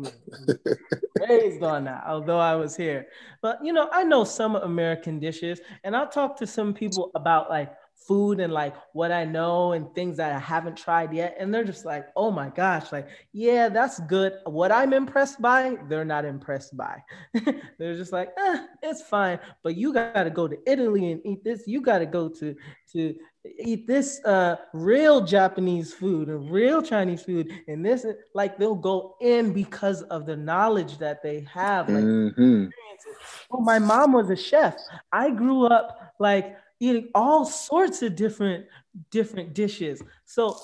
God 1.60 1.86
that, 1.86 2.04
although 2.08 2.40
I 2.40 2.56
was 2.56 2.76
here. 2.76 3.08
But 3.42 3.64
you 3.64 3.74
know, 3.74 3.90
I 3.92 4.04
know 4.04 4.24
some 4.24 4.56
American 4.56 5.20
dishes, 5.20 5.62
and 5.84 5.96
I'll 5.96 6.10
talk 6.10 6.38
to 6.38 6.48
some 6.48 6.74
people 6.74 7.12
about 7.16 7.50
like 7.50 7.74
food 8.08 8.40
and 8.40 8.52
like 8.54 8.74
what 8.94 9.12
I 9.12 9.26
know 9.26 9.74
and 9.74 9.94
things 9.96 10.18
that 10.18 10.32
I 10.34 10.40
haven't 10.40 10.78
tried 10.78 11.14
yet. 11.14 11.36
And 11.40 11.54
they're 11.54 11.64
just 11.64 11.86
like, 11.86 12.08
oh 12.16 12.32
my 12.32 12.50
gosh, 12.50 12.92
like, 12.92 13.08
yeah, 13.34 13.70
that's 13.70 14.00
good. 14.02 14.34
What 14.46 14.72
I'm 14.72 14.94
impressed 14.94 15.42
by, 15.42 15.78
they're 15.90 16.06
not 16.06 16.26
impressed 16.26 16.76
by. 16.78 17.04
they're 17.80 17.96
just 17.96 18.12
like, 18.12 18.30
eh, 18.38 18.66
it's 18.84 19.02
fine. 19.04 19.40
But 19.64 19.76
you 19.76 19.94
gotta 19.94 20.16
go 20.16 20.34
to 20.34 20.58
Italy 20.66 20.96
and 20.98 21.08
eat 21.10 21.28
this. 21.44 21.50
You 21.52 21.68
gotta 21.68 21.92
go 22.06 22.18
to 22.30 22.56
to 22.94 23.16
eat 23.60 23.88
this 23.88 24.24
uh 24.26 24.56
real 24.74 25.22
Japanese 25.22 25.94
food 25.94 26.28
and 26.30 26.50
real 26.52 26.82
Chinese 26.82 27.24
food. 27.24 27.52
And 27.68 27.86
this 27.86 28.06
like 28.34 28.58
they'll 28.58 28.76
go 28.76 29.16
in 29.22 29.54
because 29.54 30.04
of 30.04 30.26
the 30.26 30.36
knowledge 30.36 30.98
that 31.00 31.24
they 31.24 31.42
have. 31.54 31.90
Like 31.90 32.10
hmm 32.38 32.66
Well, 33.50 33.62
my 33.62 33.80
mom 33.80 34.14
was 34.14 34.30
a 34.30 34.36
chef. 34.36 34.76
I 35.12 35.30
grew 35.32 35.66
up 35.66 36.14
like 36.20 36.56
eating 36.82 37.10
all 37.16 37.46
sorts 37.46 38.02
of 38.02 38.16
different 38.16 38.66
different 39.12 39.54
dishes. 39.54 40.02
So 40.26 40.58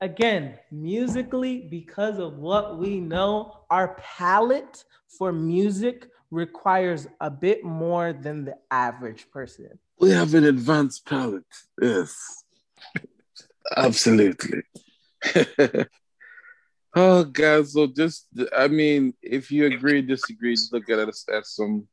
again, 0.00 0.58
musically, 0.72 1.68
because 1.70 2.18
of 2.18 2.38
what 2.38 2.78
we 2.78 2.98
know, 2.98 3.60
our 3.70 3.94
palate 3.98 4.84
for 5.06 5.30
music 5.30 6.08
requires 6.30 7.06
a 7.20 7.30
bit 7.30 7.64
more 7.64 8.12
than 8.12 8.44
the 8.44 8.56
average 8.70 9.30
person. 9.30 9.78
We 10.00 10.10
have 10.10 10.34
an 10.34 10.44
advanced 10.44 11.06
palate. 11.06 11.44
Yes. 11.80 12.44
Absolutely. 13.76 14.62
oh 16.96 17.24
God. 17.24 17.68
So 17.68 17.86
just 17.86 18.26
I 18.56 18.68
mean, 18.68 19.12
if 19.22 19.52
you 19.52 19.66
agree, 19.66 20.00
disagree, 20.00 20.54
just 20.54 20.72
look 20.72 20.88
at 20.88 20.98
us 20.98 21.26
as 21.28 21.50
some 21.50 21.86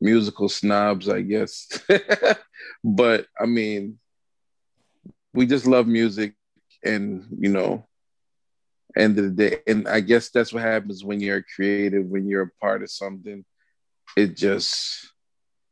musical 0.00 0.48
snobs, 0.48 1.08
I 1.08 1.22
guess. 1.22 1.68
but 2.84 3.26
I 3.38 3.46
mean, 3.46 3.98
we 5.32 5.46
just 5.46 5.66
love 5.66 5.86
music 5.86 6.34
and 6.84 7.26
you 7.38 7.50
know, 7.50 7.86
end 8.96 9.18
of 9.18 9.24
the 9.24 9.30
day. 9.30 9.58
And 9.66 9.88
I 9.88 10.00
guess 10.00 10.30
that's 10.30 10.52
what 10.52 10.62
happens 10.62 11.04
when 11.04 11.20
you're 11.20 11.44
creative, 11.54 12.06
when 12.06 12.26
you're 12.26 12.42
a 12.42 12.60
part 12.60 12.82
of 12.82 12.90
something. 12.90 13.44
It 14.16 14.36
just 14.36 15.12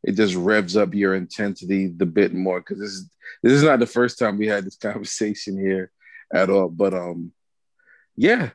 it 0.05 0.13
just 0.13 0.35
revs 0.35 0.77
up 0.77 0.95
your 0.95 1.15
intensity 1.15 1.89
the 1.89 2.07
bit 2.07 2.33
more 2.33 2.61
because 2.61 2.79
this 2.79 2.91
is 2.91 3.11
this 3.43 3.53
is 3.53 3.63
not 3.63 3.81
the 3.81 3.87
first 3.87 4.19
time 4.19 4.39
we 4.39 4.47
had 4.47 4.65
this 4.65 4.77
conversation 4.81 5.59
here 5.59 5.91
at 6.33 6.51
all. 6.51 6.69
But 6.69 6.95
um, 6.95 7.33
yeah, 8.17 8.51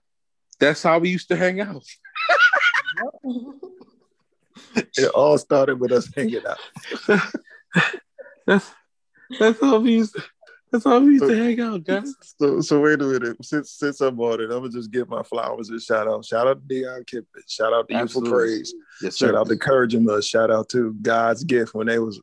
that's 0.59 0.83
how 0.83 0.99
we 0.99 1.09
used 1.09 1.27
to 1.29 1.35
hang 1.35 1.59
out. 1.59 1.83
it 4.97 5.09
all 5.09 5.37
started 5.37 5.79
with 5.79 5.91
us 5.91 6.09
hanging 6.15 6.41
out. 6.45 7.21
that's 8.45 8.71
that's 9.39 9.59
how 9.59 9.79
we 9.79 9.93
used. 9.93 10.15
To, 10.15 10.23
that's 10.71 10.85
how 10.85 10.99
we 10.99 11.13
used 11.13 11.27
to 11.27 11.37
hang 11.37 11.59
out, 11.61 11.83
guys. 11.83 12.13
So, 12.39 12.59
so 12.61 12.81
wait 12.81 12.99
a 12.99 13.05
minute. 13.05 13.37
Since 13.45 13.71
since 13.71 14.01
I'm 14.01 14.19
on 14.19 14.41
it, 14.41 14.45
I'm 14.45 14.59
gonna 14.59 14.69
just 14.69 14.91
give 14.91 15.07
my 15.07 15.23
flowers 15.23 15.69
and 15.69 15.81
shout 15.81 16.07
out. 16.07 16.25
Shout 16.25 16.47
out 16.47 16.67
to 16.67 16.73
Deion 16.73 17.05
Kippen. 17.05 17.43
Shout 17.47 17.73
out 17.73 17.87
to 17.89 17.95
Youth 17.95 18.13
for 18.13 18.23
Praise. 18.23 18.73
Yes, 19.01 19.17
shout 19.17 19.35
out 19.35 19.47
to 19.47 19.57
Courage 19.57 19.93
and 19.93 20.09
Us. 20.09 20.25
Shout 20.25 20.49
out 20.49 20.69
to 20.69 20.93
God's 20.93 21.43
gift 21.43 21.75
when 21.75 21.87
they 21.87 21.99
was 21.99 22.19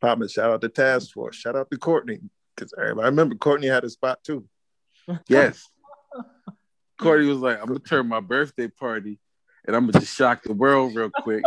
popping. 0.00 0.28
Shout 0.28 0.50
out 0.50 0.60
to 0.60 0.68
Task 0.68 1.12
Force. 1.12 1.36
Shout 1.36 1.56
out 1.56 1.70
to 1.70 1.78
Courtney 1.78 2.20
because 2.54 2.72
everybody 2.78 3.04
I 3.04 3.08
remember 3.08 3.34
Courtney 3.34 3.66
had 3.66 3.84
a 3.84 3.90
spot 3.90 4.22
too. 4.22 4.44
Yes. 5.28 5.68
Courtney 7.00 7.26
was 7.26 7.38
like, 7.38 7.58
"I'm 7.60 7.66
gonna 7.66 7.80
turn 7.80 8.06
my 8.06 8.20
birthday 8.20 8.68
party, 8.68 9.18
and 9.70 9.76
I'm 9.76 9.86
gonna 9.86 10.00
just 10.00 10.16
shock 10.16 10.42
the 10.42 10.52
world 10.52 10.96
real 10.96 11.10
quick." 11.10 11.44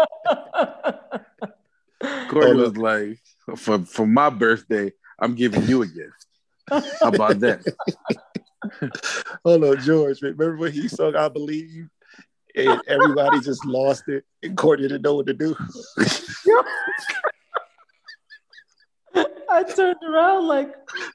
Courtney 2.29 2.61
was 2.61 2.77
like, 2.77 3.19
"For 3.57 3.79
for 3.79 4.07
my 4.07 4.29
birthday, 4.29 4.93
I'm 5.19 5.35
giving 5.35 5.67
you 5.67 5.81
a 5.81 5.87
gift." 5.87 6.25
How 6.69 7.09
about 7.09 7.41
that? 7.41 7.65
Hold 9.43 9.65
on, 9.65 9.81
George. 9.81 10.21
Remember 10.21 10.55
when 10.55 10.71
he 10.71 10.87
sung 10.87 11.17
"I 11.17 11.27
Believe"? 11.27 11.89
And 12.55 12.79
everybody 12.87 13.41
just 13.41 13.65
lost 13.65 14.07
it, 14.07 14.23
and 14.41 14.55
Courtney 14.55 14.87
didn't 14.87 15.01
know 15.01 15.15
what 15.15 15.25
to 15.25 15.33
do. 15.33 15.53
I 19.51 19.63
turned 19.63 19.97
around 20.07 20.47
like, 20.47 20.73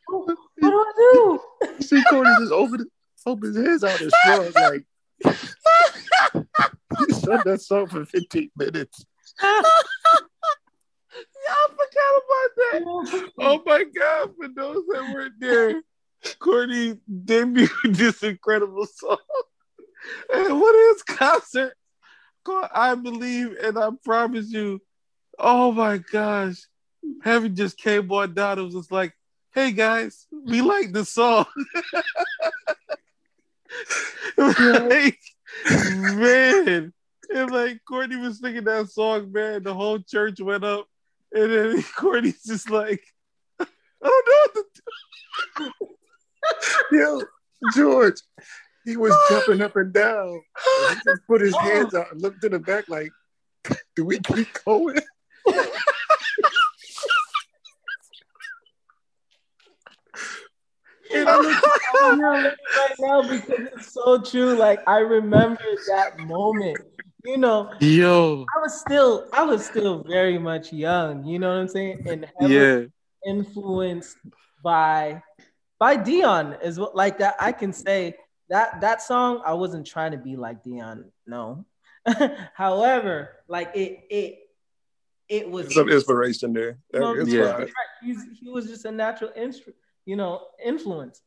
what 0.09 0.37
do 0.61 0.67
I 0.67 0.93
do? 0.97 1.41
See 1.81 2.03
Courtney 2.11 2.35
just 2.39 2.53
open 2.53 2.91
open 3.25 3.55
his 3.55 3.57
hands 3.57 3.85
out 3.85 4.01
and 4.01 4.13
shrug 4.25 4.55
like. 4.55 4.85
That 7.45 7.61
song 7.63 7.87
for 7.89 8.05
15 8.05 8.51
minutes. 8.57 9.05
I 11.49 11.69
forgot 11.69 12.23
about 12.25 12.51
that. 12.57 13.31
Oh 13.41 13.63
my 13.65 13.85
God. 13.85 14.35
For 14.39 14.49
those 14.49 14.85
that 14.89 15.09
weren't 15.13 15.35
there, 15.39 15.81
Courtney 16.39 16.99
debuted 17.11 17.71
this 17.97 18.23
incredible 18.23 18.87
song. 18.87 19.19
What 20.31 20.75
is 20.75 21.03
concert 21.03 21.75
called 22.45 22.69
I 22.75 22.95
Believe 22.95 23.57
and 23.63 23.79
I 23.79 23.91
Promise 24.05 24.51
You. 24.51 24.81
Oh 25.39 25.73
my 25.73 25.99
gosh. 25.99 26.57
Heaven 27.23 27.55
just 27.55 27.79
came 27.79 28.11
on 28.11 28.35
down. 28.35 28.59
It 28.59 28.63
was 28.63 28.75
just 28.75 28.93
like, 28.93 29.13
hey 29.55 29.73
guys, 29.73 30.27
we 30.31 30.61
like 30.63 30.93
the 30.93 31.05
song. 31.05 31.47
like, 34.37 35.21
man. 35.75 36.93
And 37.35 37.51
like 37.51 37.81
Courtney 37.87 38.17
was 38.17 38.41
singing 38.41 38.65
that 38.65 38.89
song, 38.89 39.33
man. 39.33 39.63
The 39.63 39.75
whole 39.75 39.99
church 40.01 40.41
went 40.41 40.65
up 40.65 40.87
and 41.33 41.53
then 41.53 41.83
Courtney's 41.97 42.43
just 42.43 42.71
like, 42.71 43.03
I 43.61 43.67
don't 44.03 44.29
know 44.29 44.63
what 44.63 44.67
to 45.57 45.73
do. 46.91 46.97
Yo, 46.97 47.23
George, 47.75 48.21
he 48.85 48.97
was 48.97 49.15
jumping 49.29 49.61
up 49.61 49.77
and 49.77 49.93
down. 49.93 50.29
And 50.29 50.91
he 50.91 50.95
just 50.95 51.27
put 51.27 51.41
his 51.41 51.57
hands 51.57 51.95
out 51.95 52.13
and 52.13 52.23
looked 52.23 52.41
to 52.43 52.49
the 52.49 52.59
back 52.59 52.89
like, 52.89 53.11
do 53.97 54.05
we 54.05 54.19
keep 54.21 54.49
going? 54.65 54.99
I 61.11 62.55
right 62.77 62.95
now 63.01 63.23
because 63.23 63.49
it's 63.49 63.93
so 63.93 64.21
true. 64.21 64.55
Like 64.55 64.81
I 64.87 64.99
remember 64.99 65.65
that 65.89 66.19
moment 66.19 66.79
you 67.25 67.37
know, 67.37 67.71
yo, 67.81 68.47
I 68.57 68.61
was 68.61 68.81
still, 68.81 69.29
I 69.33 69.43
was 69.45 69.65
still 69.67 70.03
very 70.05 70.39
much 70.39 70.73
young. 70.73 71.25
You 71.25 71.39
know 71.39 71.49
what 71.49 71.61
I'm 71.61 71.69
saying? 71.69 72.05
And 72.07 72.27
yeah, 72.41 72.85
influenced 73.27 74.17
by 74.63 75.23
by 75.79 75.97
Dion 75.97 76.57
is 76.63 76.79
what 76.79 76.95
like 76.95 77.19
that. 77.19 77.37
I 77.41 77.53
can 77.53 77.73
say 77.73 78.15
that 78.49 78.81
that 78.81 79.03
song. 79.03 79.43
I 79.45 79.55
wasn't 79.55 79.87
trying 79.87 80.13
to 80.13 80.19
be 80.19 80.37
like 80.37 80.63
Dion. 80.63 81.11
No, 81.27 81.65
however, 82.55 83.37
like 83.49 83.71
it 83.75 84.01
it 84.11 84.39
it 85.29 85.51
was 85.51 85.75
some 85.75 85.89
inspiration 85.89 86.53
there. 86.53 86.79
yeah, 86.93 87.65
He's, 88.03 88.25
he 88.41 88.49
was 88.49 88.67
just 88.67 88.85
a 88.85 88.93
natural 88.93 89.31
instru- 89.37 89.75
you 90.07 90.17
know 90.17 90.47
influence. 90.65 91.21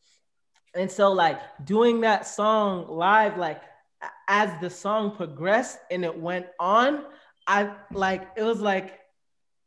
And 0.73 0.89
so 0.89 1.11
like 1.11 1.39
doing 1.65 2.01
that 2.01 2.26
song 2.26 2.88
live, 2.88 3.38
like 3.38 3.61
as 4.32 4.49
the 4.62 4.70
song 4.70 5.14
progressed 5.14 5.78
and 5.91 6.06
it 6.06 6.18
went 6.18 6.45
on, 6.58 7.03
I 7.45 7.74
like 7.91 8.30
it 8.38 8.44
was 8.44 8.62
like 8.62 8.98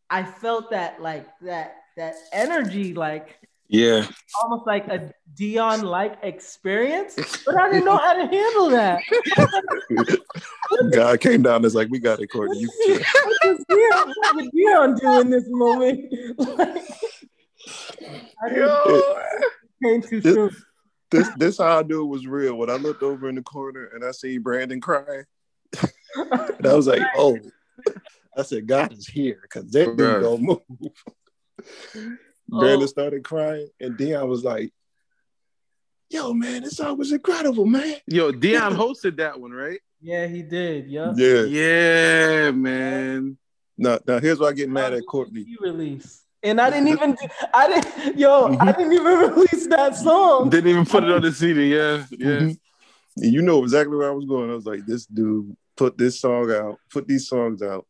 I 0.08 0.22
felt 0.22 0.70
that 0.70 1.02
like 1.02 1.26
that 1.42 1.76
that 1.98 2.14
energy 2.32 2.94
like 2.94 3.36
yeah 3.68 4.06
almost 4.40 4.66
like 4.66 4.88
a 4.88 5.12
Dion 5.34 5.82
like 5.82 6.16
experience, 6.22 7.16
but 7.46 7.60
I 7.60 7.68
didn't 7.68 7.84
know 7.84 7.98
how 7.98 8.14
to 8.14 8.26
handle 8.26 8.70
that. 8.70 9.02
God 10.92 11.20
came 11.20 11.42
down 11.42 11.62
and 11.62 11.74
like, 11.74 11.88
we 11.90 11.98
got 11.98 12.20
it, 12.20 12.28
Courtney. 12.28 12.60
You 12.60 12.70
what 12.86 13.36
do 14.98 15.20
in 15.20 15.28
this 15.28 15.44
moment? 15.48 16.10
like, 16.38 16.84
I 18.42 18.54
Yo. 18.54 19.02
came 19.82 20.00
too 20.00 20.22
soon 20.22 20.50
this 21.14 21.28
this 21.36 21.58
how 21.58 21.78
I 21.78 21.82
knew 21.82 22.02
it 22.02 22.08
was 22.08 22.26
real. 22.26 22.56
When 22.56 22.70
I 22.70 22.74
looked 22.74 23.02
over 23.02 23.28
in 23.28 23.36
the 23.36 23.42
corner 23.42 23.90
and 23.94 24.04
I 24.04 24.10
see 24.10 24.38
Brandon 24.38 24.80
crying, 24.80 25.24
and 26.16 26.66
I 26.66 26.74
was 26.74 26.86
like, 26.86 27.02
"Oh," 27.16 27.38
I 28.36 28.42
said, 28.42 28.66
"God 28.66 28.92
is 28.92 29.06
here," 29.06 29.38
because 29.42 29.70
that 29.70 29.96
dude 29.96 30.22
don't 30.22 30.42
move. 30.42 30.58
Brandon 32.48 32.82
oh. 32.82 32.86
started 32.86 33.24
crying, 33.24 33.68
and 33.80 33.96
Deion 33.96 34.28
was 34.28 34.44
like, 34.44 34.72
"Yo, 36.10 36.34
man, 36.34 36.62
this 36.62 36.76
song 36.76 36.98
was 36.98 37.12
incredible, 37.12 37.66
man." 37.66 37.96
Yo, 38.06 38.32
Dion 38.32 38.74
hosted 38.74 39.16
that 39.18 39.40
one, 39.40 39.52
right? 39.52 39.80
Yeah, 40.00 40.26
he 40.26 40.42
did. 40.42 40.88
Yeah. 40.88 41.12
Yeah. 41.16 41.44
Yeah, 41.44 42.50
man. 42.50 43.38
Now, 43.78 43.98
now 44.06 44.20
here's 44.20 44.38
why 44.38 44.48
I 44.48 44.52
get 44.52 44.68
mad 44.68 44.92
at 44.92 45.06
Courtney. 45.06 45.46
Release. 45.60 46.23
And 46.44 46.60
I 46.60 46.68
didn't 46.68 46.88
even, 46.88 47.16
I 47.54 47.68
didn't, 47.68 48.18
yo, 48.18 48.48
mm-hmm. 48.48 48.62
I 48.62 48.72
didn't 48.72 48.92
even 48.92 49.18
release 49.18 49.66
that 49.68 49.96
song. 49.96 50.50
Didn't 50.50 50.70
even 50.70 50.84
put 50.84 51.02
it 51.02 51.10
on 51.10 51.22
the 51.22 51.32
CD. 51.32 51.74
Yeah, 51.74 52.04
yeah. 52.10 52.26
Mm-hmm. 52.26 52.52
You 53.16 53.42
know 53.42 53.62
exactly 53.62 53.96
where 53.96 54.10
I 54.10 54.14
was 54.14 54.26
going. 54.26 54.50
I 54.50 54.54
was 54.54 54.66
like, 54.66 54.84
this 54.86 55.06
dude 55.06 55.56
put 55.76 55.96
this 55.96 56.20
song 56.20 56.52
out, 56.52 56.78
put 56.92 57.08
these 57.08 57.28
songs 57.28 57.62
out, 57.62 57.86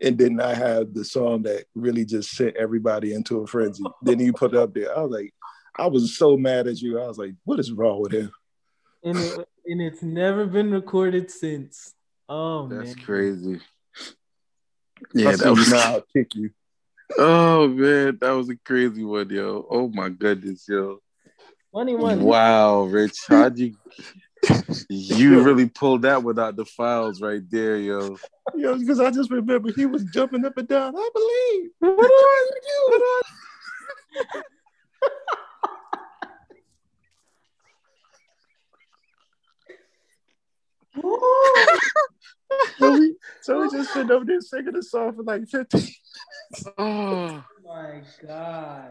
and 0.00 0.16
then 0.16 0.40
I 0.40 0.54
have 0.54 0.94
the 0.94 1.04
song 1.04 1.42
that 1.42 1.64
really 1.74 2.04
just 2.04 2.30
sent 2.30 2.56
everybody 2.56 3.12
into 3.12 3.40
a 3.40 3.46
frenzy. 3.46 3.84
then 4.02 4.18
you 4.18 4.32
put 4.32 4.54
it 4.54 4.58
up 4.58 4.72
there. 4.72 4.96
I 4.96 5.02
was 5.02 5.10
like, 5.10 5.34
I 5.76 5.86
was 5.86 6.16
so 6.16 6.36
mad 6.36 6.68
at 6.68 6.80
you. 6.80 7.00
I 7.00 7.06
was 7.06 7.18
like, 7.18 7.34
what 7.44 7.60
is 7.60 7.70
wrong 7.70 8.00
with 8.00 8.12
him? 8.12 8.32
And, 9.04 9.18
it, 9.18 9.48
and 9.66 9.82
it's 9.82 10.02
never 10.02 10.46
been 10.46 10.70
recorded 10.70 11.30
since. 11.30 11.94
Oh, 12.28 12.66
that's 12.68 12.96
man. 12.96 13.04
crazy. 13.04 13.60
Yeah, 15.14 15.36
that 15.36 15.50
was 15.50 15.70
not. 15.70 15.86
I'll 15.86 16.04
kick 16.12 16.34
you. 16.34 16.50
Oh 17.18 17.68
man, 17.68 18.18
that 18.20 18.30
was 18.30 18.48
a 18.48 18.56
crazy 18.56 19.04
one, 19.04 19.30
yo. 19.30 19.66
Oh 19.70 19.88
my 19.88 20.08
goodness, 20.08 20.66
yo. 20.68 21.00
21. 21.72 22.22
Wow, 22.22 22.82
Rich. 22.82 23.16
How'd 23.28 23.58
you 23.58 23.76
You 24.88 25.42
really 25.42 25.68
pulled 25.68 26.02
that 26.02 26.22
without 26.22 26.56
the 26.56 26.64
files 26.64 27.20
right 27.20 27.42
there, 27.50 27.76
yo. 27.76 28.16
Yo, 28.54 28.78
because 28.78 29.00
I 29.00 29.10
just 29.10 29.30
remember 29.30 29.70
he 29.72 29.86
was 29.86 30.04
jumping 30.04 30.44
up 30.44 30.56
and 30.56 30.68
down. 30.68 30.94
I 30.96 31.10
believe. 31.14 31.70
What 31.78 31.96
do 31.96 32.12
I 32.12 32.50
do? 32.62 33.22
so, 42.78 42.98
we, 42.98 43.14
so 43.42 43.60
we 43.60 43.70
just 43.70 43.92
sitting 43.92 44.10
over 44.10 44.24
there 44.24 44.40
singing 44.40 44.72
the 44.72 44.82
song 44.82 45.14
for 45.14 45.22
like 45.22 45.46
15 45.48 45.88
Oh, 46.78 47.44
my 47.64 48.02
god. 48.26 48.90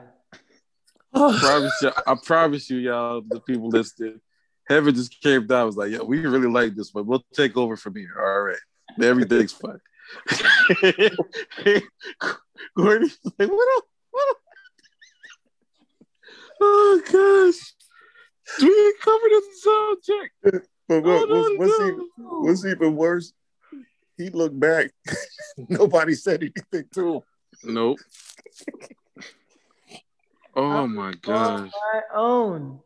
I 1.14 1.38
promise 1.40 1.74
you, 1.82 1.92
I 2.08 2.16
promise 2.24 2.70
you, 2.70 2.78
y'all, 2.78 3.22
the 3.22 3.40
people 3.42 3.70
listening. 3.70 4.22
Heaven 4.68 4.94
just 4.94 5.20
came 5.22 5.48
down. 5.48 5.62
I 5.62 5.64
was 5.64 5.76
like, 5.76 5.92
"Yeah, 5.92 6.04
we 6.04 6.20
really 6.26 6.48
like 6.48 6.76
this, 6.76 6.92
but 6.92 7.06
we'll 7.06 7.26
take 7.34 7.58
over 7.58 7.76
from 7.76 7.96
here. 7.96 8.16
All 8.20 8.42
right, 8.42 8.60
everything's 9.02 9.52
fine. 9.52 9.80
Gordy's 12.78 13.18
like, 13.40 13.50
what 13.50 13.78
up? 13.78 13.84
What 14.12 14.30
up? 14.30 14.38
Oh 16.62 17.02
gosh, 17.12 17.74
we 18.62 18.94
covered 19.02 19.32
in 19.32 19.42
sound 19.62 19.98
check. 20.04 20.32
But 20.90 21.04
what, 21.04 21.22
Oh, 21.22 21.26
no, 21.26 21.36
what's, 21.36 21.50
what's, 21.58 21.80
no. 21.80 21.86
even, 21.86 22.10
what's 22.18 22.66
even 22.66 22.96
worse, 22.96 23.32
he 24.18 24.30
looked 24.32 24.60
back. 24.60 24.92
Nobody 25.70 26.16
said 26.16 26.42
anything 26.42 26.90
to 26.96 27.16
him. 27.16 27.22
Nope. 27.64 28.00
Oh 30.56 30.88
my 30.88 31.14
gosh, 31.22 31.70
my 31.94 32.02
own. 32.16 32.80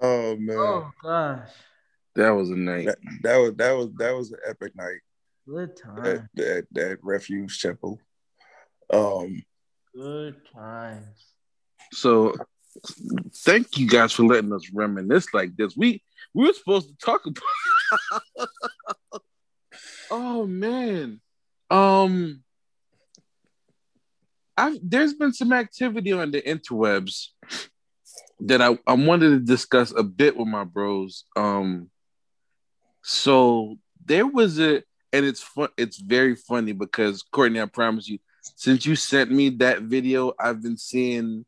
Oh 0.00 0.36
man, 0.36 0.56
Oh 0.58 0.90
gosh. 1.02 1.50
that 2.14 2.30
was 2.30 2.50
a 2.50 2.56
night. 2.56 2.86
that, 2.86 2.98
that 3.22 3.36
was 3.36 3.54
that 3.56 3.72
was 3.72 3.88
that 3.98 4.14
was 4.14 4.32
an 4.32 4.38
epic 4.48 4.74
night 4.76 5.00
Good 5.46 5.70
at 5.70 5.76
time. 5.76 6.28
that 6.34 6.66
that 6.72 6.98
refuge 7.02 7.60
temple. 7.60 7.98
Um, 8.92 9.42
Good 9.94 10.36
times. 10.54 11.34
So 11.92 12.34
thank 13.34 13.78
you 13.78 13.88
guys 13.88 14.12
for 14.12 14.24
letting 14.24 14.52
us 14.52 14.70
reminisce 14.72 15.32
like 15.32 15.56
this. 15.56 15.76
We 15.76 16.02
we 16.34 16.46
were 16.46 16.52
supposed 16.52 16.88
to 16.88 16.96
talk 16.96 17.22
about 17.26 18.22
Oh 20.10 20.46
man. 20.46 21.20
Um 21.70 22.42
I've 24.56 24.78
there's 24.82 25.14
been 25.14 25.32
some 25.32 25.52
activity 25.52 26.12
on 26.12 26.30
the 26.30 26.42
interwebs 26.42 27.28
that 28.40 28.60
I, 28.60 28.78
I 28.86 28.94
wanted 28.94 29.30
to 29.30 29.38
discuss 29.38 29.92
a 29.96 30.02
bit 30.02 30.36
with 30.36 30.48
my 30.48 30.64
bros. 30.64 31.24
Um 31.36 31.90
so 33.02 33.78
there 34.04 34.26
was 34.26 34.60
a 34.60 34.82
and 35.12 35.26
it's 35.26 35.42
fun 35.42 35.68
it's 35.76 35.98
very 35.98 36.34
funny 36.34 36.72
because 36.72 37.22
Courtney, 37.22 37.60
I 37.60 37.66
promise 37.66 38.08
you, 38.08 38.18
since 38.56 38.86
you 38.86 38.96
sent 38.96 39.30
me 39.30 39.50
that 39.50 39.82
video, 39.82 40.32
I've 40.38 40.62
been 40.62 40.76
seeing 40.78 41.44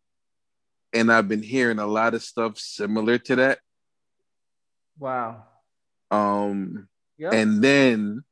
and 0.94 1.12
I've 1.12 1.28
been 1.28 1.42
hearing 1.42 1.78
a 1.78 1.86
lot 1.86 2.14
of 2.14 2.22
stuff 2.22 2.58
similar 2.58 3.18
to 3.18 3.36
that. 3.36 3.58
Wow. 4.98 5.44
Um, 6.10 6.88
Yep. 7.18 7.32
and 7.32 7.62
then, 7.62 8.24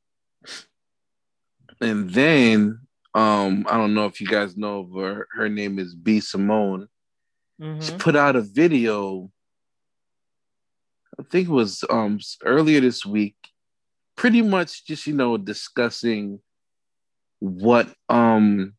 and 1.80 2.10
then, 2.10 2.80
um, 3.14 3.66
I 3.68 3.76
don't 3.76 3.94
know 3.94 4.06
if 4.06 4.20
you 4.20 4.26
guys 4.26 4.56
know 4.56 4.80
of 4.80 4.92
her. 4.94 5.28
Her 5.32 5.48
name 5.48 5.78
is 5.78 5.94
B 5.94 6.20
Simone. 6.20 6.88
She 7.80 7.92
Mhm. 7.92 7.98
put 7.98 8.16
out 8.16 8.36
a 8.36 8.40
video. 8.40 9.30
I 11.18 11.24
think 11.24 11.48
it 11.48 11.52
was 11.52 11.84
um 11.90 12.18
earlier 12.44 12.80
this 12.80 13.04
week. 13.04 13.36
Pretty 14.16 14.42
much 14.42 14.86
just 14.86 15.06
you 15.06 15.14
know 15.14 15.36
discussing 15.36 16.40
what 17.38 17.92
um 18.08 18.74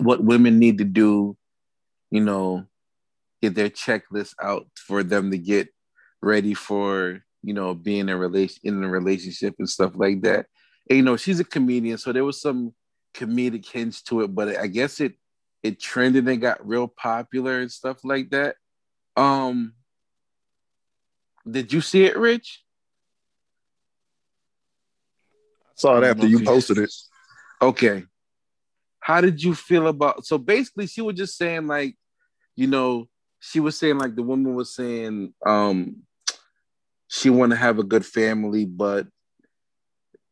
what 0.00 0.22
women 0.22 0.58
need 0.58 0.78
to 0.78 0.84
do, 0.84 1.36
you 2.10 2.20
know, 2.20 2.64
get 3.42 3.54
their 3.54 3.70
checklist 3.70 4.34
out 4.42 4.66
for 4.76 5.02
them 5.02 5.30
to 5.30 5.38
get 5.38 5.68
ready 6.20 6.54
for 6.54 7.22
you 7.42 7.54
know 7.54 7.74
being 7.74 8.00
in 8.00 8.08
a 8.08 8.16
relation 8.16 8.60
in 8.64 8.82
a 8.82 8.88
relationship 8.88 9.54
and 9.58 9.68
stuff 9.68 9.92
like 9.94 10.22
that. 10.22 10.46
And, 10.90 10.96
you 10.96 11.02
know, 11.02 11.16
she's 11.16 11.40
a 11.40 11.44
comedian, 11.44 11.98
so 11.98 12.12
there 12.12 12.24
was 12.24 12.40
some 12.40 12.74
comedic 13.14 13.66
hints 13.66 14.02
to 14.02 14.22
it, 14.22 14.34
but 14.34 14.56
I 14.56 14.66
guess 14.66 15.00
it 15.00 15.14
it 15.62 15.80
trended 15.80 16.28
and 16.28 16.40
got 16.40 16.66
real 16.66 16.88
popular 16.88 17.60
and 17.60 17.70
stuff 17.70 17.98
like 18.04 18.30
that. 18.30 18.56
Um, 19.16 19.74
did 21.50 21.72
you 21.72 21.80
see 21.80 22.04
it, 22.04 22.16
Rich? 22.16 22.62
I 25.66 25.72
saw 25.74 25.98
it 25.98 26.04
after 26.04 26.26
you 26.26 26.44
posted 26.44 26.78
it. 26.78 26.92
Okay. 27.60 28.04
How 29.08 29.22
did 29.22 29.42
you 29.42 29.54
feel 29.54 29.88
about 29.88 30.26
so 30.26 30.36
basically 30.36 30.86
she 30.86 31.00
was 31.00 31.16
just 31.16 31.38
saying 31.38 31.66
like, 31.66 31.96
you 32.54 32.66
know, 32.66 33.08
she 33.40 33.58
was 33.58 33.78
saying 33.78 33.96
like 33.96 34.14
the 34.14 34.22
woman 34.22 34.54
was 34.54 34.74
saying 34.76 35.32
um 35.46 36.02
she 37.08 37.30
want 37.30 37.52
to 37.52 37.56
have 37.56 37.78
a 37.78 37.82
good 37.82 38.04
family, 38.04 38.66
but 38.66 39.06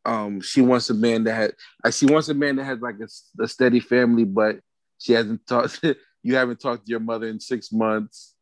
um 0.04 0.42
she 0.42 0.60
wants 0.60 0.90
a 0.90 0.94
man 0.94 1.24
that 1.24 1.54
uh, 1.84 1.90
she 1.90 2.04
wants 2.04 2.28
a 2.28 2.34
man 2.34 2.56
that 2.56 2.64
has 2.64 2.78
like 2.82 2.96
a, 3.00 3.42
a 3.42 3.48
steady 3.48 3.80
family, 3.80 4.24
but 4.24 4.60
she 4.98 5.14
hasn't 5.14 5.46
talked 5.46 5.82
you 6.22 6.36
haven't 6.36 6.60
talked 6.60 6.84
to 6.84 6.90
your 6.90 7.00
mother 7.00 7.28
in 7.28 7.40
six 7.40 7.72
months. 7.72 8.34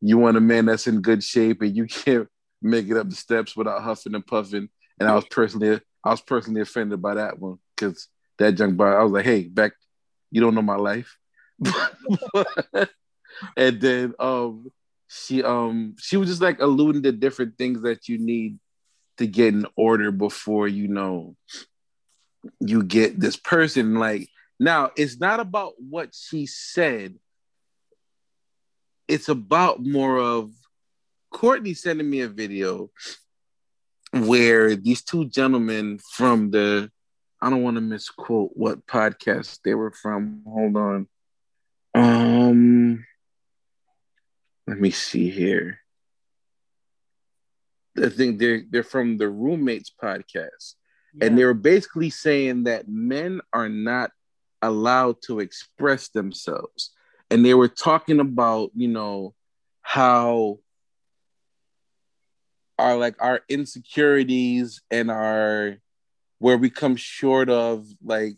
You 0.00 0.16
want 0.16 0.38
a 0.38 0.40
man 0.40 0.64
that's 0.64 0.86
in 0.86 1.02
good 1.02 1.22
shape 1.22 1.60
and 1.60 1.76
you 1.76 1.84
can't 1.84 2.28
make 2.62 2.88
it 2.88 2.96
up 2.96 3.10
the 3.10 3.14
steps 3.14 3.54
without 3.54 3.82
huffing 3.82 4.14
and 4.14 4.26
puffing. 4.26 4.70
And 4.98 5.06
I 5.06 5.14
was 5.14 5.26
personally 5.26 5.82
I 6.02 6.10
was 6.10 6.22
personally 6.22 6.62
offended 6.62 7.02
by 7.02 7.12
that 7.16 7.38
one 7.38 7.58
because 7.76 8.08
that 8.42 8.54
junk 8.54 8.76
bar, 8.76 8.98
I 8.98 9.02
was 9.02 9.12
like, 9.12 9.24
hey, 9.24 9.44
Beck, 9.44 9.72
you 10.30 10.40
don't 10.40 10.54
know 10.54 10.62
my 10.62 10.76
life. 10.76 11.16
and 13.56 13.80
then 13.80 14.14
um 14.18 14.70
she 15.08 15.42
um 15.42 15.94
she 15.98 16.16
was 16.16 16.28
just 16.28 16.42
like 16.42 16.60
alluding 16.60 17.02
to 17.02 17.12
different 17.12 17.56
things 17.56 17.82
that 17.82 18.08
you 18.08 18.18
need 18.18 18.58
to 19.18 19.26
get 19.26 19.54
in 19.54 19.66
order 19.76 20.10
before 20.10 20.66
you 20.66 20.88
know 20.88 21.36
you 22.60 22.82
get 22.82 23.20
this 23.20 23.36
person. 23.36 23.94
Like 23.94 24.28
now 24.58 24.90
it's 24.96 25.20
not 25.20 25.40
about 25.40 25.74
what 25.78 26.14
she 26.14 26.46
said, 26.46 27.16
it's 29.06 29.28
about 29.28 29.84
more 29.84 30.18
of 30.18 30.50
Courtney 31.30 31.74
sending 31.74 32.08
me 32.08 32.20
a 32.20 32.28
video 32.28 32.90
where 34.12 34.76
these 34.76 35.02
two 35.02 35.26
gentlemen 35.26 35.98
from 36.14 36.50
the 36.50 36.90
I 37.42 37.50
don't 37.50 37.62
want 37.62 37.76
to 37.76 37.80
misquote 37.80 38.52
what 38.54 38.86
podcast 38.86 39.58
they 39.64 39.74
were 39.74 39.90
from. 39.90 40.42
Hold 40.46 40.76
on. 40.76 41.08
Um 41.94 43.04
let 44.66 44.78
me 44.78 44.90
see 44.90 45.28
here. 45.28 45.80
I 48.00 48.08
think 48.08 48.38
they're 48.38 48.62
they're 48.70 48.84
from 48.84 49.18
the 49.18 49.28
roommates 49.28 49.92
podcast. 50.02 50.74
And 51.20 51.36
they 51.36 51.44
were 51.44 51.52
basically 51.52 52.08
saying 52.08 52.64
that 52.64 52.88
men 52.88 53.42
are 53.52 53.68
not 53.68 54.12
allowed 54.62 55.16
to 55.26 55.40
express 55.40 56.08
themselves. 56.08 56.92
And 57.30 57.44
they 57.44 57.52
were 57.52 57.68
talking 57.68 58.18
about, 58.18 58.70
you 58.74 58.88
know, 58.88 59.34
how 59.82 60.60
our 62.78 62.96
like 62.96 63.16
our 63.20 63.42
insecurities 63.48 64.80
and 64.90 65.10
our 65.10 65.76
where 66.42 66.58
we 66.58 66.68
come 66.68 66.96
short 66.96 67.48
of 67.48 67.86
like 68.02 68.34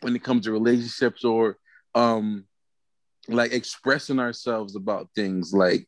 when 0.00 0.16
it 0.16 0.24
comes 0.24 0.44
to 0.44 0.50
relationships 0.50 1.24
or 1.24 1.56
um 1.94 2.44
like 3.28 3.52
expressing 3.52 4.18
ourselves 4.18 4.74
about 4.74 5.08
things 5.14 5.52
like 5.54 5.86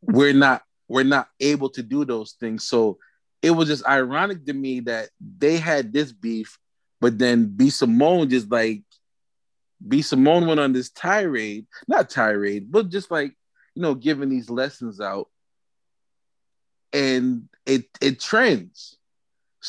we're 0.00 0.32
not 0.32 0.62
we're 0.88 1.02
not 1.02 1.28
able 1.38 1.68
to 1.68 1.82
do 1.82 2.06
those 2.06 2.32
things. 2.40 2.66
So 2.66 2.96
it 3.42 3.50
was 3.50 3.68
just 3.68 3.86
ironic 3.86 4.46
to 4.46 4.54
me 4.54 4.80
that 4.80 5.10
they 5.20 5.58
had 5.58 5.92
this 5.92 6.12
beef 6.12 6.58
but 6.98 7.18
then 7.18 7.44
B 7.54 7.68
Simone 7.68 8.30
just 8.30 8.50
like 8.50 8.84
B 9.86 10.00
Simone 10.00 10.46
went 10.46 10.60
on 10.60 10.72
this 10.72 10.88
tirade 10.88 11.66
not 11.86 12.08
tirade 12.08 12.72
but 12.72 12.88
just 12.88 13.10
like 13.10 13.36
you 13.74 13.82
know 13.82 13.94
giving 13.94 14.30
these 14.30 14.48
lessons 14.48 14.98
out. 14.98 15.28
And 16.90 17.50
it 17.66 17.84
it 18.00 18.18
trends 18.18 18.97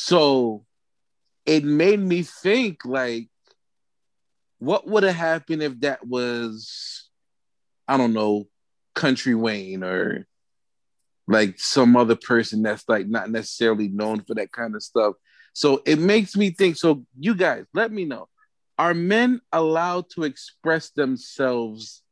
so 0.00 0.64
it 1.44 1.62
made 1.62 2.00
me 2.00 2.22
think 2.22 2.86
like 2.86 3.28
what 4.58 4.86
would 4.86 5.02
have 5.02 5.14
happened 5.14 5.62
if 5.62 5.78
that 5.80 6.06
was 6.06 7.10
I 7.86 7.98
don't 7.98 8.14
know, 8.14 8.46
Country 8.94 9.34
Wayne 9.34 9.84
or 9.84 10.26
like 11.28 11.58
some 11.58 11.96
other 11.96 12.16
person 12.16 12.62
that's 12.62 12.88
like 12.88 13.08
not 13.08 13.30
necessarily 13.30 13.88
known 13.88 14.22
for 14.22 14.34
that 14.34 14.52
kind 14.52 14.74
of 14.74 14.82
stuff. 14.82 15.16
So 15.52 15.82
it 15.84 15.98
makes 15.98 16.34
me 16.34 16.50
think. 16.50 16.76
So 16.76 17.04
you 17.18 17.34
guys, 17.34 17.66
let 17.74 17.92
me 17.92 18.06
know. 18.06 18.28
Are 18.78 18.94
men 18.94 19.42
allowed 19.52 20.08
to 20.14 20.22
express 20.22 20.90
themselves 20.90 22.02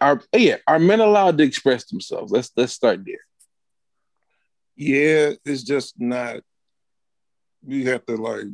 are 0.00 0.22
yeah, 0.32 0.56
are 0.66 0.78
men 0.78 1.00
allowed 1.00 1.38
to 1.38 1.44
express 1.44 1.84
themselves? 1.86 2.32
Let's 2.32 2.50
let's 2.56 2.72
start 2.72 3.04
there. 3.04 3.16
Yeah, 4.76 5.32
it's 5.44 5.62
just 5.62 6.00
not. 6.00 6.40
We 7.64 7.84
have 7.84 8.04
to 8.06 8.16
like 8.16 8.46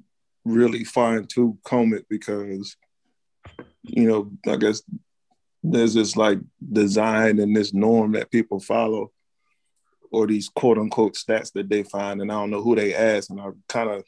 really 0.45 0.85
fine 0.85 1.27
tooth 1.27 1.57
comb 1.65 1.95
it 1.95 2.07
because, 2.09 2.77
you 3.83 4.09
know, 4.09 4.31
I 4.51 4.57
guess 4.57 4.83
there's 5.63 5.95
this 5.95 6.17
like 6.17 6.39
design 6.73 7.39
and 7.39 7.55
this 7.55 7.73
norm 7.75 8.13
that 8.13 8.31
people 8.31 8.61
follow, 8.61 9.13
or 10.11 10.27
these 10.27 10.49
quote 10.49 10.79
unquote 10.79 11.15
stats 11.15 11.53
that 11.53 11.69
they 11.69 11.83
find, 11.83 12.21
and 12.21 12.31
I 12.31 12.35
don't 12.35 12.51
know 12.51 12.63
who 12.63 12.77
they 12.77 12.95
ask, 12.95 13.31
and 13.31 13.41
I 13.41 13.49
kind 13.69 13.91
of 13.91 14.05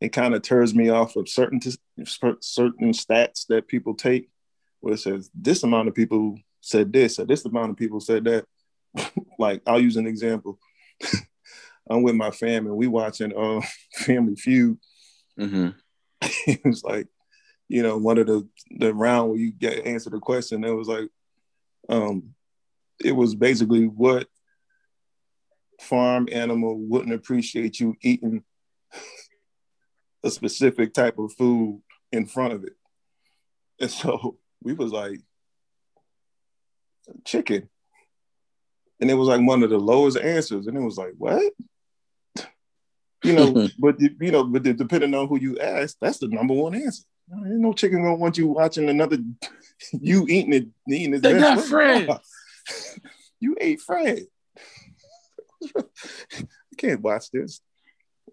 it 0.00 0.12
kind 0.12 0.34
of 0.34 0.42
turns 0.42 0.74
me 0.74 0.88
off 0.88 1.16
of 1.16 1.28
certain 1.28 1.60
certain 2.00 2.92
stats 2.92 3.46
that 3.48 3.68
people 3.68 3.94
take, 3.94 4.28
where 4.80 4.94
it 4.94 4.98
says 4.98 5.30
this 5.34 5.62
amount 5.62 5.88
of 5.88 5.94
people 5.94 6.38
said 6.60 6.92
this, 6.92 7.18
or 7.18 7.24
this 7.24 7.44
amount 7.44 7.70
of 7.70 7.76
people 7.76 8.00
said 8.00 8.24
that. 8.24 8.44
like 9.38 9.62
I'll 9.66 9.80
use 9.80 9.96
an 9.96 10.06
example. 10.06 10.58
I'm 11.90 12.02
with 12.02 12.14
my 12.14 12.30
family, 12.30 12.72
we 12.72 12.86
watching 12.86 13.36
uh 13.36 13.60
Family 14.04 14.36
Feud. 14.36 14.78
Mm-hmm. 15.38 15.68
it 16.46 16.60
was 16.64 16.84
like, 16.84 17.08
you 17.68 17.82
know, 17.82 17.98
one 17.98 18.18
of 18.18 18.26
the 18.26 18.48
the 18.70 18.94
round 18.94 19.30
where 19.30 19.38
you 19.38 19.52
get 19.52 19.86
answer 19.86 20.10
the 20.10 20.18
question. 20.18 20.64
It 20.64 20.70
was 20.70 20.88
like, 20.88 21.08
um, 21.88 22.34
it 23.02 23.12
was 23.12 23.34
basically 23.34 23.86
what 23.86 24.28
farm 25.80 26.28
animal 26.30 26.78
wouldn't 26.78 27.14
appreciate 27.14 27.80
you 27.80 27.96
eating 28.02 28.44
a 30.24 30.30
specific 30.30 30.94
type 30.94 31.18
of 31.18 31.32
food 31.32 31.82
in 32.12 32.26
front 32.26 32.52
of 32.52 32.64
it. 32.64 32.74
And 33.80 33.90
so 33.90 34.38
we 34.62 34.74
was 34.74 34.92
like, 34.92 35.20
chicken. 37.24 37.68
And 39.00 39.10
it 39.10 39.14
was 39.14 39.28
like 39.28 39.44
one 39.44 39.62
of 39.62 39.70
the 39.70 39.78
lowest 39.78 40.16
answers. 40.16 40.66
And 40.66 40.76
it 40.76 40.80
was 40.80 40.96
like, 40.96 41.14
what? 41.18 41.52
You 43.22 43.32
know, 43.34 43.68
but 43.78 44.00
you 44.00 44.32
know, 44.32 44.44
but 44.44 44.62
depending 44.62 45.14
on 45.14 45.28
who 45.28 45.38
you 45.38 45.58
ask, 45.58 45.96
that's 46.00 46.18
the 46.18 46.28
number 46.28 46.54
one 46.54 46.74
answer. 46.74 47.04
Ain't 47.32 47.60
no 47.60 47.72
chicken 47.72 48.02
gonna 48.02 48.16
want 48.16 48.36
you 48.36 48.48
watching 48.48 48.88
another 48.88 49.18
you 49.92 50.26
eating 50.28 50.52
it, 50.52 50.66
eating 50.88 51.14
it. 51.14 51.22
They 51.22 51.38
got 51.38 51.60
Fred. 51.64 52.08
you 53.40 53.56
ate 53.60 53.80
Fred. 53.80 54.26
I 55.76 55.82
can't 56.76 57.00
watch 57.00 57.30
this. 57.30 57.60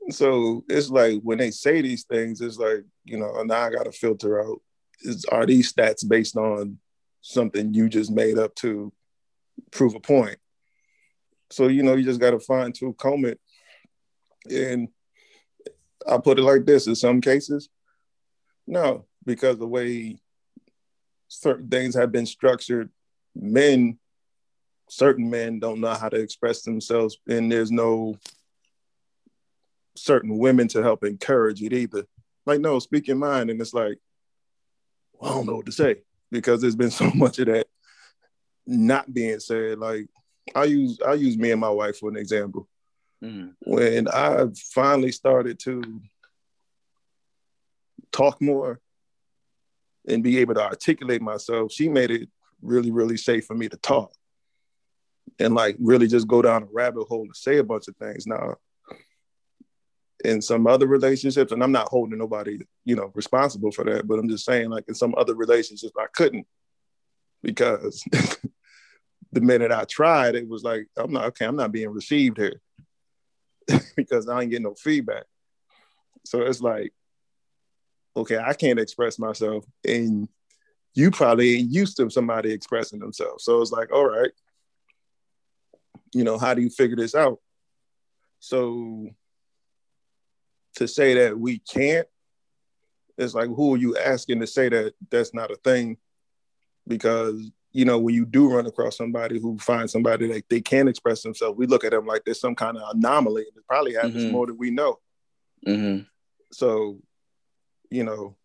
So 0.09 0.63
it's 0.67 0.89
like 0.89 1.21
when 1.21 1.37
they 1.37 1.51
say 1.51 1.81
these 1.81 2.03
things, 2.03 2.41
it's 2.41 2.57
like, 2.57 2.83
you 3.05 3.17
know, 3.17 3.43
now 3.43 3.61
I 3.61 3.69
gotta 3.69 3.91
filter 3.91 4.41
out 4.41 4.61
is 5.01 5.25
are 5.25 5.45
these 5.45 5.71
stats 5.71 6.07
based 6.07 6.35
on 6.35 6.77
something 7.21 7.73
you 7.73 7.89
just 7.89 8.11
made 8.11 8.37
up 8.37 8.55
to 8.55 8.91
prove 9.71 9.95
a 9.95 9.99
point? 9.99 10.37
So, 11.51 11.67
you 11.67 11.83
know, 11.83 11.95
you 11.95 12.03
just 12.03 12.19
gotta 12.19 12.39
find 12.39 12.73
to 12.75 12.93
comb 12.93 13.25
it. 13.25 13.39
And 14.49 14.89
I'll 16.07 16.21
put 16.21 16.39
it 16.39 16.43
like 16.43 16.65
this 16.65 16.87
in 16.87 16.95
some 16.95 17.21
cases, 17.21 17.69
no, 18.65 19.05
because 19.25 19.57
the 19.57 19.67
way 19.67 20.19
certain 21.27 21.67
things 21.69 21.95
have 21.95 22.11
been 22.11 22.25
structured, 22.25 22.89
men, 23.35 23.99
certain 24.89 25.29
men 25.29 25.59
don't 25.59 25.81
know 25.81 25.93
how 25.93 26.09
to 26.09 26.17
express 26.17 26.61
themselves, 26.61 27.17
and 27.27 27.51
there's 27.51 27.71
no 27.71 28.15
certain 29.95 30.37
women 30.37 30.67
to 30.69 30.81
help 30.81 31.03
encourage 31.03 31.61
it 31.61 31.73
either. 31.73 32.05
Like, 32.45 32.61
no, 32.61 32.79
speak 32.79 33.07
your 33.07 33.17
mind. 33.17 33.49
And 33.49 33.61
it's 33.61 33.73
like, 33.73 33.97
well, 35.13 35.31
I 35.31 35.35
don't 35.35 35.45
know 35.45 35.55
what 35.57 35.65
to 35.65 35.71
say 35.71 35.97
because 36.31 36.61
there's 36.61 36.75
been 36.75 36.91
so 36.91 37.11
much 37.11 37.39
of 37.39 37.47
that 37.47 37.67
not 38.65 39.13
being 39.13 39.39
said. 39.39 39.79
Like, 39.79 40.07
I 40.55 40.63
use 40.65 40.99
I 41.05 41.13
use 41.13 41.37
me 41.37 41.51
and 41.51 41.61
my 41.61 41.69
wife 41.69 41.97
for 41.97 42.09
an 42.09 42.17
example. 42.17 42.67
Mm-hmm. 43.23 43.49
When 43.61 44.07
I 44.07 44.45
finally 44.73 45.11
started 45.11 45.59
to 45.59 46.01
talk 48.11 48.41
more 48.41 48.79
and 50.07 50.23
be 50.23 50.39
able 50.39 50.55
to 50.55 50.63
articulate 50.63 51.21
myself, 51.21 51.71
she 51.71 51.89
made 51.89 52.11
it 52.11 52.29
really, 52.61 52.91
really 52.91 53.17
safe 53.17 53.45
for 53.45 53.55
me 53.55 53.69
to 53.69 53.77
talk 53.77 54.11
and 55.37 55.53
like 55.53 55.75
really 55.79 56.07
just 56.07 56.27
go 56.27 56.41
down 56.41 56.63
a 56.63 56.67
rabbit 56.71 57.05
hole 57.07 57.27
to 57.27 57.33
say 57.33 57.57
a 57.57 57.63
bunch 57.63 57.87
of 57.87 57.95
things. 57.97 58.25
Now, 58.25 58.55
in 60.25 60.41
some 60.41 60.67
other 60.67 60.87
relationships, 60.87 61.51
and 61.51 61.63
I'm 61.63 61.71
not 61.71 61.87
holding 61.87 62.17
nobody, 62.17 62.59
you 62.83 62.95
know, 62.95 63.11
responsible 63.15 63.71
for 63.71 63.85
that, 63.85 64.07
but 64.07 64.19
I'm 64.19 64.27
just 64.27 64.45
saying, 64.45 64.69
like 64.69 64.85
in 64.87 64.95
some 64.95 65.13
other 65.17 65.35
relationships, 65.35 65.93
I 65.97 66.07
couldn't 66.13 66.45
because 67.41 68.03
the 69.31 69.41
minute 69.41 69.71
I 69.71 69.85
tried, 69.85 70.35
it 70.35 70.47
was 70.47 70.63
like, 70.63 70.87
I'm 70.97 71.13
not 71.13 71.25
okay, 71.25 71.45
I'm 71.45 71.55
not 71.55 71.71
being 71.71 71.89
received 71.89 72.37
here 72.37 72.61
because 73.95 74.27
I 74.27 74.41
ain't 74.41 74.51
getting 74.51 74.63
no 74.63 74.75
feedback. 74.75 75.23
So 76.25 76.41
it's 76.41 76.61
like, 76.61 76.93
okay, 78.15 78.37
I 78.37 78.53
can't 78.53 78.79
express 78.79 79.19
myself, 79.19 79.65
and 79.87 80.27
you 80.93 81.11
probably 81.11 81.57
ain't 81.57 81.71
used 81.71 81.97
to 81.97 82.09
somebody 82.09 82.51
expressing 82.51 82.99
themselves. 82.99 83.43
So 83.43 83.61
it's 83.61 83.71
like, 83.71 83.91
all 83.91 84.07
right, 84.07 84.31
you 86.13 86.23
know, 86.23 86.37
how 86.37 86.53
do 86.53 86.61
you 86.61 86.69
figure 86.69 86.97
this 86.97 87.15
out? 87.15 87.39
So 88.39 89.09
to 90.75 90.87
say 90.87 91.13
that 91.15 91.37
we 91.37 91.59
can't, 91.59 92.07
it's 93.17 93.33
like 93.33 93.47
who 93.47 93.75
are 93.75 93.77
you 93.77 93.97
asking 93.97 94.39
to 94.39 94.47
say 94.47 94.69
that 94.69 94.93
that's 95.09 95.33
not 95.33 95.51
a 95.51 95.55
thing? 95.55 95.97
Because 96.87 97.51
you 97.71 97.85
know, 97.85 97.99
when 97.99 98.15
you 98.15 98.25
do 98.25 98.51
run 98.51 98.65
across 98.65 98.97
somebody 98.97 99.39
who 99.39 99.57
finds 99.59 99.91
somebody 99.91 100.27
that 100.27 100.43
they 100.49 100.61
can 100.61 100.87
express 100.87 101.21
themselves, 101.21 101.57
we 101.57 101.67
look 101.67 101.83
at 101.83 101.91
them 101.91 102.05
like 102.05 102.23
there's 102.25 102.39
some 102.39 102.55
kind 102.55 102.77
of 102.77 102.83
anomaly. 102.95 103.43
It 103.43 103.67
probably 103.67 103.93
happens 103.93 104.15
mm-hmm. 104.15 104.31
more 104.31 104.47
than 104.47 104.57
we 104.57 104.71
know. 104.71 104.97
Mm-hmm. 105.65 106.03
So, 106.51 106.99
you 107.91 108.03
know, 108.03 108.35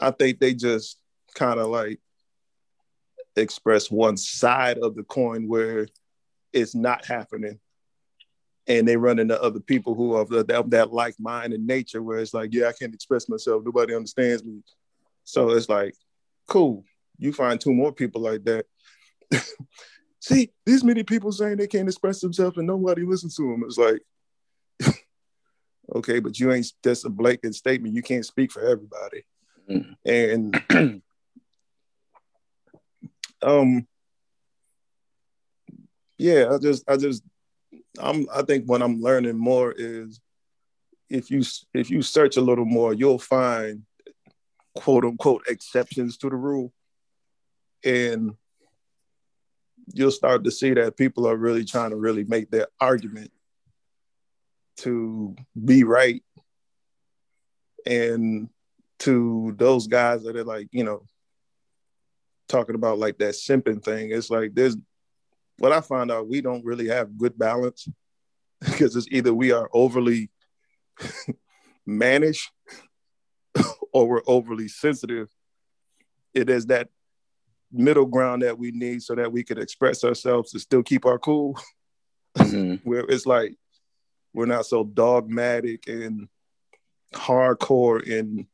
I 0.00 0.10
think 0.10 0.38
they 0.38 0.54
just 0.54 0.98
kind 1.34 1.60
of 1.60 1.68
like 1.68 2.00
express 3.36 3.90
one 3.90 4.16
side 4.16 4.78
of 4.78 4.94
the 4.94 5.02
coin 5.02 5.48
where 5.48 5.86
it's 6.52 6.74
not 6.74 7.04
happening 7.04 7.58
and 8.66 8.86
they 8.86 8.96
run 8.96 9.18
into 9.18 9.40
other 9.42 9.60
people 9.60 9.94
who 9.94 10.14
are 10.14 10.24
that, 10.24 10.70
that 10.70 10.92
like 10.92 11.14
mind 11.18 11.52
in 11.52 11.66
nature 11.66 12.02
where 12.02 12.18
it's 12.18 12.34
like 12.34 12.52
yeah 12.52 12.68
i 12.68 12.72
can't 12.72 12.94
express 12.94 13.28
myself 13.28 13.62
nobody 13.64 13.94
understands 13.94 14.44
me 14.44 14.60
so 15.24 15.50
it's 15.50 15.68
like 15.68 15.94
cool 16.46 16.84
you 17.18 17.32
find 17.32 17.60
two 17.60 17.72
more 17.72 17.92
people 17.92 18.20
like 18.20 18.44
that 18.44 18.66
see 20.20 20.50
these 20.64 20.84
many 20.84 21.02
people 21.02 21.32
saying 21.32 21.56
they 21.56 21.66
can't 21.66 21.88
express 21.88 22.20
themselves 22.20 22.56
and 22.56 22.66
nobody 22.66 23.02
listens 23.02 23.34
to 23.34 23.42
them 23.42 23.62
it's 23.64 23.78
like 23.78 24.00
okay 25.94 26.20
but 26.20 26.38
you 26.38 26.52
ain't 26.52 26.72
just 26.84 27.04
a 27.04 27.10
blanket 27.10 27.54
statement 27.54 27.94
you 27.94 28.02
can't 28.02 28.26
speak 28.26 28.52
for 28.52 28.62
everybody 28.62 29.24
mm. 29.68 29.94
and 30.04 30.62
um 33.42 33.86
yeah 36.18 36.50
i 36.52 36.58
just 36.58 36.88
i 36.88 36.96
just 36.96 37.22
I'm 37.98 38.26
I 38.34 38.42
think 38.42 38.66
what 38.66 38.82
I'm 38.82 39.00
learning 39.00 39.38
more 39.38 39.72
is 39.76 40.20
if 41.08 41.30
you 41.30 41.42
if 41.74 41.90
you 41.90 42.02
search 42.02 42.36
a 42.36 42.40
little 42.40 42.64
more, 42.64 42.94
you'll 42.94 43.18
find 43.18 43.82
quote 44.74 45.04
unquote 45.04 45.44
exceptions 45.48 46.16
to 46.18 46.30
the 46.30 46.36
rule. 46.36 46.72
And 47.84 48.32
you'll 49.92 50.10
start 50.10 50.44
to 50.44 50.50
see 50.50 50.74
that 50.74 50.96
people 50.96 51.26
are 51.26 51.36
really 51.36 51.64
trying 51.64 51.90
to 51.90 51.96
really 51.96 52.24
make 52.24 52.50
their 52.50 52.68
argument 52.80 53.30
to 54.78 55.36
be 55.64 55.84
right. 55.84 56.22
And 57.84 58.48
to 59.00 59.54
those 59.56 59.86
guys 59.86 60.22
that 60.22 60.36
are 60.36 60.44
like, 60.44 60.68
you 60.70 60.84
know, 60.84 61.06
talking 62.48 62.74
about 62.74 62.98
like 62.98 63.18
that 63.18 63.34
simping 63.34 63.82
thing, 63.82 64.12
it's 64.12 64.30
like 64.30 64.54
there's 64.54 64.76
what 65.58 65.72
I 65.72 65.80
find 65.80 66.10
out, 66.10 66.28
we 66.28 66.40
don't 66.40 66.64
really 66.64 66.88
have 66.88 67.18
good 67.18 67.38
balance 67.38 67.88
because 68.60 68.96
it's 68.96 69.08
either 69.10 69.34
we 69.34 69.52
are 69.52 69.68
overly 69.72 70.30
mannish 71.86 72.50
or 73.92 74.08
we're 74.08 74.22
overly 74.26 74.68
sensitive. 74.68 75.28
It 76.34 76.48
is 76.48 76.66
that 76.66 76.88
middle 77.72 78.06
ground 78.06 78.42
that 78.42 78.58
we 78.58 78.70
need 78.70 79.02
so 79.02 79.14
that 79.14 79.32
we 79.32 79.42
could 79.42 79.58
express 79.58 80.04
ourselves 80.04 80.52
and 80.52 80.60
still 80.60 80.82
keep 80.82 81.06
our 81.06 81.18
cool. 81.18 81.58
Mm-hmm. 82.36 82.74
Where 82.88 83.04
it's 83.08 83.26
like 83.26 83.54
we're 84.32 84.46
not 84.46 84.66
so 84.66 84.84
dogmatic 84.84 85.88
and 85.88 86.28
hardcore 87.14 88.18
and 88.18 88.46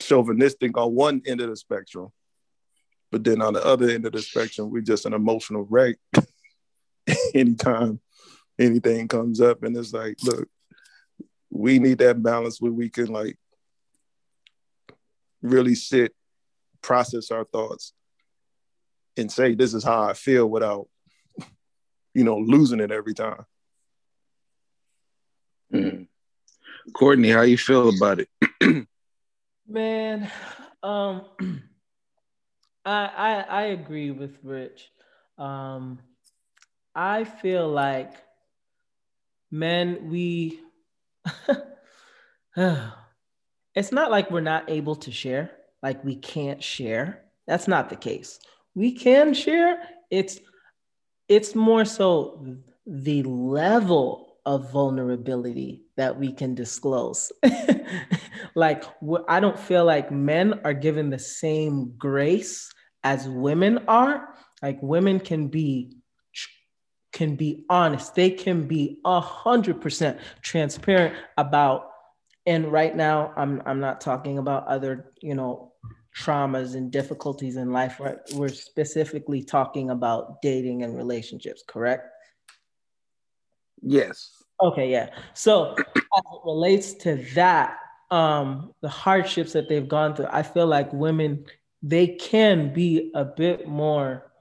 chauvinistic 0.00 0.76
on 0.78 0.94
one 0.94 1.22
end 1.26 1.40
of 1.40 1.50
the 1.50 1.56
spectrum. 1.56 2.10
But 3.10 3.24
then 3.24 3.40
on 3.40 3.54
the 3.54 3.64
other 3.64 3.88
end 3.88 4.06
of 4.06 4.12
the 4.12 4.22
spectrum, 4.22 4.70
we're 4.70 4.82
just 4.82 5.06
an 5.06 5.14
emotional 5.14 5.66
wreck 5.68 5.96
anytime 7.34 8.00
anything 8.58 9.08
comes 9.08 9.40
up. 9.40 9.62
And 9.62 9.76
it's 9.76 9.92
like, 9.92 10.16
look, 10.22 10.48
we 11.50 11.78
need 11.78 11.98
that 11.98 12.22
balance 12.22 12.60
where 12.60 12.72
we 12.72 12.90
can 12.90 13.06
like 13.06 13.38
really 15.40 15.74
sit, 15.74 16.14
process 16.82 17.30
our 17.30 17.44
thoughts, 17.44 17.92
and 19.18 19.30
say 19.30 19.54
this 19.54 19.74
is 19.74 19.84
how 19.84 20.02
I 20.02 20.14
feel 20.14 20.46
without, 20.46 20.88
you 22.14 22.24
know, 22.24 22.38
losing 22.38 22.80
it 22.80 22.90
every 22.90 23.14
time. 23.14 23.44
Mm. 25.72 26.06
Courtney, 26.94 27.30
how 27.30 27.42
you 27.42 27.58
feel 27.58 27.90
about 27.90 28.20
it? 28.20 28.28
Man, 29.68 30.30
um, 30.82 31.26
I, 32.84 33.04
I 33.06 33.40
I 33.48 33.62
agree 33.64 34.10
with 34.10 34.38
Rich. 34.42 34.88
Um, 35.36 35.98
I 36.94 37.24
feel 37.24 37.68
like 37.68 38.12
men, 39.50 40.08
we 40.10 40.60
it's 42.56 43.92
not 43.92 44.10
like 44.10 44.30
we're 44.30 44.40
not 44.40 44.70
able 44.70 44.96
to 44.96 45.12
share, 45.12 45.50
like 45.82 46.02
we 46.04 46.16
can't 46.16 46.62
share. 46.62 47.24
That's 47.46 47.68
not 47.68 47.90
the 47.90 47.96
case. 47.96 48.38
We 48.78 48.92
can 48.92 49.34
share. 49.34 49.82
It's 50.08 50.38
it's 51.28 51.56
more 51.56 51.84
so 51.84 52.46
the 52.86 53.24
level 53.24 54.36
of 54.46 54.70
vulnerability 54.70 55.82
that 55.96 56.16
we 56.16 56.32
can 56.32 56.54
disclose. 56.54 57.32
like 58.54 58.84
I 59.26 59.40
don't 59.40 59.58
feel 59.58 59.84
like 59.84 60.12
men 60.12 60.60
are 60.62 60.74
given 60.74 61.10
the 61.10 61.18
same 61.18 61.94
grace 61.98 62.72
as 63.02 63.28
women 63.28 63.80
are. 63.88 64.32
Like 64.62 64.78
women 64.80 65.18
can 65.18 65.48
be 65.48 65.96
can 67.12 67.34
be 67.34 67.64
honest. 67.68 68.14
They 68.14 68.30
can 68.30 68.68
be 68.68 69.00
a 69.04 69.20
hundred 69.20 69.80
percent 69.80 70.20
transparent 70.40 71.16
about. 71.36 71.90
And 72.46 72.70
right 72.70 72.94
now, 72.94 73.32
I'm 73.36 73.60
I'm 73.66 73.80
not 73.80 74.00
talking 74.00 74.38
about 74.38 74.68
other 74.68 75.10
you 75.20 75.34
know 75.34 75.67
traumas 76.18 76.74
and 76.74 76.90
difficulties 76.90 77.56
in 77.56 77.72
life. 77.72 78.00
Right, 78.00 78.18
we're 78.34 78.48
specifically 78.48 79.42
talking 79.42 79.90
about 79.90 80.42
dating 80.42 80.82
and 80.82 80.96
relationships. 80.96 81.62
Correct? 81.66 82.08
Yes. 83.80 84.42
Okay. 84.60 84.90
Yeah. 84.90 85.10
So 85.34 85.74
as 85.74 86.22
it 86.32 86.40
relates 86.44 86.94
to 86.94 87.16
that, 87.34 87.78
um, 88.10 88.74
the 88.80 88.88
hardships 88.88 89.52
that 89.52 89.68
they've 89.68 89.88
gone 89.88 90.16
through, 90.16 90.28
I 90.30 90.42
feel 90.42 90.66
like 90.66 90.92
women 90.92 91.44
they 91.82 92.08
can 92.08 92.72
be 92.72 93.12
a 93.14 93.24
bit 93.24 93.68
more, 93.68 94.32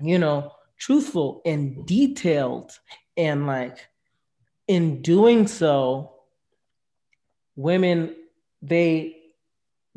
you 0.00 0.18
know, 0.18 0.52
truthful 0.78 1.40
and 1.46 1.86
detailed 1.86 2.72
and 3.16 3.46
like 3.46 3.88
in 4.66 5.00
doing 5.02 5.46
so 5.46 6.12
women 7.56 8.14
they 8.62 9.17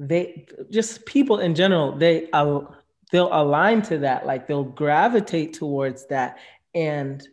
they 0.08 0.48
just 0.72 1.06
people 1.06 1.40
in 1.40 1.54
general 1.54 1.96
they 1.96 2.30
uh, 2.32 2.62
they'll 3.12 3.30
align 3.32 3.82
to 3.82 4.00
that 4.00 4.26
like 4.26 4.48
they'll 4.48 4.64
gravitate 4.64 5.54
towards 5.54 6.08
that 6.08 6.40
and 6.74 7.28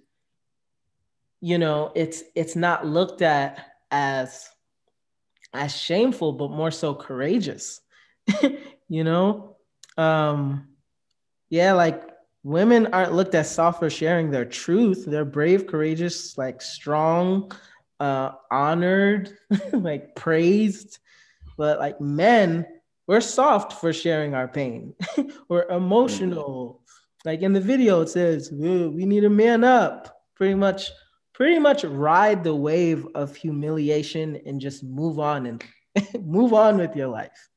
you 1.40 1.56
know 1.56 1.90
it's 1.94 2.22
it's 2.34 2.56
not 2.56 2.86
looked 2.86 3.22
at 3.22 3.64
as 3.90 4.48
as 5.54 5.74
shameful 5.74 6.32
but 6.32 6.50
more 6.50 6.70
so 6.70 6.94
courageous 6.94 7.80
you 8.88 9.02
know 9.02 9.56
um 9.96 10.68
yeah 11.48 11.72
like 11.72 12.02
women 12.42 12.86
aren't 12.92 13.14
looked 13.14 13.34
at 13.34 13.46
soft 13.46 13.78
for 13.78 13.90
sharing 13.90 14.30
their 14.30 14.44
truth. 14.44 15.04
They're 15.06 15.24
brave, 15.24 15.66
courageous, 15.66 16.38
like 16.38 16.62
strong, 16.62 17.52
uh, 18.00 18.32
honored, 18.50 19.36
like 19.72 20.14
praised. 20.14 20.98
But 21.59 21.78
like 21.80 22.01
men, 22.01 22.66
we're 23.09 23.20
soft 23.20 23.74
for 23.74 23.93
sharing 23.93 24.35
our 24.35 24.48
pain. 24.48 24.94
we're 25.48 25.68
emotional. 25.68 26.80
Mm. 26.80 27.26
Like 27.26 27.43
in 27.43 27.52
the 27.52 27.60
video, 27.60 28.01
it 28.01 28.09
says 28.09 28.51
we 28.51 29.05
need 29.05 29.24
a 29.24 29.30
man 29.30 29.64
up. 29.64 30.22
Pretty 30.36 30.55
much, 30.55 30.90
pretty 31.35 31.59
much 31.59 31.82
ride 31.85 32.44
the 32.44 32.55
wave 32.55 33.06
of 33.16 33.35
humiliation 33.35 34.40
and 34.47 34.60
just 34.60 34.85
move 34.85 35.18
on 35.18 35.47
and 35.47 35.64
move 36.24 36.55
on 36.55 36.78
with 36.78 36.94
your 36.94 37.09
life. 37.09 37.48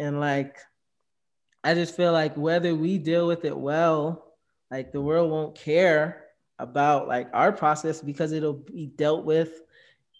And 0.00 0.20
like 0.20 0.58
I 1.62 1.74
just 1.74 1.96
feel 1.96 2.12
like 2.12 2.36
whether 2.36 2.74
we 2.74 2.98
deal 2.98 3.26
with 3.26 3.44
it 3.44 3.56
well, 3.56 4.34
like 4.70 4.92
the 4.92 5.00
world 5.00 5.30
won't 5.30 5.56
care 5.56 6.24
about 6.58 7.06
like 7.06 7.28
our 7.32 7.52
process 7.52 8.00
because 8.00 8.32
it'll 8.32 8.52
be 8.52 8.86
dealt 8.96 9.24
with 9.24 9.62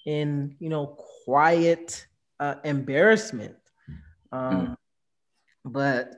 in 0.05 0.55
you 0.61 0.69
know 0.69 0.97
quiet 1.25 2.07
uh, 2.41 2.57
embarrassment. 2.65 3.57
Um, 4.33 4.69
mm. 4.69 4.77
But 5.65 6.15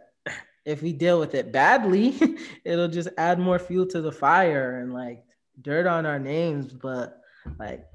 if 0.65 0.82
we 0.82 0.93
deal 0.93 1.19
with 1.19 1.35
it 1.35 1.53
badly, 1.53 2.19
it'll 2.65 2.89
just 2.89 3.09
add 3.16 3.39
more 3.39 3.59
fuel 3.59 3.86
to 3.86 4.01
the 4.01 4.12
fire 4.12 4.81
and 4.81 4.93
like 4.93 5.23
dirt 5.61 5.86
on 5.86 6.07
our 6.07 6.19
names. 6.19 6.73
But 6.73 7.20
like, 7.59 7.86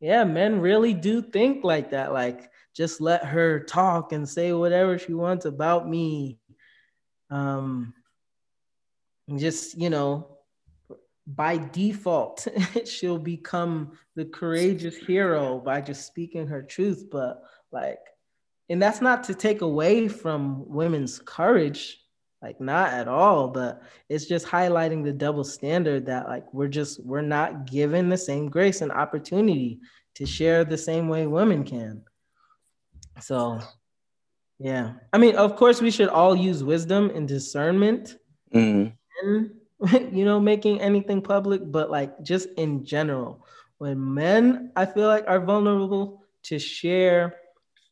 yeah, 0.00 0.24
men 0.24 0.60
really 0.60 0.94
do 0.94 1.22
think 1.22 1.64
like 1.64 1.90
that. 1.90 2.12
Like, 2.12 2.50
just 2.74 3.00
let 3.00 3.24
her 3.24 3.60
talk 3.60 4.12
and 4.12 4.28
say 4.28 4.52
whatever 4.52 4.98
she 4.98 5.14
wants 5.14 5.44
about 5.44 5.88
me 5.88 6.38
um, 7.30 7.94
just 9.36 9.78
you 9.78 9.90
know 9.90 10.33
by 11.26 11.56
default 11.56 12.46
she'll 12.86 13.18
become 13.18 13.92
the 14.14 14.24
courageous 14.26 14.96
hero 14.96 15.58
by 15.58 15.80
just 15.80 16.06
speaking 16.06 16.46
her 16.46 16.62
truth 16.62 17.06
but 17.10 17.42
like 17.72 17.98
and 18.68 18.80
that's 18.80 19.00
not 19.00 19.24
to 19.24 19.34
take 19.34 19.62
away 19.62 20.06
from 20.06 20.68
women's 20.68 21.18
courage 21.20 22.00
like 22.42 22.60
not 22.60 22.92
at 22.92 23.08
all 23.08 23.48
but 23.48 23.82
it's 24.10 24.26
just 24.26 24.46
highlighting 24.46 25.02
the 25.02 25.12
double 25.12 25.44
standard 25.44 26.04
that 26.04 26.28
like 26.28 26.44
we're 26.52 26.68
just 26.68 27.02
we're 27.04 27.22
not 27.22 27.66
given 27.66 28.10
the 28.10 28.18
same 28.18 28.50
grace 28.50 28.82
and 28.82 28.92
opportunity 28.92 29.80
to 30.14 30.26
share 30.26 30.62
the 30.62 30.76
same 30.76 31.08
way 31.08 31.26
women 31.26 31.64
can 31.64 32.02
so 33.20 33.58
yeah. 34.58 34.94
I 35.12 35.18
mean, 35.18 35.36
of 35.36 35.56
course, 35.56 35.80
we 35.80 35.90
should 35.90 36.08
all 36.08 36.36
use 36.36 36.62
wisdom 36.62 37.10
and 37.14 37.26
discernment 37.26 38.16
mm. 38.54 38.92
and, 39.22 39.50
you 40.12 40.24
know, 40.24 40.40
making 40.40 40.80
anything 40.80 41.20
public, 41.20 41.60
but 41.70 41.90
like 41.90 42.22
just 42.22 42.48
in 42.56 42.84
general, 42.84 43.44
when 43.78 44.14
men, 44.14 44.72
I 44.76 44.86
feel 44.86 45.08
like, 45.08 45.24
are 45.26 45.40
vulnerable 45.40 46.22
to 46.44 46.58
share, 46.58 47.36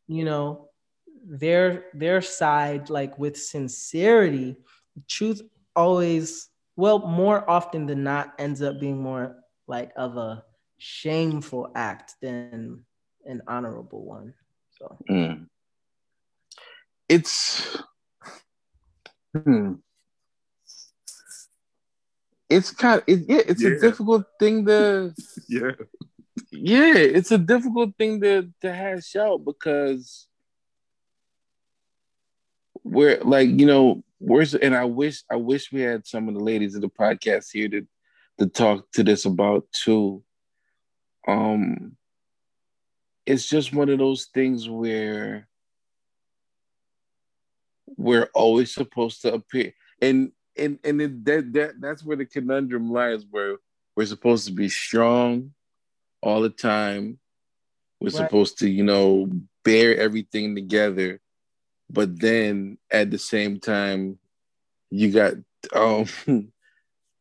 you 0.07 0.25
know, 0.25 0.69
their 1.25 1.85
their 1.95 2.21
side 2.21 2.91
like 2.91 3.17
with 3.17 3.37
sincerity 3.37 4.57
truth 5.09 5.41
always 5.77 6.49
well 6.75 6.99
more 6.99 7.49
often 7.49 7.87
than 7.87 8.03
not 8.03 8.35
ends 8.41 8.61
up 8.61 8.81
being 8.81 9.01
more 9.01 9.37
like 9.69 9.93
of 9.97 10.17
a 10.17 10.43
shameful 10.79 11.71
act 11.77 12.17
than 12.21 12.85
an 13.25 13.41
honorable 13.47 14.05
one 14.05 14.35
so. 14.77 14.99
Mm 15.09 15.47
it's 17.13 17.83
hmm, 19.35 19.75
it's 22.53 22.71
kind 22.71 23.01
of 23.01 23.05
it, 23.07 23.25
yeah, 23.29 23.43
it's 23.47 23.63
yeah. 23.63 23.71
a 23.71 23.79
difficult 23.79 24.27
thing 24.39 24.67
to 24.67 25.15
yeah 25.49 25.73
yeah 26.51 26.95
it's 26.95 27.31
a 27.31 27.39
difficult 27.39 27.97
thing 27.97 28.21
to 28.21 28.49
to 28.61 28.73
hash 28.73 29.17
out 29.17 29.45
because 29.45 30.27
we're 32.85 33.21
like 33.23 33.49
you 33.49 33.67
know 33.67 34.03
where's 34.19 34.55
and 34.55 34.75
I 34.75 34.85
wish 34.85 35.23
I 35.31 35.37
wish 35.37 35.73
we 35.73 35.81
had 35.81 36.07
some 36.07 36.29
of 36.29 36.35
the 36.35 36.41
ladies 36.41 36.75
of 36.75 36.83
the 36.83 36.89
podcast 36.89 37.51
here 37.53 37.69
to 37.69 37.87
to 38.39 38.47
talk 38.47 38.91
to 38.93 39.05
this 39.05 39.25
about 39.25 39.67
too. 39.73 40.23
Um, 41.29 41.97
it's 43.27 43.49
just 43.49 43.73
one 43.73 43.89
of 43.89 43.99
those 43.99 44.27
things 44.27 44.69
where 44.69 45.49
we're 47.97 48.31
always 48.35 48.73
supposed 48.73 49.23
to 49.23 49.35
appear 49.35 49.75
and 50.01 50.33
and 50.57 50.79
and 50.85 51.01
it, 51.01 51.25
that 51.25 51.53
that 51.53 51.81
that's 51.81 52.05
where 52.05 52.17
the 52.17 52.27
conundrum 52.27 52.91
lies 52.91 53.25
where 53.31 53.57
we're 53.97 54.07
supposed 54.07 54.47
to 54.47 54.53
be 54.53 54.69
strong 54.69 55.53
all 56.23 56.41
the 56.41 56.51
time 56.51 57.19
we're 58.01 58.07
right. 58.07 58.15
supposed 58.15 58.59
to 58.59 58.69
you 58.69 58.85
know 58.85 59.31
bear 59.65 59.97
everything 59.97 60.55
together 60.55 61.21
but 61.91 62.19
then 62.21 62.79
at 62.91 63.11
the 63.11 63.19
same 63.19 63.59
time 63.61 64.19
you 64.91 65.11
got 65.11 65.35
um 65.75 66.07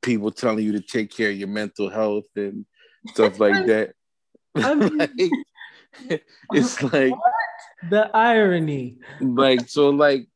people 0.02 0.32
telling 0.32 0.66
you 0.66 0.72
to 0.74 0.82
take 0.82 1.12
care 1.12 1.30
of 1.30 1.38
your 1.38 1.48
mental 1.48 1.90
health 1.90 2.26
and 2.36 2.66
stuff 3.08 3.40
like 3.40 3.54
that 3.68 3.94
I 4.56 4.76
mean, 4.76 4.98
like, 4.98 5.12
it's 6.52 6.82
like 6.84 7.12
what? 7.12 7.34
the 7.90 8.10
irony 8.14 8.98
like 9.20 9.68
so 9.68 9.90
like 9.90 10.28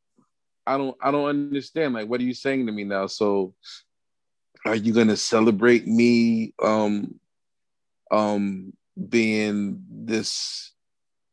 I 0.67 0.77
don't 0.77 0.97
I 1.01 1.11
don't 1.11 1.29
understand. 1.29 1.93
Like, 1.93 2.07
what 2.09 2.19
are 2.19 2.23
you 2.23 2.33
saying 2.33 2.65
to 2.65 2.71
me 2.71 2.83
now? 2.83 3.07
So 3.07 3.53
are 4.65 4.75
you 4.75 4.93
gonna 4.93 5.17
celebrate 5.17 5.87
me 5.87 6.53
um 6.61 7.19
um 8.11 8.73
being 9.09 9.83
this 9.89 10.71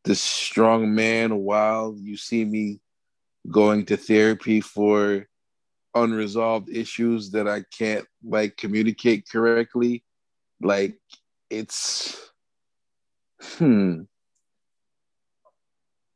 this 0.04 0.20
strong 0.20 0.94
man 0.94 1.36
while 1.36 1.94
you 1.98 2.16
see 2.16 2.44
me 2.44 2.80
going 3.50 3.84
to 3.86 3.96
therapy 3.96 4.60
for 4.60 5.26
unresolved 5.94 6.68
issues 6.70 7.30
that 7.30 7.48
I 7.48 7.64
can't 7.76 8.06
like 8.24 8.56
communicate 8.56 9.28
correctly. 9.28 10.04
Like 10.60 10.98
it's 11.50 12.30
hmm. 13.58 14.02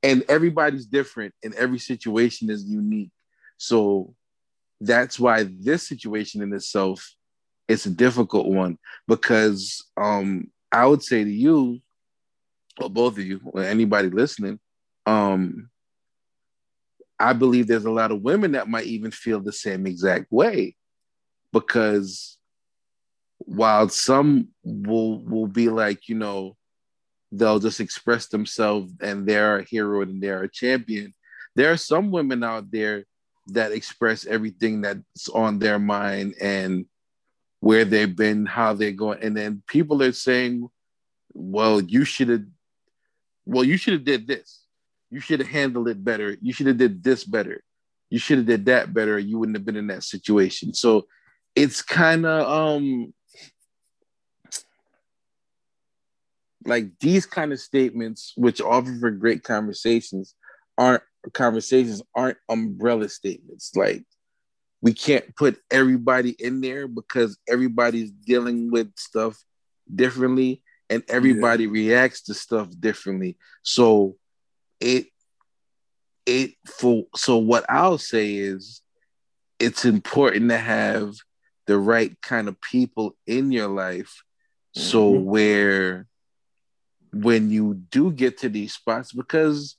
And 0.06 0.22
everybody's 0.28 0.86
different 0.86 1.34
and 1.42 1.52
every 1.54 1.78
situation 1.78 2.48
is 2.50 2.64
unique. 2.64 3.10
So 3.56 4.14
that's 4.80 5.18
why 5.18 5.44
this 5.44 5.88
situation 5.88 6.42
in 6.42 6.52
itself 6.52 7.14
is 7.66 7.86
a 7.86 7.90
difficult 7.90 8.46
one 8.46 8.78
because 9.08 9.84
um 9.96 10.50
I 10.70 10.86
would 10.86 11.02
say 11.02 11.24
to 11.24 11.30
you, 11.30 11.80
or 12.80 12.90
both 12.90 13.18
of 13.18 13.24
you, 13.24 13.40
or 13.46 13.62
anybody 13.62 14.10
listening, 14.10 14.58
um, 15.06 15.70
I 17.18 17.32
believe 17.32 17.66
there's 17.66 17.84
a 17.86 17.90
lot 17.90 18.10
of 18.10 18.20
women 18.20 18.52
that 18.52 18.68
might 18.68 18.86
even 18.86 19.10
feel 19.10 19.40
the 19.40 19.52
same 19.52 19.86
exact 19.86 20.30
way 20.30 20.76
because 21.52 22.36
while 23.38 23.88
some 23.88 24.48
will 24.62 25.24
will 25.24 25.46
be 25.46 25.68
like, 25.68 26.08
you 26.08 26.14
know, 26.16 26.55
they'll 27.38 27.58
just 27.58 27.80
express 27.80 28.26
themselves 28.26 28.92
and 29.00 29.26
they're 29.26 29.58
a 29.58 29.64
hero 29.64 30.02
and 30.02 30.22
they're 30.22 30.42
a 30.42 30.48
champion. 30.48 31.14
There 31.54 31.72
are 31.72 31.76
some 31.76 32.10
women 32.10 32.42
out 32.42 32.70
there 32.70 33.04
that 33.48 33.72
express 33.72 34.26
everything 34.26 34.82
that's 34.82 35.28
on 35.28 35.58
their 35.58 35.78
mind 35.78 36.34
and 36.40 36.86
where 37.60 37.84
they've 37.84 38.14
been, 38.14 38.46
how 38.46 38.74
they're 38.74 38.92
going, 38.92 39.22
and 39.22 39.36
then 39.36 39.62
people 39.66 40.02
are 40.02 40.12
saying, 40.12 40.68
"Well, 41.32 41.80
you 41.80 42.04
should 42.04 42.28
have, 42.28 42.44
well, 43.46 43.64
you 43.64 43.76
should 43.76 43.94
have 43.94 44.04
did 44.04 44.26
this." 44.26 44.66
you 45.10 45.20
should 45.20 45.40
have 45.40 45.48
handled 45.48 45.88
it 45.88 46.02
better. 46.02 46.36
You 46.40 46.52
should 46.52 46.66
have 46.66 46.78
did 46.78 47.02
this 47.02 47.24
better. 47.24 47.62
You 48.10 48.18
should 48.18 48.38
have 48.38 48.46
did 48.46 48.66
that 48.66 48.92
better. 48.92 49.18
You 49.18 49.38
wouldn't 49.38 49.56
have 49.56 49.64
been 49.64 49.76
in 49.76 49.86
that 49.88 50.04
situation. 50.04 50.74
So 50.74 51.06
it's 51.54 51.82
kind 51.82 52.26
of 52.26 52.46
um 52.46 53.14
like 56.66 56.98
these 57.00 57.26
kind 57.26 57.52
of 57.52 57.60
statements, 57.60 58.32
which 58.36 58.60
offer 58.60 58.96
for 58.98 59.10
great 59.10 59.42
conversations, 59.42 60.34
aren't 60.78 61.02
conversations 61.32 62.02
aren't 62.14 62.38
umbrella 62.48 63.08
statements. 63.08 63.72
Like 63.74 64.04
we 64.80 64.92
can't 64.92 65.34
put 65.36 65.58
everybody 65.70 66.30
in 66.30 66.60
there 66.60 66.86
because 66.86 67.38
everybody's 67.48 68.10
dealing 68.10 68.70
with 68.70 68.92
stuff 68.96 69.36
differently 69.92 70.62
and 70.90 71.02
everybody 71.08 71.64
yeah. 71.64 71.70
reacts 71.70 72.22
to 72.22 72.34
stuff 72.34 72.68
differently. 72.78 73.36
So 73.62 74.16
it 74.80 75.06
it 76.26 76.52
for 76.66 77.06
so 77.14 77.38
what 77.38 77.64
I'll 77.68 77.98
say 77.98 78.34
is 78.34 78.82
it's 79.58 79.84
important 79.84 80.50
to 80.50 80.58
have 80.58 81.14
the 81.66 81.78
right 81.78 82.20
kind 82.20 82.48
of 82.48 82.60
people 82.60 83.16
in 83.26 83.50
your 83.50 83.68
life 83.68 84.22
so 84.74 85.12
mm-hmm. 85.12 85.24
where 85.24 86.06
when 87.22 87.50
you 87.50 87.74
do 87.74 88.12
get 88.12 88.38
to 88.38 88.48
these 88.48 88.74
spots 88.74 89.12
because 89.12 89.76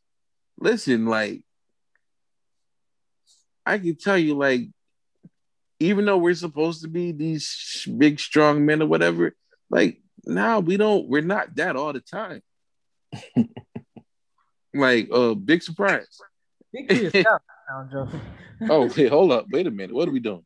listen 0.59 1.05
like 1.05 1.41
I 3.65 3.77
can 3.79 3.95
tell 3.95 4.17
you 4.17 4.35
like 4.35 4.61
even 5.79 6.05
though 6.05 6.17
we're 6.17 6.33
supposed 6.33 6.81
to 6.81 6.87
be 6.87 7.11
these 7.11 7.87
big 7.97 8.19
strong 8.19 8.65
men 8.65 8.81
or 8.81 8.87
whatever 8.87 9.35
like 9.69 10.01
now 10.25 10.59
we 10.59 10.77
don't 10.77 11.07
we're 11.07 11.21
not 11.21 11.55
that 11.55 11.75
all 11.75 11.93
the 11.93 12.01
time 12.01 12.41
Like, 14.77 15.09
uh, 15.11 15.33
big 15.33 15.63
surprise. 15.63 16.19
Yourself. 16.73 17.41
oh, 18.69 18.91
wait, 18.95 19.09
hold 19.09 19.31
up. 19.31 19.45
Wait 19.51 19.67
a 19.67 19.71
minute. 19.71 19.93
What 19.93 20.07
are 20.07 20.11
we 20.11 20.19
doing? 20.19 20.45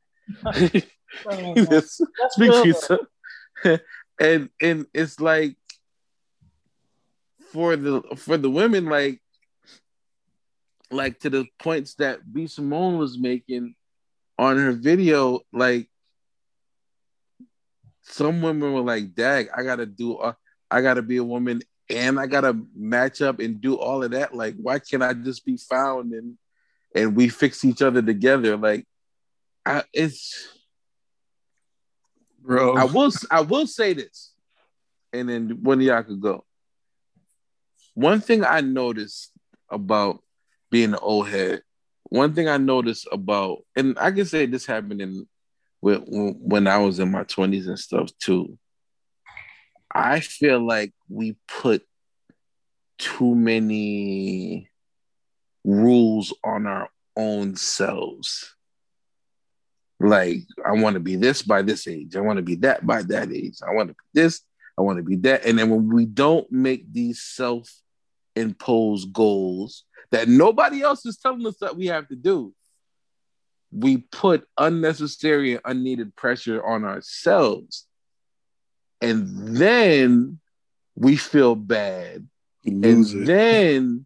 Speak 2.29 2.51
for 2.51 2.65
yourself. 2.65 3.01
and 4.19 4.49
and 4.61 4.85
it's 4.93 5.19
like 5.19 5.55
for 7.51 7.75
the 7.75 8.01
for 8.15 8.37
the 8.37 8.49
women, 8.49 8.85
like 8.85 9.21
like 10.89 11.19
to 11.19 11.29
the 11.29 11.45
points 11.59 11.95
that 11.95 12.19
B 12.31 12.47
Simone 12.47 12.97
was 12.97 13.17
making 13.17 13.75
on 14.37 14.57
her 14.57 14.71
video, 14.71 15.41
like 15.53 15.89
some 18.03 18.41
women 18.41 18.73
were 18.73 18.81
like, 18.81 19.13
"Dag, 19.13 19.49
I 19.55 19.63
gotta 19.63 19.85
do, 19.85 20.17
uh, 20.17 20.33
I 20.69 20.81
gotta 20.81 21.01
be 21.01 21.17
a 21.17 21.23
woman 21.23 21.61
and 21.89 22.19
I 22.19 22.25
gotta 22.27 22.57
match 22.75 23.21
up 23.21 23.39
and 23.39 23.59
do 23.59 23.75
all 23.75 24.03
of 24.03 24.11
that. 24.11 24.33
Like, 24.33 24.55
why 24.55 24.79
can't 24.79 25.03
I 25.03 25.13
just 25.13 25.45
be 25.45 25.57
found 25.57 26.13
and 26.13 26.37
and 26.95 27.15
we 27.15 27.29
fix 27.29 27.63
each 27.63 27.81
other 27.81 28.01
together? 28.01 28.57
Like, 28.57 28.85
I, 29.65 29.83
it's 29.93 30.47
bro. 32.41 32.75
I 32.75 32.85
will 32.85 33.11
I 33.29 33.41
will 33.41 33.67
say 33.67 33.93
this, 33.93 34.33
and 35.13 35.29
then 35.29 35.49
one 35.61 35.79
of 35.79 35.85
y'all 35.85 36.03
could 36.03 36.21
go. 36.21 36.45
One 37.93 38.21
thing 38.21 38.43
I 38.43 38.61
noticed 38.61 39.31
about 39.69 40.23
being 40.69 40.93
an 40.93 40.99
old 41.01 41.27
head, 41.27 41.61
one 42.03 42.33
thing 42.33 42.47
I 42.47 42.57
noticed 42.57 43.07
about, 43.11 43.59
and 43.75 43.97
I 43.99 44.11
can 44.11 44.25
say 44.25 44.45
this 44.45 44.65
happened 44.65 45.01
in 45.01 45.27
when, 45.79 45.99
when 46.39 46.67
I 46.67 46.77
was 46.77 46.99
in 46.99 47.11
my 47.11 47.23
twenties 47.23 47.67
and 47.67 47.79
stuff 47.79 48.09
too. 48.19 48.57
I 49.93 50.21
feel 50.21 50.65
like 50.65 50.93
we 51.09 51.35
put 51.47 51.83
too 52.97 53.35
many 53.35 54.69
rules 55.65 56.33
on 56.43 56.65
our 56.67 56.89
own 57.17 57.55
selves. 57.55 58.55
Like, 59.99 60.39
I 60.65 60.71
want 60.71 60.95
to 60.95 60.99
be 60.99 61.15
this 61.15 61.41
by 61.41 61.61
this 61.61 61.87
age. 61.87 62.15
I 62.15 62.21
want 62.21 62.37
to 62.37 62.43
be 62.43 62.55
that 62.55 62.85
by 62.85 63.03
that 63.03 63.31
age. 63.31 63.57
I 63.67 63.73
want 63.73 63.89
to 63.89 63.93
be 63.93 64.21
this. 64.21 64.41
I 64.77 64.81
want 64.81 64.97
to 64.97 65.03
be 65.03 65.17
that. 65.17 65.45
And 65.45 65.59
then 65.59 65.69
when 65.69 65.89
we 65.89 66.05
don't 66.05 66.51
make 66.51 66.91
these 66.91 67.21
self 67.21 67.69
imposed 68.35 69.11
goals 69.11 69.83
that 70.11 70.27
nobody 70.27 70.81
else 70.81 71.05
is 71.05 71.17
telling 71.17 71.45
us 71.45 71.57
that 71.59 71.75
we 71.75 71.87
have 71.87 72.07
to 72.09 72.15
do, 72.15 72.53
we 73.71 73.97
put 73.97 74.47
unnecessary 74.57 75.53
and 75.53 75.61
unneeded 75.65 76.15
pressure 76.15 76.63
on 76.65 76.83
ourselves 76.83 77.87
and 79.01 79.57
then 79.57 80.39
we 80.95 81.15
feel 81.15 81.55
bad, 81.55 82.27
and 82.63 82.85
it. 82.85 83.25
then 83.25 84.05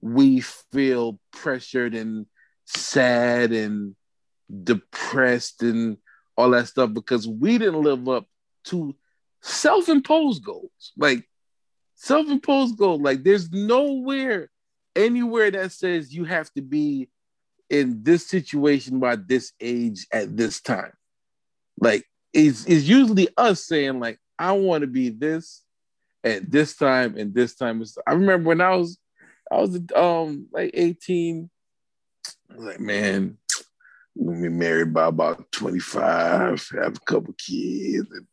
we 0.00 0.40
feel 0.40 1.18
pressured 1.32 1.94
and 1.94 2.26
sad 2.64 3.52
and 3.52 3.96
depressed 4.62 5.62
and 5.62 5.96
all 6.36 6.50
that 6.50 6.68
stuff 6.68 6.92
because 6.92 7.26
we 7.26 7.58
didn't 7.58 7.82
live 7.82 8.08
up 8.08 8.26
to 8.64 8.94
self-imposed 9.42 10.44
goals. 10.44 10.92
Like 10.96 11.28
self-imposed 11.94 12.76
goals. 12.76 13.00
Like 13.00 13.22
there's 13.22 13.50
nowhere 13.50 14.50
anywhere 14.94 15.50
that 15.50 15.72
says 15.72 16.14
you 16.14 16.24
have 16.24 16.52
to 16.54 16.62
be 16.62 17.08
in 17.68 18.02
this 18.02 18.26
situation 18.26 19.00
by 19.00 19.16
this 19.16 19.52
age 19.60 20.06
at 20.12 20.36
this 20.36 20.60
time. 20.60 20.92
Like 21.80 22.04
it's, 22.32 22.64
it's 22.66 22.84
usually 22.84 23.28
us 23.36 23.64
saying 23.64 24.00
like 24.00 24.18
I 24.38 24.52
want 24.52 24.82
to 24.82 24.86
be 24.86 25.10
this 25.10 25.62
at 26.24 26.50
this 26.50 26.76
time 26.76 27.16
and 27.16 27.34
this 27.34 27.54
time. 27.54 27.82
I 28.06 28.12
remember 28.12 28.48
when 28.48 28.60
I 28.60 28.76
was 28.76 28.98
I 29.50 29.60
was 29.60 29.78
um 29.94 30.48
like 30.52 30.70
18. 30.74 31.50
I 32.50 32.56
was 32.56 32.64
like, 32.64 32.80
man, 32.80 33.38
I'm 34.18 34.26
gonna 34.26 34.42
be 34.42 34.48
married 34.48 34.92
by 34.92 35.06
about 35.06 35.50
25, 35.52 36.68
have 36.80 36.96
a 36.96 37.00
couple 37.00 37.34
kids, 37.34 38.08
and 38.10 38.26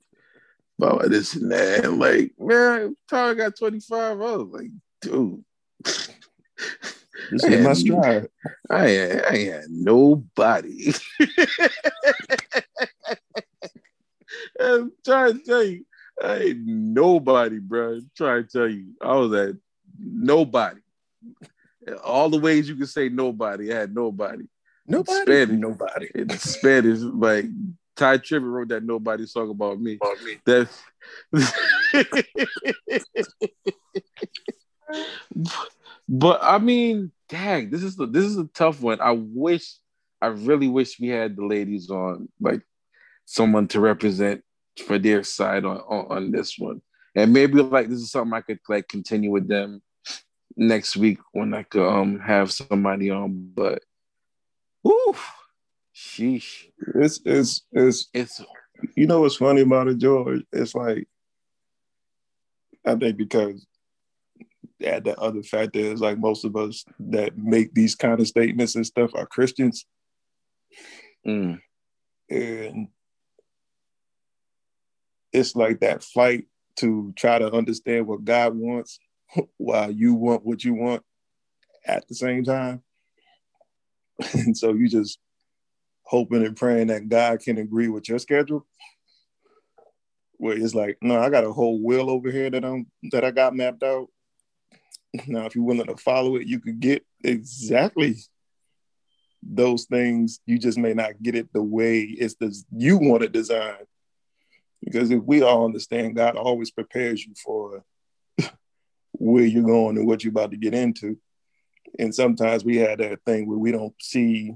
about 0.80 1.10
this 1.10 1.36
and 1.36 1.52
that. 1.52 1.86
And 1.86 2.00
like, 2.00 2.32
man, 2.40 2.95
I 3.12 3.34
got 3.34 3.58
25, 3.58 3.94
I 3.94 4.16
was 4.16 4.48
like, 4.52 4.72
dude. 5.02 5.44
This 7.32 7.44
is 7.44 7.64
my 7.64 7.74
stride. 7.74 8.28
I, 8.70 9.22
I 9.30 9.38
had 9.38 9.66
nobody. 9.70 10.94
I'm 14.60 14.91
trying 15.04 15.40
to 15.40 15.45
tell 15.45 15.64
you, 15.64 15.86
I 16.22 16.38
ain't 16.38 16.66
nobody, 16.66 17.60
bro. 17.60 17.94
I'm 17.94 18.12
trying 18.16 18.44
to 18.45 18.50
tell 18.50 18.68
you, 18.70 18.94
I 19.02 19.16
was 19.16 19.34
at 19.34 19.56
nobody. 20.00 20.80
All 22.04 22.30
the 22.30 22.40
ways 22.40 22.70
you 22.70 22.76
can 22.76 22.88
say 22.88 23.10
nobody, 23.10 23.74
I 23.74 23.80
had 23.80 23.95
nobody. 23.95 24.45
Nobody, 24.86 25.22
Spanish, 25.22 25.60
nobody. 25.60 26.08
In 26.14 26.30
Spanish, 26.32 27.00
like 27.00 27.45
Tye 27.95 28.18
Tribbett 28.18 28.52
wrote 28.52 28.70
that 28.70 28.84
nobody 28.84 29.26
song 29.26 29.49
about 29.49 29.80
me. 29.80 29.98
About 30.02 30.24
me. 30.24 30.38
That's 30.45 30.84
but 36.10 36.40
I 36.41 36.57
mean, 36.57 37.11
dang, 37.30 37.70
this 37.70 37.84
is 37.84 37.95
the 37.95 38.07
this 38.07 38.26
is 38.26 38.38
a 38.38 38.49
tough 38.53 38.82
one. 38.82 38.99
I 39.02 39.11
wish, 39.11 39.76
I 40.22 40.28
really 40.28 40.68
wish 40.68 40.99
we 40.99 41.10
had 41.10 41.36
the 41.36 41.45
ladies 41.45 41.90
on, 41.90 42.30
like 42.40 42.61
someone 43.26 43.68
to 43.70 43.80
represent 43.80 44.44
for 44.86 44.98
their 44.98 45.24
side 45.24 45.65
on, 45.65 45.78
on, 45.78 46.18
on 46.18 46.32
this 46.32 46.57
one. 46.57 46.82
And 47.15 47.32
maybe 47.32 47.61
like 47.61 47.90
this 47.90 47.99
is 47.99 48.11
something 48.11 48.34
I 48.34 48.41
could 48.41 48.60
like 48.68 48.88
continue 48.88 49.32
with 49.32 49.48
them 49.48 49.82
next 50.56 50.95
week 50.95 51.20
when 51.32 51.53
I 51.53 51.64
could 51.64 51.88
um 51.88 52.20
have 52.20 52.52
somebody 52.52 53.10
on. 53.10 53.52
But 53.53 53.84
whew, 54.82 55.15
Sheesh. 55.95 56.65
It's 56.95 57.22
it's 57.26 57.64
it's 57.72 58.07
It's 58.14 58.41
you 58.95 59.07
know 59.07 59.22
what's 59.22 59.36
funny 59.36 59.61
about 59.61 59.88
it, 59.88 59.98
George? 59.99 60.44
It's 60.52 60.76
like 60.76 61.07
I 62.86 62.95
think 62.95 63.18
because 63.18 63.65
yeah, 64.80 64.99
the 64.99 65.18
other 65.20 65.44
factor 65.44 65.80
is 65.80 66.02
like 66.02 66.18
most 66.18 66.44
of 66.44 66.56
us 66.56 66.84
that 66.99 67.38
make 67.38 67.74
these 67.74 67.95
kind 67.95 68.20
of 68.20 68.28
statements 68.28 68.76
and 68.76 68.86
stuff 68.86 69.11
are 69.15 69.26
Christians, 69.26 69.86
mm, 71.26 71.60
and 72.30 72.88
it's 75.32 75.56
like 75.56 75.80
that 75.80 76.03
fight 76.03 76.45
to 76.78 77.14
try 77.15 77.40
to 77.40 77.52
understand 77.52 78.07
what 78.07 78.26
God 78.26 78.56
wants 78.56 78.99
while 79.57 79.91
you 79.91 80.15
want 80.15 80.45
what 80.45 80.64
you 80.64 80.74
want 80.74 81.03
at 81.86 82.07
the 82.07 82.15
same 82.15 82.44
time. 82.44 82.82
And 84.34 84.56
so 84.56 84.74
you 84.74 84.88
just 84.88 85.20
hoping 86.14 86.45
and 86.45 86.56
praying 86.56 86.88
that 86.88 87.10
God 87.10 87.40
can 87.40 87.57
agree 87.57 87.88
with 87.88 88.07
your 88.07 88.19
schedule. 88.19 88.68
Where 90.38 90.56
it's 90.56 90.76
like, 90.76 90.99
no, 91.02 91.19
I 91.19 91.31
got 91.31 91.44
a 91.44 91.52
whole 91.52 91.81
will 91.81 92.11
over 92.11 92.30
here 92.30 92.52
that 92.52 92.64
I'm 92.64 92.85
that 93.11 93.26
I 93.26 93.31
got 93.31 93.56
mapped 93.56 93.81
out. 93.81 94.10
Now, 95.26 95.48
if 95.48 95.56
you're 95.56 95.64
willing 95.64 95.88
to 95.88 95.98
follow 95.98 96.35
it, 96.35 96.45
you 96.45 96.60
could 96.60 96.80
get 96.80 97.03
exactly 97.23 98.18
those 99.41 99.85
things. 99.85 100.40
You 100.45 100.60
just 100.60 100.77
may 100.77 100.94
not 100.94 101.19
get 101.19 101.34
it 101.34 101.52
the 101.52 101.64
way 101.64 102.02
it's 102.02 102.35
the 102.35 102.56
you 102.72 102.99
want 102.99 103.23
it 103.23 103.31
designed. 103.31 103.88
Because 104.84 105.10
if 105.10 105.23
we 105.23 105.41
all 105.41 105.65
understand, 105.65 106.15
God 106.15 106.35
always 106.35 106.69
prepares 106.69 107.26
you 107.26 107.34
for 107.44 107.84
where 109.14 109.45
you're 109.45 109.64
going 109.64 109.98
and 109.98 110.06
what 110.06 110.23
you're 110.23 110.30
about 110.30 110.52
to 110.52 110.57
get 110.57 110.76
into. 110.76 111.18
And 111.98 112.14
sometimes 112.14 112.64
we 112.64 112.77
have 112.77 112.99
that 112.99 113.23
thing 113.26 113.48
where 113.48 113.57
we 113.57 113.72
don't 113.72 113.95
see, 113.99 114.53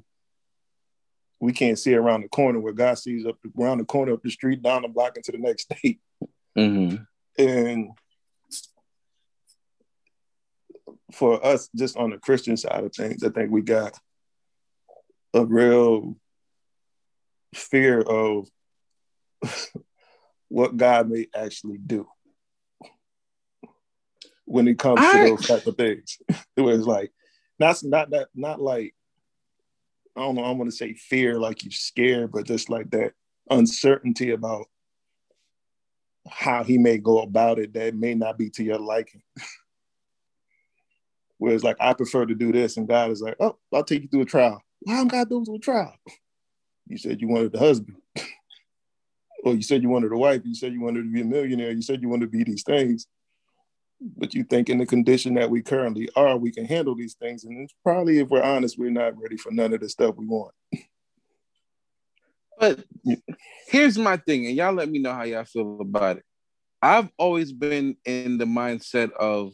we 1.39 1.51
can't 1.51 1.77
see 1.77 1.93
around 1.93 2.22
the 2.22 2.30
corner 2.30 2.59
where 2.59 2.73
God 2.73 2.97
sees 2.97 3.26
up 3.26 3.38
around 3.59 3.80
the 3.80 3.85
corner 3.85 4.14
up 4.14 4.23
the 4.23 4.31
street, 4.31 4.61
down 4.61 4.81
the 4.81 4.88
block 4.88 5.18
into 5.18 5.31
the 5.31 5.38
next 5.38 5.64
state. 5.64 5.99
hmm 6.55 6.95
And 7.38 7.91
for 11.14 11.43
us, 11.45 11.69
just 11.76 11.97
on 11.97 12.09
the 12.09 12.18
Christian 12.18 12.57
side 12.57 12.84
of 12.84 12.93
things, 12.93 13.23
I 13.23 13.30
think 13.30 13.51
we 13.51 13.61
got 13.61 13.97
a 15.34 15.45
real 15.45 16.15
fear 17.53 18.01
of 18.01 18.47
what 20.49 20.77
God 20.77 21.09
may 21.09 21.27
actually 21.35 21.77
do 21.77 22.07
when 24.45 24.68
it 24.68 24.80
comes 24.80 25.01
to 25.01 25.19
those 25.19 25.45
type 25.45 25.68
of 25.68 25.77
things. 25.77 26.18
It 26.57 26.61
was 26.61 26.88
like 26.88 27.11
not 27.59 27.80
not 27.84 28.09
that 28.09 28.30
not 28.34 28.59
like 28.59 28.95
I 30.18 30.22
don't 30.22 30.35
know. 30.35 30.44
I 30.44 30.52
want 30.52 30.69
to 30.69 30.76
say 30.76 30.94
fear, 30.94 31.39
like 31.39 31.64
you're 31.64 31.72
scared, 31.72 32.31
but 32.31 32.45
just 32.48 32.69
like 32.69 32.89
that 32.89 33.14
uncertainty 33.52 34.31
about 34.31 34.65
how 36.27 36.64
he 36.64 36.77
may 36.77 36.98
go 36.98 37.19
about 37.19 37.60
it 37.60 37.73
that 37.73 37.95
may 37.95 38.15
not 38.15 38.38
be 38.38 38.49
to 38.49 38.64
your 38.64 38.80
liking. 38.80 39.22
Whereas, 41.38 41.64
like, 41.64 41.77
I 41.80 41.94
prefer 41.94 42.26
to 42.26 42.34
do 42.34 42.52
this, 42.52 42.77
and 42.77 42.88
God 42.88 43.11
is 43.11 43.22
like, 43.22 43.35
"Oh, 43.39 43.57
I'll 43.72 43.84
take 43.84 44.02
you 44.02 44.07
through 44.07 44.23
a 44.23 44.26
trial." 44.26 44.60
Why 44.80 44.95
don't 44.95 45.07
God 45.07 45.30
do 45.30 45.41
it 45.41 45.45
through 45.45 45.56
a 45.56 45.60
trial? 45.60 45.95
You 46.89 46.98
said 46.98 47.19
you 47.19 47.27
wanted 47.27 47.52
the 47.52 47.60
husband, 47.60 47.98
or 49.44 49.53
you 49.53 49.61
said 49.61 49.84
you 49.84 49.89
wanted 49.89 50.14
a 50.14 50.18
wife. 50.18 50.44
You 50.45 50.56
said 50.56 50.72
you 50.72 50.80
wanted 50.80 51.03
to 51.03 51.11
be 51.11 51.19
a 51.19 51.26
millionaire. 51.26 51.72
You 51.72 51.81
said 51.81 52.02
you 52.02 52.07
wanted 52.07 52.31
to 52.31 52.38
be 52.38 52.45
these 52.45 52.64
things, 52.64 53.07
but 53.99 54.33
you 54.33 54.43
think 54.43 54.69
in 54.69 54.77
the 54.77 54.85
condition 54.85 55.33
that 55.35 55.49
we 55.49 55.61
currently 55.61 56.09
are, 56.15 56.37
we 56.37 56.51
can 56.51 56.65
handle 56.65 56.95
these 56.95 57.15
things. 57.15 57.43
And 57.43 57.61
it's 57.61 57.73
probably, 57.83 58.19
if 58.19 58.29
we're 58.29 58.43
honest, 58.43 58.77
we're 58.77 58.91
not 58.91 59.19
ready 59.19 59.37
for 59.37 59.51
none 59.51 59.73
of 59.73 59.79
the 59.79 59.89
stuff 59.89 60.15
we 60.15 60.25
want. 60.27 60.53
But 62.59 62.83
here's 63.67 63.97
my 63.97 64.17
thing, 64.17 64.47
and 64.47 64.55
y'all 64.55 64.73
let 64.73 64.89
me 64.89 64.99
know 64.99 65.13
how 65.13 65.23
y'all 65.23 65.43
feel 65.43 65.79
about 65.79 66.17
it. 66.17 66.23
I've 66.81 67.09
always 67.17 67.51
been 67.51 67.97
in 68.05 68.37
the 68.37 68.45
mindset 68.45 69.11
of, 69.13 69.53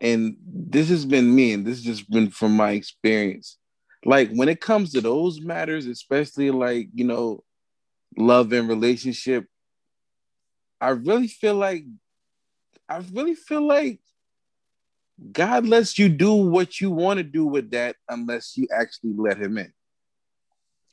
and 0.00 0.36
this 0.46 0.88
has 0.90 1.04
been 1.04 1.34
me, 1.34 1.52
and 1.52 1.66
this 1.66 1.78
has 1.78 1.84
just 1.84 2.10
been 2.10 2.30
from 2.30 2.56
my 2.56 2.72
experience. 2.72 3.58
Like 4.04 4.30
when 4.32 4.48
it 4.48 4.60
comes 4.60 4.92
to 4.92 5.00
those 5.00 5.40
matters, 5.40 5.86
especially 5.86 6.50
like, 6.50 6.88
you 6.92 7.04
know, 7.04 7.42
love 8.16 8.52
and 8.52 8.68
relationship, 8.68 9.46
I 10.80 10.90
really 10.90 11.28
feel 11.28 11.54
like, 11.54 11.84
I 12.88 13.02
really 13.12 13.34
feel 13.34 13.66
like 13.66 14.00
God 15.32 15.66
lets 15.66 15.98
you 15.98 16.08
do 16.08 16.32
what 16.34 16.80
you 16.80 16.90
want 16.90 17.18
to 17.18 17.22
do 17.24 17.46
with 17.46 17.70
that 17.70 17.96
unless 18.08 18.56
you 18.56 18.66
actually 18.72 19.12
let 19.16 19.38
him 19.38 19.58
in 19.58 19.72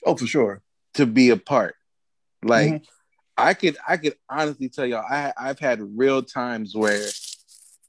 Oh, 0.05 0.15
for 0.15 0.27
sure. 0.27 0.61
to 0.95 1.05
be 1.05 1.29
a 1.29 1.37
part. 1.37 1.75
Like 2.43 2.73
Mhm. 2.73 2.85
I 3.37 3.53
could 3.53 3.77
I 3.87 3.97
could 3.97 4.15
honestly 4.29 4.69
tell 4.69 4.85
y'all 4.85 5.05
I 5.09 5.33
I've 5.37 5.59
had 5.59 5.79
real 5.97 6.21
times 6.21 6.75
where 6.75 7.07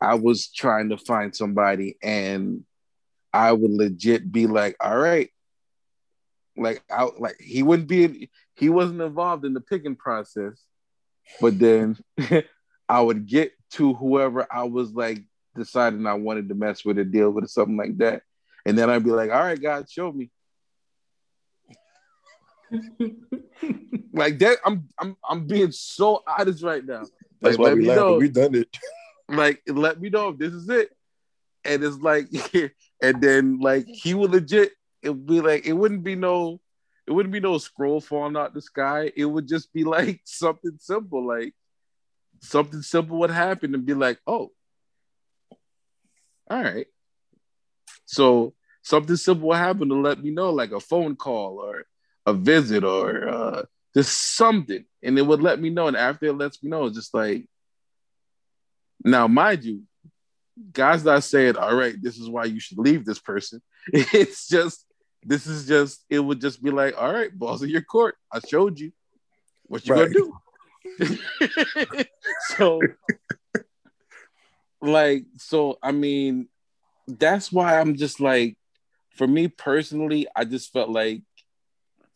I 0.00 0.14
was 0.14 0.50
trying 0.50 0.88
to 0.90 0.96
find 0.98 1.34
somebody 1.34 1.96
and 2.02 2.64
I 3.32 3.52
would 3.52 3.70
legit 3.70 4.30
be 4.30 4.46
like, 4.46 4.76
all 4.80 4.96
right. 4.96 5.30
Like 6.56 6.82
I 6.90 7.08
like 7.18 7.40
he 7.40 7.62
wouldn't 7.62 7.88
be 7.88 8.30
he 8.56 8.68
wasn't 8.68 9.00
involved 9.00 9.44
in 9.44 9.54
the 9.54 9.60
picking 9.60 9.96
process, 9.96 10.62
but 11.40 11.58
then 11.58 11.96
I 12.92 13.00
would 13.00 13.26
get 13.26 13.52
to 13.70 13.94
whoever 13.94 14.46
I 14.50 14.64
was 14.64 14.92
like 14.92 15.22
deciding 15.56 16.06
I 16.06 16.12
wanted 16.12 16.50
to 16.50 16.54
mess 16.54 16.84
with 16.84 16.98
or 16.98 17.04
deal 17.04 17.30
with 17.30 17.44
or 17.44 17.48
something 17.48 17.78
like 17.78 17.96
that. 17.98 18.22
And 18.66 18.76
then 18.78 18.90
I'd 18.90 19.02
be 19.02 19.10
like, 19.10 19.30
all 19.30 19.40
right, 19.42 19.60
God, 19.60 19.88
show 19.88 20.12
me. 20.12 20.30
Like 24.14 24.38
that, 24.40 24.58
I'm 24.66 24.88
I'm 24.98 25.16
I'm 25.26 25.46
being 25.46 25.72
so 25.72 26.22
honest 26.26 26.62
right 26.62 26.84
now. 26.84 27.04
That's 27.40 27.56
Like, 27.56 27.58
why 27.58 27.72
we 27.74 27.80
me 27.80 27.86
laugh. 27.86 28.18
We've 28.18 28.32
done 28.32 28.54
it. 28.54 28.76
Like, 29.28 29.62
let 29.66 29.98
me 29.98 30.10
know 30.10 30.28
if 30.28 30.38
this 30.38 30.52
is 30.52 30.68
it. 30.68 30.90
And 31.64 31.82
it's 31.82 31.96
like, 31.96 32.26
and 33.02 33.22
then 33.22 33.60
like 33.60 33.86
he 33.86 34.12
would 34.12 34.32
legit, 34.32 34.72
it 35.02 35.08
would 35.08 35.26
be 35.26 35.40
like, 35.40 35.64
it 35.64 35.72
wouldn't 35.72 36.04
be 36.04 36.14
no, 36.16 36.60
it 37.06 37.12
wouldn't 37.12 37.32
be 37.32 37.40
no 37.40 37.56
scroll 37.56 38.02
falling 38.02 38.36
out 38.36 38.52
the 38.52 38.60
sky. 38.60 39.10
It 39.16 39.24
would 39.24 39.48
just 39.48 39.72
be 39.72 39.84
like 39.84 40.20
something 40.24 40.76
simple, 40.78 41.26
like 41.26 41.54
something 42.42 42.82
simple 42.82 43.18
would 43.20 43.30
happen 43.30 43.74
and 43.74 43.86
be 43.86 43.94
like, 43.94 44.18
oh, 44.26 44.50
all 46.50 46.62
right. 46.62 46.86
So 48.04 48.54
something 48.82 49.16
simple 49.16 49.48
will 49.48 49.56
happen 49.56 49.88
to 49.88 49.94
let 49.94 50.22
me 50.22 50.30
know, 50.30 50.50
like 50.50 50.72
a 50.72 50.80
phone 50.80 51.16
call 51.16 51.58
or 51.58 51.84
a 52.26 52.32
visit 52.32 52.84
or 52.84 53.28
uh, 53.28 53.62
just 53.94 54.36
something, 54.36 54.84
and 55.02 55.18
it 55.18 55.22
would 55.22 55.42
let 55.42 55.60
me 55.60 55.70
know. 55.70 55.88
And 55.88 55.96
after 55.96 56.26
it 56.26 56.34
lets 56.34 56.62
me 56.62 56.70
know, 56.70 56.86
it's 56.86 56.96
just 56.96 57.14
like, 57.14 57.46
now, 59.04 59.26
mind 59.26 59.64
you, 59.64 59.82
God's 60.72 61.04
not 61.04 61.24
saying, 61.24 61.56
all 61.56 61.74
right, 61.74 61.94
this 62.00 62.18
is 62.18 62.28
why 62.28 62.44
you 62.44 62.60
should 62.60 62.78
leave 62.78 63.04
this 63.04 63.18
person. 63.18 63.62
It's 63.92 64.46
just, 64.46 64.86
this 65.24 65.46
is 65.46 65.66
just, 65.66 66.04
it 66.08 66.20
would 66.20 66.40
just 66.40 66.62
be 66.62 66.70
like, 66.70 66.94
all 67.00 67.12
right, 67.12 67.36
balls 67.36 67.62
in 67.62 67.70
your 67.70 67.82
court. 67.82 68.16
I 68.32 68.40
showed 68.40 68.78
you 68.78 68.92
what 69.64 69.84
you 69.84 69.92
Right. 69.92 70.02
gonna 70.02 70.12
do. 70.12 70.32
so, 72.56 72.80
like, 74.80 75.24
so 75.38 75.78
I 75.82 75.92
mean, 75.92 76.48
that's 77.06 77.52
why 77.52 77.78
I'm 77.78 77.96
just 77.96 78.20
like, 78.20 78.56
for 79.10 79.26
me 79.26 79.48
personally, 79.48 80.26
I 80.34 80.44
just 80.44 80.72
felt 80.72 80.88
like 80.88 81.22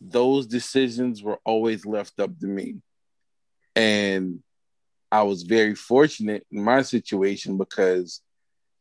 those 0.00 0.46
decisions 0.46 1.22
were 1.22 1.38
always 1.44 1.86
left 1.86 2.20
up 2.20 2.38
to 2.40 2.46
me. 2.46 2.76
And 3.74 4.42
I 5.10 5.22
was 5.22 5.42
very 5.42 5.74
fortunate 5.74 6.46
in 6.50 6.62
my 6.62 6.82
situation 6.82 7.56
because 7.58 8.20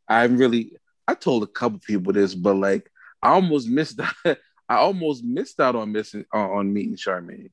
I 0.07 0.23
really 0.25 0.77
I 1.07 1.13
told 1.13 1.43
a 1.43 1.47
couple 1.47 1.79
people 1.79 2.13
this, 2.13 2.33
but 2.33 2.55
like 2.55 2.89
I 3.21 3.29
almost 3.29 3.67
missed 3.67 3.99
out. 3.99 4.15
I 4.67 4.77
almost 4.77 5.23
missed 5.23 5.59
out 5.59 5.75
on 5.75 5.91
missing 5.91 6.25
on, 6.33 6.49
on 6.49 6.73
meeting 6.73 6.95
Charmaine. 6.95 7.51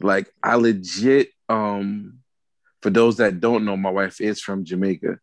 Like 0.00 0.32
I 0.42 0.54
legit 0.56 1.30
um 1.48 2.18
for 2.82 2.90
those 2.90 3.18
that 3.18 3.40
don't 3.40 3.64
know, 3.64 3.76
my 3.76 3.90
wife 3.90 4.20
is 4.20 4.40
from 4.40 4.64
Jamaica. 4.64 5.18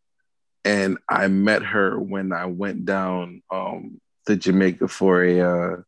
And 0.64 0.98
I 1.10 1.28
met 1.28 1.64
her 1.64 2.00
when 2.00 2.32
I 2.32 2.46
went 2.46 2.86
down 2.86 3.42
um 3.50 4.00
to 4.26 4.36
Jamaica 4.36 4.88
for 4.88 5.24
a 5.24 5.40
uh 5.40 5.82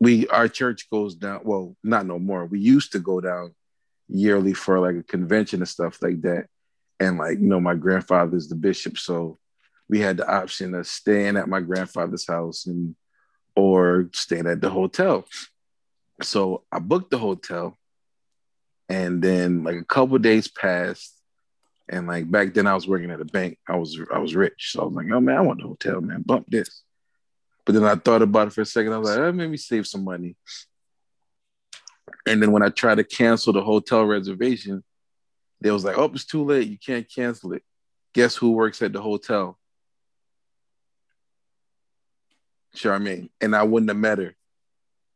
we 0.00 0.26
our 0.28 0.48
church 0.48 0.90
goes 0.90 1.14
down 1.14 1.40
well 1.44 1.76
not 1.82 2.06
no 2.06 2.18
more. 2.18 2.46
We 2.46 2.60
used 2.60 2.92
to 2.92 2.98
go 2.98 3.20
down 3.20 3.54
yearly 4.08 4.52
for 4.52 4.78
like 4.78 4.96
a 4.96 5.02
convention 5.02 5.60
and 5.60 5.68
stuff 5.68 6.02
like 6.02 6.22
that. 6.22 6.46
And 7.00 7.18
like 7.18 7.38
you 7.38 7.46
know 7.46 7.60
my 7.60 7.74
grandfather's 7.74 8.48
the 8.48 8.54
bishop 8.54 8.98
so 8.98 9.38
we 9.88 10.00
had 10.00 10.16
the 10.16 10.28
option 10.28 10.74
of 10.74 10.86
staying 10.86 11.36
at 11.36 11.48
my 11.48 11.60
grandfather's 11.60 12.26
house 12.26 12.66
and 12.66 12.94
or 13.54 14.08
staying 14.14 14.46
at 14.46 14.60
the 14.60 14.70
hotel 14.70 15.26
so 16.20 16.62
i 16.70 16.78
booked 16.78 17.10
the 17.10 17.18
hotel 17.18 17.78
and 18.88 19.22
then 19.22 19.64
like 19.64 19.76
a 19.76 19.84
couple 19.84 20.18
days 20.18 20.48
passed 20.48 21.16
and 21.88 22.06
like 22.06 22.30
back 22.30 22.52
then 22.52 22.66
i 22.66 22.74
was 22.74 22.86
working 22.86 23.10
at 23.10 23.20
a 23.20 23.24
bank 23.24 23.58
i 23.68 23.76
was 23.76 23.98
i 24.12 24.18
was 24.18 24.34
rich 24.34 24.72
so 24.72 24.82
i 24.82 24.84
was 24.84 24.94
like 24.94 25.06
oh 25.12 25.20
man 25.20 25.36
i 25.36 25.40
want 25.40 25.60
the 25.60 25.66
hotel 25.66 26.00
man 26.00 26.22
bump 26.22 26.46
this 26.48 26.82
But 27.64 27.74
then 27.74 27.84
I 27.84 27.94
thought 27.94 28.22
about 28.22 28.48
it 28.48 28.52
for 28.52 28.62
a 28.62 28.66
second. 28.66 28.92
I 28.92 28.98
was 28.98 29.08
like, 29.08 29.18
oh, 29.18 29.32
maybe 29.32 29.56
save 29.56 29.86
some 29.86 30.04
money. 30.04 30.36
And 32.26 32.42
then 32.42 32.52
when 32.52 32.62
I 32.62 32.68
tried 32.68 32.96
to 32.96 33.04
cancel 33.04 33.52
the 33.52 33.62
hotel 33.62 34.04
reservation, 34.04 34.82
they 35.60 35.70
was 35.70 35.84
like, 35.84 35.96
"Oh, 35.96 36.10
it's 36.12 36.24
too 36.24 36.44
late. 36.44 36.68
You 36.68 36.78
can't 36.78 37.08
cancel 37.08 37.52
it." 37.52 37.62
Guess 38.14 38.36
who 38.36 38.50
works 38.52 38.82
at 38.82 38.92
the 38.92 39.00
hotel? 39.00 39.58
Charmaine, 42.76 43.30
and 43.40 43.54
I 43.54 43.62
wouldn't 43.62 43.90
have 43.90 43.98
met 43.98 44.18
her 44.18 44.34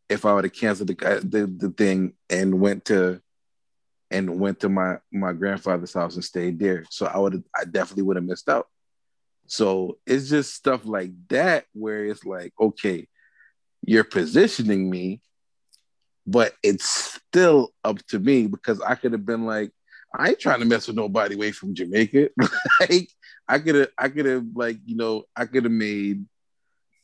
if 0.09 0.25
I 0.25 0.33
would 0.33 0.45
have 0.45 0.53
canceled 0.53 0.89
the, 0.89 0.95
the 0.95 1.47
the 1.47 1.71
thing 1.71 2.15
and 2.31 2.61
went 2.61 2.87
to 2.87 3.21
and 4.11 4.39
went 4.39 4.61
to 4.61 4.69
my 4.69 4.99
my 5.13 5.33
grandfather's 5.33 5.95
house 5.95 6.15
and 6.15 6.25
stayed 6.25 6.59
there. 6.59 6.85
So 6.91 7.07
I 7.07 7.19
would 7.19 7.43
I 7.55 7.65
definitely 7.65 8.05
would 8.05 8.17
have 8.17 8.25
missed 8.25 8.49
out. 8.49 8.69
So 9.47 9.99
it's 10.07 10.29
just 10.29 10.55
stuff 10.55 10.85
like 10.85 11.13
that 11.29 11.67
where 11.73 12.05
it's 12.05 12.25
like, 12.25 12.53
okay, 12.61 13.07
you're 13.85 14.05
positioning 14.05 14.91
me, 14.91 15.21
but 16.27 16.55
it's 16.63 16.89
still 16.89 17.73
up 17.85 18.05
to 18.09 18.19
me 18.19 18.47
because 18.49 18.81
I 18.81 18.97
could 18.97 19.13
have 19.13 19.25
been 19.25 19.47
like, 19.47 19.71
I 20.15 20.31
ain't 20.31 20.41
trying 20.41 20.61
to 20.61 20.67
mess 20.67 20.89
with 20.89 20.97
nobody 20.97 21.35
away 21.35 21.53
from 21.53 21.75
Jamaica. 21.75 22.31
like 22.81 23.09
I 23.49 23.59
could 23.59 23.75
have, 23.77 23.89
I 23.97 24.09
could 24.09 24.27
have 24.27 24.47
like, 24.55 24.79
you 24.85 24.97
know, 24.97 25.25
I 25.37 25.47
could 25.47 25.65
have 25.65 25.73
made, 25.73 26.25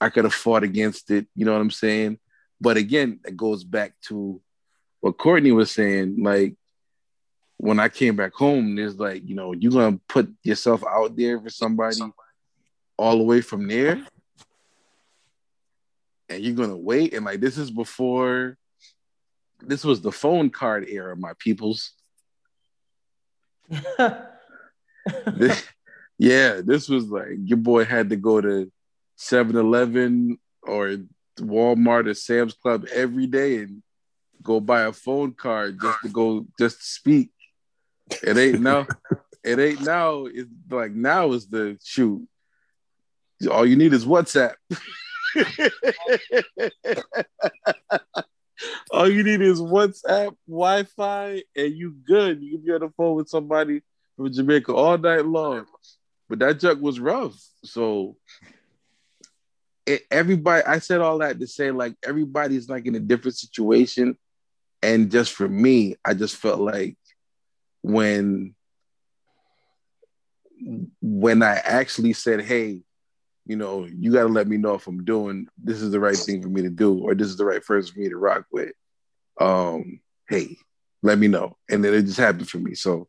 I 0.00 0.08
could 0.08 0.24
have 0.24 0.34
fought 0.34 0.64
against 0.64 1.10
it. 1.10 1.26
You 1.36 1.44
know 1.44 1.52
what 1.52 1.60
I'm 1.60 1.70
saying? 1.70 2.18
But 2.62 2.76
again, 2.76 3.20
it 3.24 3.36
goes 3.36 3.64
back 3.64 3.94
to 4.08 4.40
what 5.00 5.18
Courtney 5.18 5.52
was 5.52 5.70
saying. 5.70 6.22
Like 6.22 6.54
when 7.58 7.80
I 7.80 7.88
came 7.88 8.16
back 8.16 8.32
home, 8.32 8.76
there's 8.76 8.98
like, 8.98 9.28
you 9.28 9.34
know, 9.34 9.52
you're 9.52 9.72
gonna 9.72 9.98
put 10.08 10.32
yourself 10.42 10.84
out 10.88 11.16
there 11.16 11.40
for 11.40 11.50
somebody 11.50 11.96
all 12.96 13.18
the 13.18 13.24
way 13.24 13.40
from 13.40 13.66
there, 13.66 14.06
and 16.28 16.42
you're 16.42 16.54
gonna 16.54 16.76
wait. 16.76 17.14
And 17.14 17.24
like 17.24 17.40
this 17.40 17.58
is 17.58 17.70
before, 17.70 18.56
this 19.60 19.84
was 19.84 20.00
the 20.00 20.12
phone 20.12 20.48
card 20.48 20.88
era, 20.88 21.16
my 21.16 21.32
peoples 21.38 21.92
this, 25.36 25.64
yeah, 26.18 26.60
this 26.64 26.88
was 26.88 27.06
like 27.06 27.38
your 27.44 27.58
boy 27.58 27.84
had 27.84 28.10
to 28.10 28.16
go 28.16 28.40
to 28.40 28.70
7-Eleven 29.18 30.38
or 30.62 30.96
Walmart 31.38 32.08
or 32.08 32.14
Sam's 32.14 32.54
Club 32.54 32.86
every 32.92 33.26
day 33.26 33.58
and 33.58 33.82
go 34.42 34.60
buy 34.60 34.82
a 34.82 34.92
phone 34.92 35.32
card 35.32 35.80
just 35.80 35.98
to 36.02 36.08
go 36.08 36.46
just 36.58 36.78
to 36.78 36.84
speak. 36.84 37.30
It 38.22 38.36
ain't 38.36 38.60
now. 38.60 38.86
it 39.44 39.58
ain't 39.58 39.82
now. 39.82 40.26
It's 40.26 40.50
like 40.70 40.92
now 40.92 41.32
is 41.32 41.48
the 41.48 41.78
shoot. 41.82 42.26
All 43.50 43.66
you 43.66 43.76
need 43.76 43.92
is 43.92 44.04
WhatsApp. 44.04 44.54
All 48.92 49.08
you 49.08 49.24
need 49.24 49.40
is 49.40 49.60
WhatsApp, 49.60 50.36
Wi-Fi, 50.46 51.42
and 51.56 51.74
you 51.74 51.96
good. 52.06 52.42
You 52.42 52.58
can 52.58 52.66
be 52.66 52.72
on 52.72 52.80
the 52.80 52.90
phone 52.96 53.16
with 53.16 53.28
somebody 53.28 53.82
from 54.16 54.32
Jamaica 54.32 54.72
all 54.72 54.98
night 54.98 55.26
long. 55.26 55.66
But 56.28 56.38
that 56.40 56.60
junk 56.60 56.80
was 56.80 57.00
rough. 57.00 57.34
So 57.64 58.16
it, 59.92 60.02
everybody, 60.10 60.64
I 60.64 60.78
said 60.78 61.00
all 61.00 61.18
that 61.18 61.38
to 61.40 61.46
say 61.46 61.70
like 61.70 61.94
everybody's 62.04 62.68
like 62.68 62.86
in 62.86 62.94
a 62.94 63.00
different 63.00 63.36
situation. 63.36 64.16
And 64.82 65.10
just 65.10 65.32
for 65.32 65.48
me, 65.48 65.96
I 66.04 66.14
just 66.14 66.36
felt 66.36 66.60
like 66.60 66.96
when 67.82 68.54
when 71.00 71.42
I 71.42 71.56
actually 71.56 72.12
said, 72.12 72.40
hey, 72.42 72.80
you 73.44 73.56
know, 73.56 73.84
you 73.84 74.12
got 74.12 74.22
to 74.22 74.28
let 74.28 74.46
me 74.46 74.56
know 74.56 74.74
if 74.74 74.86
I'm 74.86 75.04
doing 75.04 75.48
this 75.62 75.82
is 75.82 75.90
the 75.90 76.00
right 76.00 76.16
thing 76.16 76.42
for 76.42 76.48
me 76.48 76.62
to 76.62 76.70
do, 76.70 76.98
or 76.98 77.14
this 77.14 77.28
is 77.28 77.36
the 77.36 77.44
right 77.44 77.64
person 77.64 77.94
for 77.94 78.00
me 78.00 78.08
to 78.08 78.16
rock 78.16 78.46
with. 78.52 78.72
Um, 79.40 80.00
hey, 80.28 80.56
let 81.02 81.18
me 81.18 81.28
know. 81.28 81.56
And 81.68 81.84
then 81.84 81.94
it 81.94 82.02
just 82.02 82.18
happened 82.18 82.48
for 82.48 82.58
me. 82.58 82.74
So, 82.74 83.08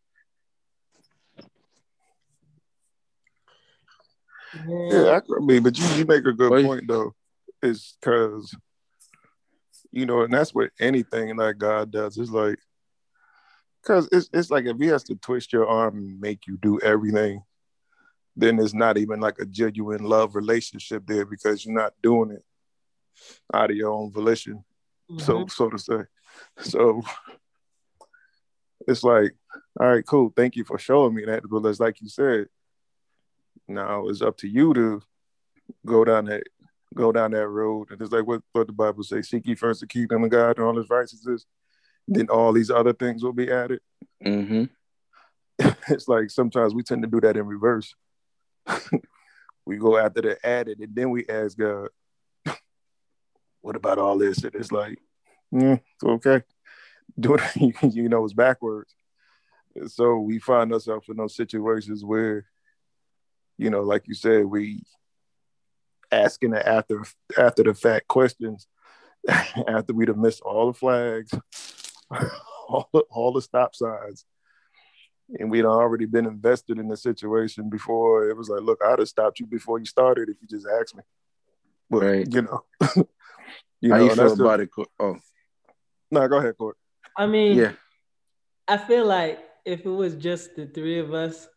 yeah, 4.68 5.20
I 5.20 5.40
mean, 5.40 5.64
but 5.64 5.78
you, 5.78 5.86
you 5.96 6.06
make 6.06 6.26
a 6.26 6.34
good 6.34 6.64
point 6.64 6.88
though, 6.88 7.14
is 7.62 7.96
because 8.00 8.56
you 9.92 10.06
know, 10.08 10.22
and 10.22 10.34
that's 10.34 10.54
what 10.54 10.72
anything 10.80 11.36
that 11.38 11.58
God 11.58 11.92
does 11.92 12.18
is 12.18 12.32
like, 12.32 12.58
because 13.82 14.10
it's 14.12 14.30
it's 14.34 14.50
like 14.50 14.66
if 14.66 14.78
He 14.78 14.88
has 14.88 15.04
to 15.06 15.16
twist 15.16 15.54
your 15.54 15.68
arm 15.68 15.98
and 15.98 16.20
make 16.20 16.48
you 16.48 16.58
do 16.58 16.80
everything, 16.80 17.44
then 18.36 18.60
it's 18.60 18.74
not 18.74 18.98
even 18.98 19.20
like 19.20 19.40
a 19.40 19.46
genuine 19.46 20.04
love 20.04 20.36
relationship 20.36 21.04
there 21.06 21.26
because 21.26 21.66
you're 21.66 21.76
not 21.76 21.94
doing 22.02 22.32
it 22.32 22.44
out 23.54 23.70
of 23.70 23.78
your 23.78 23.92
own 23.92 24.12
volition, 24.12 24.64
mm-hmm. 25.10 25.20
so 25.20 25.46
so 25.48 25.70
to 25.70 25.78
say. 25.78 26.02
So 26.60 27.02
it's 28.88 29.04
like, 29.04 29.34
all 29.80 29.94
right, 29.94 30.06
cool. 30.06 30.34
Thank 30.36 30.56
you 30.56 30.64
for 30.64 30.78
showing 30.78 31.14
me 31.14 31.26
that. 31.26 31.44
But 31.50 31.66
it's 31.68 31.80
like 31.80 32.02
you 32.02 32.10
said, 32.10 32.48
now 33.68 34.08
it's 34.08 34.22
up 34.22 34.38
to 34.38 34.48
you 34.48 34.74
to 34.74 35.02
go 35.86 36.04
down 36.04 36.26
that 36.26 36.44
go 36.94 37.12
down 37.12 37.32
that 37.32 37.48
road. 37.48 37.92
And 37.92 38.02
it's 38.02 38.12
like 38.12 38.26
what, 38.26 38.42
what 38.52 38.68
the 38.68 38.74
Bible 38.74 39.04
says, 39.04 39.30
seek 39.30 39.48
ye 39.48 39.56
first 39.56 39.82
the 39.82 39.88
kingdom 39.88 40.24
of 40.24 40.30
God 40.30 40.58
and 40.58 40.66
all 40.66 40.78
his 40.78 40.90
righteousness, 40.90 41.46
then 42.08 42.30
all 42.30 42.54
these 42.54 42.70
other 42.70 42.94
things 42.94 43.24
will 43.24 43.34
be 43.34 43.52
added. 43.52 43.80
Mm-hmm. 44.24 44.64
it's 45.90 46.08
like 46.08 46.30
sometimes 46.30 46.74
we 46.74 46.82
tend 46.82 47.02
to 47.02 47.10
do 47.10 47.20
that 47.20 47.36
in 47.36 47.46
reverse. 47.46 47.94
we 49.66 49.76
go 49.76 49.98
after 49.98 50.22
the 50.22 50.46
added, 50.46 50.80
and 50.80 50.96
then 50.96 51.10
we 51.10 51.26
ask 51.28 51.58
God, 51.58 51.90
"What 53.62 53.76
about 53.76 53.98
all 53.98 54.18
this?" 54.18 54.44
And 54.46 54.56
it's 54.56 54.72
like, 54.72 54.98
mm, 55.54 55.82
okay, 56.02 56.42
do 57.20 57.36
it. 57.36 57.94
you 57.94 58.08
know, 58.08 58.24
it's 58.24 58.34
backwards. 58.34 58.96
So 59.88 60.20
we 60.20 60.40
find 60.40 60.72
ourselves 60.72 61.10
in 61.10 61.18
those 61.18 61.36
situations 61.36 62.06
where, 62.06 62.46
you 63.58 63.70
know, 63.70 63.82
like 63.82 64.04
you 64.08 64.14
said, 64.14 64.46
we 64.46 64.84
asking 66.12 66.52
the 66.52 66.68
after 66.68 67.04
after 67.38 67.64
the 67.64 67.74
fact 67.74 68.08
questions 68.08 68.68
after 69.68 69.94
we'd 69.94 70.10
have 70.10 70.18
missed 70.18 70.42
all 70.42 70.68
the 70.68 70.78
flags, 70.78 71.34
all 72.68 72.90
the, 72.94 73.00
all 73.10 73.34
the 73.34 73.42
stop 73.42 73.76
signs, 73.76 74.26
and 75.40 75.50
we'd 75.50 75.66
already 75.66 76.06
been 76.06 76.26
invested 76.26 76.78
in 76.78 76.88
the 76.88 76.98
situation 76.98 77.70
before. 77.70 78.30
It 78.30 78.38
was 78.38 78.50
like, 78.50 78.62
look, 78.62 78.80
I'd 78.86 79.00
have 79.00 79.08
stopped 79.08 79.40
you 79.40 79.46
before 79.46 79.80
you 79.80 79.86
started 79.86 80.30
if 80.30 80.38
you 80.42 80.48
just 80.48 80.68
asked 80.80 80.96
me. 80.96 81.04
But 81.90 82.04
right. 82.04 82.34
you 82.34 82.42
know, 82.42 82.64
you 83.82 83.92
how 83.92 83.98
know, 83.98 84.04
you 84.06 84.16
feel 84.16 84.42
about 84.42 84.60
it? 84.60 84.70
Oh, 85.00 85.18
no, 86.12 86.28
go 86.28 86.38
ahead, 86.38 86.58
Court. 86.58 86.78
I 87.18 87.28
mean, 87.28 87.58
yeah, 87.58 87.74
I 88.68 88.78
feel 88.78 89.06
like 89.06 89.40
if 89.66 89.86
it 89.86 89.90
was 89.90 90.16
just 90.16 90.56
the 90.56 90.66
three 90.66 91.00
of 91.00 91.14
us, 91.14 91.48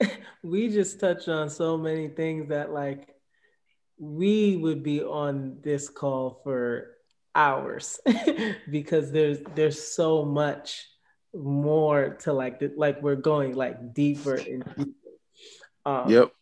we 0.42 0.68
just 0.68 1.00
touched 1.00 1.28
on 1.28 1.50
so 1.50 1.76
many 1.76 2.08
things 2.08 2.48
that 2.48 2.72
like 2.72 3.14
we 3.98 4.56
would 4.56 4.82
be 4.82 5.02
on 5.02 5.58
this 5.62 5.88
call 5.88 6.40
for 6.44 6.96
hours 7.34 8.00
because 8.70 9.10
there's 9.12 9.38
there's 9.54 9.82
so 9.82 10.24
much 10.24 10.86
more 11.34 12.16
to 12.20 12.32
like 12.32 12.58
the, 12.58 12.72
like 12.76 13.02
we're 13.02 13.16
going 13.16 13.54
like 13.54 13.94
deeper 13.94 14.34
and 14.34 14.64
deeper. 14.76 14.90
Um, 15.84 16.10
yep. 16.10 16.32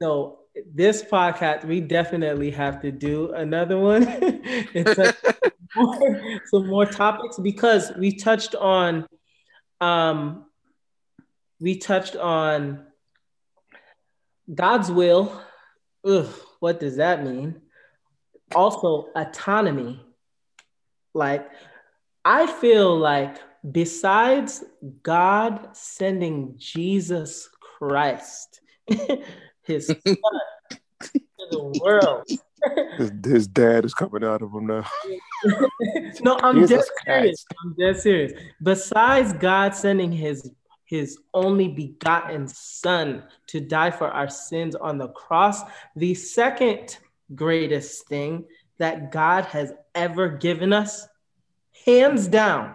So 0.00 0.40
this 0.74 1.02
podcast, 1.02 1.64
we 1.64 1.80
definitely 1.80 2.50
have 2.50 2.80
to 2.82 2.90
do 2.90 3.32
another 3.32 3.78
one 3.78 4.06
and 4.74 5.14
more, 5.76 6.40
some 6.46 6.66
more 6.66 6.86
topics 6.86 7.38
because 7.38 7.92
we 7.96 8.12
touched 8.12 8.54
on, 8.54 9.06
um, 9.80 10.46
we 11.60 11.76
touched 11.76 12.16
on 12.16 12.87
God's 14.52 14.90
will. 14.90 15.42
Ugh, 16.04 16.28
what 16.60 16.80
does 16.80 16.96
that 16.96 17.24
mean? 17.24 17.60
Also, 18.54 19.08
autonomy. 19.14 20.00
Like, 21.14 21.48
I 22.24 22.46
feel 22.46 22.96
like 22.96 23.38
besides 23.70 24.64
God 25.02 25.70
sending 25.76 26.54
Jesus 26.56 27.48
Christ, 27.60 28.60
his 29.62 29.86
son, 29.86 29.96
to 31.00 31.20
the 31.50 31.80
world. 31.82 32.24
His, 32.96 33.12
his, 33.24 33.46
dad 33.46 33.84
is 33.84 33.94
coming 33.94 34.24
out 34.24 34.42
of 34.42 34.52
him 34.52 34.66
now. 34.66 34.84
no, 36.22 36.38
I'm 36.42 36.56
Jesus 36.56 36.90
dead 37.06 37.14
serious. 37.22 37.46
I'm 37.62 37.76
dead 37.78 38.00
serious. 38.00 38.32
Besides 38.60 39.32
God 39.34 39.74
sending 39.74 40.10
his 40.10 40.50
his 40.88 41.18
only 41.34 41.68
begotten 41.68 42.48
son 42.48 43.22
to 43.46 43.60
die 43.60 43.90
for 43.90 44.08
our 44.08 44.30
sins 44.30 44.74
on 44.74 44.96
the 44.96 45.08
cross, 45.08 45.60
the 45.94 46.14
second 46.14 46.98
greatest 47.34 48.08
thing 48.08 48.46
that 48.78 49.12
God 49.12 49.44
has 49.44 49.72
ever 49.94 50.28
given 50.30 50.72
us, 50.72 51.06
hands 51.84 52.26
down, 52.26 52.74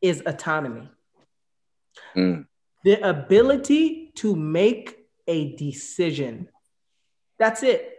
is 0.00 0.22
autonomy. 0.24 0.88
Mm. 2.16 2.46
The 2.84 3.06
ability 3.06 4.12
to 4.16 4.34
make 4.34 5.06
a 5.26 5.54
decision. 5.56 6.48
That's 7.38 7.62
it. 7.62 7.98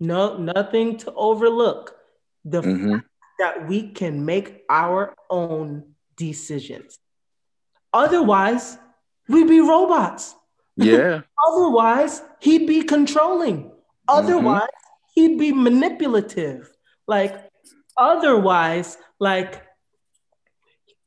No, 0.00 0.36
nothing 0.36 0.98
to 0.98 1.14
overlook. 1.14 1.96
The 2.44 2.60
Mhm. 2.60 2.92
fact 2.92 3.08
that 3.38 3.68
we 3.68 3.90
can 3.90 4.24
make 4.24 4.64
our 4.68 5.14
own 5.30 5.94
decisions. 6.16 6.98
Otherwise, 7.92 8.78
we'd 9.28 9.48
be 9.48 9.60
robots. 9.60 10.34
Yeah. 10.76 11.22
Otherwise, 11.48 12.22
he'd 12.40 12.66
be 12.66 12.82
controlling. 12.82 13.64
Mm-hmm. 13.64 14.08
Otherwise, 14.08 14.68
he'd 15.14 15.38
be 15.38 15.52
manipulative. 15.52 16.70
Like, 17.06 17.48
otherwise, 17.96 18.98
like, 19.18 19.62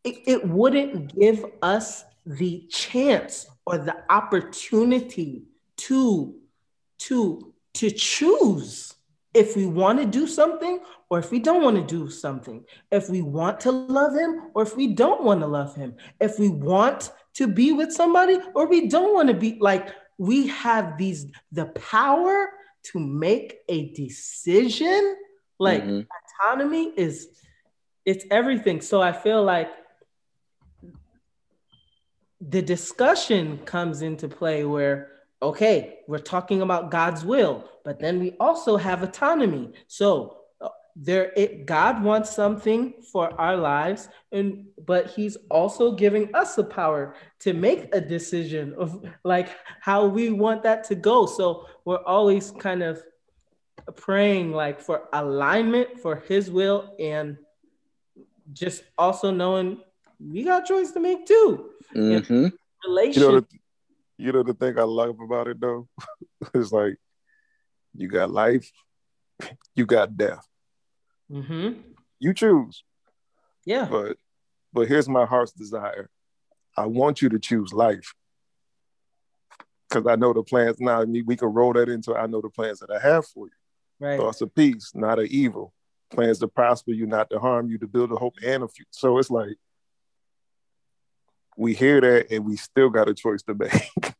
it, 0.03 0.15
it 0.25 0.47
wouldn't 0.47 1.17
give 1.17 1.45
us 1.61 2.03
the 2.25 2.65
chance 2.69 3.47
or 3.65 3.77
the 3.77 3.95
opportunity 4.09 5.43
to 5.77 6.35
to 6.99 7.53
to 7.73 7.89
choose 7.89 8.93
if 9.33 9.55
we 9.55 9.65
want 9.65 9.99
to 9.99 10.05
do 10.05 10.27
something 10.27 10.79
or 11.09 11.19
if 11.19 11.31
we 11.31 11.39
don't 11.39 11.63
want 11.63 11.75
to 11.77 11.83
do 11.83 12.09
something 12.09 12.63
if 12.91 13.09
we 13.09 13.21
want 13.21 13.59
to 13.61 13.71
love 13.71 14.13
him 14.13 14.51
or 14.53 14.63
if 14.63 14.75
we 14.75 14.87
don't 14.87 15.23
want 15.23 15.39
to 15.39 15.47
love 15.47 15.75
him 15.75 15.95
if 16.19 16.37
we 16.37 16.49
want 16.49 17.11
to 17.33 17.47
be 17.47 17.71
with 17.71 17.91
somebody 17.93 18.37
or 18.55 18.67
we 18.67 18.87
don't 18.87 19.13
want 19.13 19.29
to 19.29 19.33
be 19.33 19.57
like 19.59 19.89
we 20.17 20.47
have 20.47 20.97
these 20.97 21.27
the 21.51 21.65
power 21.67 22.49
to 22.83 22.99
make 22.99 23.59
a 23.69 23.89
decision 23.93 25.15
like 25.59 25.83
Mhm. 25.83 26.07
autonomy 26.17 26.91
is 26.97 27.27
it's 28.05 28.25
everything 28.31 28.81
so 28.81 29.01
i 29.01 29.11
feel 29.13 29.43
like 29.43 29.69
the 32.41 32.61
discussion 32.61 33.59
comes 33.59 34.01
into 34.01 34.27
play 34.27 34.65
where 34.65 35.10
okay 35.41 35.99
we're 36.07 36.19
talking 36.19 36.61
about 36.61 36.91
god's 36.91 37.25
will 37.25 37.63
but 37.83 37.99
then 37.99 38.19
we 38.19 38.35
also 38.39 38.77
have 38.77 39.03
autonomy. 39.03 39.71
So 39.87 40.37
uh, 40.61 40.69
there 40.95 41.31
it 41.35 41.65
god 41.65 42.03
wants 42.03 42.29
something 42.29 42.93
for 43.11 43.33
our 43.39 43.57
lives 43.57 44.09
and 44.31 44.65
but 44.85 45.07
he's 45.07 45.37
also 45.49 45.93
giving 45.93 46.33
us 46.35 46.55
the 46.55 46.63
power 46.63 47.15
to 47.39 47.53
make 47.53 47.93
a 47.93 48.01
decision 48.01 48.73
of 48.77 49.03
like 49.23 49.49
how 49.79 50.05
we 50.05 50.29
want 50.29 50.63
that 50.63 50.83
to 50.85 50.95
go. 50.95 51.25
So 51.25 51.67
we're 51.85 52.03
always 52.05 52.51
kind 52.51 52.83
of 52.83 53.01
praying 53.95 54.51
like 54.51 54.79
for 54.79 55.09
alignment 55.13 55.99
for 55.99 56.17
his 56.27 56.51
will 56.51 56.95
and 56.99 57.37
just 58.53 58.83
also 58.97 59.31
knowing 59.31 59.81
we 60.19 60.43
got 60.43 60.65
choice 60.65 60.91
to 60.91 60.99
make 60.99 61.25
too. 61.25 61.71
Mhm. 61.95 62.51
You 62.51 62.51
relation 62.87 63.21
know, 63.23 63.39
the, 63.39 63.47
you 64.21 64.31
know 64.31 64.43
the 64.43 64.53
thing 64.53 64.77
I 64.77 64.83
love 64.83 65.19
about 65.19 65.47
it 65.47 65.59
though, 65.59 65.87
is 66.53 66.71
like 66.71 66.97
you 67.95 68.07
got 68.07 68.29
life, 68.31 68.71
you 69.75 69.85
got 69.85 70.15
death. 70.15 70.45
hmm 71.29 71.71
You 72.19 72.33
choose, 72.33 72.83
yeah 73.65 73.87
but 73.89 74.17
but 74.73 74.87
here's 74.87 75.09
my 75.09 75.25
heart's 75.25 75.51
desire. 75.51 76.09
I 76.77 76.85
want 76.85 77.21
you 77.21 77.29
to 77.29 77.39
choose 77.39 77.73
life. 77.73 78.13
Because 79.89 80.07
I 80.07 80.15
know 80.15 80.31
the 80.31 80.43
plans 80.43 80.79
now, 80.79 81.03
we 81.03 81.21
we 81.21 81.35
can 81.35 81.49
roll 81.49 81.73
that 81.73 81.89
into 81.89 82.15
I 82.15 82.27
know 82.27 82.41
the 82.41 82.49
plans 82.49 82.79
that 82.79 82.91
I 82.91 82.99
have 82.99 83.25
for 83.25 83.47
you. 83.47 83.53
right 83.99 84.17
Thoughts 84.17 84.41
of 84.41 84.53
peace, 84.55 84.91
not 84.93 85.19
of 85.19 85.25
evil. 85.25 85.73
Plans 86.11 86.39
to 86.39 86.47
prosper 86.47 86.91
you, 86.91 87.05
not 87.07 87.29
to 87.31 87.39
harm 87.39 87.69
you, 87.69 87.77
to 87.79 87.87
build 87.87 88.11
a 88.11 88.15
hope 88.15 88.35
and 88.45 88.63
a 88.63 88.67
future. 88.67 88.87
So 88.91 89.17
it's 89.17 89.29
like 89.29 89.57
we 91.57 91.73
hear 91.73 92.01
that 92.01 92.31
and 92.31 92.45
we 92.45 92.55
still 92.55 92.89
got 92.89 93.09
a 93.09 93.13
choice 93.13 93.41
to 93.43 93.53
make. 93.53 93.71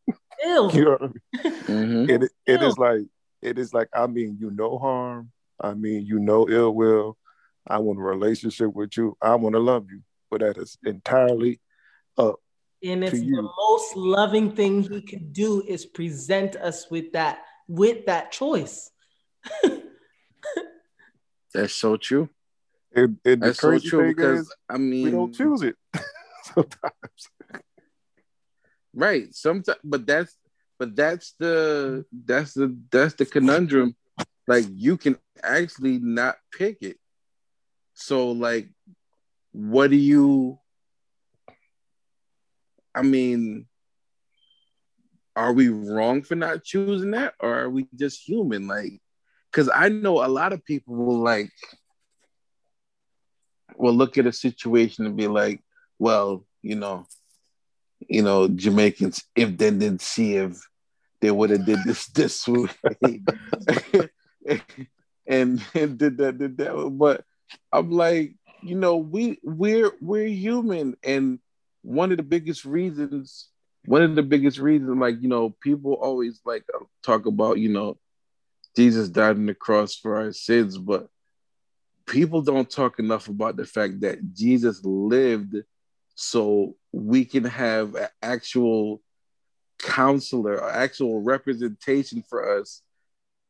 Ew. 0.43 0.69
you 0.73 0.85
know 0.85 0.91
what 0.91 1.01
I 1.03 1.07
mean? 1.07 1.21
Mhm. 1.63 2.09
it, 2.09 2.31
it 2.45 2.61
Ew. 2.61 2.67
is 2.67 2.77
like 2.77 3.01
it 3.41 3.57
is 3.59 3.73
like 3.73 3.89
I 3.93 4.07
mean 4.07 4.37
you 4.39 4.51
no 4.51 4.77
harm. 4.77 5.31
I 5.59 5.73
mean 5.73 6.05
you 6.05 6.19
no 6.19 6.47
ill 6.49 6.71
will. 6.71 7.17
I 7.67 7.77
want 7.77 7.99
a 7.99 8.03
relationship 8.03 8.73
with 8.73 8.97
you. 8.97 9.15
I 9.21 9.35
want 9.35 9.53
to 9.53 9.59
love 9.59 9.85
you. 9.91 10.01
But 10.29 10.41
that 10.41 10.57
is 10.57 10.77
entirely 10.83 11.59
up. 12.17 12.35
and 12.83 13.03
it's 13.03 13.19
to 13.19 13.25
the 13.25 13.41
most 13.41 13.95
loving 13.95 14.55
thing 14.55 14.81
he 14.81 15.01
could 15.01 15.33
do 15.33 15.63
is 15.67 15.85
present 15.85 16.55
us 16.55 16.89
with 16.89 17.11
that 17.13 17.39
with 17.67 18.05
that 18.07 18.31
choice 18.31 18.89
That's 21.53 21.73
so 21.73 21.97
true. 21.97 22.29
and, 22.95 23.17
and 23.25 23.41
the 23.41 23.47
That's 23.47 23.59
so 23.59 23.77
true 23.79 23.99
thing 24.01 24.07
because 24.15 24.39
is 24.41 24.55
I 24.69 24.77
mean, 24.77 25.03
we 25.03 25.11
don't 25.11 25.33
choose 25.33 25.61
it 25.61 25.75
sometimes. 26.53 27.30
right? 28.94 29.34
Sometimes, 29.34 29.80
but 29.84 30.06
that's 30.06 30.36
but 30.80 30.95
that's 30.95 31.34
the 31.40 32.06
that's 32.26 32.53
the 32.53 32.76
that's 32.91 33.14
the 33.15 33.26
conundrum. 33.26 33.95
Like 34.48 34.65
you 34.73 34.98
can 34.98 35.18
actually 35.44 35.99
not 35.99 36.38
pick 36.57 36.78
it. 36.82 36.98
So 37.94 38.32
like, 38.32 38.69
what 39.52 39.90
do 39.91 39.95
you? 39.95 40.60
I 42.94 43.03
mean, 43.03 43.68
are 45.36 45.53
we 45.53 45.69
wrong 45.69 46.23
for 46.23 46.36
not 46.36 46.64
choosing 46.64 47.11
that, 47.11 47.36
or 47.40 47.61
are 47.61 47.69
we 47.69 47.88
just 47.95 48.28
human? 48.28 48.68
Like, 48.68 49.02
because 49.52 49.69
I 49.73 49.90
know 49.90 50.26
a 50.26 50.28
lot 50.28 50.52
of 50.52 50.65
people 50.65 50.95
will 50.95 51.19
like 51.19 51.52
will 53.78 53.94
look 53.94 54.18
at 54.18 54.26
a 54.26 54.34
situation 54.34 55.06
and 55.06 55.15
be 55.15 55.28
like, 55.28 55.61
well, 56.02 56.44
you 56.64 56.76
know, 56.76 57.06
you 58.10 58.23
know, 58.23 58.48
Jamaicans, 58.48 59.23
if 59.36 59.56
they 59.56 59.69
didn't 59.69 60.02
see 60.02 60.36
if 60.36 60.60
they 61.19 61.30
would 61.30 61.52
have 61.52 61.64
did 61.64 61.78
this 61.86 62.07
this 62.15 62.48
way. 62.48 62.68
and, 65.28 65.64
and 65.76 65.98
did 65.99 66.18
that, 66.18 66.40
did 66.40 66.57
that. 66.57 66.95
But 66.98 67.23
I'm 67.72 67.91
like, 67.91 68.34
you 68.64 68.73
know, 68.73 68.98
we 68.98 69.40
we're 69.44 69.91
we're 70.02 70.26
human. 70.26 70.95
And 71.03 71.38
one 71.84 72.10
of 72.10 72.18
the 72.18 72.23
biggest 72.23 72.65
reasons, 72.65 73.49
one 73.86 74.02
of 74.02 74.15
the 74.15 74.23
biggest 74.23 74.57
reasons, 74.57 74.98
like, 74.98 75.22
you 75.22 75.30
know, 75.30 75.52
people 75.61 75.94
always 75.94 76.41
like 76.44 76.64
uh, 76.73 76.84
talk 77.03 77.28
about, 77.28 77.60
you 77.60 77.69
know, 77.69 77.99
Jesus 78.76 79.07
died 79.07 79.36
on 79.36 79.45
the 79.45 79.53
cross 79.53 79.95
for 79.95 80.18
our 80.18 80.32
sins, 80.32 80.80
but 80.80 81.10
people 82.07 82.41
don't 82.41 82.69
talk 82.69 82.98
enough 82.98 83.28
about 83.28 83.56
the 83.56 83.65
fact 83.65 84.02
that 84.02 84.34
Jesus 84.34 84.84
lived 84.84 85.57
so 86.22 86.76
we 86.91 87.26
can 87.26 87.45
have 87.45 87.95
an 87.95 88.07
actual 88.22 89.02
counselor 89.80 90.61
or 90.61 90.69
actual 90.69 91.19
representation 91.19 92.23
for 92.30 92.60
us 92.60 92.84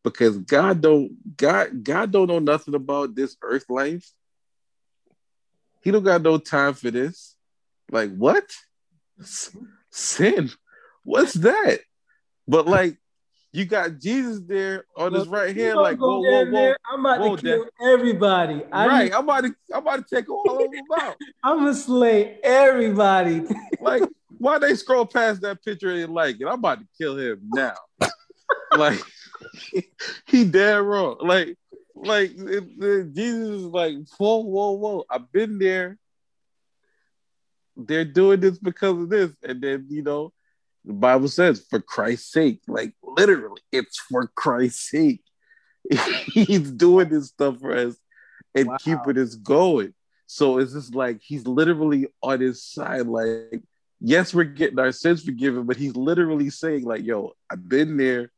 because 0.05 0.37
God 0.37 0.79
don't 0.79 1.35
God 1.35 1.83
God 1.83 2.13
don't 2.13 2.29
know 2.29 2.39
nothing 2.39 2.73
about 2.73 3.13
this 3.13 3.35
earth 3.41 3.65
life. 3.69 4.09
He 5.83 5.91
don't 5.91 6.05
got 6.05 6.21
no 6.21 6.37
time 6.37 6.73
for 6.73 6.89
this. 6.89 7.35
Like 7.91 8.15
what? 8.15 8.49
Sin. 9.89 10.49
What's 11.03 11.33
that? 11.33 11.81
But 12.47 12.67
like 12.67 12.97
you 13.53 13.65
got 13.65 13.99
Jesus 13.99 14.41
there 14.45 14.85
on 14.95 15.13
his 15.13 15.27
right 15.27 15.55
hand, 15.55 15.77
like 15.77 15.97
whoa, 15.97 16.19
whoa, 16.21 16.45
whoa. 16.45 16.51
there, 16.51 16.77
I'm 16.89 17.01
about 17.01 17.19
whoa, 17.19 17.35
to 17.35 17.41
kill 17.41 17.65
everybody. 17.85 18.63
I 18.71 18.87
Right, 18.87 19.13
I'm 19.13 19.25
about 19.25 19.43
to 19.43 19.55
I'm 19.73 19.81
about 19.81 20.07
to 20.07 20.15
take 20.15 20.29
all 20.29 20.65
of 20.65 20.71
them 20.71 20.85
out. 20.97 21.15
I'm 21.43 21.57
gonna 21.59 21.73
slay 21.73 22.39
everybody. 22.43 23.43
like 23.81 24.03
why 24.37 24.57
they 24.57 24.75
scroll 24.75 25.05
past 25.05 25.41
that 25.41 25.63
picture 25.63 25.91
and 25.91 26.13
like 26.13 26.39
it? 26.39 26.45
I'm 26.45 26.53
about 26.53 26.79
to 26.79 26.87
kill 26.97 27.17
him 27.17 27.41
now. 27.51 27.75
like 28.71 29.01
he 30.27 30.45
dead 30.45 30.77
wrong. 30.77 31.17
Like 31.19 31.57
like 31.93 32.31
it, 32.37 32.63
it- 32.79 33.13
Jesus 33.13 33.49
is 33.49 33.63
like 33.65 33.95
whoa 34.17 34.37
whoa 34.37 34.71
whoa. 34.71 35.03
I've 35.09 35.29
been 35.31 35.59
there. 35.59 35.97
They're 37.75 38.05
doing 38.05 38.39
this 38.39 38.57
because 38.59 39.01
of 39.01 39.09
this, 39.09 39.31
and 39.43 39.61
then 39.61 39.87
you 39.89 40.03
know 40.03 40.31
the 40.85 40.93
Bible 40.93 41.27
says 41.27 41.65
for 41.69 41.79
Christ's 41.79 42.31
sake. 42.31 42.61
Like 42.67 42.93
literally, 43.03 43.61
it's 43.71 43.99
for 43.99 44.27
Christ's 44.35 44.89
sake. 44.89 45.21
He's 46.33 46.71
doing 46.71 47.09
this 47.09 47.27
stuff 47.29 47.59
for 47.59 47.75
us 47.75 47.95
and 48.55 48.67
Wow. 48.67 48.77
keeping 48.79 49.17
us 49.17 49.35
going. 49.35 49.93
So 50.27 50.59
it's 50.59 50.73
just 50.73 50.95
like 50.95 51.19
he's 51.21 51.45
literally 51.45 52.07
on 52.23 52.39
his 52.39 52.63
side, 52.63 53.05
like, 53.05 53.61
yes, 53.99 54.33
we're 54.33 54.45
getting 54.45 54.79
our 54.79 54.93
sins 54.93 55.23
forgiven, 55.23 55.65
but 55.65 55.75
he's 55.75 55.95
literally 55.95 56.49
saying, 56.49 56.85
like, 56.85 57.03
yo, 57.03 57.33
I've 57.51 57.67
been 57.67 57.97
there. 57.97 58.31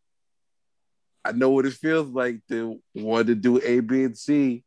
I 1.23 1.31
know 1.33 1.51
what 1.51 1.65
it 1.67 1.73
feels 1.73 2.07
like 2.09 2.39
to 2.49 2.81
want 2.95 3.27
to 3.27 3.35
do 3.35 3.61
A, 3.63 3.79
B, 3.79 4.03
and 4.03 4.17
C. 4.17 4.63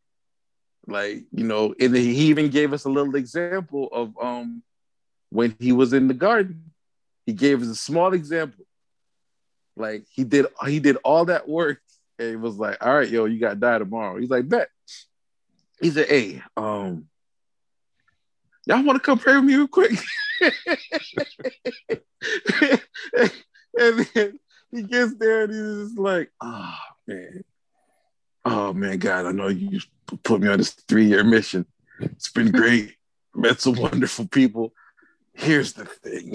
Like, 0.86 1.24
you 1.32 1.44
know, 1.44 1.74
and 1.80 1.96
he 1.96 2.26
even 2.28 2.48
gave 2.48 2.72
us 2.72 2.84
a 2.84 2.90
little 2.90 3.16
example 3.16 3.88
of 3.92 4.14
um 4.22 4.62
when 5.30 5.56
he 5.58 5.72
was 5.72 5.92
in 5.92 6.06
the 6.06 6.14
garden. 6.14 6.70
He 7.26 7.32
gave 7.32 7.60
us 7.60 7.68
a 7.68 7.74
small 7.74 8.14
example. 8.14 8.64
Like 9.76 10.06
he 10.10 10.24
did 10.24 10.46
he 10.66 10.80
did 10.80 10.96
all 11.04 11.26
that 11.26 11.48
work 11.48 11.80
and 12.18 12.30
he 12.30 12.36
was 12.36 12.56
like, 12.56 12.78
all 12.84 12.94
right, 12.94 13.08
yo, 13.08 13.26
you 13.26 13.38
gotta 13.38 13.56
die 13.56 13.78
tomorrow. 13.78 14.18
He's 14.18 14.30
like, 14.30 14.48
bet. 14.48 14.68
He 15.80 15.90
said, 15.90 16.08
hey, 16.08 16.42
um, 16.56 17.06
y'all 18.66 18.82
want 18.82 18.96
to 18.96 19.00
come 19.00 19.18
pray 19.18 19.36
with 19.36 19.44
me 19.44 19.56
real 19.56 19.68
quick? 19.68 19.92
and 23.78 24.06
then 24.14 24.38
he 24.70 24.82
gets 24.82 25.14
there 25.16 25.44
and 25.44 25.52
he's 25.52 25.88
just 25.88 25.98
like, 25.98 26.30
oh 26.40 26.74
man, 27.06 27.44
oh 28.46 28.72
man, 28.72 28.98
God, 28.98 29.26
I 29.26 29.32
know 29.32 29.48
you 29.48 29.80
put 30.22 30.40
me 30.40 30.48
on 30.48 30.58
this 30.58 30.70
three 30.70 31.06
year 31.06 31.24
mission. 31.24 31.66
It's 32.00 32.30
been 32.30 32.50
great. 32.50 32.94
Met 33.34 33.60
some 33.60 33.74
wonderful 33.74 34.26
people. 34.28 34.72
Here's 35.36 35.74
the 35.74 35.84
thing. 35.84 36.32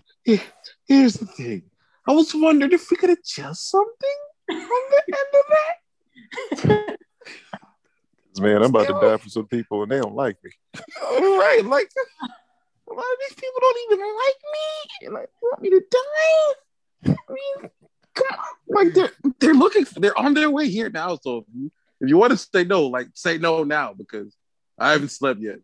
Here's 0.88 1.14
the 1.16 1.26
thing. 1.26 1.64
I 2.08 2.14
was 2.14 2.34
wondering 2.34 2.72
if 2.72 2.90
we 2.90 2.98
could 2.98 3.10
adjust 3.12 3.70
something 3.70 4.18
on 4.52 4.58
the 4.58 5.04
end 5.08 5.34
of 5.34 5.46
that. 6.78 6.98
Man, 8.40 8.58
I'm 8.58 8.70
about 8.70 8.88
to 8.88 8.94
die 8.94 9.18
for 9.18 9.30
some 9.30 9.48
people 9.48 9.84
and 9.84 9.92
they 9.92 10.00
don't 10.00 10.16
like 10.16 10.38
me. 10.44 10.52
right, 11.04 11.62
like 11.66 11.90
a 12.90 12.94
lot 12.94 13.00
of 13.00 13.20
these 13.28 13.36
people 13.36 13.60
don't 13.60 13.78
even 13.92 14.00
like 14.00 14.40
me 14.54 15.10
like 15.10 15.30
want 15.42 15.62
me 15.62 15.70
to 15.72 15.82
die. 15.92 16.54
I 17.06 17.34
mean, 17.34 17.70
come 18.16 18.28
on, 18.32 18.38
like 18.68 18.94
they're 18.94 19.12
they're 19.40 19.54
looking, 19.54 19.86
for, 19.86 20.00
they're 20.00 20.18
on 20.18 20.34
their 20.34 20.50
way 20.50 20.70
here 20.70 20.90
now. 20.90 21.18
So 21.22 21.46
if 22.02 22.10
you, 22.10 22.18
want 22.18 22.32
to 22.32 22.38
say 22.38 22.64
no, 22.64 22.88
like 22.88 23.08
say 23.14 23.38
no 23.38 23.64
now 23.64 23.94
because 23.94 24.36
I 24.78 24.92
haven't 24.92 25.10
slept 25.10 25.42
yet. 25.42 25.60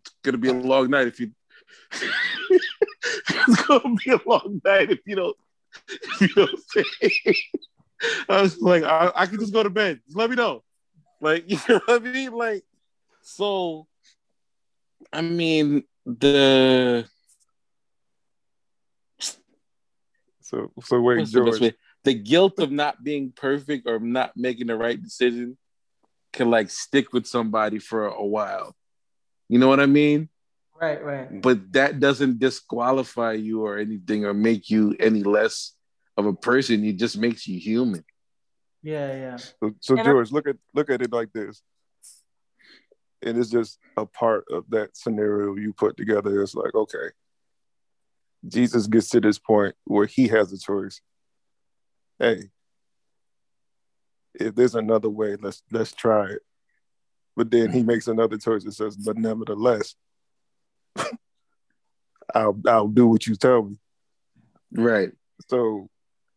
It's 0.00 0.14
gonna 0.22 0.38
be 0.38 0.48
a 0.48 0.54
long 0.54 0.90
night 0.90 1.08
if 1.08 1.20
you. 1.20 1.32
it's 1.92 3.62
gonna 3.62 3.94
be 4.04 4.12
a 4.12 4.20
long 4.26 4.60
night 4.64 4.90
if 4.90 5.00
you 5.06 5.16
don't. 5.16 5.36
If 5.88 6.20
you 6.20 6.28
don't 6.28 6.60
say. 6.68 7.34
I 8.28 8.42
was 8.42 8.60
like, 8.60 8.84
I, 8.84 9.10
I 9.14 9.26
can 9.26 9.40
just 9.40 9.52
go 9.52 9.62
to 9.62 9.70
bed. 9.70 10.00
Just 10.06 10.16
let 10.16 10.30
me 10.30 10.36
know. 10.36 10.62
Like, 11.20 11.44
you 11.50 11.58
know 11.68 11.80
what 11.84 12.02
I 12.02 12.12
mean? 12.12 12.32
Like, 12.32 12.64
so, 13.22 13.86
I 15.12 15.22
mean, 15.22 15.84
the. 16.06 17.06
So, 20.40 20.72
so 20.82 21.00
wait, 21.00 21.26
George. 21.28 21.58
The, 21.58 21.74
the 22.04 22.14
guilt 22.14 22.58
of 22.58 22.70
not 22.70 23.02
being 23.02 23.32
perfect 23.34 23.86
or 23.86 23.98
not 23.98 24.32
making 24.36 24.68
the 24.68 24.76
right 24.76 25.00
decision 25.00 25.58
can 26.32 26.50
like 26.50 26.70
stick 26.70 27.12
with 27.12 27.26
somebody 27.26 27.78
for 27.78 28.06
a 28.06 28.24
while. 28.24 28.74
You 29.48 29.58
know 29.58 29.68
what 29.68 29.80
I 29.80 29.86
mean? 29.86 30.28
Right, 30.80 31.02
right. 31.02 31.42
But 31.42 31.72
that 31.72 31.98
doesn't 32.00 32.38
disqualify 32.38 33.32
you 33.32 33.64
or 33.64 33.78
anything 33.78 34.24
or 34.24 34.34
make 34.34 34.70
you 34.70 34.94
any 35.00 35.22
less 35.22 35.72
of 36.16 36.26
a 36.26 36.34
person. 36.34 36.84
It 36.84 36.96
just 36.96 37.18
makes 37.18 37.46
you 37.46 37.58
human. 37.58 38.04
Yeah, 38.82 39.12
yeah. 39.12 39.36
So, 39.36 39.74
so 39.80 39.96
George, 39.96 40.30
I- 40.30 40.34
look 40.34 40.48
at 40.48 40.56
look 40.74 40.90
at 40.90 41.02
it 41.02 41.12
like 41.12 41.32
this. 41.32 41.62
And 43.22 43.36
it's 43.36 43.50
just 43.50 43.80
a 43.96 44.06
part 44.06 44.44
of 44.50 44.64
that 44.70 44.96
scenario 44.96 45.56
you 45.56 45.72
put 45.72 45.96
together. 45.96 46.40
It's 46.40 46.54
like, 46.54 46.72
okay, 46.72 47.08
Jesus 48.46 48.86
gets 48.86 49.08
to 49.10 49.20
this 49.20 49.40
point 49.40 49.74
where 49.84 50.06
he 50.06 50.28
has 50.28 50.52
a 50.52 50.58
choice. 50.58 51.00
Hey, 52.20 52.50
if 54.38 54.54
there's 54.54 54.74
another 54.74 55.10
way, 55.10 55.36
let's 55.40 55.62
let's 55.70 55.92
try 55.92 56.30
it. 56.30 56.42
But 57.36 57.50
then 57.50 57.70
he 57.70 57.82
makes 57.82 58.08
another 58.08 58.36
choice 58.36 58.64
that 58.64 58.72
says, 58.72 58.96
but 58.96 59.16
nevertheless, 59.16 59.94
I'll 62.34 62.58
I'll 62.66 62.88
do 62.88 63.06
what 63.06 63.26
you 63.26 63.36
tell 63.36 63.62
me. 63.62 63.76
Right. 64.72 65.12
So 65.48 65.88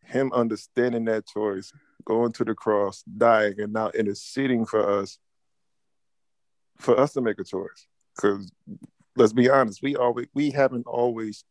him 0.03 0.31
understanding 0.33 1.05
that 1.05 1.25
choice, 1.25 1.71
going 2.05 2.33
to 2.33 2.45
the 2.45 2.53
cross, 2.53 3.03
dying, 3.03 3.59
and 3.59 3.73
now 3.73 3.89
interceding 3.89 4.65
for 4.65 4.99
us, 4.99 5.17
for 6.77 6.99
us 6.99 7.13
to 7.13 7.21
make 7.21 7.39
a 7.39 7.43
choice. 7.43 7.87
Because 8.15 8.51
let's 9.15 9.33
be 9.33 9.49
honest, 9.49 9.81
we 9.81 9.95
always 9.95 10.27
we 10.33 10.51
haven't 10.51 10.85
always 10.85 11.43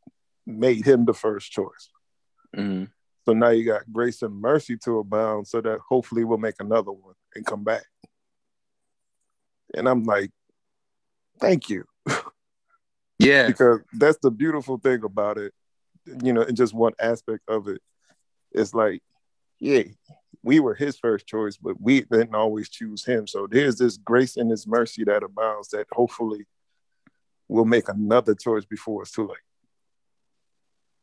made 0.47 0.87
him 0.87 1.05
the 1.05 1.15
first 1.15 1.51
choice. 1.51 1.91
Mm-hmm. 2.57 2.85
So 3.31 3.35
now 3.35 3.51
you 3.51 3.65
got 3.65 3.93
grace 3.93 4.23
and 4.23 4.41
mercy 4.41 4.77
to 4.79 4.99
abound, 4.99 5.47
so 5.47 5.61
that 5.61 5.79
hopefully 5.89 6.25
we'll 6.25 6.37
make 6.37 6.57
another 6.59 6.91
one 6.91 7.15
and 7.37 7.47
come 7.47 7.63
back. 7.63 7.85
And 9.73 9.89
I'm 9.89 10.03
like, 10.03 10.33
thank 11.39 11.69
you. 11.69 11.85
Yeah. 13.21 13.49
because 13.49 13.81
that's 13.93 14.17
the 14.23 14.31
beautiful 14.31 14.79
thing 14.79 15.05
about 15.05 15.37
it, 15.37 15.53
you 16.25 16.33
know, 16.33 16.41
and 16.41 16.57
just 16.57 16.73
one 16.73 16.95
aspect 16.99 17.43
of 17.49 17.69
it. 17.69 17.83
It's 18.51 18.73
like, 18.73 19.03
yeah, 19.59 19.83
we 20.43 20.59
were 20.59 20.75
his 20.75 20.99
first 20.99 21.27
choice, 21.27 21.59
but 21.59 21.79
we 21.79 22.01
didn't 22.01 22.35
always 22.35 22.71
choose 22.71 23.05
him. 23.05 23.27
So 23.27 23.47
there's 23.47 23.77
this 23.77 23.99
grace 23.99 24.39
and 24.39 24.51
this 24.51 24.67
mercy 24.67 25.05
that 25.05 25.23
abounds 25.23 25.69
that 25.69 25.87
hopefully 25.93 26.47
will 27.47 27.67
make 27.67 27.91
another 27.91 28.35
choice 28.35 28.65
before 28.65 29.03
it's 29.03 29.13
too 29.13 29.29
late. 29.29 29.37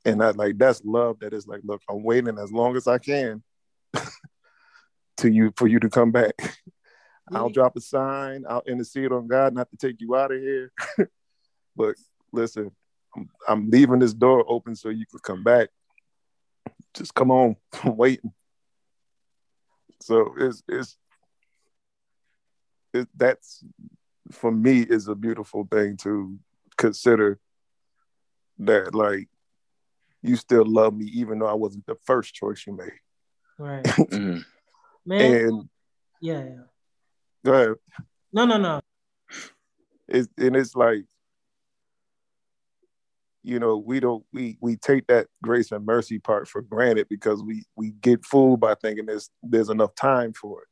And 0.07 0.23
I 0.23 0.29
like 0.29 0.57
that's 0.57 0.81
love 0.85 1.19
that 1.19 1.34
is 1.34 1.47
like, 1.47 1.59
look, 1.65 1.81
I'm 1.89 2.01
waiting 2.01 2.39
as 2.39 2.49
long 2.49 2.77
as 2.77 2.88
I 2.88 2.97
can 2.97 3.43
to 5.17 5.29
you 5.29 5.51
for 5.57 5.67
you 5.67 5.79
to 5.81 5.89
come 5.89 6.11
back. 6.11 6.34
I'll 7.34 7.49
drop 7.49 7.75
a 7.75 7.81
sign, 7.81 8.45
I'll 8.47 8.63
intercede 8.65 9.11
on 9.11 9.27
God 9.27 9.53
not 9.53 9.69
to 9.71 9.75
take 9.75 9.99
you 9.99 10.15
out 10.15 10.31
of 10.31 10.39
here. 10.39 10.71
but 11.75 11.95
listen, 12.31 12.71
I'm, 13.13 13.29
I'm, 13.49 13.69
leaving 13.69 13.99
this 13.99 14.13
door 14.13 14.45
open 14.47 14.77
so 14.77 14.88
you 14.88 15.05
could 15.11 15.23
come 15.23 15.43
back. 15.43 15.67
Just 16.93 17.13
come 17.13 17.29
on, 17.29 17.57
I'm 17.84 17.97
waiting. 17.97 18.31
So 19.99 20.34
it's 20.38 20.63
it's 20.69 20.95
it, 22.93 23.09
that's 23.13 23.61
for 24.31 24.53
me 24.53 24.84
is 24.84 25.09
a 25.09 25.15
beautiful 25.15 25.67
thing 25.69 25.97
to 25.97 26.39
consider 26.77 27.39
that 28.59 28.95
like 28.95 29.27
you 30.22 30.35
still 30.35 30.65
love 30.65 30.95
me 30.95 31.06
even 31.06 31.39
though 31.39 31.48
I 31.48 31.53
wasn't 31.53 31.85
the 31.85 31.95
first 32.06 32.34
choice 32.34 32.64
you 32.65 32.76
made. 32.76 32.91
Right. 33.57 33.84
Mm-hmm. 33.84 34.39
Man. 35.06 35.35
and 35.35 35.69
yeah, 36.22 36.44
yeah. 36.44 36.64
go 37.45 37.53
ahead. 37.53 37.76
No, 38.34 38.45
no, 38.45 38.57
no. 38.57 38.81
It's, 40.10 40.27
and 40.38 40.56
it's 40.56 40.76
like 40.76 41.06
you 43.44 43.60
know 43.60 43.77
we 43.77 44.02
don't 44.02 44.26
we 44.34 44.57
we 44.60 44.76
take 44.76 45.07
that 45.07 45.27
grace 45.41 45.72
and 45.72 45.85
mercy 45.85 46.19
part 46.19 46.49
for 46.49 46.61
granted 46.61 47.07
because 47.10 47.41
we 47.41 47.64
we 47.77 47.91
get 47.91 48.26
fooled 48.26 48.60
by 48.60 48.76
thinking 48.76 49.06
there's 49.06 49.30
there's 49.41 49.69
enough 49.69 49.95
time 49.95 50.34
for 50.34 50.64
it 50.64 50.68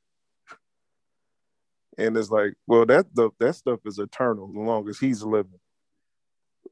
and 1.98 2.18
it's 2.18 2.30
like 2.30 2.54
well 2.68 2.86
that 2.86 3.06
the, 3.16 3.30
that 3.40 3.54
stuff 3.54 3.80
is 3.86 3.98
eternal 3.98 4.50
as 4.50 4.56
long 4.56 4.90
as 4.90 5.00
he's 5.00 5.24
living 5.24 5.60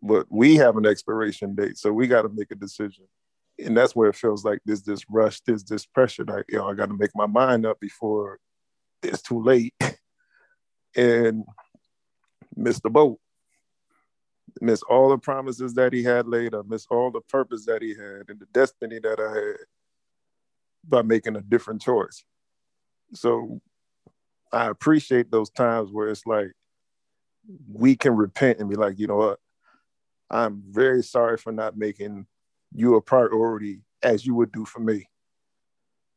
but 0.04 0.26
we 0.30 0.56
have 0.56 0.78
an 0.78 0.86
expiration 0.86 1.56
date 1.56 1.78
so 1.78 1.92
we 1.92 2.08
got 2.08 2.24
to 2.24 2.30
make 2.30 2.52
a 2.52 2.56
decision 2.56 3.06
and 3.64 3.76
that's 3.78 3.96
where 3.96 4.10
it 4.10 4.16
feels 4.16 4.44
like 4.44 4.60
there's 4.66 4.84
this 4.84 5.04
rush 5.10 5.40
there's 5.42 5.64
this 5.64 5.86
pressure 5.86 6.26
like 6.26 6.46
you 6.50 6.58
know 6.58 6.70
i 6.70 6.74
got 6.74 6.88
to 6.88 6.98
make 6.98 7.12
my 7.16 7.28
mind 7.28 7.66
up 7.66 7.80
before 7.80 8.38
it's 9.02 9.22
too 9.22 9.42
late 9.42 9.74
and 10.96 11.44
miss 12.56 12.80
the 12.82 12.90
boat 12.90 13.20
miss 14.62 14.82
all 14.84 15.10
the 15.10 15.18
promises 15.18 15.74
that 15.74 15.94
he 15.94 16.04
had 16.04 16.26
up, 16.54 16.68
miss 16.68 16.86
all 16.90 17.12
the 17.12 17.22
purpose 17.22 17.66
that 17.66 17.82
he 17.82 17.90
had 17.90 18.30
and 18.30 18.40
the 18.40 18.48
destiny 18.54 19.00
that 19.00 19.20
I 19.20 19.36
had 19.36 19.56
by 20.88 21.02
making 21.02 21.36
a 21.36 21.42
different 21.42 21.82
choice. 21.82 22.24
So 23.14 23.62
I 24.52 24.68
appreciate 24.68 25.32
those 25.32 25.50
times 25.50 25.92
where 25.92 26.10
it's 26.10 26.26
like 26.26 26.52
we 27.72 27.96
can 27.96 28.16
repent 28.16 28.60
and 28.60 28.70
be 28.70 28.76
like, 28.76 29.00
you 29.00 29.08
know 29.08 29.18
what? 29.18 29.40
I'm 30.30 30.64
very 30.70 31.04
sorry 31.04 31.38
for 31.38 31.52
not 31.52 31.78
making 31.78 32.28
you 32.74 32.96
a 32.96 33.02
priority 33.02 33.82
as 34.02 34.26
you 34.26 34.36
would 34.36 34.52
do 34.52 34.66
for 34.66 34.80
me. 34.80 35.08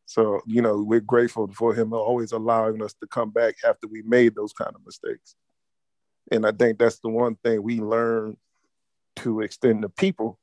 So, 0.07 0.41
you 0.47 0.62
know, 0.62 0.83
we're 0.83 1.01
grateful 1.01 1.49
for 1.53 1.74
him 1.74 1.93
always 1.93 2.33
allowing 2.33 2.83
us 2.83 2.95
to 2.95 3.07
come 3.09 3.31
back 3.31 3.57
after 3.66 3.89
we 3.89 4.03
made 4.03 4.35
those 4.35 4.53
kind 4.53 4.74
of 4.74 4.85
mistakes. 4.87 5.35
And 6.31 6.47
I 6.47 6.53
think 6.53 6.78
that's 6.78 7.01
the 7.01 7.09
one 7.09 7.37
thing 7.37 7.62
we 7.62 7.81
learn 7.81 8.37
to 9.16 9.41
extend 9.41 9.83
to 9.83 9.89
people, 9.89 10.39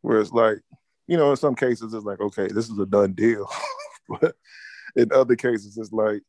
where 0.00 0.20
it's 0.20 0.32
like, 0.32 0.58
you 1.06 1.16
know, 1.16 1.30
in 1.30 1.36
some 1.36 1.54
cases 1.54 1.92
it's 1.92 2.04
like, 2.04 2.20
okay, 2.20 2.48
this 2.48 2.68
is 2.68 2.78
a 2.78 2.86
done 2.86 3.12
deal. 3.12 3.48
but 4.08 4.34
in 4.96 5.12
other 5.12 5.36
cases, 5.36 5.76
it's 5.76 5.92
like, 5.92 6.22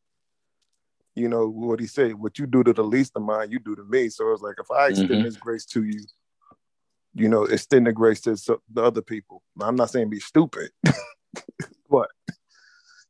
you 1.14 1.28
know, 1.28 1.48
what 1.48 1.80
he 1.80 1.86
said, 1.86 2.14
what 2.14 2.38
you 2.38 2.46
do 2.46 2.62
to 2.62 2.72
the 2.72 2.84
least 2.84 3.12
of 3.16 3.22
mine, 3.22 3.50
you 3.50 3.58
do 3.58 3.74
to 3.74 3.84
me. 3.84 4.08
So 4.08 4.32
it's 4.32 4.42
like, 4.42 4.56
if 4.58 4.70
I 4.70 4.88
extend 4.88 5.10
mm-hmm. 5.10 5.22
this 5.24 5.36
grace 5.36 5.64
to 5.66 5.84
you, 5.84 6.00
you 7.14 7.28
know, 7.28 7.44
extend 7.44 7.86
the 7.86 7.92
grace 7.92 8.20
to 8.22 8.36
the 8.72 8.82
other 8.82 9.02
people. 9.02 9.42
I'm 9.60 9.76
not 9.76 9.90
saying 9.90 10.10
be 10.10 10.20
stupid, 10.20 10.70
but 11.90 12.08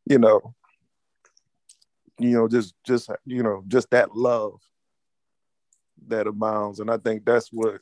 you 0.07 0.19
know, 0.19 0.55
you 2.19 2.31
know, 2.31 2.49
just 2.49 2.75
just 2.85 3.11
you 3.27 3.43
know, 3.43 3.63
just 3.69 3.91
that 3.91 4.17
love 4.17 4.61
that 6.09 6.27
abounds. 6.27 6.81
And 6.81 6.91
I 6.91 6.97
think 6.97 7.25
that's 7.25 7.49
what 7.53 7.81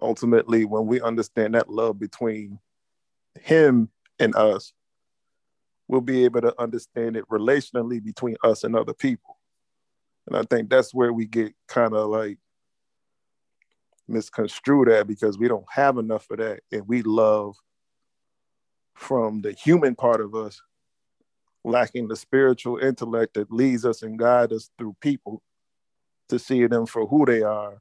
ultimately, 0.00 0.64
when 0.64 0.86
we 0.86 1.00
understand 1.00 1.54
that 1.54 1.70
love 1.70 1.98
between 1.98 2.58
him 3.40 3.90
and 4.18 4.34
us, 4.34 4.72
we'll 5.88 6.00
be 6.00 6.24
able 6.24 6.40
to 6.40 6.54
understand 6.60 7.16
it 7.16 7.28
relationally 7.28 8.02
between 8.02 8.36
us 8.42 8.64
and 8.64 8.74
other 8.76 8.94
people. 8.94 9.38
And 10.26 10.36
I 10.36 10.42
think 10.42 10.68
that's 10.68 10.92
where 10.92 11.12
we 11.12 11.26
get 11.26 11.54
kind 11.68 11.94
of 11.94 12.10
like 12.10 12.38
misconstrued 14.08 14.88
at 14.88 15.06
because 15.06 15.38
we 15.38 15.48
don't 15.48 15.66
have 15.70 15.98
enough 15.98 16.26
of 16.30 16.38
that 16.38 16.60
and 16.72 16.86
we 16.86 17.02
love 17.02 17.56
from 18.94 19.42
the 19.42 19.52
human 19.52 19.94
part 19.94 20.20
of 20.20 20.34
us, 20.34 20.60
lacking 21.64 22.08
the 22.08 22.16
spiritual 22.16 22.78
intellect 22.78 23.34
that 23.34 23.52
leads 23.52 23.84
us 23.84 24.02
and 24.02 24.18
guides 24.18 24.52
us 24.52 24.70
through 24.78 24.96
people 25.00 25.42
to 26.28 26.38
see 26.38 26.66
them 26.66 26.86
for 26.86 27.06
who 27.06 27.24
they 27.26 27.42
are 27.42 27.80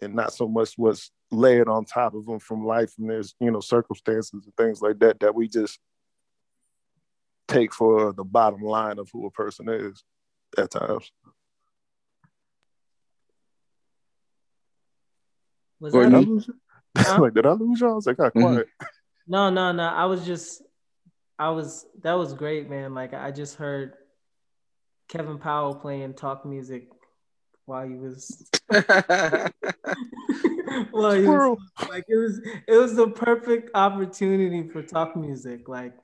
and 0.00 0.14
not 0.14 0.32
so 0.32 0.48
much 0.48 0.74
what's 0.76 1.10
layered 1.30 1.68
on 1.68 1.84
top 1.84 2.14
of 2.14 2.26
them 2.26 2.38
from 2.38 2.64
life 2.64 2.92
and 2.98 3.08
there's 3.08 3.34
you 3.40 3.50
know 3.50 3.60
circumstances 3.60 4.32
and 4.32 4.56
things 4.56 4.82
like 4.82 4.98
that 4.98 5.18
that 5.20 5.34
we 5.34 5.48
just 5.48 5.78
take 7.48 7.74
for 7.74 8.12
the 8.12 8.24
bottom 8.24 8.62
line 8.62 8.98
of 8.98 9.08
who 9.12 9.26
a 9.26 9.30
person 9.30 9.68
is 9.68 10.02
at 10.56 10.70
times. 10.70 11.10
Was 15.80 15.92
Did 15.92 16.06
I 16.06 16.10
that, 16.10 16.28
lose? 16.28 16.48
Huh? 16.98 17.22
like, 17.22 17.34
did 17.34 17.46
I 17.46 17.52
lose 17.52 17.80
y'all? 17.80 17.92
I 17.92 17.94
was 17.94 18.06
like, 18.06 18.18
got 18.18 18.34
Mhm. 18.34 18.42
quiet. 18.42 18.68
no, 19.26 19.50
no, 19.50 19.72
no. 19.72 19.82
I 19.82 20.04
was 20.04 20.26
just, 20.26 20.62
I 21.38 21.48
was. 21.50 21.86
That 22.02 22.14
was 22.14 22.34
great, 22.34 22.68
man. 22.68 22.94
Like 22.94 23.14
I 23.14 23.30
just 23.30 23.56
heard 23.56 23.94
Kevin 25.08 25.38
Powell 25.38 25.74
playing 25.74 26.14
talk 26.14 26.44
music 26.44 26.88
while 27.64 27.88
he 27.88 27.94
was 27.94 28.46
well, 28.70 29.50
he 31.12 31.26
was, 31.26 31.58
like 31.88 32.04
it 32.08 32.16
was 32.16 32.40
it 32.68 32.76
was 32.76 32.94
the 32.94 33.08
perfect 33.08 33.70
opportunity 33.74 34.68
for 34.68 34.82
talk 34.82 35.16
music. 35.16 35.68
Like 35.68 35.94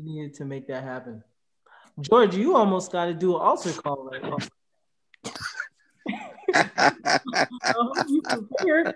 you 0.00 0.14
needed 0.14 0.34
to 0.34 0.44
make 0.44 0.66
that 0.68 0.84
happen. 0.84 1.22
George, 2.00 2.34
you 2.34 2.56
almost 2.56 2.92
got 2.92 3.06
to 3.06 3.14
do 3.14 3.34
an 3.36 3.42
altar 3.42 3.72
call 3.72 4.08
right 4.10 4.22
now. 4.22 4.38
Oh, 6.52 6.54
I 6.54 7.72
hope 7.74 7.96
you 8.08 8.22
prepared. 8.22 8.94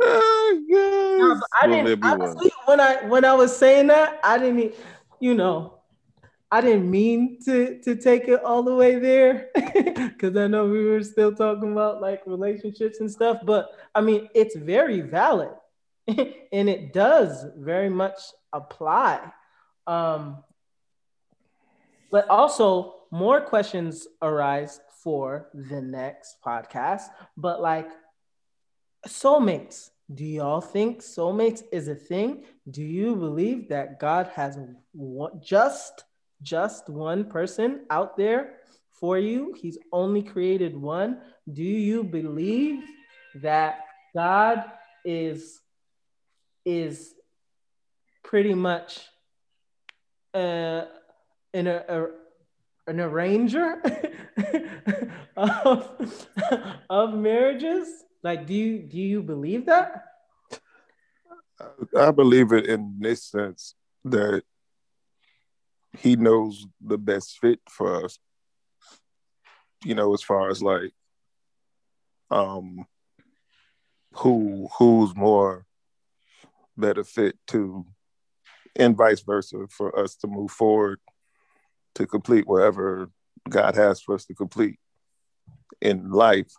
oh, 0.00 0.60
No, 0.68 1.34
God. 1.34 1.42
I 1.62 1.66
Well, 1.66 1.84
didn't 1.84 2.04
honestly, 2.04 2.52
when 2.64 2.80
I 2.80 3.06
when 3.06 3.24
I 3.24 3.34
was 3.34 3.56
saying 3.56 3.88
that, 3.88 4.20
I 4.24 4.38
didn't, 4.38 4.74
you 5.20 5.34
know, 5.34 5.78
I 6.50 6.60
didn't 6.60 6.90
mean 6.90 7.38
to 7.44 7.80
to 7.82 7.94
take 7.96 8.28
it 8.28 8.42
all 8.42 8.62
the 8.62 8.74
way 8.74 8.98
there 8.98 9.48
because 9.54 10.36
I 10.36 10.46
know 10.46 10.66
we 10.66 10.84
were 10.86 11.02
still 11.02 11.34
talking 11.34 11.72
about 11.72 12.00
like 12.00 12.22
relationships 12.26 13.00
and 13.00 13.10
stuff. 13.10 13.38
But 13.44 13.68
I 13.94 14.00
mean, 14.00 14.28
it's 14.34 14.56
very 14.56 15.00
valid, 15.02 15.50
and 16.08 16.68
it 16.68 16.92
does 16.92 17.44
very 17.56 17.90
much 17.90 18.18
apply. 18.52 19.32
Um, 19.86 20.38
but 22.10 22.28
also, 22.28 22.94
more 23.10 23.40
questions 23.40 24.06
arise 24.20 24.80
for 25.02 25.48
the 25.54 25.80
next 25.80 26.36
podcast. 26.44 27.04
But 27.36 27.60
like 27.60 27.88
soulmates. 29.06 29.90
Do 30.12 30.24
y'all 30.24 30.60
think 30.60 31.00
soulmates 31.00 31.62
is 31.72 31.88
a 31.88 31.94
thing? 31.94 32.44
Do 32.70 32.82
you 32.82 33.16
believe 33.16 33.68
that 33.70 33.98
god 33.98 34.30
has 34.34 34.58
one, 34.92 35.40
just 35.40 36.04
just 36.42 36.88
one 36.88 37.24
person 37.24 37.86
out 37.88 38.16
there 38.16 38.54
for 38.90 39.18
you? 39.18 39.54
He's 39.56 39.78
only 39.92 40.22
created 40.22 40.76
one. 40.76 41.20
Do 41.50 41.62
you 41.62 42.04
believe 42.04 42.82
that 43.36 43.84
god 44.14 44.64
is 45.04 45.60
is 46.64 47.14
pretty 48.22 48.54
much 48.54 49.00
uh 50.34 50.84
in 51.52 51.66
a, 51.66 51.84
a 51.88 52.06
an 52.88 53.00
arranger 53.00 53.80
of, 55.36 56.26
of 56.90 57.14
marriages 57.14 57.88
like 58.22 58.46
do 58.46 58.54
you 58.54 58.78
do 58.78 58.98
you 58.98 59.22
believe 59.22 59.66
that 59.66 60.04
I 61.96 62.10
believe 62.10 62.52
it 62.52 62.66
in 62.66 62.96
this 63.00 63.24
sense 63.24 63.74
that 64.04 64.42
he 65.98 66.16
knows 66.16 66.66
the 66.80 66.98
best 66.98 67.38
fit 67.38 67.60
for 67.68 68.04
us. 68.04 68.18
You 69.84 69.94
know, 69.94 70.14
as 70.14 70.22
far 70.22 70.50
as 70.50 70.62
like 70.62 70.92
um 72.30 72.86
who 74.14 74.68
who's 74.78 75.14
more 75.14 75.66
better 76.76 77.04
fit 77.04 77.36
to 77.48 77.84
and 78.76 78.96
vice 78.96 79.20
versa 79.20 79.66
for 79.68 79.98
us 79.98 80.16
to 80.16 80.26
move 80.26 80.50
forward 80.50 80.98
to 81.94 82.06
complete 82.06 82.46
whatever 82.46 83.10
God 83.48 83.74
has 83.74 84.00
for 84.00 84.14
us 84.14 84.24
to 84.26 84.34
complete 84.34 84.78
in 85.80 86.10
life. 86.10 86.52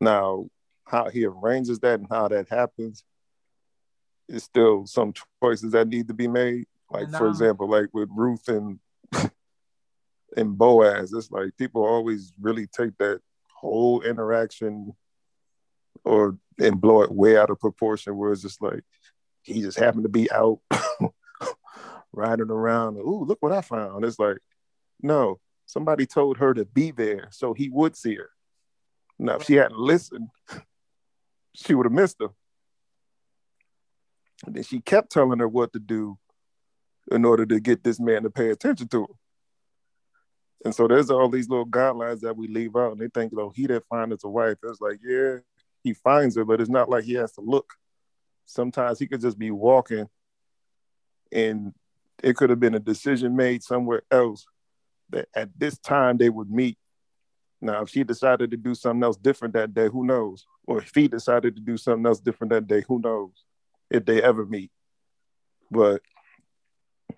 Now, 0.00 0.48
how 0.84 1.08
he 1.08 1.24
arranges 1.24 1.78
that 1.80 2.00
and 2.00 2.08
how 2.08 2.28
that 2.28 2.48
happens 2.48 3.04
is 4.28 4.44
still 4.44 4.86
some 4.86 5.12
choices 5.42 5.72
that 5.72 5.88
need 5.88 6.08
to 6.08 6.14
be 6.14 6.28
made. 6.28 6.66
Like 6.90 7.10
for 7.10 7.28
example, 7.28 7.68
like 7.68 7.88
with 7.92 8.08
Ruth 8.14 8.48
and 8.48 8.78
and 10.36 10.56
Boaz, 10.56 11.12
it's 11.12 11.30
like 11.30 11.56
people 11.56 11.84
always 11.84 12.32
really 12.40 12.66
take 12.66 12.96
that 12.98 13.20
whole 13.52 14.02
interaction 14.02 14.94
or 16.04 16.38
and 16.58 16.80
blow 16.80 17.02
it 17.02 17.10
way 17.10 17.36
out 17.36 17.50
of 17.50 17.58
proportion 17.58 18.16
where 18.16 18.32
it's 18.32 18.42
just 18.42 18.62
like 18.62 18.84
he 19.46 19.62
just 19.62 19.78
happened 19.78 20.02
to 20.02 20.08
be 20.08 20.30
out 20.30 20.58
riding 22.12 22.50
around. 22.50 22.96
Ooh, 22.98 23.24
look 23.24 23.38
what 23.40 23.52
I 23.52 23.60
found. 23.60 24.04
It's 24.04 24.18
like, 24.18 24.38
no, 25.00 25.38
somebody 25.66 26.04
told 26.04 26.38
her 26.38 26.52
to 26.52 26.64
be 26.64 26.90
there 26.90 27.28
so 27.30 27.54
he 27.54 27.68
would 27.68 27.96
see 27.96 28.16
her. 28.16 28.30
Now, 29.18 29.36
if 29.36 29.44
she 29.44 29.54
hadn't 29.54 29.78
listened, 29.78 30.28
she 31.54 31.74
would 31.74 31.86
have 31.86 31.92
missed 31.92 32.16
her. 32.20 32.28
And 34.44 34.54
then 34.54 34.64
she 34.64 34.80
kept 34.80 35.12
telling 35.12 35.38
her 35.38 35.48
what 35.48 35.72
to 35.72 35.78
do 35.78 36.18
in 37.10 37.24
order 37.24 37.46
to 37.46 37.60
get 37.60 37.84
this 37.84 38.00
man 38.00 38.24
to 38.24 38.30
pay 38.30 38.50
attention 38.50 38.88
to 38.88 39.02
her. 39.02 39.14
And 40.64 40.74
so 40.74 40.88
there's 40.88 41.10
all 41.10 41.28
these 41.28 41.48
little 41.48 41.66
guidelines 41.66 42.20
that 42.20 42.36
we 42.36 42.48
leave 42.48 42.74
out, 42.74 42.92
and 42.92 43.00
they 43.00 43.08
think, 43.08 43.32
oh, 43.38 43.52
he 43.54 43.68
didn't 43.68 43.86
find 43.88 44.12
us 44.12 44.24
a 44.24 44.28
wife. 44.28 44.56
It's 44.64 44.80
like, 44.80 44.98
yeah, 45.02 45.36
he 45.84 45.94
finds 45.94 46.36
her, 46.36 46.44
but 46.44 46.60
it's 46.60 46.68
not 46.70 46.90
like 46.90 47.04
he 47.04 47.14
has 47.14 47.32
to 47.32 47.40
look. 47.40 47.72
Sometimes 48.46 48.98
he 48.98 49.06
could 49.06 49.20
just 49.20 49.38
be 49.38 49.50
walking, 49.50 50.08
and 51.32 51.74
it 52.22 52.36
could 52.36 52.50
have 52.50 52.60
been 52.60 52.74
a 52.74 52.80
decision 52.80 53.36
made 53.36 53.62
somewhere 53.62 54.02
else 54.10 54.46
that 55.10 55.28
at 55.34 55.50
this 55.58 55.78
time 55.78 56.16
they 56.16 56.30
would 56.30 56.50
meet. 56.50 56.78
Now, 57.60 57.82
if 57.82 57.90
she 57.90 58.04
decided 58.04 58.50
to 58.52 58.56
do 58.56 58.74
something 58.74 59.02
else 59.02 59.16
different 59.16 59.54
that 59.54 59.74
day, 59.74 59.88
who 59.88 60.04
knows? 60.06 60.46
Or 60.66 60.78
if 60.78 60.94
he 60.94 61.08
decided 61.08 61.56
to 61.56 61.62
do 61.62 61.76
something 61.76 62.06
else 62.06 62.20
different 62.20 62.52
that 62.52 62.66
day, 62.66 62.82
who 62.86 63.00
knows 63.00 63.32
if 63.90 64.04
they 64.04 64.22
ever 64.22 64.46
meet? 64.46 64.70
But, 65.70 66.02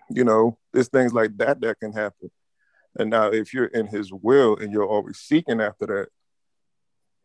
you 0.09 0.23
know, 0.23 0.57
there's 0.73 0.87
things 0.87 1.13
like 1.13 1.37
that 1.37 1.61
that 1.61 1.79
can 1.79 1.93
happen. 1.93 2.31
And 2.97 3.09
now, 3.09 3.27
if 3.27 3.53
you're 3.53 3.65
in 3.65 3.87
his 3.87 4.11
will 4.11 4.57
and 4.57 4.73
you're 4.73 4.87
always 4.87 5.17
seeking 5.17 5.61
after 5.61 5.85
that, 5.85 6.07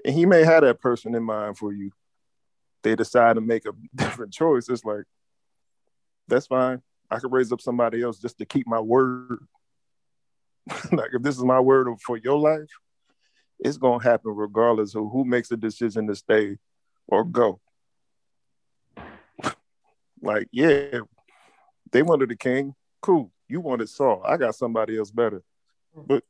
and 0.04 0.14
he 0.14 0.26
may 0.26 0.44
have 0.44 0.62
that 0.62 0.80
person 0.80 1.14
in 1.14 1.22
mind 1.22 1.56
for 1.56 1.72
you, 1.72 1.90
they 2.84 2.94
decide 2.94 3.34
to 3.34 3.40
make 3.40 3.66
a 3.66 3.72
different 3.94 4.32
choice. 4.32 4.68
It's 4.68 4.84
like, 4.84 5.04
that's 6.28 6.46
fine. 6.46 6.80
I 7.10 7.18
could 7.18 7.32
raise 7.32 7.50
up 7.52 7.60
somebody 7.60 8.02
else 8.02 8.18
just 8.20 8.38
to 8.38 8.46
keep 8.46 8.66
my 8.66 8.80
word. 8.80 9.40
like, 10.92 11.10
if 11.12 11.22
this 11.22 11.36
is 11.36 11.44
my 11.44 11.60
word 11.60 11.88
for 12.00 12.16
your 12.16 12.38
life, 12.38 12.70
it's 13.58 13.76
going 13.76 14.00
to 14.00 14.08
happen 14.08 14.34
regardless 14.34 14.94
of 14.94 15.10
who 15.10 15.24
makes 15.24 15.48
the 15.48 15.56
decision 15.56 16.06
to 16.06 16.14
stay 16.14 16.58
or 17.06 17.24
go. 17.24 17.60
like, 20.22 20.48
yeah, 20.52 21.00
they 21.92 22.02
wanted 22.02 22.30
the 22.30 22.36
king. 22.36 22.74
Cool. 23.02 23.30
You 23.48 23.60
wanted 23.60 23.88
Saul. 23.88 24.22
I 24.26 24.36
got 24.36 24.54
somebody 24.54 24.96
else 24.98 25.10
better. 25.10 25.42
But 25.94 26.24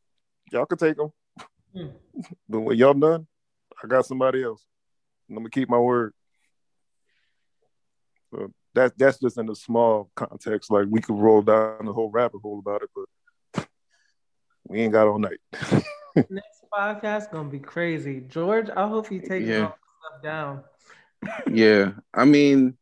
y'all 0.50 0.66
can 0.66 0.78
take 0.78 0.96
them. 0.96 1.12
Hmm. 1.72 1.86
But 2.48 2.60
when 2.60 2.76
y'all 2.76 2.94
done, 2.94 3.26
I 3.82 3.86
got 3.86 4.06
somebody 4.06 4.42
else. 4.42 4.64
I'm 5.28 5.36
gonna 5.36 5.50
keep 5.50 5.68
my 5.68 5.78
word. 5.78 6.12
So 8.34 8.52
that's 8.74 8.94
that's 8.96 9.20
just 9.20 9.38
in 9.38 9.48
a 9.50 9.54
small 9.54 10.10
context. 10.16 10.70
Like 10.70 10.86
we 10.90 11.00
could 11.00 11.18
roll 11.18 11.42
down 11.42 11.86
the 11.86 11.92
whole 11.92 12.10
rabbit 12.10 12.40
hole 12.42 12.58
about 12.58 12.82
it, 12.82 12.90
but 13.54 13.68
we 14.68 14.80
ain't 14.80 14.92
got 14.92 15.06
all 15.08 15.18
night. 15.18 15.38
next 16.30 16.64
podcast 16.72 17.30
gonna 17.30 17.48
be 17.48 17.58
crazy 17.58 18.20
george 18.28 18.68
i 18.76 18.86
hope 18.86 19.10
you 19.10 19.20
take 19.20 19.46
Yeah. 19.46 19.58
all 19.58 19.76
stuff 20.00 20.22
down 20.22 20.62
yeah 21.50 21.92
i 22.12 22.24
mean 22.24 22.76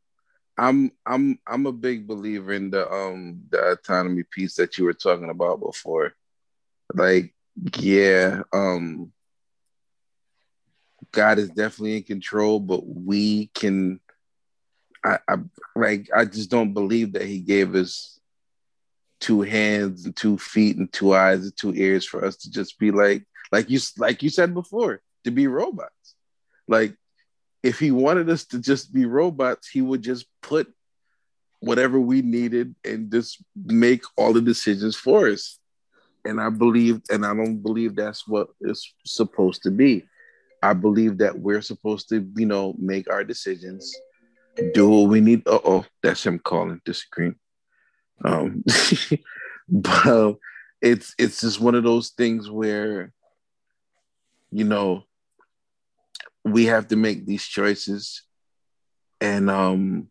i'm 0.59 0.91
i'm 1.07 1.39
i'm 1.47 1.67
a 1.67 1.73
big 1.73 2.07
believer 2.07 2.53
in 2.53 2.71
the 2.71 2.91
um 2.93 3.43
the 3.51 3.73
autonomy 3.73 4.23
piece 4.31 4.57
that 4.57 4.77
you 4.79 4.85
were 4.85 4.93
talking 4.93 5.31
about 5.31 5.61
before 5.61 6.13
like 6.95 7.35
yeah 7.79 8.43
um 8.53 9.13
god 11.13 11.39
is 11.39 11.51
definitely 11.51 11.97
in 11.97 12.03
control 12.03 12.61
but 12.61 12.87
we 12.87 13.47
can 13.55 14.01
i 15.05 15.19
i 15.29 15.37
like 15.77 16.09
i 16.15 16.25
just 16.25 16.51
don't 16.51 16.73
believe 16.73 17.13
that 17.13 17.25
he 17.25 17.41
gave 17.41 17.75
us 17.75 18.19
two 19.21 19.43
hands 19.43 20.05
and 20.05 20.17
two 20.17 20.37
feet 20.37 20.77
and 20.77 20.93
two 20.93 21.15
eyes 21.15 21.45
and 21.45 21.57
two 21.57 21.73
ears 21.75 22.05
for 22.05 22.25
us 22.25 22.37
to 22.37 22.51
just 22.51 22.79
be 22.79 22.91
like 22.91 23.25
like 23.53 23.71
you 23.71 23.79
like 23.99 24.23
you 24.23 24.31
said 24.31 24.53
before 24.53 25.01
to 25.25 25.31
be 25.31 25.47
robots 25.47 26.15
like 26.67 26.97
if 27.63 27.79
he 27.79 27.91
wanted 27.91 28.29
us 28.29 28.45
to 28.47 28.59
just 28.59 28.93
be 28.93 29.07
robots, 29.07 29.69
he 29.69 29.81
would 29.81 30.03
just 30.03 30.27
put 30.43 30.73
whatever 31.61 32.01
we 32.01 32.23
needed 32.23 32.75
and 32.85 33.11
just 33.11 33.43
make 33.55 34.03
all 34.17 34.33
the 34.33 34.41
decisions 34.41 34.97
for 34.97 35.29
us. 35.29 35.59
And 36.25 36.41
I 36.41 36.51
believe, 36.51 37.01
and 37.11 37.25
I 37.25 37.35
don't 37.35 37.63
believe 37.63 37.95
that's 37.95 38.27
what 38.27 38.49
it's 38.61 38.93
supposed 39.05 39.63
to 39.63 39.71
be. 39.71 40.05
I 40.63 40.73
believe 40.73 41.19
that 41.19 41.39
we're 41.39 41.63
supposed 41.63 42.09
to, 42.09 42.29
you 42.37 42.47
know, 42.47 42.75
make 42.79 43.11
our 43.11 43.25
decisions, 43.25 43.93
do 44.75 44.89
what 44.89 45.09
we 45.09 45.21
need. 45.21 45.47
Uh 45.47 45.61
oh, 45.65 45.85
that's 46.03 46.25
him 46.25 46.39
calling, 46.39 46.81
disagreeing. 46.85 47.37
Um, 48.25 48.65
but 49.69 50.07
uh, 50.07 50.33
it's 50.81 51.15
it's 51.19 51.41
just 51.41 51.61
one 51.61 51.75
of 51.75 51.85
those 51.85 52.11
things 52.11 52.51
where, 52.51 53.13
you 54.51 54.65
know, 54.65 55.05
we 56.45 56.67
have 56.67 56.89
to 56.89 56.97
make 56.97 57.27
these 57.27 57.45
choices, 57.45 58.23
and 59.21 59.51
um, 59.51 60.09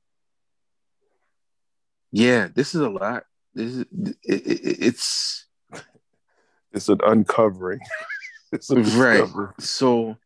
yeah, 2.12 2.48
this 2.54 2.76
is 2.76 2.82
a 2.82 2.90
lot. 2.90 3.24
This 3.54 3.74
is 3.74 3.82
it, 3.82 4.16
it, 4.24 4.78
it's 4.86 5.46
it's 6.74 6.90
an 6.90 7.00
uncovering. 7.06 7.80
it's 8.52 8.70
a 8.72 8.76
right. 8.76 9.28
So 9.60 10.18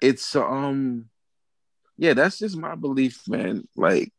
it's 0.00 0.34
um 0.36 1.10
yeah, 1.98 2.14
that's 2.14 2.38
just 2.38 2.56
my 2.56 2.74
belief, 2.74 3.28
man. 3.28 3.68
Like 3.76 4.12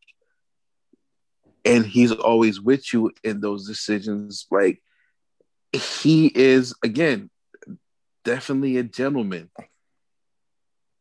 and 1.65 1.85
he's 1.85 2.11
always 2.11 2.59
with 2.59 2.93
you 2.93 3.11
in 3.23 3.41
those 3.41 3.67
decisions. 3.67 4.45
Like 4.51 4.81
he 5.71 6.27
is 6.27 6.73
again 6.83 7.29
definitely 8.23 8.77
a 8.77 8.83
gentleman. 8.83 9.49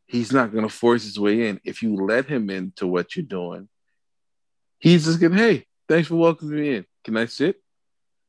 He's 0.07 0.33
not 0.33 0.53
gonna 0.53 0.69
force 0.69 1.05
his 1.05 1.19
way 1.19 1.49
in. 1.49 1.61
If 1.65 1.83
you 1.83 1.97
let 1.97 2.27
him 2.27 2.51
into 2.51 2.87
what 2.87 3.15
you're 3.15 3.25
doing, 3.25 3.69
he's 4.79 5.05
just 5.05 5.21
gonna, 5.21 5.37
hey, 5.37 5.67
thanks 5.89 6.09
for 6.09 6.17
welcoming 6.17 6.61
me 6.61 6.77
in. 6.77 6.87
Can 7.05 7.17
I 7.17 7.27
sit? 7.27 7.57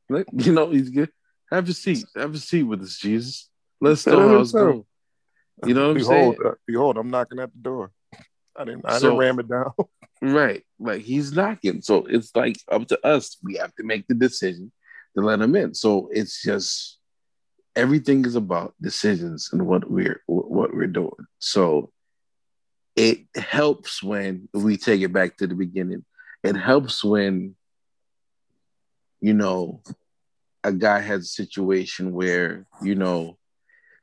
Like, 0.08 0.26
you 0.32 0.52
know, 0.52 0.70
he's 0.70 0.90
good. 0.90 1.10
Have 1.50 1.68
a 1.68 1.72
seat. 1.72 2.04
Have 2.14 2.34
a 2.34 2.38
seat 2.38 2.62
with 2.62 2.82
us, 2.82 2.96
Jesus. 2.98 3.48
Let's 3.80 4.06
know 4.06 4.28
how 4.28 4.40
it's 4.40 4.52
going. 4.52 4.84
You 5.64 5.74
know 5.74 5.88
what 5.88 5.96
I'm 5.96 6.04
saying? 6.04 6.36
Uh, 6.44 6.52
behold, 6.66 6.96
I'm 6.96 7.10
knocking 7.10 7.38
at 7.38 7.52
the 7.52 7.58
door. 7.58 7.92
I 8.60 8.64
didn't. 8.64 8.82
I 8.84 8.98
so, 8.98 9.00
didn't 9.00 9.18
ram 9.18 9.40
it 9.40 9.48
down. 9.48 9.72
right, 10.22 10.62
like 10.78 11.00
he's 11.00 11.32
knocking. 11.32 11.80
So 11.80 12.04
it's 12.06 12.34
like 12.36 12.56
up 12.70 12.86
to 12.88 13.06
us. 13.06 13.38
We 13.42 13.54
have 13.54 13.74
to 13.76 13.84
make 13.84 14.06
the 14.06 14.14
decision 14.14 14.70
to 15.16 15.24
let 15.24 15.40
him 15.40 15.56
in. 15.56 15.74
So 15.74 16.10
it's 16.12 16.42
just 16.42 16.98
everything 17.74 18.24
is 18.26 18.36
about 18.36 18.74
decisions 18.80 19.48
and 19.52 19.66
what 19.66 19.90
we're 19.90 20.22
what 20.26 20.74
we're 20.74 20.86
doing. 20.86 21.26
So 21.38 21.90
it 22.96 23.20
helps 23.34 24.02
when 24.02 24.50
we 24.52 24.76
take 24.76 25.00
it 25.00 25.12
back 25.12 25.38
to 25.38 25.46
the 25.46 25.54
beginning. 25.54 26.04
It 26.44 26.54
helps 26.54 27.02
when 27.02 27.56
you 29.22 29.32
know 29.32 29.82
a 30.62 30.72
guy 30.72 31.00
has 31.00 31.22
a 31.22 31.44
situation 31.44 32.12
where 32.12 32.66
you 32.82 32.94
know 32.94 33.38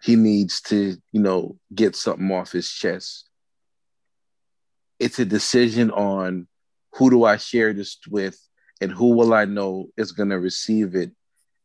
he 0.02 0.16
needs 0.16 0.62
to, 0.62 0.96
you 1.12 1.22
know, 1.22 1.58
get 1.74 1.96
something 1.96 2.32
off 2.32 2.52
his 2.52 2.72
chest. 2.72 3.27
It's 5.00 5.20
a 5.20 5.26
decision 5.26 5.92
on 5.92 6.48
who 6.94 7.10
do 7.10 7.24
I 7.24 7.38
share 7.38 7.74
this 7.74 7.98
with 8.10 8.40
and 8.82 8.92
who 8.92 9.14
will 9.14 9.34
I 9.34 9.46
know 9.46 9.88
is 9.98 10.12
going 10.12 10.30
to 10.30 10.40
receive 10.40 10.96
it 10.96 11.12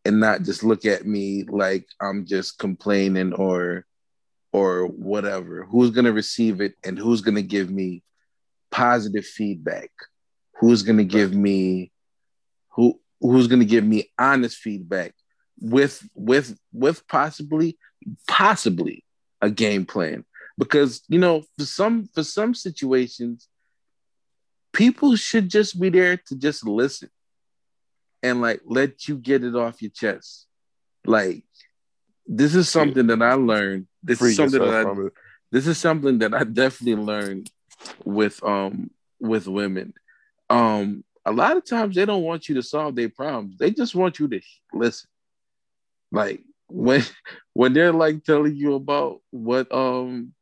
and 0.04 0.20
not 0.20 0.42
just 0.42 0.64
look 0.64 0.84
at 0.84 1.06
me 1.06 1.44
like 1.44 1.86
I'm 2.00 2.26
just 2.26 2.58
complaining 2.58 3.32
or 3.32 3.86
or 4.52 4.86
whatever. 4.86 5.64
Who's 5.64 5.90
going 5.90 6.04
to 6.04 6.12
receive 6.12 6.60
it 6.60 6.74
and 6.84 6.98
who's 6.98 7.22
going 7.22 7.36
to 7.36 7.42
give 7.42 7.70
me 7.70 8.02
positive 8.70 9.24
feedback? 9.24 9.90
Who's 10.60 10.82
going 10.82 10.98
to 10.98 11.04
give 11.04 11.34
me 11.34 11.92
who 12.70 13.00
who's 13.20 13.46
going 13.46 13.60
to 13.60 13.66
give 13.66 13.84
me 13.84 14.10
honest 14.18 14.58
feedback 14.58 15.14
with 15.60 16.06
with 16.14 16.58
with 16.72 17.06
possibly 17.08 17.78
possibly 18.26 19.04
a 19.40 19.50
game 19.50 19.86
plan 19.86 20.24
because 20.58 21.02
you 21.08 21.18
know 21.18 21.42
for 21.58 21.64
some 21.64 22.08
for 22.14 22.22
some 22.22 22.54
situations 22.54 23.48
people 24.72 25.16
should 25.16 25.48
just 25.48 25.78
be 25.80 25.90
there 25.90 26.16
to 26.16 26.34
just 26.34 26.66
listen 26.66 27.10
and 28.22 28.40
like 28.40 28.60
let 28.64 29.08
you 29.08 29.16
get 29.16 29.44
it 29.44 29.54
off 29.54 29.82
your 29.82 29.90
chest. 29.90 30.46
Like 31.04 31.44
this 32.26 32.54
is 32.54 32.68
something 32.68 33.06
that 33.08 33.22
i 33.22 33.34
learned. 33.34 33.86
This 34.02 34.18
Free 34.18 34.30
is 34.30 34.36
something 34.36 34.60
that 34.60 34.86
I, 34.86 34.94
this 35.50 35.66
is 35.66 35.78
something 35.78 36.18
that 36.18 36.34
i 36.34 36.44
definitely 36.44 37.02
learned 37.02 37.50
with 38.04 38.42
um 38.42 38.90
with 39.20 39.46
women. 39.46 39.94
Um 40.48 41.04
a 41.24 41.32
lot 41.32 41.56
of 41.56 41.64
times 41.64 41.94
they 41.94 42.04
don't 42.04 42.22
want 42.22 42.48
you 42.48 42.56
to 42.56 42.62
solve 42.62 42.96
their 42.96 43.08
problems. 43.08 43.58
They 43.58 43.70
just 43.70 43.94
want 43.94 44.18
you 44.18 44.28
to 44.28 44.40
listen. 44.72 45.08
Like 46.10 46.40
when 46.68 47.02
when 47.52 47.72
they're 47.72 47.92
like 47.92 48.24
telling 48.24 48.56
you 48.56 48.74
about 48.74 49.20
what 49.30 49.72
um 49.72 50.32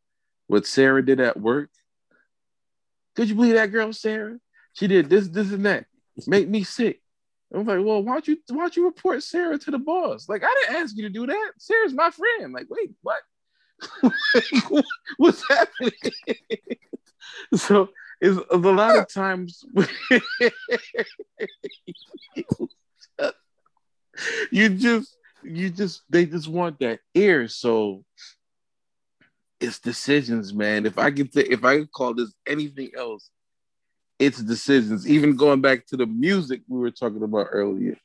what 0.51 0.67
Sarah 0.67 1.05
did 1.05 1.21
at 1.21 1.41
work. 1.41 1.71
Could 3.15 3.29
you 3.29 3.37
believe 3.37 3.55
that 3.55 3.71
girl, 3.71 3.93
Sarah? 3.93 4.39
She 4.73 4.89
did 4.89 5.09
this, 5.09 5.29
this, 5.29 5.53
and 5.53 5.65
that. 5.65 5.87
Make 6.27 6.49
me 6.49 6.65
sick. 6.65 7.01
I'm 7.55 7.65
like, 7.65 7.85
well, 7.85 8.03
why 8.03 8.15
don't 8.15 8.27
you 8.27 8.37
why 8.49 8.59
don't 8.63 8.77
you 8.77 8.85
report 8.85 9.23
Sarah 9.23 9.59
to 9.59 9.71
the 9.71 9.79
boss? 9.79 10.29
Like, 10.29 10.43
I 10.45 10.53
didn't 10.61 10.83
ask 10.83 10.97
you 10.97 11.05
to 11.05 11.09
do 11.09 11.27
that. 11.27 11.53
Sarah's 11.59 11.93
my 11.95 12.11
friend. 12.11 12.53
Like, 12.53 12.67
wait, 12.69 12.91
what? 13.03 13.21
What's 15.19 15.49
happening? 15.49 15.93
so 17.55 17.91
it's 18.21 18.41
a 18.51 18.57
lot 18.57 18.99
of 18.99 19.09
times 19.13 19.65
you 24.51 24.69
just 24.69 25.17
you 25.43 25.71
just 25.71 26.03
they 26.11 26.27
just 26.27 26.49
want 26.49 26.81
that 26.81 26.99
ear. 27.15 27.47
So 27.49 28.05
it's 29.61 29.79
decisions, 29.79 30.55
man. 30.55 30.87
If 30.87 30.99
I 30.99 31.11
could 31.11 31.33
th- 31.33 31.49
if 31.51 31.65
I 31.65 31.79
could 31.79 31.93
call 31.93 32.15
this 32.15 32.33
anything 32.47 32.91
else, 32.97 33.31
it's 34.19 34.43
decisions. 34.43 35.09
Even 35.09 35.37
going 35.37 35.61
back 35.61 35.87
to 35.87 35.97
the 35.97 36.07
music 36.07 36.63
we 36.67 36.79
were 36.79 36.91
talking 36.91 37.23
about 37.23 37.49
earlier. 37.53 37.97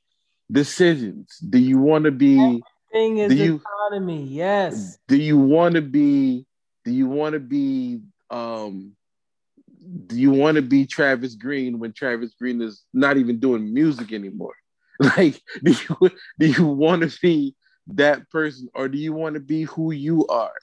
Decisions. 0.51 1.37
Do 1.37 1.57
you 1.57 1.79
want 1.79 2.05
to 2.05 2.11
be 2.11 2.61
thing 2.91 3.17
is 3.19 3.33
you, 3.33 3.61
economy? 3.89 4.23
Yes. 4.23 4.97
Do 5.07 5.17
you 5.17 5.37
want 5.37 5.75
to 5.75 5.81
be 5.81 6.45
do 6.83 6.91
you 6.91 7.07
want 7.07 7.33
to 7.33 7.39
be 7.39 8.01
um 8.29 8.91
do 10.07 10.19
you 10.19 10.31
want 10.31 10.55
to 10.55 10.61
be 10.61 10.85
Travis 10.85 11.35
Greene 11.35 11.79
when 11.79 11.93
Travis 11.93 12.33
Greene 12.33 12.61
is 12.61 12.83
not 12.93 13.17
even 13.17 13.39
doing 13.39 13.73
music 13.73 14.11
anymore? 14.11 14.55
Like, 14.97 15.41
do 15.61 15.71
you 15.73 16.11
do 16.39 16.47
you 16.47 16.65
want 16.65 17.01
to 17.01 17.19
be 17.21 17.53
that 17.87 18.29
person, 18.29 18.69
or 18.73 18.87
do 18.87 18.97
you 18.97 19.11
want 19.11 19.33
to 19.33 19.41
be 19.41 19.63
who 19.63 19.91
you 19.91 20.25
are 20.27 20.53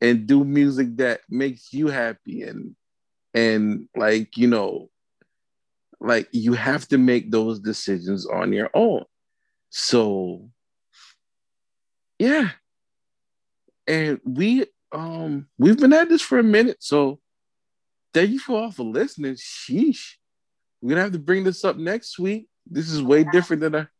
and 0.00 0.26
do 0.26 0.44
music 0.44 0.96
that 0.96 1.20
makes 1.28 1.72
you 1.72 1.88
happy 1.88 2.42
and 2.42 2.74
and 3.34 3.88
like 3.96 4.36
you 4.36 4.48
know, 4.48 4.90
like 6.00 6.28
you 6.32 6.54
have 6.54 6.86
to 6.88 6.98
make 6.98 7.30
those 7.30 7.60
decisions 7.60 8.26
on 8.26 8.52
your 8.52 8.70
own. 8.74 9.04
So, 9.68 10.50
yeah, 12.18 12.50
and 13.86 14.20
we 14.24 14.66
um 14.92 15.46
we've 15.58 15.78
been 15.78 15.92
at 15.92 16.08
this 16.08 16.22
for 16.22 16.38
a 16.38 16.42
minute, 16.44 16.78
so 16.80 17.20
thank 18.12 18.30
you 18.30 18.38
for 18.38 18.62
all 18.62 18.72
for 18.72 18.84
listening. 18.84 19.34
Sheesh, 19.34 20.14
we're 20.80 20.90
gonna 20.90 21.02
have 21.02 21.12
to 21.12 21.18
bring 21.18 21.44
this 21.44 21.64
up 21.64 21.76
next 21.76 22.18
week 22.18 22.48
this 22.70 22.90
is 22.90 23.02
way 23.02 23.24
different 23.24 23.60
than 23.60 23.74
our 23.74 23.90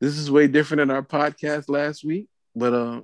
this 0.00 0.18
is 0.18 0.30
way 0.30 0.46
different 0.46 0.80
than 0.80 0.90
our 0.90 1.02
podcast 1.02 1.68
last 1.68 2.04
week. 2.04 2.28
But 2.54 2.74
uh 2.74 3.00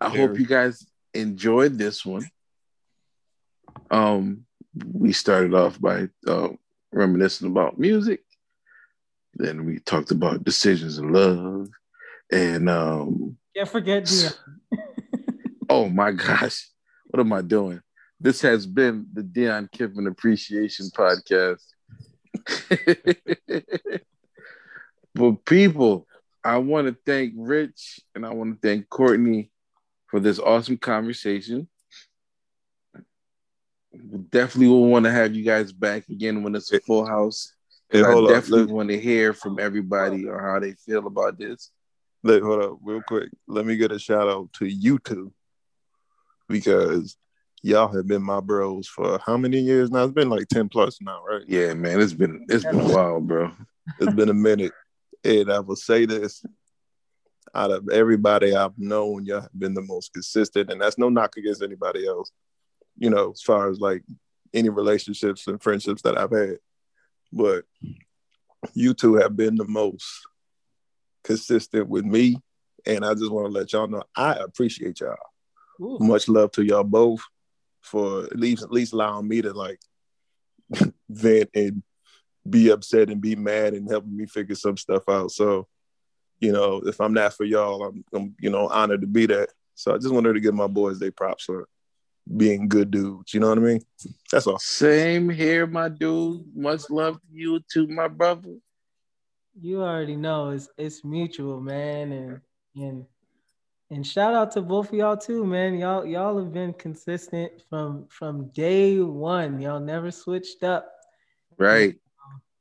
I 0.00 0.08
hope 0.08 0.38
you 0.38 0.46
guys 0.46 0.86
enjoyed 1.20 1.78
this 1.78 2.04
one. 2.04 2.28
Um 3.90 4.46
we 4.92 5.12
started 5.12 5.54
off 5.54 5.80
by 5.80 6.08
uh, 6.26 6.48
reminiscing 6.92 7.48
about 7.48 7.78
music. 7.78 8.20
Then 9.34 9.64
we 9.64 9.78
talked 9.78 10.10
about 10.10 10.44
decisions 10.44 10.98
in 10.98 11.12
love. 11.12 11.68
And 12.30 12.68
um 12.68 13.36
can't 13.56 13.68
forget 13.68 14.04
Dion. 14.04 14.32
oh 15.70 15.88
my 15.88 16.12
gosh. 16.12 16.68
What 17.06 17.20
am 17.20 17.32
I 17.32 17.42
doing? 17.42 17.80
This 18.20 18.40
has 18.42 18.66
been 18.66 19.06
the 19.12 19.22
Dion 19.22 19.68
Kipping 19.70 20.06
Appreciation 20.06 20.86
Podcast. 20.86 21.62
but 25.14 25.44
people, 25.44 26.06
I 26.44 26.58
want 26.58 26.86
to 26.88 26.96
thank 27.04 27.34
Rich 27.36 28.00
and 28.14 28.24
I 28.24 28.32
want 28.32 28.54
to 28.54 28.68
thank 28.68 28.88
Courtney 28.88 29.50
for 30.08 30.20
this 30.20 30.38
awesome 30.38 30.76
conversation. 30.76 31.68
Definitely 34.30 34.68
will 34.68 34.86
want 34.86 35.04
to 35.06 35.12
have 35.12 35.34
you 35.34 35.42
guys 35.42 35.72
back 35.72 36.08
again 36.08 36.42
when 36.42 36.54
it's 36.54 36.72
a 36.72 36.80
full 36.80 37.06
house. 37.06 37.54
Hey, 37.90 38.02
I 38.02 38.26
definitely 38.26 38.72
want 38.72 38.90
to 38.90 39.00
hear 39.00 39.32
from 39.32 39.58
everybody 39.58 40.28
on 40.28 40.38
how 40.40 40.58
they 40.58 40.72
feel 40.72 41.06
about 41.06 41.38
this. 41.38 41.70
Let, 42.22 42.42
hold 42.42 42.62
up, 42.62 42.78
real 42.82 43.00
quick. 43.00 43.30
Let 43.46 43.64
me 43.64 43.76
get 43.76 43.92
a 43.92 43.98
shout 43.98 44.28
out 44.28 44.52
to 44.54 44.66
you 44.66 44.98
two 44.98 45.32
because 46.48 47.16
y'all 47.62 47.94
have 47.94 48.06
been 48.06 48.22
my 48.22 48.40
bros 48.40 48.88
for 48.88 49.18
how 49.24 49.36
many 49.36 49.58
years 49.60 49.90
now? 49.90 50.04
It's 50.04 50.12
been 50.12 50.28
like 50.28 50.48
10 50.48 50.68
plus 50.68 50.98
now, 51.00 51.22
right? 51.24 51.42
Yeah, 51.46 51.74
man. 51.74 52.00
It's 52.00 52.12
been 52.12 52.44
it's 52.48 52.64
been 52.64 52.80
a 52.80 52.94
while, 52.94 53.20
bro. 53.20 53.52
It's 54.00 54.14
been 54.14 54.28
a 54.28 54.34
minute. 54.34 54.72
And 55.24 55.50
I 55.50 55.60
will 55.60 55.76
say 55.76 56.06
this 56.06 56.44
out 57.56 57.70
of 57.70 57.88
everybody 57.88 58.54
I've 58.54 58.78
known, 58.78 59.24
y'all 59.24 59.40
have 59.40 59.58
been 59.58 59.74
the 59.74 59.82
most 59.82 60.12
consistent. 60.12 60.70
And 60.70 60.80
that's 60.80 60.98
no 60.98 61.08
knock 61.08 61.36
against 61.36 61.62
anybody 61.62 62.06
else, 62.06 62.30
you 62.98 63.10
know, 63.10 63.32
as 63.32 63.42
far 63.42 63.70
as 63.70 63.80
like 63.80 64.02
any 64.52 64.68
relationships 64.68 65.46
and 65.46 65.62
friendships 65.62 66.02
that 66.02 66.18
I've 66.18 66.30
had. 66.30 66.58
But 67.32 67.64
you 68.74 68.94
two 68.94 69.14
have 69.14 69.36
been 69.36 69.56
the 69.56 69.66
most 69.66 70.06
consistent 71.24 71.88
with 71.88 72.04
me. 72.04 72.38
And 72.86 73.04
I 73.04 73.14
just 73.14 73.30
want 73.30 73.46
to 73.46 73.52
let 73.52 73.72
y'all 73.72 73.88
know 73.88 74.04
I 74.14 74.34
appreciate 74.34 75.00
y'all. 75.00 75.16
Ooh. 75.80 75.98
Much 76.00 76.28
love 76.28 76.52
to 76.52 76.62
y'all 76.62 76.84
both 76.84 77.20
for 77.82 78.24
at 78.24 78.36
least 78.36 78.62
at 78.62 78.72
least 78.72 78.92
allowing 78.92 79.28
me 79.28 79.42
to 79.42 79.52
like 79.52 79.80
vent 81.08 81.50
and 81.54 81.82
be 82.48 82.70
upset 82.70 83.10
and 83.10 83.20
be 83.20 83.36
mad 83.36 83.74
and 83.74 83.88
helping 83.88 84.16
me 84.16 84.26
figure 84.26 84.54
some 84.54 84.76
stuff 84.76 85.08
out. 85.08 85.30
So, 85.30 85.66
you 86.40 86.52
know, 86.52 86.82
if 86.84 87.00
I'm 87.00 87.14
not 87.14 87.34
for 87.34 87.44
y'all, 87.44 87.84
I'm, 87.84 88.04
I'm 88.12 88.34
you 88.40 88.50
know 88.50 88.68
honored 88.68 89.00
to 89.02 89.06
be 89.06 89.26
that. 89.26 89.50
So 89.74 89.94
I 89.94 89.98
just 89.98 90.12
wanted 90.12 90.34
to 90.34 90.40
give 90.40 90.54
my 90.54 90.66
boys 90.66 90.98
their 90.98 91.12
props 91.12 91.44
for 91.44 91.68
being 92.36 92.68
good 92.68 92.90
dudes. 92.90 93.34
You 93.34 93.40
know 93.40 93.48
what 93.50 93.58
I 93.58 93.62
mean? 93.62 93.80
That's 94.32 94.46
all. 94.46 94.58
Same 94.58 95.28
here, 95.28 95.66
my 95.66 95.88
dude. 95.88 96.44
Much 96.54 96.90
love 96.90 97.14
to 97.14 97.26
you 97.30 97.60
too, 97.72 97.86
my 97.86 98.08
brother. 98.08 98.56
You 99.60 99.82
already 99.82 100.16
know 100.16 100.50
it's 100.50 100.68
it's 100.76 101.04
mutual, 101.04 101.60
man, 101.60 102.12
and 102.12 102.40
and 102.74 103.06
and 103.90 104.06
shout 104.06 104.34
out 104.34 104.50
to 104.52 104.62
both 104.62 104.88
of 104.88 104.94
y'all 104.94 105.16
too, 105.16 105.44
man. 105.44 105.78
Y'all 105.78 106.04
y'all 106.04 106.36
have 106.38 106.52
been 106.52 106.72
consistent 106.74 107.52
from 107.70 108.06
from 108.08 108.48
day 108.48 109.00
one. 109.00 109.60
Y'all 109.60 109.80
never 109.80 110.10
switched 110.10 110.62
up. 110.62 110.92
Right. 111.58 111.96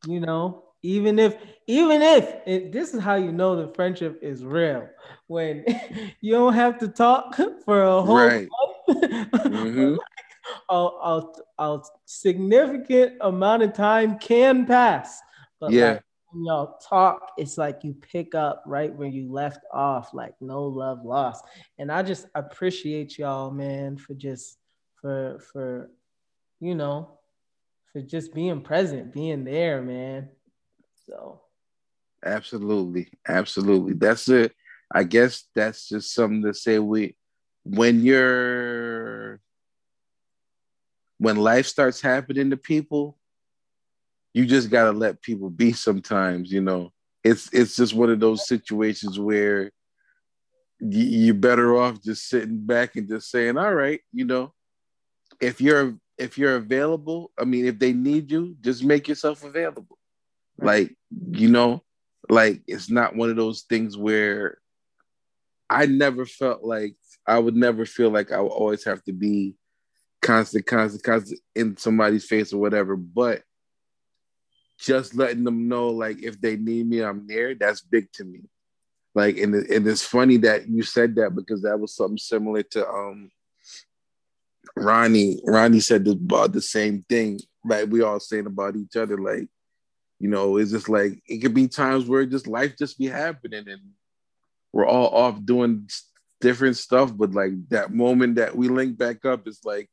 You 0.07 0.19
know, 0.19 0.64
even 0.85 1.17
if 1.17 1.37
even 1.67 2.01
if 2.01 2.35
it, 2.45 2.71
this 2.71 2.93
is 2.93 3.01
how 3.01 3.15
you 3.15 3.31
know 3.31 3.55
the 3.55 3.73
friendship 3.73 4.19
is 4.21 4.45
real 4.45 4.87
when 5.27 5.65
you 6.21 6.33
don't 6.33 6.53
have 6.53 6.77
to 6.77 6.87
talk 6.87 7.35
for 7.65 7.83
a 7.83 8.01
whole 8.01 8.17
right. 8.17 8.47
mm-hmm. 8.89 9.95
a, 10.69 10.75
a, 10.75 11.23
a, 11.57 11.81
significant 12.05 13.13
amount 13.21 13.63
of 13.63 13.73
time 13.73 14.19
can 14.19 14.65
pass 14.65 15.19
but 15.59 15.71
yeah 15.71 15.93
like, 15.93 16.01
when 16.31 16.45
y'all 16.45 16.77
talk, 16.77 17.31
it's 17.37 17.57
like 17.57 17.83
you 17.83 17.93
pick 17.93 18.35
up 18.35 18.61
right 18.67 18.93
where 18.93 19.07
you 19.07 19.31
left 19.31 19.61
off, 19.71 20.13
like 20.13 20.33
no 20.41 20.65
love 20.65 21.05
lost. 21.05 21.45
And 21.77 21.89
I 21.89 22.03
just 22.03 22.27
appreciate 22.35 23.17
y'all, 23.17 23.51
man, 23.51 23.95
for 23.95 24.15
just 24.15 24.57
for 24.95 25.39
for 25.53 25.89
you 26.59 26.75
know, 26.75 27.19
for 27.93 28.01
just 28.01 28.33
being 28.33 28.59
present, 28.59 29.13
being 29.13 29.45
there, 29.45 29.81
man. 29.81 30.27
So 31.09 31.41
absolutely, 32.23 33.09
absolutely. 33.27 33.93
That's 33.93 34.27
it. 34.29 34.53
I 34.93 35.03
guess 35.03 35.45
that's 35.55 35.89
just 35.89 36.13
something 36.13 36.43
to 36.43 36.53
say 36.53 36.79
we 36.79 37.15
when 37.63 38.03
you're 38.03 39.39
when 41.17 41.37
life 41.37 41.65
starts 41.65 42.01
happening 42.01 42.49
to 42.49 42.57
people, 42.57 43.17
you 44.33 44.45
just 44.45 44.69
gotta 44.69 44.91
let 44.91 45.21
people 45.21 45.49
be 45.49 45.71
sometimes, 45.73 46.51
you 46.51 46.61
know. 46.61 46.91
It's 47.23 47.49
it's 47.53 47.75
just 47.75 47.93
one 47.93 48.09
of 48.09 48.19
those 48.19 48.47
situations 48.47 49.19
where 49.19 49.71
you're 50.79 51.33
better 51.33 51.75
off 51.77 52.03
just 52.03 52.27
sitting 52.27 52.65
back 52.65 52.95
and 52.95 53.07
just 53.07 53.31
saying, 53.31 53.57
all 53.57 53.73
right, 53.73 54.01
you 54.11 54.25
know, 54.25 54.53
if 55.41 55.61
you're 55.61 55.97
if 56.17 56.37
you're 56.37 56.55
available, 56.55 57.31
I 57.37 57.45
mean, 57.45 57.65
if 57.65 57.79
they 57.79 57.93
need 57.93 58.31
you, 58.31 58.55
just 58.61 58.83
make 58.83 59.07
yourself 59.07 59.43
available. 59.43 59.94
Like, 60.57 60.95
you 61.31 61.49
know, 61.49 61.83
like 62.29 62.61
it's 62.67 62.89
not 62.89 63.15
one 63.15 63.29
of 63.29 63.35
those 63.35 63.61
things 63.63 63.97
where 63.97 64.57
I 65.69 65.85
never 65.85 66.25
felt 66.25 66.63
like 66.63 66.95
I 67.27 67.39
would 67.39 67.55
never 67.55 67.85
feel 67.85 68.09
like 68.09 68.31
I 68.31 68.39
would 68.39 68.51
always 68.51 68.83
have 68.85 69.03
to 69.05 69.13
be 69.13 69.55
constant, 70.21 70.65
constant, 70.65 71.03
constant 71.03 71.39
in 71.55 71.77
somebody's 71.77 72.25
face 72.25 72.53
or 72.53 72.59
whatever. 72.59 72.95
But 72.95 73.43
just 74.79 75.15
letting 75.15 75.43
them 75.43 75.67
know 75.67 75.89
like 75.89 76.21
if 76.21 76.39
they 76.39 76.57
need 76.57 76.87
me, 76.87 77.01
I'm 77.01 77.27
there. 77.27 77.55
That's 77.55 77.81
big 77.81 78.11
to 78.13 78.23
me. 78.23 78.41
Like, 79.13 79.37
and 79.37 79.55
and 79.55 79.87
it's 79.87 80.05
funny 80.05 80.37
that 80.37 80.67
you 80.67 80.83
said 80.83 81.15
that 81.15 81.33
because 81.35 81.61
that 81.61 81.79
was 81.79 81.95
something 81.95 82.17
similar 82.17 82.63
to 82.63 82.87
um 82.87 83.31
Ronnie. 84.75 85.39
Ronnie 85.45 85.79
said 85.79 86.07
about 86.07 86.51
the 86.51 86.61
same 86.61 87.05
thing. 87.07 87.39
Like 87.63 87.89
we 87.89 88.01
all 88.01 88.19
saying 88.19 88.45
about 88.45 88.75
each 88.75 88.95
other. 88.97 89.17
Like, 89.17 89.47
you 90.19 90.29
know, 90.29 90.57
it's 90.57 90.71
just 90.71 90.89
like 90.89 91.21
it 91.27 91.39
could 91.39 91.53
be 91.53 91.67
times 91.67 92.05
where 92.05 92.25
just 92.25 92.47
life 92.47 92.75
just 92.77 92.97
be 92.97 93.07
happening 93.07 93.67
and 93.67 93.81
we're 94.71 94.87
all 94.87 95.07
off 95.07 95.43
doing 95.43 95.87
different 96.41 96.77
stuff, 96.77 97.15
but 97.15 97.33
like 97.33 97.51
that 97.69 97.93
moment 97.93 98.35
that 98.35 98.55
we 98.55 98.67
link 98.67 98.97
back 98.97 99.25
up 99.25 99.47
is 99.47 99.61
like 99.63 99.89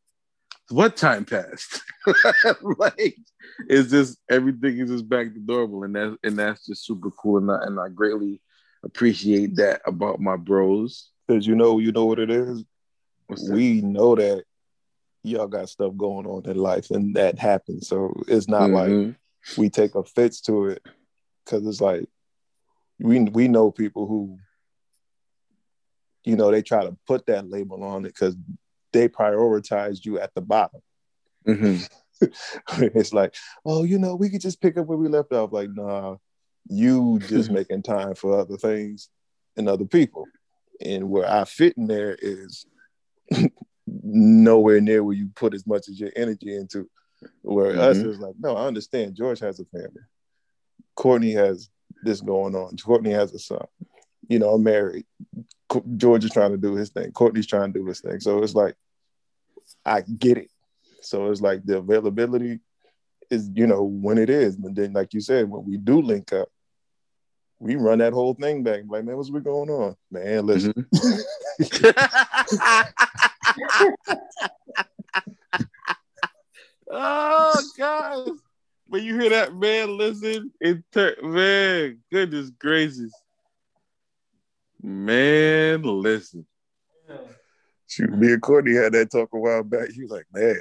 what 0.71 0.97
time 0.97 1.25
passed? 1.25 1.83
like 2.79 3.17
it's 3.69 3.91
just 3.91 4.19
everything 4.31 4.79
is 4.79 4.91
just 4.91 5.09
back 5.09 5.33
to 5.33 5.41
normal, 5.41 5.85
and 5.85 5.95
that's 5.95 6.17
and 6.23 6.39
that's 6.39 6.67
just 6.67 6.85
super 6.85 7.11
cool, 7.11 7.39
and 7.39 7.51
I, 7.51 7.59
and 7.67 7.81
I 7.81 7.89
greatly 7.89 8.41
appreciate 8.85 9.57
that 9.57 9.83
about 9.87 10.21
my 10.21 10.37
bros. 10.37 11.11
Because 11.27 11.47
you 11.47 11.55
know, 11.55 11.79
you 11.79 11.93
know 11.93 12.07
what 12.07 12.19
it 12.19 12.31
is. 12.31 12.65
We 13.51 13.81
know 13.81 14.15
that 14.17 14.45
y'all 15.23 15.47
got 15.47 15.69
stuff 15.69 15.97
going 15.97 16.27
on 16.27 16.51
in 16.51 16.57
life, 16.57 16.91
and 16.91 17.15
that 17.17 17.39
happens. 17.39 17.89
So 17.89 18.13
it's 18.29 18.49
not 18.49 18.71
mm-hmm. 18.71 19.07
like 19.07 19.15
we 19.57 19.71
take 19.71 19.95
offense 19.95 20.41
to 20.43 20.67
it, 20.67 20.83
because 21.45 21.67
it's 21.67 21.81
like 21.81 22.09
we 22.99 23.21
we 23.21 23.49
know 23.49 23.71
people 23.71 24.07
who 24.07 24.39
you 26.25 26.37
know 26.37 26.51
they 26.51 26.63
try 26.63 26.85
to 26.85 26.97
put 27.07 27.27
that 27.27 27.49
label 27.49 27.83
on 27.83 28.05
it 28.05 28.15
because 28.15 28.37
they 28.93 29.09
prioritized 29.09 30.05
you 30.05 30.19
at 30.21 30.35
the 30.35 30.41
bottom. 30.41 30.81
Mm-hmm. 31.47 31.85
it's 32.79 33.13
like, 33.13 33.35
oh, 33.65 33.85
you 33.85 33.99
know, 33.99 34.15
we 34.15 34.31
could 34.31 34.41
just 34.41 34.61
pick 34.61 34.77
up 34.77 34.87
where 34.87 34.99
we 34.99 35.09
left 35.09 35.33
off. 35.33 35.53
Like, 35.53 35.71
nah, 35.71 36.17
you 36.69 37.19
just 37.21 37.51
making 37.51 37.83
time 37.83 38.15
for 38.15 38.39
other 38.39 38.57
things 38.57 39.09
and 39.57 39.69
other 39.69 39.85
people. 39.85 40.27
And 40.81 41.11
where 41.11 41.29
I 41.29 41.45
fit 41.45 41.77
in 41.77 41.87
there 41.87 42.17
is 42.21 42.67
nowhere 43.87 44.81
near 44.81 45.03
where 45.03 45.17
you 45.17 45.31
put 45.35 45.55
as 45.55 45.67
much 45.67 45.89
as 45.89 45.99
your 45.99 46.11
energy 46.15 46.55
into. 46.55 46.89
Where 47.43 47.73
mm-hmm. 47.73 47.81
us 47.81 47.97
is 47.97 48.19
like, 48.19 48.35
no, 48.39 48.57
I 48.57 48.67
understand. 48.67 49.15
George 49.15 49.41
has 49.41 49.61
a 49.61 49.65
family. 49.67 50.03
Courtney 50.95 51.33
has 51.33 51.71
this 52.03 52.21
going 52.21 52.55
on. 52.55 52.77
Courtney 52.77 53.11
has 53.11 53.33
a 53.33 53.39
son. 53.39 53.67
You 54.29 54.39
know, 54.39 54.51
I'm 54.51 54.63
married. 54.63 55.07
George 55.97 56.25
is 56.25 56.31
trying 56.31 56.53
to 56.53 56.59
do 56.59 56.75
his 56.75 56.91
thing. 56.91 57.13
Courtney's 57.13 57.47
trying 57.47 57.73
to 57.73 57.79
do 57.79 57.87
his 57.87 58.01
thing. 58.01 58.21
So 58.21 58.43
it's 58.43 58.55
like, 58.55 58.75
I 59.85 60.03
get 60.03 60.39
it. 60.39 60.51
So 61.01 61.31
it's 61.31 61.41
like 61.41 61.65
the 61.65 61.79
availability 61.79 62.61
is, 63.31 63.51
you 63.55 63.67
know, 63.67 63.83
when 63.83 64.19
it 64.19 64.31
is. 64.31 64.57
And 64.57 64.77
then, 64.77 64.93
like 64.93 65.15
you 65.15 65.21
said, 65.21 65.49
when 65.49 65.65
we 65.65 65.77
do 65.77 66.01
link 66.01 66.33
up, 66.33 66.49
we 67.59 67.77
run 67.77 67.99
that 67.99 68.13
whole 68.13 68.35
thing 68.35 68.63
back. 68.63 68.83
Like, 68.87 69.05
man, 69.05 69.17
what's 69.17 69.31
we 69.31 69.41
going 69.41 69.71
on? 69.71 69.97
Man, 70.11 70.47
listen. 70.47 70.73
Mm-hmm. 70.73 71.91
oh, 76.93 77.63
God. 77.77 78.31
When 78.87 79.05
you 79.05 79.19
hear 79.19 79.31
that, 79.31 79.55
man, 79.55 79.97
listen, 79.97 80.53
it 80.61 80.79
ter- 80.93 81.17
man, 81.23 81.99
goodness 82.11 82.51
gracious. 82.51 83.13
Man, 84.83 85.83
listen. 85.83 86.47
Shoot, 87.87 88.11
me 88.11 88.33
and 88.33 88.43
Courtney 88.43 88.75
had 88.75 88.93
that 88.93 89.11
talk 89.11 89.31
a 89.33 89.39
while 89.39 89.63
back. 89.63 89.91
He 89.91 90.03
was 90.03 90.11
like, 90.11 90.27
man. 90.33 90.61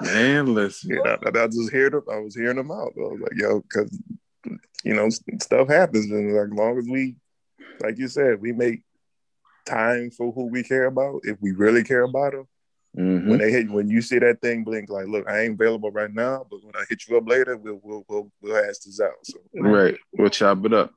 Man, 0.00 0.54
listen. 0.54 0.90
Yeah, 0.90 1.16
I, 1.24 1.28
I, 1.28 1.46
just 1.46 1.72
heard 1.72 1.92
them. 1.92 2.02
I 2.10 2.18
was 2.18 2.34
hearing 2.34 2.56
them 2.56 2.70
out. 2.70 2.92
I 2.96 3.00
was 3.00 3.20
like, 3.20 3.32
yo, 3.34 3.60
because 3.60 3.98
you 4.84 4.94
know, 4.94 5.08
stuff 5.40 5.68
happens, 5.68 6.10
and 6.10 6.32
like, 6.32 6.46
as 6.46 6.52
long 6.52 6.78
as 6.78 6.86
we, 6.88 7.16
like 7.80 7.98
you 7.98 8.08
said, 8.08 8.40
we 8.40 8.52
make 8.52 8.82
time 9.66 10.10
for 10.10 10.32
who 10.32 10.46
we 10.46 10.62
care 10.62 10.86
about. 10.86 11.20
If 11.24 11.38
we 11.40 11.52
really 11.52 11.82
care 11.82 12.02
about 12.02 12.32
them, 12.32 12.46
mm-hmm. 12.96 13.28
when 13.28 13.38
they 13.38 13.50
hit, 13.50 13.70
when 13.70 13.88
you 13.88 14.00
see 14.00 14.18
that 14.18 14.40
thing 14.40 14.64
blink, 14.64 14.88
like, 14.88 15.06
look, 15.06 15.28
I 15.28 15.42
ain't 15.42 15.54
available 15.54 15.90
right 15.90 16.12
now, 16.12 16.46
but 16.50 16.64
when 16.64 16.74
I 16.76 16.84
hit 16.88 17.08
you 17.08 17.16
up 17.16 17.28
later, 17.28 17.56
we'll 17.56 17.80
we'll 17.82 18.04
we'll, 18.08 18.30
we'll 18.40 18.54
hash 18.54 18.78
this 18.78 19.00
out. 19.00 19.12
So 19.24 19.38
right, 19.54 19.96
we'll 20.12 20.30
chop 20.30 20.64
it 20.64 20.72
up. 20.72 20.92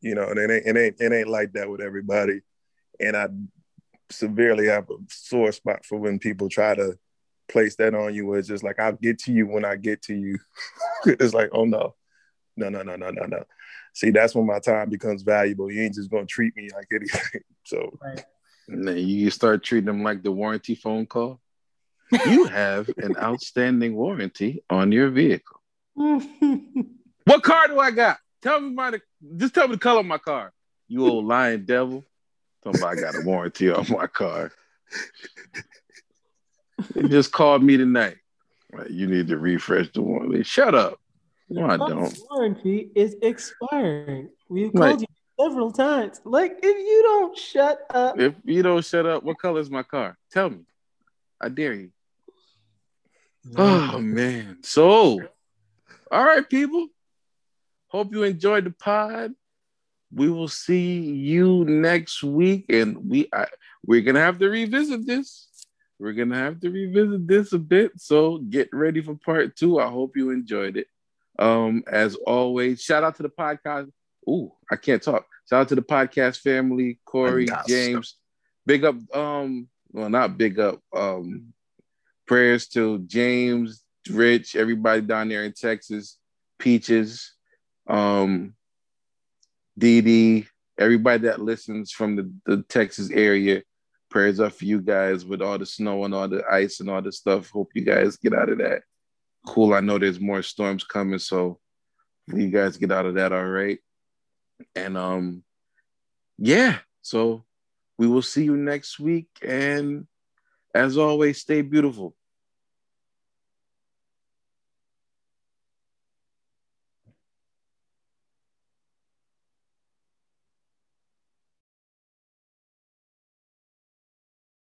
You 0.00 0.14
know, 0.14 0.28
and 0.28 0.38
it 0.38 0.50
ain't 0.50 0.66
it 0.66 0.76
ain't 0.76 1.00
it 1.00 1.12
ain't 1.12 1.28
like 1.28 1.52
that 1.52 1.70
with 1.70 1.80
everybody. 1.80 2.40
And 3.00 3.16
I 3.16 3.28
severely 4.10 4.66
have 4.66 4.90
a 4.90 4.96
sore 5.08 5.52
spot 5.52 5.84
for 5.84 5.98
when 5.98 6.18
people 6.18 6.48
try 6.48 6.74
to 6.74 6.98
place 7.48 7.76
that 7.76 7.94
on 7.94 8.14
you. 8.14 8.32
It's 8.34 8.48
just 8.48 8.64
like 8.64 8.80
I'll 8.80 8.92
get 8.92 9.18
to 9.20 9.32
you 9.32 9.46
when 9.46 9.64
I 9.64 9.76
get 9.76 10.02
to 10.02 10.14
you. 10.14 10.38
it's 11.06 11.34
like, 11.34 11.50
oh 11.52 11.64
no, 11.64 11.94
no, 12.56 12.68
no, 12.68 12.82
no, 12.82 12.96
no, 12.96 13.10
no, 13.10 13.26
no. 13.26 13.44
See, 13.94 14.10
that's 14.10 14.34
when 14.34 14.46
my 14.46 14.58
time 14.58 14.88
becomes 14.88 15.22
valuable. 15.22 15.70
You 15.70 15.82
ain't 15.82 15.94
just 15.94 16.10
gonna 16.10 16.26
treat 16.26 16.56
me 16.56 16.68
like 16.74 16.88
anything. 16.92 17.42
So, 17.64 17.96
right. 18.02 18.24
And 18.68 18.86
then 18.86 18.98
you 18.98 19.30
start 19.30 19.62
treating 19.62 19.86
them 19.86 20.02
like 20.02 20.22
the 20.22 20.32
warranty 20.32 20.74
phone 20.74 21.06
call. 21.06 21.40
You 22.26 22.44
have 22.46 22.88
an 22.98 23.16
outstanding 23.16 23.94
warranty 23.94 24.62
on 24.70 24.92
your 24.92 25.10
vehicle. 25.10 25.60
what 25.94 27.42
car 27.42 27.68
do 27.68 27.78
I 27.78 27.90
got? 27.90 28.18
Tell 28.42 28.60
me 28.60 28.70
my 28.70 28.98
just 29.36 29.54
tell 29.54 29.68
me 29.68 29.74
the 29.74 29.80
color 29.80 30.00
of 30.00 30.06
my 30.06 30.18
car. 30.18 30.52
You 30.88 31.06
old 31.06 31.24
lying 31.26 31.64
devil. 31.64 32.04
Somebody 32.64 33.00
got 33.00 33.16
a 33.16 33.22
warranty 33.24 33.70
on 33.70 33.86
my 33.88 34.06
car. 34.06 34.52
They 36.94 37.08
just 37.08 37.32
called 37.32 37.62
me 37.62 37.76
tonight. 37.76 38.16
Right, 38.72 38.90
you 38.90 39.06
need 39.06 39.28
to 39.28 39.36
refresh 39.36 39.90
the 39.92 40.02
warranty. 40.02 40.44
Shut 40.44 40.74
up. 40.74 40.98
No, 41.48 41.66
I 41.66 41.76
don't. 41.76 42.16
Warranty 42.30 42.90
is 42.94 43.16
expiring. 43.20 44.30
We've 44.48 44.72
called 44.72 45.02
you 45.02 45.06
several 45.42 45.72
times. 45.72 46.20
Like, 46.24 46.58
if 46.62 46.76
you 46.76 47.02
don't 47.02 47.36
shut 47.36 47.78
up. 47.90 48.18
If 48.18 48.34
you 48.44 48.62
don't 48.62 48.84
shut 48.84 49.06
up, 49.06 49.22
what 49.22 49.38
color 49.38 49.60
is 49.60 49.70
my 49.70 49.82
car? 49.82 50.16
Tell 50.30 50.50
me. 50.50 50.60
I 51.40 51.48
dare 51.48 51.74
you. 51.74 51.90
Oh 53.56 53.98
man. 53.98 54.58
So, 54.62 55.20
all 56.10 56.24
right, 56.24 56.48
people. 56.48 56.86
Hope 57.88 58.12
you 58.12 58.22
enjoyed 58.22 58.64
the 58.64 58.70
pod. 58.70 59.32
We 60.14 60.30
will 60.30 60.48
see 60.48 61.00
you 61.00 61.64
next 61.64 62.22
week, 62.22 62.66
and 62.68 63.10
we 63.10 63.28
I, 63.32 63.46
we're 63.84 64.02
gonna 64.02 64.20
have 64.20 64.38
to 64.38 64.48
revisit 64.48 65.06
this. 65.06 65.48
We're 65.98 66.12
gonna 66.12 66.36
have 66.36 66.60
to 66.60 66.70
revisit 66.70 67.26
this 67.26 67.52
a 67.52 67.58
bit. 67.58 67.92
So 67.96 68.38
get 68.38 68.68
ready 68.72 69.02
for 69.02 69.16
part 69.16 69.56
two. 69.56 69.80
I 69.80 69.88
hope 69.88 70.16
you 70.16 70.30
enjoyed 70.30 70.76
it. 70.76 70.86
Um, 71.38 71.82
as 71.90 72.14
always, 72.14 72.80
shout 72.80 73.02
out 73.02 73.16
to 73.16 73.24
the 73.24 73.28
podcast. 73.30 73.90
Ooh, 74.28 74.52
I 74.70 74.76
can't 74.76 75.02
talk. 75.02 75.26
Shout 75.48 75.62
out 75.62 75.68
to 75.68 75.74
the 75.74 75.82
podcast 75.82 76.40
family, 76.40 76.98
Corey, 77.04 77.46
James. 77.66 78.16
Big 78.64 78.84
up, 78.84 78.94
um, 79.14 79.68
well, 79.90 80.08
not 80.08 80.38
big 80.38 80.58
up. 80.60 80.80
Um, 80.94 81.52
prayers 82.26 82.68
to 82.68 83.00
James, 83.00 83.82
Rich, 84.08 84.56
everybody 84.56 85.02
down 85.02 85.28
there 85.28 85.44
in 85.44 85.52
Texas, 85.52 86.18
Peaches, 86.58 87.34
um, 87.88 88.54
Dee 89.76 90.00
Dee, 90.00 90.46
everybody 90.78 91.24
that 91.24 91.40
listens 91.40 91.90
from 91.90 92.16
the, 92.16 92.32
the 92.46 92.62
Texas 92.62 93.10
area. 93.10 93.62
Prayers 94.10 94.40
up 94.40 94.52
for 94.52 94.66
you 94.66 94.80
guys 94.80 95.24
with 95.24 95.40
all 95.40 95.58
the 95.58 95.66
snow 95.66 96.04
and 96.04 96.14
all 96.14 96.28
the 96.28 96.44
ice 96.50 96.80
and 96.80 96.90
all 96.90 97.00
the 97.00 97.10
stuff. 97.10 97.50
Hope 97.50 97.70
you 97.74 97.82
guys 97.82 98.16
get 98.16 98.34
out 98.34 98.50
of 98.50 98.58
that. 98.58 98.82
Cool. 99.46 99.74
I 99.74 99.80
know 99.80 99.98
there's 99.98 100.20
more 100.20 100.42
storms 100.42 100.84
coming, 100.84 101.18
so 101.18 101.58
you 102.28 102.48
guys 102.48 102.76
get 102.76 102.92
out 102.92 103.06
of 103.06 103.14
that 103.14 103.32
all 103.32 103.44
right. 103.44 103.78
And 104.74 104.96
um, 104.96 105.44
yeah, 106.38 106.78
so 107.02 107.44
we 107.98 108.06
will 108.06 108.22
see 108.22 108.44
you 108.44 108.56
next 108.56 108.98
week. 108.98 109.28
And 109.42 110.06
as 110.74 110.96
always, 110.96 111.38
stay 111.40 111.62
beautiful. 111.62 112.14